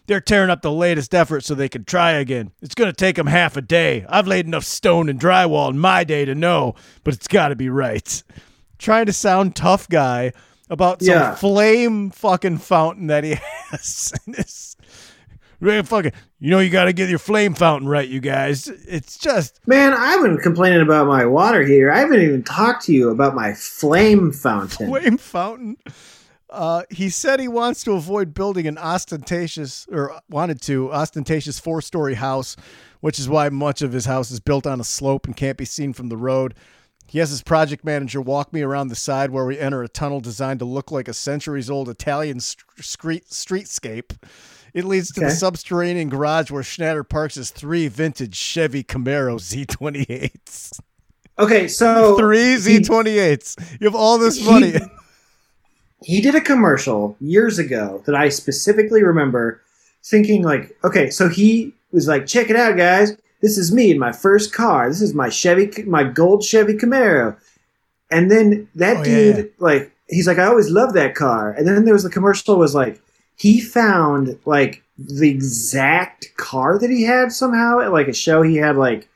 They're 0.06 0.20
tearing 0.22 0.50
up 0.50 0.62
the 0.62 0.72
latest 0.72 1.16
effort 1.16 1.44
so 1.46 1.56
they 1.56 1.70
can 1.70 1.86
try 1.86 2.12
again. 2.12 2.52
It's 2.62 2.76
going 2.76 2.90
to 2.90 2.96
take 2.96 3.16
them 3.16 3.28
half 3.28 3.56
a 3.56 3.62
day. 3.62 4.06
I've 4.10 4.28
laid 4.28 4.46
enough 4.46 4.66
stone 4.66 5.08
and 5.08 5.20
drywall 5.20 5.70
in 5.70 5.80
my 5.80 6.04
day 6.04 6.26
to 6.26 6.36
know, 6.36 6.76
but 7.04 7.14
it's 7.14 7.28
got 7.28 7.50
to 7.50 7.56
be 7.56 7.70
right. 7.70 8.22
Trying 8.78 9.06
to 9.06 9.14
sound 9.14 9.56
tough 9.56 9.88
guy 9.88 10.34
about 10.70 11.02
some 11.02 11.14
Yeah. 11.14 11.36
flame 11.36 12.10
fucking 12.10 12.58
fountain 12.58 13.08
that 13.08 13.24
he 13.24 13.36
has. 13.72 14.14
It's 14.28 14.76
fucking, 15.88 16.12
you 16.40 16.50
know, 16.50 16.60
you 16.60 16.70
got 16.70 16.86
to 16.86 16.94
get 16.94 17.10
your 17.10 17.20
flame 17.20 17.54
fountain 17.54 17.88
right, 17.88 18.08
you 18.10 18.20
guys. 18.20 18.68
It's 18.68 19.18
just, 19.18 19.62
Man, 19.66 19.94
I've 19.94 20.22
been 20.22 20.38
complaining 20.38 20.82
about 20.82 21.08
my 21.08 21.26
water 21.26 21.64
heater. 21.66 21.90
I 21.92 22.00
haven't 22.00 22.20
even 22.22 22.44
talked 22.44 22.84
to 22.88 22.94
you 22.94 23.10
about 23.10 23.34
my 23.36 23.54
flame 23.54 24.34
fountain. 24.34 24.88
flame 24.90 25.18
fountain. 25.18 25.78
Uh, 26.54 26.84
he 26.92 27.10
said 27.10 27.40
he 27.40 27.48
wants 27.48 27.84
to 27.84 27.94
avoid 27.94 28.34
building 28.36 28.68
an 28.68 28.78
ostentatious 28.78 29.88
or 29.92 30.22
wanted 30.30 30.62
to 30.62 30.92
ostentatious 30.94 31.60
four 31.60 31.82
story 31.82 32.14
house, 32.14 32.56
which 33.02 33.18
is 33.18 33.28
why 33.28 33.50
much 33.50 33.82
of 33.82 33.92
his 33.92 34.06
house 34.06 34.30
is 34.30 34.40
built 34.40 34.68
on 34.68 34.80
a 34.80 34.84
slope 34.84 35.26
and 35.26 35.36
can't 35.36 35.58
be 35.58 35.66
seen 35.66 35.94
from 35.94 36.10
the 36.10 36.18
road. 36.18 36.54
He 37.08 37.20
has 37.20 37.32
his 37.32 37.42
project 37.42 37.84
manager 37.84 38.22
walk 38.22 38.54
me 38.54 38.62
around 38.62 38.90
the 38.90 38.96
side 38.96 39.32
where 39.32 39.46
we 39.46 39.58
enter 39.58 39.82
a 39.82 39.88
tunnel 39.88 40.20
designed 40.20 40.60
to 40.60 40.66
look 40.66 40.92
like 40.92 41.08
a 41.08 41.14
centuries 41.14 41.70
old 41.70 41.90
Italian 41.90 42.40
street 42.40 43.26
streetscape. 43.26 44.16
It 44.74 44.86
leads 44.86 45.12
to 45.14 45.20
the 45.22 45.32
subterranean 45.32 46.10
garage 46.10 46.50
where 46.50 46.64
Schnatter 46.64 47.08
parks 47.08 47.36
his 47.36 47.52
three 47.52 47.88
vintage 47.88 48.36
Chevy 48.36 48.84
Camaro 48.84 49.38
Z28s. 49.40 50.80
Okay, 51.38 51.68
so 51.68 52.16
Three 52.18 52.56
Z28s. 52.56 53.80
You 53.80 53.86
have 53.86 53.96
all 53.96 54.18
this 54.18 54.44
money. 54.46 54.72
he 54.72 54.80
did 56.22 56.36
a 56.36 56.42
commercial 56.42 57.16
years 57.20 57.60
ago 57.60 58.04
that 58.06 58.16
I 58.16 58.30
specifically 58.30 59.04
remember 59.04 59.62
thinking 60.04 60.44
like, 60.44 60.76
okay, 60.84 61.10
so 61.10 61.30
he 61.30 61.74
was 61.92 62.08
like, 62.08 62.28
check 62.28 62.50
it 62.50 62.56
out, 62.56 62.78
guys. 62.78 63.18
This 63.42 63.58
is 63.58 63.72
me 63.72 63.92
in 63.92 64.00
my 64.00 64.12
first 64.12 64.54
car. 64.54 64.90
This 64.90 65.02
is 65.02 65.14
my 65.14 65.30
Chevy, 65.30 65.84
my 65.84 66.04
gold 66.04 66.44
Chevy 66.44 66.74
Camaro. 66.74 67.38
And 68.12 68.30
then 68.32 68.70
that 68.76 68.98
Oh, 68.98 69.04
dude, 69.04 69.38
yeah. 69.38 69.44
like, 69.60 69.92
he's 70.08 70.28
like, 70.28 70.38
I 70.38 70.46
always 70.46 70.70
loved 70.70 70.96
that 70.96 71.16
car. 71.16 71.52
And 71.52 71.68
then 71.68 71.86
there 71.86 71.94
was 71.94 72.04
the 72.04 72.10
commercial 72.10 72.58
was 72.58 72.76
like, 72.76 73.02
he 73.36 73.60
found 73.60 74.38
like 74.46 74.84
the 74.98 75.30
exact 75.30 76.36
car 76.38 76.78
that 76.80 76.90
he 76.90 77.04
had 77.04 77.32
somehow 77.32 77.80
at 77.80 77.92
like 77.92 78.08
a 78.08 78.14
show. 78.14 78.44
He 78.44 78.58
had 78.58 78.78
like 78.78 79.08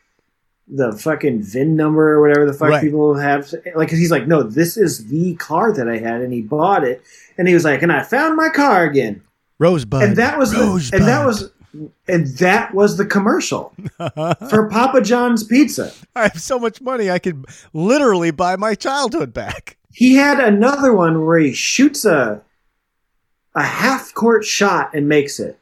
the 0.69 0.91
fucking 0.91 1.41
VIN 1.43 1.75
number 1.75 2.11
or 2.13 2.21
whatever 2.21 2.45
the 2.45 2.53
fuck 2.53 2.69
Right. 2.69 2.83
people 2.83 3.15
have. 3.15 3.51
Like, 3.75 3.89
'cause 3.89 3.97
he's 3.99 4.11
like, 4.11 4.27
no, 4.27 4.43
this 4.43 4.75
is 4.77 5.07
the 5.07 5.35
car 5.35 5.71
that 5.73 5.87
I 5.87 5.97
had, 5.97 6.21
and 6.21 6.33
he 6.33 6.41
bought 6.41 6.83
it. 6.83 7.01
And 7.37 7.47
he 7.47 7.53
was 7.53 7.63
like, 7.63 7.81
and 7.81 7.91
I 7.91 8.03
found 8.03 8.35
my 8.35 8.49
car 8.49 8.83
again. 8.83 9.21
Rosebud. 9.59 10.03
And 10.03 10.15
that 10.17 10.37
was, 10.37 10.51
the, 10.51 10.89
and 10.93 11.05
that 11.05 11.25
was, 11.25 11.51
and 12.07 12.27
that 12.39 12.73
was 12.73 12.97
the 12.97 13.05
commercial 13.05 13.73
for 14.49 14.67
Papa 14.69 15.01
John's 15.01 15.43
Pizza. 15.43 15.91
I 16.15 16.23
have 16.23 16.41
so 16.41 16.59
much 16.59 16.81
money, 16.81 17.09
I 17.09 17.19
could 17.19 17.45
literally 17.73 18.31
buy 18.31 18.55
my 18.55 18.75
childhood 18.75 19.33
back. 19.33 19.77
He 19.91 20.15
had 20.15 20.39
another 20.39 20.93
one 20.93 21.25
where 21.25 21.39
he 21.39 21.53
shoots 21.53 22.03
a 22.05 22.41
a 23.55 23.63
half 23.63 24.13
court 24.13 24.45
shot 24.45 24.93
and 24.93 25.07
makes 25.07 25.39
it. 25.39 25.57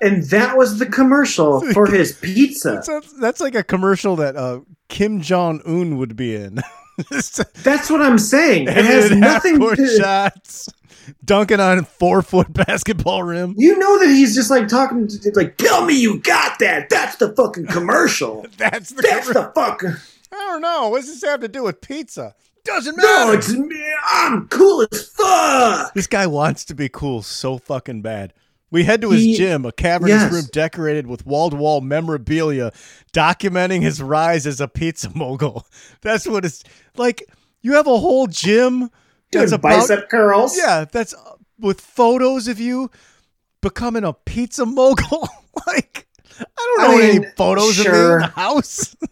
And 0.00 0.22
that 0.24 0.56
was 0.56 0.78
the 0.78 0.86
commercial 0.86 1.60
for 1.72 1.86
his 1.86 2.12
pizza. 2.12 2.82
That's, 2.86 3.12
that's 3.14 3.40
like 3.40 3.54
a 3.54 3.62
commercial 3.62 4.16
that 4.16 4.36
uh, 4.36 4.60
Kim 4.88 5.20
Jong 5.20 5.60
Un 5.66 5.98
would 5.98 6.16
be 6.16 6.34
in. 6.34 6.60
That's 7.62 7.88
what 7.88 8.02
I'm 8.02 8.18
saying. 8.18 8.68
It 8.68 8.84
has 8.84 9.10
nothing 9.10 9.58
to 9.58 9.98
shots, 9.98 10.68
dunking 11.24 11.58
on 11.58 11.78
a 11.78 11.82
four 11.82 12.20
foot 12.20 12.52
basketball 12.66 13.22
rim. 13.22 13.54
You 13.56 13.78
know 13.78 13.98
that 14.00 14.08
he's 14.08 14.34
just 14.34 14.50
like 14.50 14.68
talking, 14.68 15.08
to, 15.08 15.32
like, 15.34 15.56
tell 15.56 15.86
me 15.86 15.98
you 15.98 16.20
got 16.20 16.58
that. 16.58 16.90
That's 16.90 17.16
the 17.16 17.34
fucking 17.34 17.68
commercial. 17.68 18.44
That's 18.58 18.90
the. 18.90 19.00
That's 19.02 19.28
the 19.28 19.50
fuck. 19.54 19.82
I 19.82 20.36
don't 20.36 20.60
know. 20.60 20.90
What 20.90 21.00
does 21.00 21.08
this 21.08 21.28
have 21.28 21.40
to 21.40 21.48
do 21.48 21.62
with 21.64 21.80
pizza? 21.80 22.34
Doesn't 22.64 22.96
matter. 22.96 23.32
No, 23.32 23.32
it's 23.32 23.50
me. 23.50 23.94
I'm 24.06 24.46
cool 24.48 24.86
as 24.92 25.08
fuck. 25.08 25.94
This 25.94 26.06
guy 26.06 26.26
wants 26.26 26.66
to 26.66 26.74
be 26.74 26.88
cool 26.88 27.22
so 27.22 27.58
fucking 27.58 28.02
bad. 28.02 28.34
We 28.72 28.84
head 28.84 29.00
to 29.02 29.10
his 29.10 29.22
He- 29.22 29.36
gym, 29.36 29.64
a 29.66 29.72
cavernous 29.72 30.22
Yes. 30.22 30.32
room 30.32 30.44
decorated 30.52 31.06
with 31.06 31.26
wall 31.26 31.50
to 31.50 31.56
wall 31.56 31.80
memorabilia, 31.80 32.72
documenting 33.12 33.82
his 33.82 34.00
rise 34.00 34.46
as 34.46 34.60
a 34.60 34.68
pizza 34.68 35.10
mogul. 35.14 35.66
That's 36.02 36.26
what 36.26 36.44
it's 36.44 36.62
like. 36.96 37.22
You 37.62 37.74
have 37.74 37.86
a 37.86 37.98
whole 37.98 38.26
gym 38.26 38.90
that's 39.32 39.50
Doing 39.50 39.52
about 39.60 39.80
bicep 39.88 40.08
curls. 40.08 40.56
yeah, 40.56 40.86
that's 40.90 41.12
uh, 41.14 41.32
with 41.58 41.80
photos 41.80 42.48
of 42.48 42.58
you 42.58 42.90
becoming 43.60 44.02
a 44.04 44.12
pizza 44.14 44.64
mogul. 44.64 45.28
like 45.66 46.06
I 46.40 46.44
don't 46.76 46.80
I 46.80 46.86
know 46.92 46.98
any 47.02 47.18
mean, 47.20 47.32
photos 47.36 47.78
of 47.80 47.86
me 47.86 47.92
in 47.92 48.18
the 48.20 48.32
house. 48.34 48.96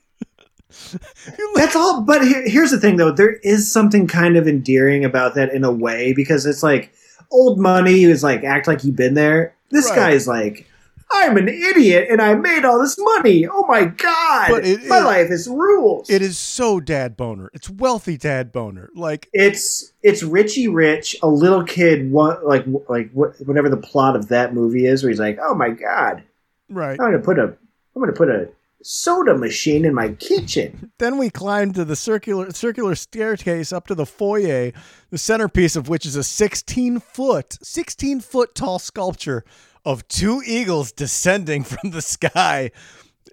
That's 1.54 1.76
all. 1.76 2.02
But 2.02 2.22
here, 2.26 2.42
here's 2.48 2.70
the 2.70 2.78
thing, 2.80 2.96
though. 2.96 3.10
There 3.10 3.32
is 3.42 3.70
something 3.70 4.06
kind 4.06 4.36
of 4.36 4.46
endearing 4.48 5.04
about 5.04 5.34
that 5.34 5.52
in 5.52 5.64
a 5.64 5.72
way 5.72 6.12
because 6.14 6.46
it's 6.46 6.62
like 6.62 6.92
old 7.30 7.58
money 7.58 8.04
is 8.04 8.22
like 8.22 8.44
act 8.44 8.66
like 8.66 8.84
you've 8.84 8.96
been 8.96 9.14
there. 9.14 9.54
This 9.70 9.88
Right. 9.90 9.96
guy's 9.96 10.26
like, 10.26 10.66
I'm 11.10 11.36
an 11.38 11.48
idiot 11.48 12.08
and 12.10 12.20
I 12.20 12.34
made 12.34 12.64
all 12.66 12.78
this 12.80 12.98
money. 12.98 13.46
Oh 13.46 13.64
my 13.66 13.86
god, 13.86 14.48
But 14.50 14.64
it 14.66 14.84
my 14.86 14.98
is- 14.98 15.04
life 15.04 15.30
is 15.30 15.48
rules. 15.48 16.10
it 16.10 16.20
is 16.22 16.36
so 16.36 16.80
dad 16.80 17.16
boner. 17.16 17.50
It's 17.54 17.70
wealthy 17.70 18.16
dad 18.18 18.52
boner. 18.52 18.90
Like 18.94 19.28
it's 19.32 19.92
it's 20.02 20.22
Richie 20.22 20.68
Rich, 20.68 21.16
a 21.22 21.28
little 21.28 21.64
kid, 21.64 22.10
one, 22.12 22.36
like 22.44 22.64
like 22.88 23.10
whatever 23.12 23.68
the 23.70 23.76
plot 23.78 24.16
of 24.16 24.28
that 24.28 24.52
movie 24.54 24.84
is, 24.86 25.02
where 25.02 25.08
he's 25.10 25.20
like, 25.20 25.38
oh 25.42 25.54
my 25.54 25.70
god, 25.70 26.22
right. 26.68 26.92
I'm 27.00 27.06
gonna 27.12 27.18
put 27.20 27.38
a 27.38 27.44
I'm 27.44 28.02
gonna 28.02 28.12
put 28.12 28.28
a 28.28 28.48
soda 28.82 29.36
machine 29.36 29.84
in 29.84 29.94
my 29.94 30.10
kitchen. 30.12 30.92
Then 30.98 31.18
we 31.18 31.30
climbed 31.30 31.76
to 31.76 31.84
the 31.84 31.96
circular 31.96 32.50
circular 32.50 32.94
staircase 32.94 33.72
up 33.72 33.86
to 33.86 33.94
the 33.94 34.06
foyer, 34.06 34.72
the 35.10 35.18
centerpiece 35.18 35.76
of 35.76 35.88
which 35.88 36.04
is 36.04 36.16
a 36.16 36.24
16 36.24 37.00
foot, 37.00 37.58
16 37.62 38.20
foot 38.20 38.54
tall 38.54 38.78
sculpture 38.78 39.44
of 39.84 40.06
two 40.08 40.42
eagles 40.44 40.92
descending 40.92 41.64
from 41.72 41.90
the 41.90 42.02
sky. 42.02 42.70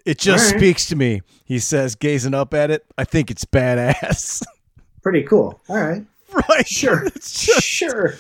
It 0.06 0.20
just 0.20 0.52
right. 0.52 0.60
speaks 0.60 0.88
to 0.90 0.96
me. 0.96 1.22
He 1.44 1.58
says, 1.58 1.96
gazing 1.96 2.36
up 2.36 2.54
at 2.54 2.70
it, 2.70 2.86
I 2.98 3.04
think 3.04 3.32
it's 3.32 3.46
badass. 3.46 4.44
Pretty 5.04 5.24
cool. 5.24 5.60
All 5.68 5.82
right. 5.82 6.06
right. 6.50 6.68
Sure. 6.68 7.08
Sure. 7.22 8.16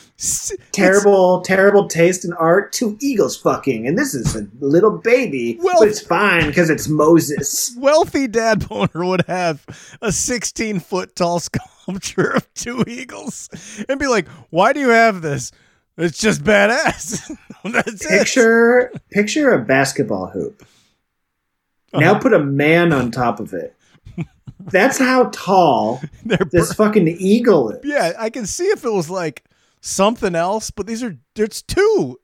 Terrible, 0.72 1.42
terrible 1.42 1.88
taste 1.88 2.24
in 2.26 2.34
art. 2.34 2.72
Two 2.74 2.98
eagles 3.02 3.36
fucking, 3.38 3.88
and 3.88 3.98
this 3.98 4.14
is 4.14 4.36
a 4.36 4.48
little 4.60 4.98
baby, 4.98 5.58
Well- 5.62 5.80
but 5.80 5.88
it's 5.90 6.02
fine 6.02 6.48
because 6.48 6.70
it's 6.70 6.88
Moses. 6.88 7.76
wealthy 7.78 8.28
dad 8.28 8.68
boner 8.68 9.06
would 9.06 9.26
have 9.28 9.66
a 10.02 10.12
16 10.12 10.80
foot 10.80 11.16
tall 11.16 11.40
sculpture 11.86 12.32
of 12.32 12.54
two 12.54 12.84
eagles 12.88 13.50
and 13.90 14.00
be 14.00 14.08
like, 14.08 14.28
why 14.50 14.74
do 14.74 14.80
you 14.80 14.90
have 14.90 15.22
this? 15.22 15.52
It's 15.98 16.18
just 16.18 16.44
badass. 16.44 17.30
That's 17.64 18.06
it. 18.06 18.10
Picture, 18.10 18.92
picture 19.12 19.54
a 19.54 19.64
basketball 19.64 20.28
hoop. 20.28 20.66
Now 21.94 22.12
Uh-huh. 22.12 22.20
put 22.20 22.34
a 22.34 22.40
man 22.40 22.92
on 22.92 23.12
top 23.12 23.40
of 23.40 23.54
it. 23.54 23.75
That's 24.66 24.98
how 24.98 25.26
tall 25.32 26.02
They're 26.26 26.38
this 26.52 26.74
fucking 26.74 27.08
eagle 27.08 27.70
is. 27.72 27.80
Yeah, 27.84 28.14
I 28.18 28.30
can 28.30 28.46
see 28.46 28.66
if 28.66 28.84
it 28.84 28.92
was 28.92 29.10
like 29.10 29.44
something 29.82 30.36
else, 30.36 30.72
but 30.72 30.88
these 30.88 31.04
are 31.04 31.16
it's 31.36 31.62
two. 31.62 32.20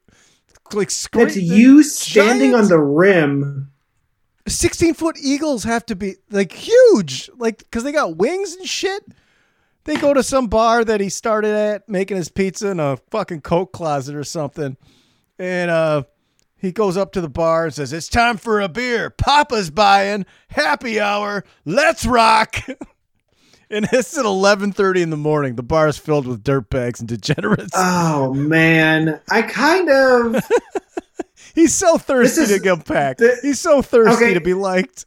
Like 0.73 0.89
screen, 0.89 1.27
It's 1.27 1.35
you 1.35 1.84
standing 1.84 2.51
giant. 2.51 2.63
on 2.63 2.69
the 2.69 2.80
rim. 2.80 3.72
sixteen 4.47 4.93
foot 4.93 5.18
eagles 5.22 5.63
have 5.65 5.85
to 5.88 5.95
be 5.95 6.15
like 6.30 6.51
huge, 6.53 7.30
like 7.38 7.59
because 7.59 7.84
they 7.84 7.91
got 7.91 8.18
wings 8.18 8.55
and 8.55 8.68
shit. 8.68 9.03
They 9.84 9.95
go 9.97 10.13
to 10.13 10.23
some 10.23 10.47
bar 10.47 10.85
that 10.85 11.01
he 11.01 11.09
started 11.09 11.53
at, 11.55 11.89
making 11.89 12.15
his 12.18 12.30
pizza 12.30 12.69
in 12.69 12.80
a 12.80 12.97
fucking 13.09 13.41
coat 13.41 13.73
closet 13.73 14.15
or 14.15 14.23
something, 14.23 14.77
and 15.39 15.72
uh, 15.72 16.03
he 16.61 16.71
goes 16.71 16.95
up 16.95 17.11
to 17.13 17.21
the 17.21 17.29
bar 17.29 17.65
and 17.65 17.73
says, 17.73 17.91
"It's 17.91 18.07
time 18.07 18.38
for 18.38 18.61
a 18.61 18.69
beer. 18.69 19.09
Papa's 19.09 19.69
buying. 19.71 20.25
Happy 20.49 20.99
hour. 20.99 21.43
Let's 21.65 22.05
rock." 22.05 22.55
And 23.73 23.88
it's 23.93 24.17
at 24.17 24.25
eleven 24.25 24.73
thirty 24.73 25.01
in 25.01 25.11
the 25.11 25.15
morning. 25.15 25.55
The 25.55 25.63
bar 25.63 25.88
is 25.88 25.97
filled 25.97 26.27
with 26.27 26.43
dirtbags 26.43 26.99
and 26.99 27.07
degenerates. 27.07 27.71
Oh 27.73 28.33
man, 28.33 29.21
I 29.29 29.43
kind 29.43 29.89
of 29.89 30.43
He's 31.55 31.73
so 31.73 31.97
thirsty 31.97 32.41
is- 32.41 32.49
to 32.49 32.59
get 32.59 32.83
back. 32.85 33.15
the- 33.15 33.38
He's 33.41 33.61
so 33.61 33.81
thirsty 33.81 34.25
Okay. 34.25 34.33
to 34.33 34.41
be 34.41 34.53
liked. 34.53 35.05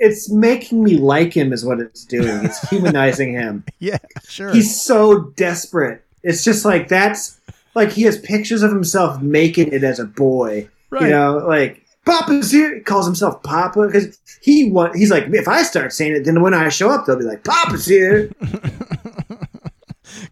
it's 0.00 0.28
making 0.28 0.82
me 0.82 0.96
like 0.96 1.32
him 1.32 1.52
is 1.52 1.64
what 1.64 1.78
it's 1.78 2.04
doing. 2.04 2.44
It's 2.44 2.68
humanizing 2.70 3.34
him. 3.34 3.62
Yeah, 3.78 3.98
sure. 4.26 4.52
He's 4.52 4.80
so 4.82 5.20
desperate. 5.36 6.02
It's 6.24 6.42
just 6.42 6.64
like 6.64 6.88
that's 6.88 7.40
like 7.76 7.92
he 7.92 8.02
has 8.02 8.18
pictures 8.18 8.64
of 8.64 8.70
himself 8.72 9.22
making 9.22 9.72
it 9.72 9.84
as 9.84 10.00
a 10.00 10.04
boy. 10.06 10.68
right. 10.90 11.02
You 11.02 11.08
know, 11.10 11.36
like 11.46 11.84
Papa's 12.04 12.50
here. 12.50 12.74
He 12.76 12.80
calls 12.80 13.06
himself 13.06 13.42
Papa 13.44 13.86
because 13.86 14.18
he 14.42 14.70
want. 14.70 14.96
He's 14.96 15.10
like, 15.10 15.24
if 15.28 15.46
I 15.46 15.62
start 15.62 15.92
saying 15.92 16.14
it, 16.16 16.24
then 16.24 16.40
when 16.42 16.54
I 16.54 16.68
show 16.70 16.90
up, 16.90 17.06
they'll 17.06 17.18
be 17.18 17.24
like, 17.24 17.44
Papa's 17.44 17.86
here. 17.86 18.30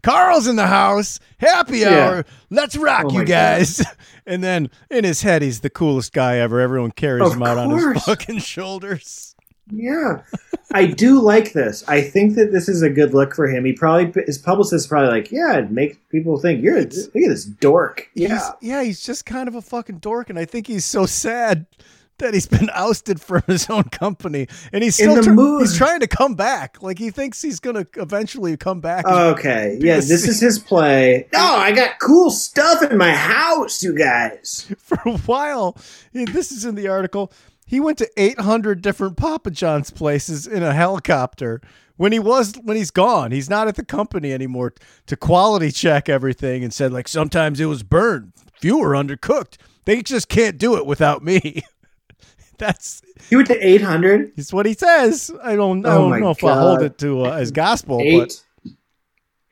Carl's 0.02 0.46
in 0.46 0.56
the 0.56 0.66
house. 0.66 1.18
Happy 1.38 1.78
Yeah. 1.78 1.88
hour. 2.08 2.24
Let's 2.50 2.76
rock, 2.76 3.06
Oh 3.08 3.12
you 3.18 3.24
guys. 3.24 3.84
And 4.26 4.42
then 4.42 4.70
in 4.90 5.04
his 5.04 5.20
head, 5.20 5.42
he's 5.42 5.60
the 5.60 5.68
coolest 5.68 6.14
guy 6.14 6.38
ever. 6.38 6.58
Everyone 6.58 6.92
carries 6.92 7.26
Of 7.26 7.34
him 7.34 7.42
out 7.42 7.58
on 7.58 7.68
his 7.68 8.02
fucking 8.04 8.38
shoulders. 8.52 9.34
Yeah, 9.70 10.22
I 10.72 10.86
do 10.86 11.20
like 11.20 11.52
this. 11.52 11.84
I 11.88 12.00
think 12.00 12.34
that 12.36 12.52
this 12.52 12.68
is 12.68 12.82
a 12.82 12.90
good 12.90 13.14
look 13.14 13.34
for 13.34 13.46
him. 13.48 13.64
He 13.64 13.72
probably 13.72 14.22
his 14.24 14.38
publicist 14.38 14.84
is 14.84 14.86
probably 14.86 15.10
like, 15.10 15.30
yeah, 15.30 15.58
it 15.58 15.70
makes 15.70 15.96
people 16.10 16.38
think 16.38 16.62
you're 16.62 16.80
look 16.80 16.86
at 16.88 17.12
this 17.12 17.44
dork. 17.44 18.10
Yeah, 18.14 18.28
He's, 18.60 18.70
yeah, 18.70 18.82
he's 18.82 19.02
just 19.02 19.26
kind 19.26 19.48
of 19.48 19.54
a 19.54 19.62
fucking 19.62 19.98
dork. 19.98 20.30
And 20.30 20.38
I 20.38 20.44
think 20.44 20.66
he's 20.66 20.84
so 20.84 21.06
sad 21.06 21.66
that 22.18 22.32
he's 22.32 22.46
been 22.46 22.70
ousted 22.74 23.20
from 23.20 23.42
his 23.46 23.68
own 23.68 23.84
company. 23.84 24.46
And 24.72 24.82
he's 24.84 24.94
still 24.94 25.22
tr- 25.22 25.32
he's 25.60 25.76
trying 25.76 26.00
to 26.00 26.06
come 26.06 26.34
back. 26.34 26.82
Like 26.82 26.98
he 26.98 27.10
thinks 27.10 27.42
he's 27.42 27.60
going 27.60 27.76
to 27.76 27.86
eventually 28.00 28.56
come 28.56 28.80
back. 28.80 29.04
Okay, 29.06 29.76
yeah, 29.80 29.96
this 29.96 30.26
is 30.26 30.40
his 30.40 30.58
play. 30.58 31.28
Oh, 31.34 31.56
I 31.56 31.72
got 31.72 31.98
cool 32.00 32.30
stuff 32.30 32.82
in 32.82 32.96
my 32.96 33.12
house, 33.12 33.82
you 33.82 33.94
guys. 33.96 34.72
for 34.78 34.98
a 35.06 35.16
while. 35.18 35.76
This 36.12 36.52
is 36.52 36.64
in 36.64 36.74
the 36.74 36.88
article. 36.88 37.32
He 37.74 37.80
went 37.80 37.98
to 37.98 38.08
800 38.16 38.82
different 38.82 39.16
Papa 39.16 39.50
John's 39.50 39.90
places 39.90 40.46
in 40.46 40.62
a 40.62 40.72
helicopter. 40.72 41.60
When 41.96 42.12
he 42.12 42.20
was 42.20 42.54
when 42.62 42.76
he's 42.76 42.92
gone, 42.92 43.32
he's 43.32 43.50
not 43.50 43.66
at 43.66 43.74
the 43.74 43.84
company 43.84 44.32
anymore 44.32 44.74
to 45.08 45.16
quality 45.16 45.72
check 45.72 46.08
everything 46.08 46.62
and 46.62 46.72
said 46.72 46.92
like 46.92 47.08
sometimes 47.08 47.58
it 47.58 47.64
was 47.66 47.82
burned, 47.82 48.32
few 48.60 48.78
were 48.78 48.90
undercooked. 48.92 49.56
They 49.86 50.02
just 50.02 50.28
can't 50.28 50.56
do 50.56 50.76
it 50.76 50.86
without 50.86 51.24
me. 51.24 51.64
That's 52.58 53.02
He 53.28 53.34
went 53.34 53.48
to 53.48 53.58
eight 53.66 53.82
hundred. 53.82 54.34
it's 54.36 54.52
what 54.52 54.66
he 54.66 54.74
says. 54.74 55.32
I 55.42 55.56
don't 55.56 55.84
I 55.84 55.96
Oh 55.96 56.10
don't 56.10 56.20
know 56.20 56.30
if 56.30 56.44
I 56.44 56.54
hold 56.54 56.80
it 56.80 56.96
to 56.98 57.24
uh, 57.26 57.30
as 57.32 57.50
gospel, 57.50 57.96
but 57.98 58.04
Eight. 58.06 58.40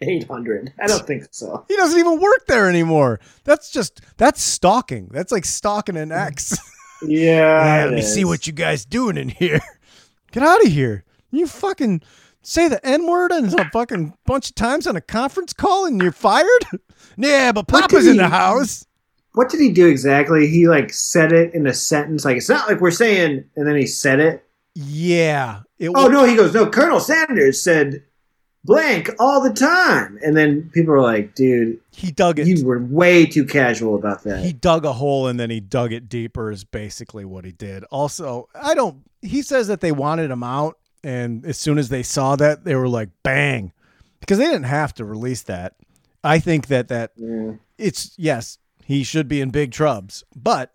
Eight 0.00 0.28
hundred. 0.28 0.72
I 0.80 0.86
don't 0.86 1.04
think 1.04 1.26
so. 1.32 1.64
he 1.66 1.74
doesn't 1.74 1.98
even 1.98 2.20
work 2.20 2.46
there 2.46 2.68
anymore. 2.68 3.18
That's 3.42 3.72
just 3.72 4.00
that's 4.16 4.40
stalking. 4.40 5.08
That's 5.10 5.32
like 5.32 5.44
stalking 5.44 5.96
an 5.96 6.12
ex. 6.12 6.56
Yeah. 7.06 7.78
Yeah, 7.80 7.84
let 7.86 7.94
me 7.94 8.02
see 8.02 8.24
what 8.24 8.46
you 8.46 8.52
guys 8.52 8.84
doing 8.84 9.16
in 9.16 9.28
here. 9.28 9.60
Get 10.32 10.42
out 10.42 10.64
of 10.64 10.72
here. 10.72 11.04
You 11.30 11.46
fucking 11.46 12.02
say 12.42 12.68
the 12.68 12.84
N 12.86 13.06
word 13.06 13.32
and 13.32 13.52
a 13.58 13.68
fucking 13.70 14.14
bunch 14.26 14.48
of 14.50 14.54
times 14.54 14.86
on 14.86 14.96
a 14.96 15.00
conference 15.00 15.52
call 15.52 15.86
and 15.86 16.00
you're 16.02 16.12
fired? 16.12 16.46
Yeah, 17.18 17.52
but 17.52 17.68
Papa's 17.68 18.06
in 18.06 18.16
the 18.16 18.28
house. 18.28 18.86
What 19.34 19.50
did 19.50 19.60
he 19.60 19.70
do 19.70 19.86
exactly? 19.86 20.46
He 20.46 20.66
like 20.66 20.92
said 20.92 21.30
it 21.32 21.52
in 21.52 21.66
a 21.66 21.74
sentence. 21.74 22.24
Like 22.24 22.38
it's 22.38 22.48
not 22.48 22.68
like 22.68 22.80
we're 22.80 22.90
saying, 22.90 23.44
and 23.54 23.66
then 23.66 23.76
he 23.76 23.86
said 23.86 24.18
it. 24.18 24.44
Yeah. 24.74 25.60
It 25.78 25.88
Oh 25.88 26.04
wa- 26.04 26.08
no, 26.08 26.24
he 26.24 26.34
goes, 26.36 26.54
no. 26.54 26.66
Colonel 26.70 27.00
Sanders 27.00 27.60
said 27.60 28.02
blank 28.64 29.10
all 29.18 29.40
the 29.42 29.52
time, 29.52 30.18
and 30.22 30.36
then 30.36 30.70
people 30.72 30.92
were 30.94 31.00
like, 31.02 31.34
dude, 31.34 31.80
He 31.90 32.10
dug 32.12 32.38
it. 32.38 32.46
you 32.46 32.64
were 32.64 32.78
way 32.82 33.26
too 33.26 33.44
casual 33.44 33.94
about 33.96 34.22
that. 34.24 34.44
he 34.44 34.52
dug 34.52 34.84
a 34.84 34.92
hole 34.92 35.26
and 35.26 35.38
then 35.40 35.50
he 35.50 35.60
dug 35.60 35.92
it 35.92 36.08
deeper 36.08 36.50
is 36.50 36.64
basically 36.64 37.24
what 37.24 37.44
he 37.44 37.52
did. 37.52 37.84
Also, 37.84 38.48
I 38.54 38.74
don't 38.74 39.02
he 39.20 39.42
says 39.42 39.68
that 39.68 39.80
they 39.80 39.92
wanted 39.92 40.30
him 40.30 40.42
out 40.42 40.78
and 41.04 41.44
as 41.46 41.58
soon 41.58 41.78
as 41.78 41.88
they 41.88 42.02
saw 42.02 42.36
that 42.36 42.64
they 42.64 42.74
were 42.74 42.88
like 42.88 43.08
bang 43.22 43.72
because 44.20 44.38
they 44.38 44.46
didn't 44.46 44.64
have 44.64 44.94
to 44.94 45.04
release 45.04 45.42
that. 45.42 45.74
I 46.24 46.38
think 46.38 46.68
that 46.68 46.88
that 46.88 47.12
Yeah. 47.16 47.52
it's 47.78 48.14
yes, 48.16 48.58
he 48.84 49.02
should 49.04 49.26
be 49.28 49.40
in 49.40 49.50
big 49.50 49.72
trubs, 49.72 50.22
but 50.36 50.72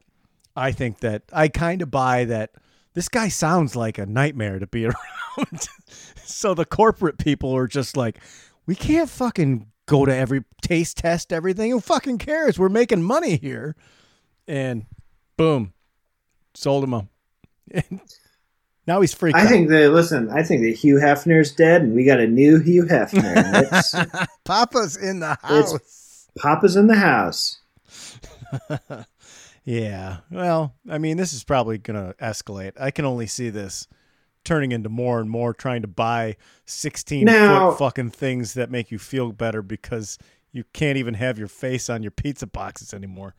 I 0.55 0.71
think 0.71 0.99
that 0.99 1.23
I 1.31 1.47
kind 1.47 1.81
of 1.81 1.89
buy 1.91 2.25
that 2.25 2.51
this 2.93 3.09
guy 3.09 3.27
sounds 3.29 3.75
like 3.75 3.97
a 3.97 4.05
nightmare 4.05 4.59
to 4.59 4.67
be 4.67 4.85
around. 4.87 5.67
So 6.27 6.53
the 6.53 6.65
corporate 6.65 7.17
people 7.17 7.55
are 7.55 7.67
just 7.67 7.97
like, 7.97 8.19
we 8.65 8.75
can't 8.75 9.09
fucking 9.09 9.67
go 9.85 10.05
to 10.05 10.15
every 10.15 10.43
taste 10.61 10.97
test 10.97 11.31
everything. 11.31 11.71
Who 11.71 11.79
fucking 11.79 12.17
cares? 12.17 12.59
We're 12.59 12.69
making 12.69 13.03
money 13.03 13.37
here. 13.37 13.75
And 14.47 14.85
boom, 15.37 15.73
sold 16.53 16.83
him 16.83 16.93
a. 16.93 17.07
now 18.87 19.01
he's 19.01 19.13
freaked 19.13 19.37
I 19.37 19.43
out. 19.43 19.49
think 19.49 19.69
that 19.69 19.91
listen, 19.91 20.29
I 20.29 20.43
think 20.43 20.61
that 20.63 20.75
Hugh 20.75 20.95
Hefner's 20.95 21.53
dead, 21.53 21.81
and 21.81 21.95
we 21.95 22.05
got 22.05 22.19
a 22.19 22.27
new 22.27 22.59
Hugh 22.59 22.83
Hefner. 22.83 24.27
Papa's 24.45 24.95
in 24.95 25.19
the 25.19 25.37
house. 25.41 26.27
Papa's 26.37 26.75
in 26.75 26.87
the 26.87 26.95
house. 26.95 27.59
Yeah. 29.67 30.19
Well, 30.31 30.75
I 30.89 30.97
mean, 30.97 31.17
this 31.17 31.33
is 31.33 31.43
probably 31.43 31.77
going 31.77 32.01
to 32.01 32.15
escalate. 32.23 32.71
I 32.79 32.89
can 32.89 33.03
only 33.03 33.27
see 33.27 33.49
this 33.49 33.85
turning 34.47 34.71
into 34.71 34.87
more 34.87 35.19
and 35.19 35.29
more 35.29 35.53
trying 35.53 35.81
to 35.81 35.87
buy 35.89 36.37
16 36.65 37.25
Now- 37.25 37.71
foot 37.71 37.79
fucking 37.79 38.11
things 38.11 38.53
that 38.53 38.71
make 38.71 38.89
you 38.91 38.97
feel 38.97 39.33
better 39.33 39.61
because 39.61 40.17
you 40.53 40.63
can't 40.73 40.97
even 40.97 41.15
have 41.15 41.37
your 41.37 41.49
face 41.49 41.89
on 41.89 42.01
your 42.01 42.11
pizza 42.11 42.47
boxes 42.47 42.93
anymore. 42.93 43.35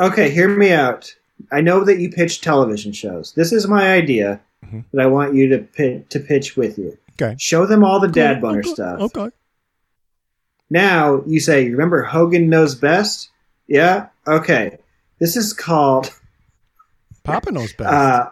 Okay, 0.00 0.30
hear 0.30 0.48
me 0.48 0.72
out. 0.72 1.14
I 1.52 1.60
know 1.60 1.84
that 1.84 1.98
you 2.00 2.10
pitch 2.10 2.40
television 2.40 2.92
shows. 2.92 3.32
This 3.34 3.52
is 3.52 3.68
my 3.68 3.92
idea 3.92 4.40
Mhm. 4.64 4.84
that 4.92 5.02
I 5.02 5.06
want 5.06 5.34
you 5.34 5.48
to 5.50 5.58
pi- 5.58 6.02
to 6.08 6.18
pitch 6.18 6.56
with 6.56 6.78
you. 6.78 6.96
Okay. 7.20 7.36
Show 7.38 7.66
them 7.66 7.84
all 7.84 8.00
the 8.00 8.08
dad 8.08 8.40
boner 8.40 8.60
Okay. 8.60 8.70
stuff. 8.70 9.00
Okay. 9.00 9.28
Now 10.70 11.22
you 11.26 11.40
say, 11.40 11.68
remember 11.70 12.02
Hogan 12.04 12.48
knows 12.48 12.74
best? 12.74 13.30
Yeah. 13.66 14.06
Okay. 14.26 14.78
This 15.20 15.36
is 15.36 15.52
called 15.52 16.10
Papa 17.22 17.50
knows 17.52 17.72
best. 17.78 17.92
uh, 17.92 18.30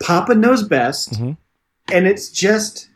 Papa 0.00 0.34
Knows 0.36 0.62
Best, 0.62 1.14
Mhm. 1.14 1.36
And 1.92 2.06
it's 2.06 2.30
just 2.30 2.88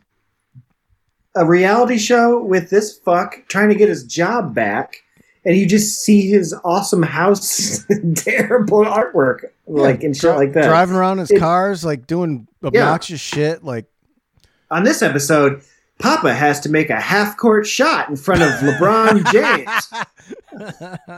a 1.35 1.47
reality 1.47 1.98
show 1.98 2.43
with 2.43 2.70
this 2.70 2.98
fuck 2.98 3.44
trying 3.48 3.69
to 3.70 3.74
get 3.74 3.89
his 3.89 4.05
job 4.05 4.55
back, 4.55 5.02
and 5.44 5.56
you 5.56 5.66
just 5.66 6.01
see 6.02 6.28
his 6.28 6.55
awesome 6.64 7.02
house, 7.02 7.85
terrible 8.16 8.85
artwork, 8.85 9.44
like 9.66 10.02
and 10.05 10.14
shit 10.16 10.23
Dri- 10.23 10.32
like 10.47 10.52
that. 10.55 10.64
Driving 10.69 10.97
around 10.97 11.19
his 11.19 11.31
It- 11.31 11.39
cars, 11.39 11.85
like 11.85 12.06
doing 12.06 12.47
obnoxious 12.62 13.20
shit. 13.20 13.64
Like, 13.64 13.86
On 14.70 14.85
this 14.85 15.01
episode, 15.02 15.62
Papa 15.98 16.35
has 16.35 16.60
to 16.60 16.69
make 16.69 16.90
a 16.90 17.01
half 17.01 17.36
court 17.36 17.66
shot 17.66 18.09
in 18.09 18.16
front 18.16 18.43
of 18.43 18.51
LeBron 18.60 19.24
James. 19.32 21.12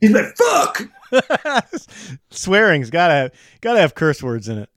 He's 0.00 0.10
like, 0.12 0.36
"Fuck." 0.36 0.88
Swearing's 2.30 2.90
gotta 2.90 3.14
have, 3.14 3.32
gotta 3.60 3.80
have 3.80 3.94
curse 3.94 4.22
words 4.22 4.48
in 4.48 4.58
it. 4.58 4.68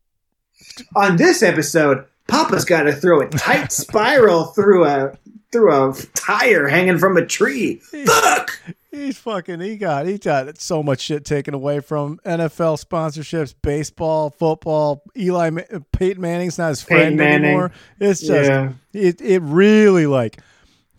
On 0.96 1.16
this 1.18 1.44
episode, 1.44 2.06
Papa's 2.28 2.66
got 2.66 2.84
to 2.84 2.94
throw 2.94 3.22
a 3.22 3.30
tight 3.30 3.72
spiral 3.72 4.46
through 4.46 4.86
a 4.86 5.18
through 5.52 5.74
a 5.74 5.94
tire 6.14 6.68
hanging 6.68 6.98
from 6.98 7.18
a 7.18 7.26
tree. 7.26 7.76
Fuck. 8.06 8.52
He's 8.92 9.18
fucking. 9.18 9.62
He 9.62 9.78
got. 9.78 10.06
He 10.06 10.18
got 10.18 10.58
so 10.60 10.84
much 10.84 11.00
shit 11.02 11.24
taken 11.24 11.54
away 11.54 11.80
from 11.80 12.20
NFL 12.26 12.84
sponsorships, 12.84 13.54
baseball, 13.62 14.30
football. 14.30 15.04
Eli 15.18 15.50
Peyton 15.94 16.22
Manning's 16.22 16.58
not 16.58 16.70
his 16.70 16.82
friend 16.82 17.16
Manning. 17.16 17.46
anymore. 17.46 17.72
It's 18.00 18.20
just. 18.22 18.50
Yeah. 18.50 18.74
It 18.94 19.22
it 19.22 19.42
really 19.42 20.08
like 20.08 20.42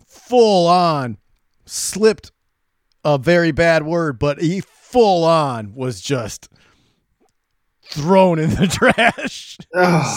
full 0.07 0.67
on 0.69 1.19
slipped 1.67 2.33
a 3.05 3.19
very 3.19 3.53
bad 3.53 3.83
word, 3.85 4.19
but 4.19 4.41
he 4.41 4.61
full 4.63 5.25
on 5.25 5.75
was 5.75 6.01
just 6.01 6.49
thrown 7.93 8.39
in 8.39 8.51
the 8.51 8.67
trash 8.71 9.59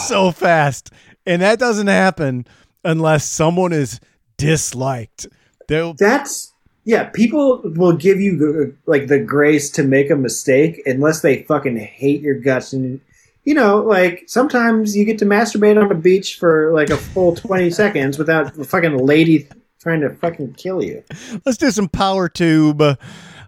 so 0.08 0.32
fast. 0.32 0.92
And 1.26 1.42
that 1.42 1.60
doesn't 1.60 1.88
happen 1.88 2.46
unless 2.84 3.26
someone 3.26 3.74
is 3.74 4.00
disliked. 4.38 5.28
They'll, 5.68 5.94
That's 5.94 6.54
yeah. 6.84 7.06
People 7.06 7.62
will 7.64 7.94
give 7.94 8.20
you 8.20 8.78
like 8.86 9.08
the 9.08 9.20
grace 9.20 9.70
to 9.72 9.84
make 9.84 10.10
a 10.10 10.16
mistake 10.16 10.82
unless 10.86 11.22
they 11.22 11.44
fucking 11.44 11.78
hate 11.78 12.22
your 12.22 12.40
guts 12.40 12.74
and. 12.74 13.02
You 13.48 13.54
know, 13.54 13.84
like 13.84 14.24
sometimes 14.26 14.98
you 14.98 15.06
get 15.06 15.20
to 15.20 15.26
masturbate 15.26 15.80
on 15.80 15.92
a 15.92 15.94
beach 15.94 16.40
for 16.40 16.74
like 16.74 16.90
a 16.90 16.98
full 16.98 17.36
twenty 17.36 17.70
seconds 17.70 18.18
without 18.18 18.58
a 18.58 18.64
fucking 18.64 18.98
lady 18.98 19.48
trying 19.80 20.02
to 20.02 20.10
fucking 20.10 20.54
kill 20.54 20.84
you. 20.84 21.04
let's 21.46 21.60
do 21.60 21.70
some 21.70 21.88
power 21.88 22.28
tube. 22.28 22.82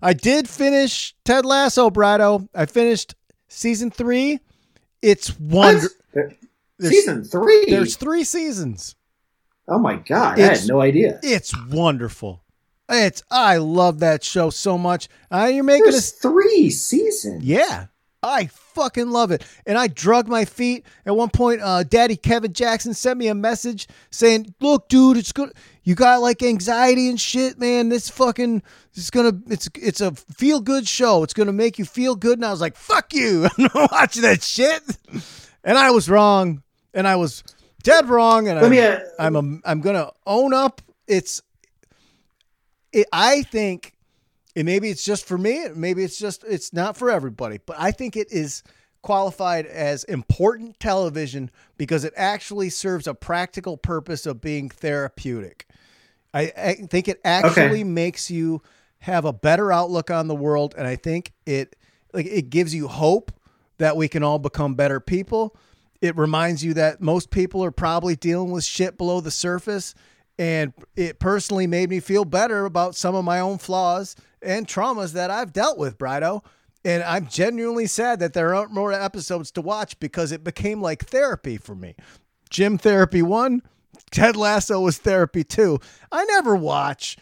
I 0.04 0.14
did 0.14 0.48
finish 0.48 1.16
Ted 1.26 1.48
Lasso, 1.48 1.90
Brado. 1.90 2.48
I 2.54 2.68
finished 2.68 3.16
season 3.48 3.92
three. 3.92 4.40
It's 5.02 5.30
one. 5.40 5.82
Season 6.80 7.24
three. 7.24 7.66
There's 7.68 7.96
three 7.96 8.24
seasons. 8.24 8.96
oh 9.68 9.80
my 9.80 9.96
god, 9.98 10.40
I 10.40 10.44
It's- 10.44 10.60
had 10.62 10.70
no 10.70 10.82
idea. 10.82 11.20
It's 11.24 11.54
wonderful. 11.70 12.42
It's 12.90 13.22
I 13.30 13.58
love 13.58 14.00
that 14.00 14.24
show 14.24 14.50
so 14.50 14.78
much. 14.78 15.10
Uh, 15.30 15.50
you're 15.54 15.64
making 15.64 15.84
There's 15.84 15.96
us 15.96 16.12
three 16.12 16.70
seasons. 16.70 17.44
Yeah. 17.44 17.88
I 18.24 18.46
fucking 18.78 19.10
love 19.10 19.32
it. 19.32 19.44
And 19.66 19.78
I 19.78 19.88
drug 19.88 20.28
my 20.28 20.46
feet. 20.46 20.86
At 21.06 21.16
one 21.16 21.30
point, 21.30 21.62
uh, 21.62 21.84
Daddy 21.84 22.16
Kevin 22.16 22.54
Jackson 22.54 22.94
sent 22.94 23.18
me 23.18 23.28
a 23.28 23.36
message 23.36 23.88
saying, 24.12 24.54
Look, 24.62 24.88
dude, 24.88 25.18
it's 25.18 25.32
good. 25.32 25.52
You 25.84 25.96
got 25.96 26.22
like 26.22 26.44
anxiety 26.44 27.10
and 27.10 27.20
shit, 27.20 27.58
man. 27.60 27.90
This 27.90 28.10
fucking 28.10 28.62
it's 28.94 29.10
gonna 29.10 29.32
it's 29.48 29.70
it's 29.76 30.02
a 30.02 30.12
feel 30.12 30.60
good 30.60 30.88
show. 30.88 31.24
It's 31.24 31.34
gonna 31.34 31.54
make 31.54 31.80
you 31.80 31.86
feel 31.86 32.16
good. 32.16 32.38
And 32.38 32.46
I 32.46 32.52
was 32.52 32.62
like, 32.62 32.76
fuck 32.76 33.14
you. 33.14 33.46
I'm 33.58 33.70
not 33.74 33.92
watching 33.92 34.24
that 34.24 34.44
shit. 34.44 34.84
And 35.64 35.78
I 35.78 35.92
was 35.92 36.10
wrong. 36.10 36.62
And 36.94 37.08
I 37.08 37.16
was 37.16 37.44
dead 37.84 38.10
wrong. 38.10 38.48
And 38.48 38.60
I'm, 38.60 38.70
me. 38.70 38.80
Uh, 38.80 39.00
I'm 39.18 39.36
a, 39.36 39.60
I'm 39.64 39.82
gonna 39.82 40.12
own 40.26 40.54
up. 40.54 40.82
It's 41.08 41.42
it, 42.92 43.08
I 43.14 43.44
think 43.44 43.94
and 44.58 44.66
maybe 44.66 44.90
it's 44.90 45.06
just 45.06 45.26
for 45.26 45.38
me 45.38 45.66
maybe 45.76 46.04
it's 46.04 46.20
just 46.20 46.44
it's 46.44 46.74
not 46.74 46.98
for 46.98 47.10
everybody 47.10 47.60
but 47.66 47.76
i 47.80 47.92
think 47.92 48.18
it 48.18 48.32
is 48.32 48.64
qualified 49.02 49.66
as 49.68 50.04
important 50.06 50.78
television 50.82 51.50
because 51.78 52.04
it 52.04 52.14
actually 52.18 52.70
serves 52.70 53.08
a 53.08 53.14
practical 53.14 53.78
purpose 53.78 54.26
of 54.26 54.42
being 54.42 54.70
therapeutic. 54.70 55.66
I, 56.34 56.52
I 56.58 56.74
think 56.74 57.08
it 57.08 57.22
actually 57.24 57.86
makes 57.86 58.30
you 58.30 58.62
have 59.00 59.24
a 59.24 59.32
better 59.32 59.72
outlook 59.72 60.12
on 60.12 60.28
the 60.28 60.36
world 60.36 60.76
and 60.78 60.86
i 60.86 60.98
think 60.98 61.32
it 61.46 61.76
like 62.14 62.26
it 62.26 62.50
gives 62.50 62.76
you 62.76 62.90
hope 62.90 63.32
that 63.78 63.96
we 63.96 64.08
can 64.08 64.24
all 64.24 64.40
become 64.40 64.74
better 64.74 65.00
people. 65.00 65.56
It 66.02 66.18
reminds 66.18 66.64
you 66.64 66.74
that 66.74 67.00
most 67.00 67.30
people 67.30 67.64
are 67.64 67.72
probably 67.72 68.16
dealing 68.16 68.52
with 68.52 68.64
shit 68.64 68.98
below 68.98 69.22
the 69.22 69.32
surface 69.32 69.94
and 70.40 70.74
it 70.96 71.20
personally 71.20 71.68
made 71.68 71.90
me 71.90 72.00
feel 72.00 72.26
better 72.26 72.66
about 72.66 72.96
some 72.96 73.16
of 73.16 73.24
my 73.24 73.40
own 73.40 73.58
flaws 73.58 74.16
and 74.42 74.68
traumas 74.68 75.14
that 75.14 75.30
I've 75.32 75.54
dealt 75.54 75.78
with, 75.78 75.98
Brido. 75.98 76.44
And 76.86 77.04
I'm 77.04 77.28
genuinely 77.28 77.88
sad 77.88 78.20
that 78.20 78.34
there 78.34 78.54
aren't 78.56 78.72
more 78.72 78.94
episodes 78.94 79.52
to 79.52 79.62
watch 79.62 80.00
because 80.00 80.32
it 80.32 80.44
became 80.44 80.82
like 80.82 81.06
therapy 81.06 81.58
for 81.58 81.76
me. 81.76 81.96
Gym 82.50 82.78
therapy 82.78 83.22
one, 83.22 83.62
Ted 84.12 84.38
Lasso 84.38 84.80
was 84.80 84.98
therapy 84.98 85.44
two. 85.44 85.80
I 86.12 86.24
never 86.26 86.56
watch 86.56 87.18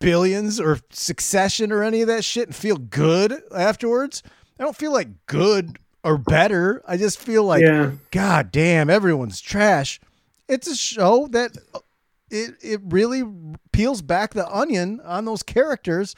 Billions 0.00 0.58
or 0.58 0.80
Succession 0.90 1.70
or 1.70 1.84
any 1.84 2.00
of 2.00 2.08
that 2.08 2.24
shit 2.24 2.48
and 2.48 2.56
feel 2.56 2.76
good 2.76 3.40
afterwards. 3.54 4.22
I 4.58 4.64
don't 4.64 4.76
feel 4.76 4.92
like 4.92 5.26
good 5.26 5.78
or 6.02 6.18
better. 6.18 6.82
I 6.86 6.96
just 6.96 7.18
feel 7.18 7.44
like, 7.44 7.62
yeah. 7.62 7.92
God 8.10 8.50
damn, 8.50 8.90
everyone's 8.90 9.40
trash. 9.40 10.00
It's 10.48 10.66
a 10.66 10.76
show 10.76 11.28
that 11.28 11.56
it 12.30 12.54
it 12.62 12.80
really 12.84 13.22
peels 13.72 14.02
back 14.02 14.34
the 14.34 14.48
onion 14.48 15.00
on 15.04 15.24
those 15.24 15.42
characters 15.42 16.14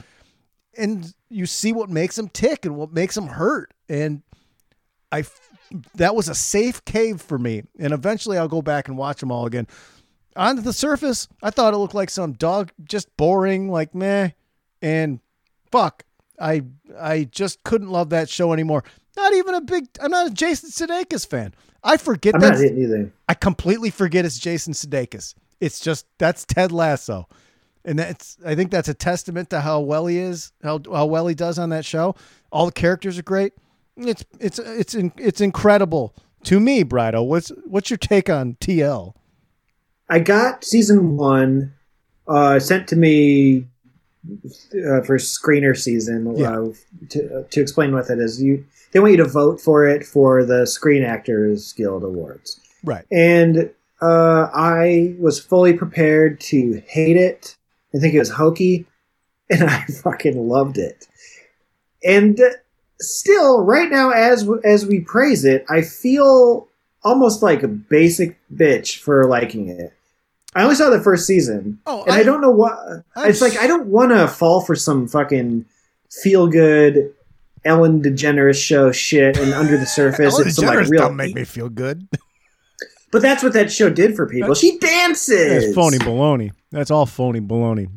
and 0.77 1.13
you 1.29 1.45
see 1.45 1.73
what 1.73 1.89
makes 1.89 2.15
them 2.15 2.29
tick 2.29 2.65
and 2.65 2.75
what 2.75 2.91
makes 2.91 3.15
them 3.15 3.27
hurt 3.27 3.73
and 3.89 4.21
I, 5.11 5.25
that 5.95 6.15
was 6.15 6.29
a 6.29 6.35
safe 6.35 6.83
cave 6.85 7.21
for 7.21 7.37
me 7.37 7.63
and 7.79 7.93
eventually 7.93 8.37
I'll 8.37 8.47
go 8.47 8.61
back 8.61 8.87
and 8.87 8.97
watch 8.97 9.19
them 9.19 9.31
all 9.31 9.45
again. 9.45 9.67
On 10.35 10.55
the 10.63 10.71
surface, 10.71 11.27
I 11.43 11.49
thought 11.49 11.73
it 11.73 11.77
looked 11.77 11.93
like 11.93 12.09
some 12.09 12.31
dog 12.33 12.71
just 12.85 13.15
boring 13.17 13.69
like 13.69 13.93
meh 13.93 14.29
and 14.81 15.19
fuck. 15.71 16.03
I 16.39 16.63
I 16.99 17.25
just 17.25 17.63
couldn't 17.63 17.89
love 17.89 18.09
that 18.11 18.29
show 18.29 18.53
anymore. 18.53 18.83
Not 19.17 19.33
even 19.33 19.55
a 19.55 19.61
big 19.61 19.87
I'm 20.01 20.11
not 20.11 20.27
a 20.27 20.33
Jason 20.33 20.69
Sudeikis 20.69 21.27
fan. 21.27 21.53
I 21.83 21.97
forget 21.97 22.35
I'm 22.35 22.41
that. 22.41 22.59
Not 22.59 22.63
either. 22.63 23.11
I 23.27 23.33
completely 23.33 23.89
forget 23.89 24.23
it's 24.23 24.39
Jason 24.39 24.73
Sudeikis. 24.73 25.35
It's 25.59 25.79
just 25.79 26.05
that's 26.17 26.45
Ted 26.45 26.71
Lasso, 26.71 27.27
and 27.85 27.97
that's 27.99 28.37
I 28.45 28.55
think 28.55 28.71
that's 28.71 28.89
a 28.89 28.93
testament 28.93 29.49
to 29.51 29.61
how 29.61 29.79
well 29.81 30.07
he 30.07 30.17
is, 30.17 30.51
how 30.63 30.79
how 30.91 31.05
well 31.05 31.27
he 31.27 31.35
does 31.35 31.57
on 31.59 31.69
that 31.69 31.85
show. 31.85 32.15
All 32.51 32.65
the 32.65 32.71
characters 32.71 33.17
are 33.17 33.23
great. 33.23 33.53
It's 33.97 34.23
it's 34.39 34.59
it's 34.59 34.95
in, 34.95 35.11
it's 35.17 35.41
incredible 35.41 36.15
to 36.43 36.59
me, 36.59 36.83
Brido. 36.83 37.25
What's 37.25 37.49
what's 37.65 37.89
your 37.89 37.97
take 37.97 38.29
on 38.29 38.55
TL? 38.61 39.13
I 40.09 40.19
got 40.19 40.63
season 40.63 41.17
one 41.17 41.73
uh, 42.27 42.59
sent 42.59 42.87
to 42.89 42.95
me 42.95 43.65
uh, 44.73 45.01
for 45.01 45.17
screener 45.17 45.77
season. 45.77 46.35
Yeah. 46.37 46.51
Uh, 46.59 46.73
to, 47.09 47.45
to 47.49 47.61
explain 47.61 47.93
what 47.93 48.07
that 48.07 48.19
is, 48.19 48.41
you 48.41 48.65
they 48.91 48.99
want 48.99 49.11
you 49.11 49.17
to 49.17 49.25
vote 49.29 49.61
for 49.61 49.87
it 49.87 50.05
for 50.05 50.43
the 50.43 50.67
Screen 50.67 51.03
Actors 51.03 51.73
Guild 51.73 52.03
Awards, 52.03 52.59
Right. 52.83 53.05
and 53.11 53.69
uh, 54.01 54.49
I 54.53 55.15
was 55.19 55.39
fully 55.39 55.73
prepared 55.73 56.39
to 56.41 56.81
hate 56.87 57.17
it. 57.17 57.55
I 57.95 57.99
think 57.99 58.13
it 58.13 58.19
was 58.19 58.29
hokey, 58.31 58.85
and 59.49 59.63
I 59.63 59.83
fucking 59.85 60.47
loved 60.47 60.77
it. 60.77 61.07
And 62.03 62.39
uh, 62.39 62.49
still, 62.99 63.61
right 63.63 63.89
now, 63.89 64.11
as 64.11 64.47
as 64.63 64.85
we 64.85 65.01
praise 65.01 65.45
it, 65.45 65.65
I 65.69 65.81
feel 65.81 66.67
almost 67.03 67.41
like 67.41 67.63
a 67.63 67.67
basic 67.67 68.39
bitch 68.53 68.97
for 68.99 69.25
liking 69.25 69.67
it. 69.69 69.93
I 70.53 70.63
only 70.63 70.75
saw 70.75 70.89
the 70.89 71.01
first 71.01 71.25
season, 71.25 71.79
Oh, 71.85 72.03
and 72.03 72.11
I, 72.11 72.23
don't 72.23 72.41
know 72.41 72.51
what. 72.51 72.77
I'm 73.15 73.29
it's 73.29 73.41
like 73.41 73.57
I 73.57 73.67
don't 73.67 73.87
want 73.87 74.11
to 74.11 74.27
fall 74.27 74.61
for 74.61 74.75
some 74.75 75.07
fucking 75.07 75.65
feel 76.09 76.47
good 76.47 77.13
Ellen 77.63 78.01
DeGeneres 78.01 78.61
show 78.61 78.91
shit, 78.91 79.37
and 79.37 79.53
under 79.53 79.77
the 79.77 79.85
surface, 79.97 80.33
Ellen 80.33 80.47
it's 80.47 80.57
some 80.57 80.65
like 80.65 80.87
real. 80.89 81.03
don't 81.03 81.15
make 81.15 81.35
me 81.35 81.43
feel 81.43 81.69
good. 81.69 82.07
But 83.11 83.21
that's 83.21 83.43
what 83.43 83.53
that 83.53 83.71
show 83.71 83.89
did 83.89 84.15
for 84.15 84.25
people. 84.27 84.53
She 84.55 84.77
dances. 84.77 85.63
That's 85.63 85.75
phony 85.75 85.97
baloney. 85.97 86.51
That's 86.71 86.89
all 86.89 87.05
phony 87.05 87.41
baloney. 87.41 87.89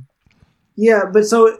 Yeah, 0.77 1.05
but 1.13 1.25
so 1.27 1.59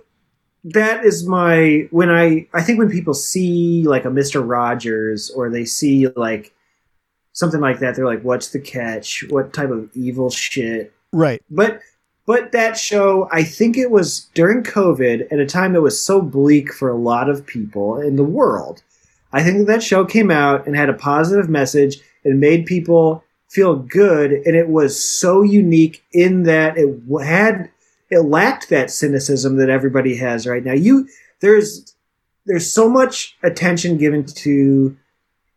that 0.65 1.05
is 1.05 1.27
my 1.27 1.87
when 1.91 2.11
I 2.11 2.49
I 2.53 2.63
think 2.63 2.79
when 2.79 2.91
people 2.91 3.15
see 3.15 3.85
like 3.87 4.05
a 4.05 4.11
Mister 4.11 4.41
Rogers 4.41 5.31
or 5.31 5.51
they 5.51 5.65
see 5.65 6.09
like 6.17 6.53
something 7.33 7.61
like 7.61 7.79
that, 7.79 7.95
they're 7.95 8.07
like, 8.07 8.23
"What's 8.23 8.49
the 8.49 8.61
catch? 8.61 9.25
What 9.29 9.53
type 9.53 9.71
of 9.71 9.89
evil 9.95 10.31
shit?" 10.31 10.93
Right. 11.13 11.43
But 11.51 11.81
but 12.27 12.53
that 12.53 12.79
show, 12.79 13.29
I 13.31 13.45
think 13.45 13.77
it 13.77 13.91
was 13.91 14.31
during 14.35 14.63
COVID 14.63 15.31
at 15.31 15.39
a 15.39 15.47
time 15.47 15.75
that 15.75 15.83
was 15.83 16.03
so 16.03 16.23
bleak 16.23 16.73
for 16.73 16.89
a 16.89 16.97
lot 16.97 17.29
of 17.29 17.47
people 17.47 18.01
in 18.01 18.17
the 18.17 18.25
world. 18.25 18.83
I 19.33 19.43
think 19.43 19.67
that 19.67 19.83
show 19.83 20.05
came 20.05 20.31
out 20.31 20.67
and 20.67 20.75
had 20.75 20.89
a 20.89 20.95
positive 20.95 21.49
message 21.49 21.99
and 22.25 22.41
made 22.41 22.67
people 22.67 23.23
feel 23.55 23.77
good, 23.77 24.33
and 24.33 24.57
it 24.57 24.69
was 24.69 25.03
so 25.03 25.43
unique 25.43 26.05
in 26.13 26.43
that 26.43 26.77
it 26.77 27.01
had 27.25 27.71
it 28.11 28.21
lacked 28.21 28.69
that 28.69 28.91
cynicism 28.91 29.57
that 29.57 29.71
everybody 29.71 30.17
has 30.17 30.47
right 30.47 30.65
now. 30.65 30.73
You 30.73 31.09
there's 31.41 31.95
there's 32.47 32.71
so 32.71 32.89
much 32.89 33.37
attention 33.43 33.97
given 33.97 34.25
to 34.25 34.97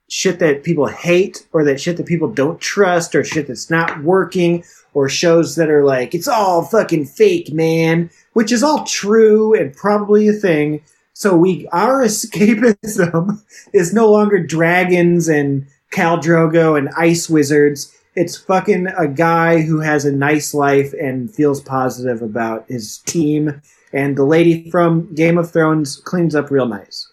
shit 0.09 0.39
that 0.39 0.63
people 0.63 0.87
hate 0.87 1.45
or 1.51 1.63
that 1.65 1.81
shit 1.81 1.97
that 1.97 2.05
people 2.05 2.29
don't 2.29 2.61
trust 2.61 3.13
or 3.13 3.23
shit 3.23 3.47
that's 3.47 3.69
not 3.69 4.03
working 4.03 4.63
or 4.93 5.09
shows 5.09 5.55
that 5.55 5.69
are 5.69 5.83
like 5.83 6.15
it's 6.15 6.29
all 6.29 6.63
fucking 6.63 7.05
fake 7.05 7.51
man 7.51 8.09
which 8.31 8.51
is 8.51 8.63
all 8.63 8.85
true 8.85 9.53
and 9.53 9.75
probably 9.75 10.29
a 10.29 10.33
thing 10.33 10.81
so 11.11 11.35
we 11.35 11.67
our 11.73 12.01
escapism 12.05 13.43
is 13.73 13.93
no 13.93 14.09
longer 14.09 14.41
dragons 14.41 15.27
and 15.27 15.67
Khal 15.91 16.21
Drogo 16.21 16.77
and 16.77 16.89
ice 16.97 17.29
wizards 17.29 17.93
it's 18.15 18.35
fucking 18.35 18.87
a 18.97 19.07
guy 19.07 19.61
who 19.61 19.79
has 19.79 20.03
a 20.03 20.11
nice 20.11 20.55
life 20.55 20.91
and 20.93 21.33
feels 21.33 21.61
positive 21.61 22.23
about 22.23 22.65
his 22.67 22.97
team 22.99 23.61
and 23.93 24.17
the 24.17 24.23
lady 24.23 24.69
from 24.71 25.13
Game 25.13 25.37
of 25.37 25.51
Thrones 25.51 25.97
cleans 25.97 26.35
up 26.35 26.49
real 26.49 26.67
nice 26.67 27.11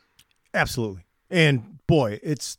Absolutely. 0.54 1.04
And 1.30 1.84
boy, 1.86 2.20
it's 2.22 2.58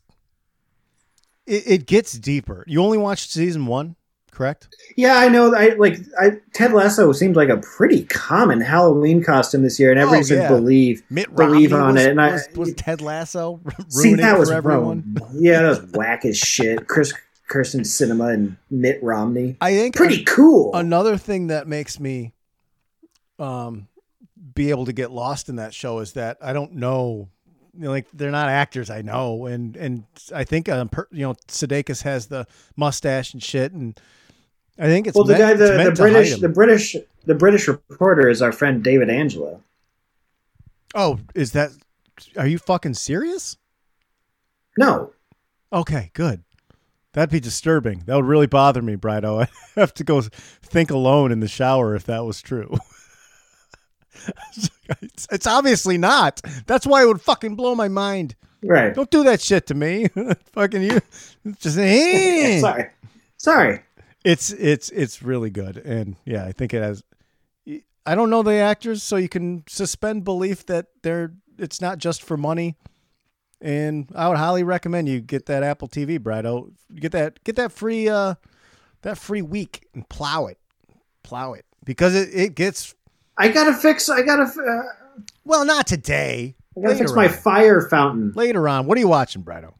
it, 1.46 1.66
it 1.66 1.86
gets 1.86 2.12
deeper. 2.12 2.64
You 2.66 2.82
only 2.82 2.98
watched 2.98 3.30
season 3.30 3.66
one, 3.66 3.96
correct? 4.36 4.68
Yeah, 4.96 5.16
I 5.16 5.28
know. 5.28 5.54
I 5.54 5.70
like 5.78 5.98
I, 6.20 6.32
Ted 6.52 6.72
Lasso 6.72 7.10
seemed 7.12 7.36
like 7.36 7.48
a 7.48 7.56
pretty 7.56 8.04
common 8.04 8.60
Halloween 8.60 9.24
costume 9.24 9.62
this 9.62 9.80
year, 9.80 9.90
and 9.90 9.98
everybody 9.98 10.20
Oh, 10.20 10.24
said 10.24 10.42
yeah. 10.42 10.48
believe 10.48 11.02
Mitt 11.08 11.34
believe 11.34 11.72
Romney 11.72 11.88
on 11.88 11.94
was, 11.94 12.04
it. 12.04 12.10
And 12.10 12.20
I 12.20 12.32
was, 12.32 12.48
was 12.54 12.74
Ted 12.74 13.00
Lasso 13.00 13.60
ruining 13.64 13.90
see 13.90 14.14
that 14.14 14.38
was 14.38 14.50
for 14.50 14.56
everyone. 14.56 15.16
wrong. 15.20 15.30
Yeah, 15.34 15.62
that 15.62 15.68
was 15.68 15.92
whack 15.92 16.24
as 16.26 16.36
shit. 16.36 16.86
Chris 16.86 17.14
Kyrsten 17.48 17.80
Sinema 17.80 18.34
and 18.34 18.56
Mitt 18.70 19.02
Romney, 19.02 19.56
I 19.60 19.72
think 19.72 19.96
pretty 19.96 20.22
cool. 20.24 20.74
Another 20.74 21.16
thing 21.16 21.46
that 21.46 21.66
makes 21.66 21.98
me 21.98 22.34
um 23.38 23.88
be 24.54 24.70
able 24.70 24.84
to 24.86 24.92
get 24.92 25.10
lost 25.10 25.48
in 25.48 25.56
that 25.56 25.72
show 25.74 25.98
is 26.00 26.12
that 26.12 26.38
I 26.42 26.52
don't 26.52 26.74
know 26.74 27.28
you 27.74 27.84
know, 27.84 27.90
like 27.90 28.06
they're 28.14 28.30
not 28.30 28.48
actors 28.48 28.88
I 28.90 29.02
know 29.02 29.46
and 29.46 29.76
and 29.76 30.04
I 30.34 30.44
think 30.44 30.68
um, 30.68 30.88
per, 30.88 31.06
you 31.10 31.22
know 31.26 31.34
Sudeikis 31.48 32.02
has 32.02 32.26
the 32.26 32.46
mustache 32.74 33.34
and 33.34 33.42
shit 33.42 33.72
and 33.72 33.98
I 34.78 34.86
think 34.86 35.06
it's 35.06 35.14
well, 35.14 35.24
the 35.24 35.34
guy, 35.34 35.54
the, 35.54 35.66
the 35.68 35.76
meant 35.76 35.96
British, 35.96 36.38
the 36.38 36.48
British, 36.48 36.96
the 37.24 37.34
British 37.34 37.68
reporter 37.68 38.28
is 38.28 38.42
our 38.42 38.52
friend 38.52 38.82
David 38.82 39.10
Angelo. 39.10 39.62
oh 40.94 41.20
is 41.34 41.52
that 41.52 41.70
are 42.36 42.46
you 42.46 42.58
fucking 42.58 42.94
serious 42.94 43.56
No, 44.76 45.12
okay 45.72 46.10
good 46.14 46.42
that'd 47.12 47.30
be 47.30 47.40
disturbing 47.40 48.02
that 48.06 48.14
would 48.16 48.26
really 48.26 48.46
bother 48.46 48.82
me 48.82 48.96
Brido 48.96 49.42
I 49.76 49.80
have 49.80 49.94
to 49.94 50.04
go 50.04 50.20
think 50.62 50.90
alone 50.90 51.32
in 51.32 51.40
the 51.40 51.48
shower 51.48 51.94
if 51.94 52.04
that 52.04 52.24
was 52.24 52.42
true 52.42 52.76
it's, 55.00 55.26
it's 55.30 55.46
obviously 55.46 55.98
not 55.98 56.40
that's 56.66 56.86
why 56.86 57.02
it 57.02 57.06
would 57.06 57.22
fucking 57.22 57.56
blow 57.56 57.74
my 57.74 57.88
mind 57.88 58.36
right? 58.66 58.94
Don't 58.94 59.10
do 59.10 59.24
that 59.24 59.40
shit 59.40 59.66
to 59.68 59.74
me. 59.74 60.08
Fucking 60.52 60.82
you. 60.82 61.00
Just 61.58 61.78
eh. 61.78 62.60
Sorry, 62.60 62.90
sorry. 63.36 63.82
It's 64.26 64.50
it's 64.50 64.88
it's 64.90 65.22
really 65.22 65.50
good, 65.50 65.76
and 65.76 66.16
yeah, 66.24 66.44
I 66.44 66.50
think 66.50 66.74
it 66.74 66.82
has. 66.82 67.04
I 68.04 68.16
don't 68.16 68.28
know 68.28 68.42
the 68.42 68.54
actors, 68.54 69.04
so 69.04 69.14
you 69.14 69.28
can 69.28 69.62
suspend 69.68 70.24
belief 70.24 70.66
that 70.66 70.86
they're. 71.04 71.34
It's 71.58 71.80
not 71.80 71.98
just 71.98 72.24
for 72.24 72.36
money, 72.36 72.74
and 73.60 74.10
I 74.16 74.28
would 74.28 74.36
highly 74.36 74.64
recommend 74.64 75.08
you 75.08 75.20
get 75.20 75.46
that 75.46 75.62
Apple 75.62 75.86
TV, 75.86 76.18
Brido. 76.18 76.72
Get 76.92 77.12
that 77.12 77.44
get 77.44 77.54
that 77.54 77.70
free 77.70 78.08
uh 78.08 78.34
that 79.02 79.16
free 79.16 79.42
week 79.42 79.86
and 79.94 80.08
plow 80.08 80.46
it, 80.46 80.58
plow 81.22 81.52
it 81.52 81.64
because 81.84 82.16
it 82.16 82.28
it 82.32 82.54
gets 82.56 82.96
I 83.38 83.46
gotta 83.48 83.74
fix. 83.74 84.08
I 84.08 84.22
gotta. 84.22 84.42
Uh, 84.42 85.22
well 85.44 85.64
not 85.64 85.86
today. 85.86 86.56
I 86.76 86.80
gotta 86.80 86.96
fix 86.96 87.12
Later 87.12 87.28
my 87.28 87.28
fire 87.28 87.88
fountain. 87.88 88.32
Later 88.34 88.68
on, 88.68 88.86
what 88.86 88.98
are 88.98 89.00
you 89.00 89.08
watching, 89.08 89.44
Brido? 89.44 89.74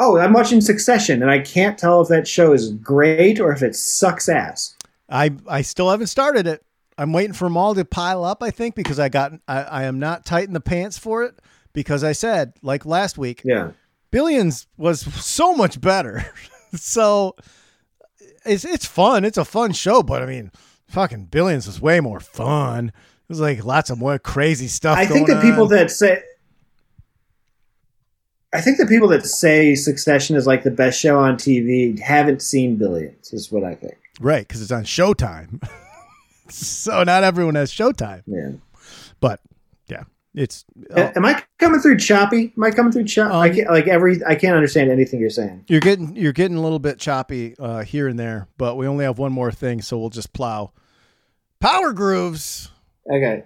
Oh, 0.00 0.18
I'm 0.18 0.32
watching 0.32 0.60
Succession, 0.60 1.22
and 1.22 1.30
I 1.30 1.38
can't 1.38 1.78
tell 1.78 2.00
if 2.00 2.08
that 2.08 2.26
show 2.26 2.52
is 2.52 2.72
great 2.72 3.38
or 3.40 3.52
if 3.52 3.62
it 3.62 3.76
sucks 3.76 4.28
ass. 4.28 4.76
I 5.08 5.32
I 5.48 5.62
still 5.62 5.90
haven't 5.90 6.08
started 6.08 6.46
it. 6.46 6.64
I'm 6.96 7.12
waiting 7.12 7.32
for 7.32 7.44
them 7.44 7.56
all 7.56 7.74
to 7.74 7.84
pile 7.84 8.24
up. 8.24 8.42
I 8.42 8.50
think 8.50 8.74
because 8.74 8.98
I 8.98 9.08
got 9.08 9.32
I, 9.46 9.62
I 9.62 9.82
am 9.84 9.98
not 9.98 10.26
tight 10.26 10.48
in 10.48 10.52
the 10.52 10.60
pants 10.60 10.98
for 10.98 11.22
it 11.22 11.40
because 11.72 12.02
I 12.02 12.12
said 12.12 12.54
like 12.62 12.84
last 12.84 13.18
week, 13.18 13.42
Yeah. 13.44 13.70
Billions 14.10 14.66
was 14.76 15.00
so 15.24 15.54
much 15.54 15.80
better. 15.80 16.24
so 16.74 17.36
it's 18.44 18.64
it's 18.64 18.86
fun. 18.86 19.24
It's 19.24 19.38
a 19.38 19.44
fun 19.44 19.72
show, 19.72 20.02
but 20.02 20.22
I 20.22 20.26
mean, 20.26 20.50
fucking 20.88 21.26
Billions 21.26 21.66
was 21.66 21.80
way 21.80 22.00
more 22.00 22.20
fun. 22.20 22.92
There's 23.28 23.40
like 23.40 23.64
lots 23.64 23.90
of 23.90 23.98
more 23.98 24.18
crazy 24.18 24.68
stuff. 24.68 24.98
I 24.98 25.06
think 25.06 25.26
the 25.28 25.34
going 25.34 25.50
people 25.50 25.66
that 25.68 25.90
say. 25.90 26.22
I 28.54 28.60
think 28.62 28.78
the 28.78 28.86
people 28.86 29.08
that 29.08 29.26
say 29.26 29.74
Succession 29.74 30.34
is 30.36 30.46
like 30.46 30.62
the 30.62 30.70
best 30.70 30.98
show 30.98 31.18
on 31.18 31.36
TV 31.36 31.98
haven't 31.98 32.40
seen 32.42 32.76
Billions, 32.76 33.32
is 33.32 33.52
what 33.52 33.62
I 33.64 33.74
think. 33.74 33.94
right 34.20 34.46
because 34.46 34.62
it's 34.62 34.72
on 34.72 34.84
Showtime. 34.84 35.66
so 36.48 37.02
not 37.04 37.24
everyone 37.24 37.54
has 37.56 37.70
Showtime, 37.72 38.22
Yeah. 38.26 38.52
but 39.20 39.40
yeah, 39.88 40.04
it's 40.34 40.64
A- 40.90 41.14
Am 41.16 41.26
I 41.26 41.42
coming 41.58 41.80
through 41.80 41.98
choppy? 41.98 42.52
Am 42.56 42.64
I 42.64 42.70
coming 42.70 42.90
through 42.92 43.04
choppy? 43.04 43.34
I 43.34 43.48
Um, 43.50 43.54
can't, 43.54 43.70
like 43.70 43.86
every, 43.86 44.24
I 44.26 44.34
can't 44.34 44.54
understand 44.56 44.90
anything 44.90 45.20
you're 45.20 45.28
saying. 45.30 45.64
You're 45.68 45.80
getting 45.80 46.16
you're 46.16 46.32
getting 46.32 46.56
a 46.56 46.62
little 46.62 46.78
bit 46.78 46.98
choppy 46.98 47.54
uh, 47.58 47.82
here 47.82 48.08
and 48.08 48.18
there, 48.18 48.48
but 48.56 48.76
we 48.76 48.86
only 48.86 49.04
have 49.04 49.18
one 49.18 49.32
more 49.32 49.52
thing, 49.52 49.82
so 49.82 49.98
we'll 49.98 50.08
just 50.10 50.32
plow. 50.32 50.72
Power 51.60 51.92
grooves. 51.92 52.70
Okay. 53.10 53.44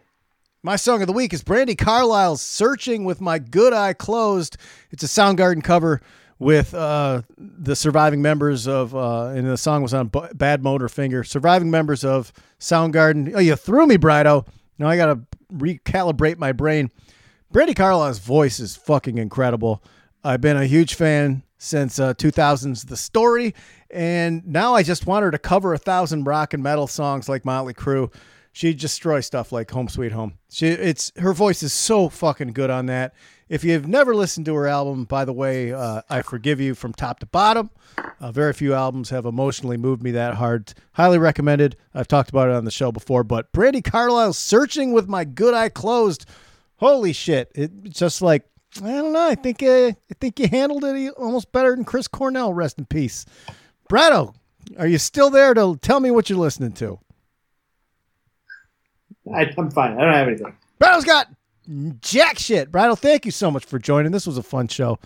My 0.64 0.76
song 0.76 1.00
of 1.00 1.08
the 1.08 1.12
week 1.12 1.32
is 1.32 1.42
Brandi 1.42 1.76
Carlile's 1.76 2.40
"Searching 2.40 3.04
with 3.04 3.20
My 3.20 3.40
Good 3.40 3.72
Eye 3.72 3.94
Closed." 3.94 4.56
It's 4.92 5.02
a 5.02 5.08
Soundgarden 5.08 5.64
cover 5.64 6.00
with 6.38 6.72
uh, 6.72 7.22
the 7.36 7.74
surviving 7.74 8.22
members 8.22 8.68
of, 8.68 8.94
uh, 8.94 9.26
and 9.26 9.44
the 9.44 9.56
song 9.56 9.82
was 9.82 9.92
on 9.92 10.06
B- 10.06 10.20
Badmotorfinger. 10.20 11.26
Surviving 11.26 11.68
members 11.68 12.04
of 12.04 12.32
Soundgarden. 12.60 13.32
Oh, 13.34 13.40
you 13.40 13.56
threw 13.56 13.88
me, 13.88 13.96
Brido. 13.96 14.46
Now 14.78 14.86
I 14.86 14.96
gotta 14.96 15.22
recalibrate 15.52 16.38
my 16.38 16.52
brain. 16.52 16.92
Brandi 17.52 17.74
Carlile's 17.74 18.20
voice 18.20 18.60
is 18.60 18.76
fucking 18.76 19.18
incredible. 19.18 19.82
I've 20.22 20.40
been 20.40 20.56
a 20.56 20.66
huge 20.66 20.94
fan 20.94 21.42
since 21.58 21.98
uh, 21.98 22.14
2000's 22.14 22.84
The 22.84 22.96
Story, 22.96 23.52
and 23.90 24.46
now 24.46 24.74
I 24.74 24.84
just 24.84 25.08
want 25.08 25.24
her 25.24 25.32
to 25.32 25.38
cover 25.38 25.74
a 25.74 25.78
thousand 25.78 26.22
rock 26.22 26.54
and 26.54 26.62
metal 26.62 26.86
songs 26.86 27.28
like 27.28 27.44
Motley 27.44 27.74
Crue. 27.74 28.12
She 28.52 28.74
destroys 28.74 29.26
stuff 29.26 29.50
like 29.50 29.70
Home 29.70 29.88
Sweet 29.88 30.12
Home. 30.12 30.34
She, 30.50 30.66
it's 30.66 31.10
her 31.16 31.32
voice 31.32 31.62
is 31.62 31.72
so 31.72 32.10
fucking 32.10 32.52
good 32.52 32.68
on 32.68 32.86
that. 32.86 33.14
If 33.48 33.64
you've 33.64 33.88
never 33.88 34.14
listened 34.14 34.46
to 34.46 34.54
her 34.54 34.66
album, 34.66 35.04
by 35.04 35.24
the 35.24 35.32
way, 35.32 35.72
uh, 35.72 36.02
I 36.08 36.22
forgive 36.22 36.60
you 36.60 36.74
from 36.74 36.92
top 36.92 37.20
to 37.20 37.26
bottom. 37.26 37.70
Uh, 38.20 38.30
very 38.30 38.52
few 38.52 38.74
albums 38.74 39.10
have 39.10 39.24
emotionally 39.24 39.76
moved 39.76 40.02
me 40.02 40.10
that 40.12 40.34
hard. 40.34 40.74
Highly 40.92 41.18
recommended. 41.18 41.76
I've 41.94 42.08
talked 42.08 42.30
about 42.30 42.48
it 42.48 42.54
on 42.54 42.64
the 42.64 42.70
show 42.70 42.92
before, 42.92 43.24
but 43.24 43.52
Brandi 43.52 43.82
Carlile, 43.82 44.34
"Searching 44.34 44.92
with 44.92 45.08
My 45.08 45.24
Good 45.24 45.54
Eye 45.54 45.68
Closed." 45.70 46.26
Holy 46.76 47.12
shit! 47.12 47.50
It's 47.54 47.98
just 47.98 48.22
like 48.22 48.46
I 48.82 48.90
don't 48.92 49.12
know. 49.12 49.28
I 49.28 49.34
think 49.34 49.62
uh, 49.62 49.88
I 49.88 50.14
think 50.20 50.38
you 50.38 50.48
handled 50.48 50.84
it 50.84 51.14
almost 51.14 51.52
better 51.52 51.74
than 51.74 51.84
Chris 51.84 52.08
Cornell. 52.08 52.52
Rest 52.52 52.78
in 52.78 52.86
peace, 52.86 53.26
Brado. 53.88 54.34
Are 54.78 54.86
you 54.86 54.98
still 54.98 55.28
there 55.28 55.54
to 55.54 55.76
tell 55.82 56.00
me 56.00 56.10
what 56.10 56.30
you're 56.30 56.38
listening 56.38 56.72
to? 56.72 56.98
I, 59.34 59.52
I'm 59.56 59.70
fine. 59.70 59.98
I 59.98 60.04
don't 60.04 60.14
have 60.14 60.28
anything. 60.28 60.56
Brado's 60.80 61.04
got 61.04 61.28
jack 62.00 62.38
shit. 62.38 62.72
Brado, 62.72 62.98
thank 62.98 63.24
you 63.24 63.30
so 63.30 63.50
much 63.50 63.64
for 63.64 63.78
joining. 63.78 64.12
This 64.12 64.26
was 64.26 64.38
a 64.38 64.42
fun 64.42 64.68
show. 64.68 64.98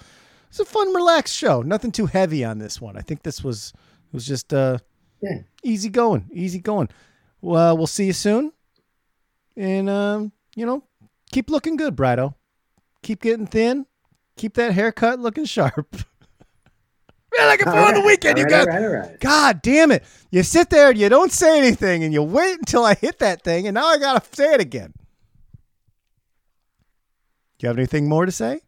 It's 0.49 0.61
a 0.61 0.65
fun, 0.65 0.95
relaxed 0.95 1.35
show. 1.37 1.61
Nothing 1.63 1.93
too 1.93 2.07
heavy 2.07 2.45
on 2.45 2.59
this 2.59 2.81
one. 2.81 2.97
I 2.97 3.01
think 3.03 3.23
this 3.23 3.45
was 3.45 3.73
it 3.77 4.15
was 4.15 4.27
just 4.27 4.55
uh 4.55 4.79
Yeah. 5.21 5.41
easy 5.63 5.89
going, 5.91 6.31
easy 6.33 6.59
going. 6.61 6.89
Well, 7.43 7.77
we'll 7.77 7.87
see 7.87 8.07
you 8.07 8.13
soon, 8.15 8.53
and 9.57 9.91
um, 9.91 10.33
you 10.55 10.65
know, 10.65 10.83
keep 11.31 11.51
looking 11.51 11.77
good, 11.77 11.95
Brado. 11.95 12.35
Keep 13.03 13.23
getting 13.23 13.47
thin. 13.47 13.87
Keep 14.37 14.55
that 14.55 14.73
haircut 14.73 15.21
looking 15.21 15.45
sharp. 15.45 15.95
Man, 17.39 17.49
looking 17.49 17.67
forward 17.73 17.95
to 17.95 18.01
the 18.01 18.07
weekend, 18.07 18.39
all 18.39 18.39
you 18.39 18.45
right, 18.45 18.67
guys. 18.67 18.67
all 18.67 18.75
right, 18.75 18.85
all 18.85 19.11
right. 19.11 19.21
God 19.21 19.63
damn 19.63 19.91
it. 19.93 20.05
You 20.31 20.43
sit 20.43 20.71
there 20.71 20.91
and 20.91 20.99
you 20.99 21.09
don't 21.09 21.33
say 21.33 21.59
anything 21.59 22.03
and 22.05 22.13
you 22.13 22.23
wait 22.23 22.59
until 22.59 22.85
I 22.85 22.95
hit 22.95 23.19
that 23.21 23.43
thing 23.43 23.67
and 23.67 23.75
now 23.75 23.87
I 23.87 23.99
got 23.99 24.23
to 24.23 24.37
say 24.37 24.55
it 24.55 24.61
again. 24.61 24.93
Do 27.59 27.65
you 27.65 27.69
have 27.69 27.79
anything 27.79 28.09
more 28.09 28.27
to 28.27 28.33
say? 28.33 28.61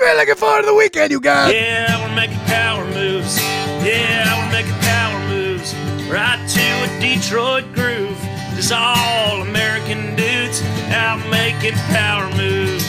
We're 0.00 0.16
looking 0.16 0.34
forward 0.34 0.62
to 0.62 0.66
the 0.66 0.74
weekend, 0.74 1.10
you 1.12 1.20
guys. 1.20 1.52
Yeah, 1.52 2.00
we're 2.08 2.14
making 2.16 2.38
power 2.46 2.84
moves. 2.86 3.38
Yeah, 3.84 4.46
we're 4.46 4.52
making 4.52 4.78
power 4.80 5.28
moves. 5.28 5.74
Right 6.10 6.40
to 6.48 6.96
a 6.96 7.00
Detroit 7.00 7.64
groove. 7.74 8.18
Just 8.56 8.72
all 8.72 9.42
American 9.42 10.16
dudes 10.16 10.62
out 10.90 11.20
making 11.30 11.74
power 11.92 12.28
moves. 12.34 12.79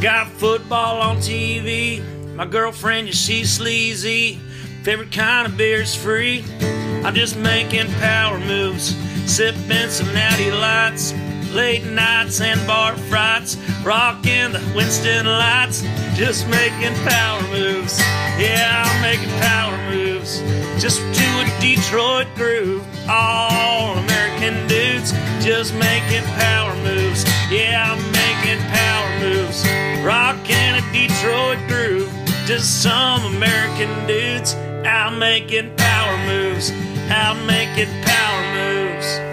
Got 0.00 0.28
football 0.28 1.02
on 1.02 1.18
TV. 1.18 2.02
My 2.34 2.46
girlfriend, 2.46 3.14
she's 3.14 3.52
sleazy. 3.52 4.40
Favorite 4.82 5.12
kind 5.12 5.46
of 5.46 5.58
beer's 5.58 5.94
free. 5.94 6.42
I'm 7.04 7.14
just 7.14 7.36
making 7.36 7.86
power 8.00 8.38
moves, 8.38 8.96
sipping 9.30 9.90
some 9.90 10.06
natty 10.14 10.50
lights, 10.52 11.12
late 11.52 11.84
nights 11.84 12.40
and 12.40 12.64
bar 12.66 12.96
frights, 12.96 13.56
rocking 13.84 14.52
the 14.52 14.72
Winston 14.74 15.26
lights, 15.26 15.82
just 16.14 16.48
making 16.48 16.94
power 17.08 17.42
moves. 17.48 17.98
Yeah, 18.38 18.84
I'm 18.86 19.02
making 19.02 19.30
power 19.40 19.76
moves, 19.90 20.40
just 20.82 21.00
to 21.00 21.26
a 21.40 21.60
Detroit 21.60 22.28
groove. 22.34 22.86
All 23.08 23.96
American 23.98 24.66
dudes, 24.68 25.12
just 25.44 25.74
making 25.74 26.24
power 26.38 26.74
moves. 26.76 27.24
Yeah, 27.50 27.92
I'm 27.92 28.02
making 28.12 28.62
power 28.70 29.20
moves, 29.20 29.64
rocking 30.04 30.74
a 30.74 30.92
Detroit 30.92 31.58
groove. 31.68 32.12
Just 32.46 32.82
some 32.82 33.24
American 33.36 34.06
dudes 34.06 34.54
out 34.84 35.16
making 35.18 35.74
power 35.76 36.16
moves, 36.26 36.72
out 37.10 37.36
making 37.46 37.88
power 38.02 38.54
moves. 38.54 39.29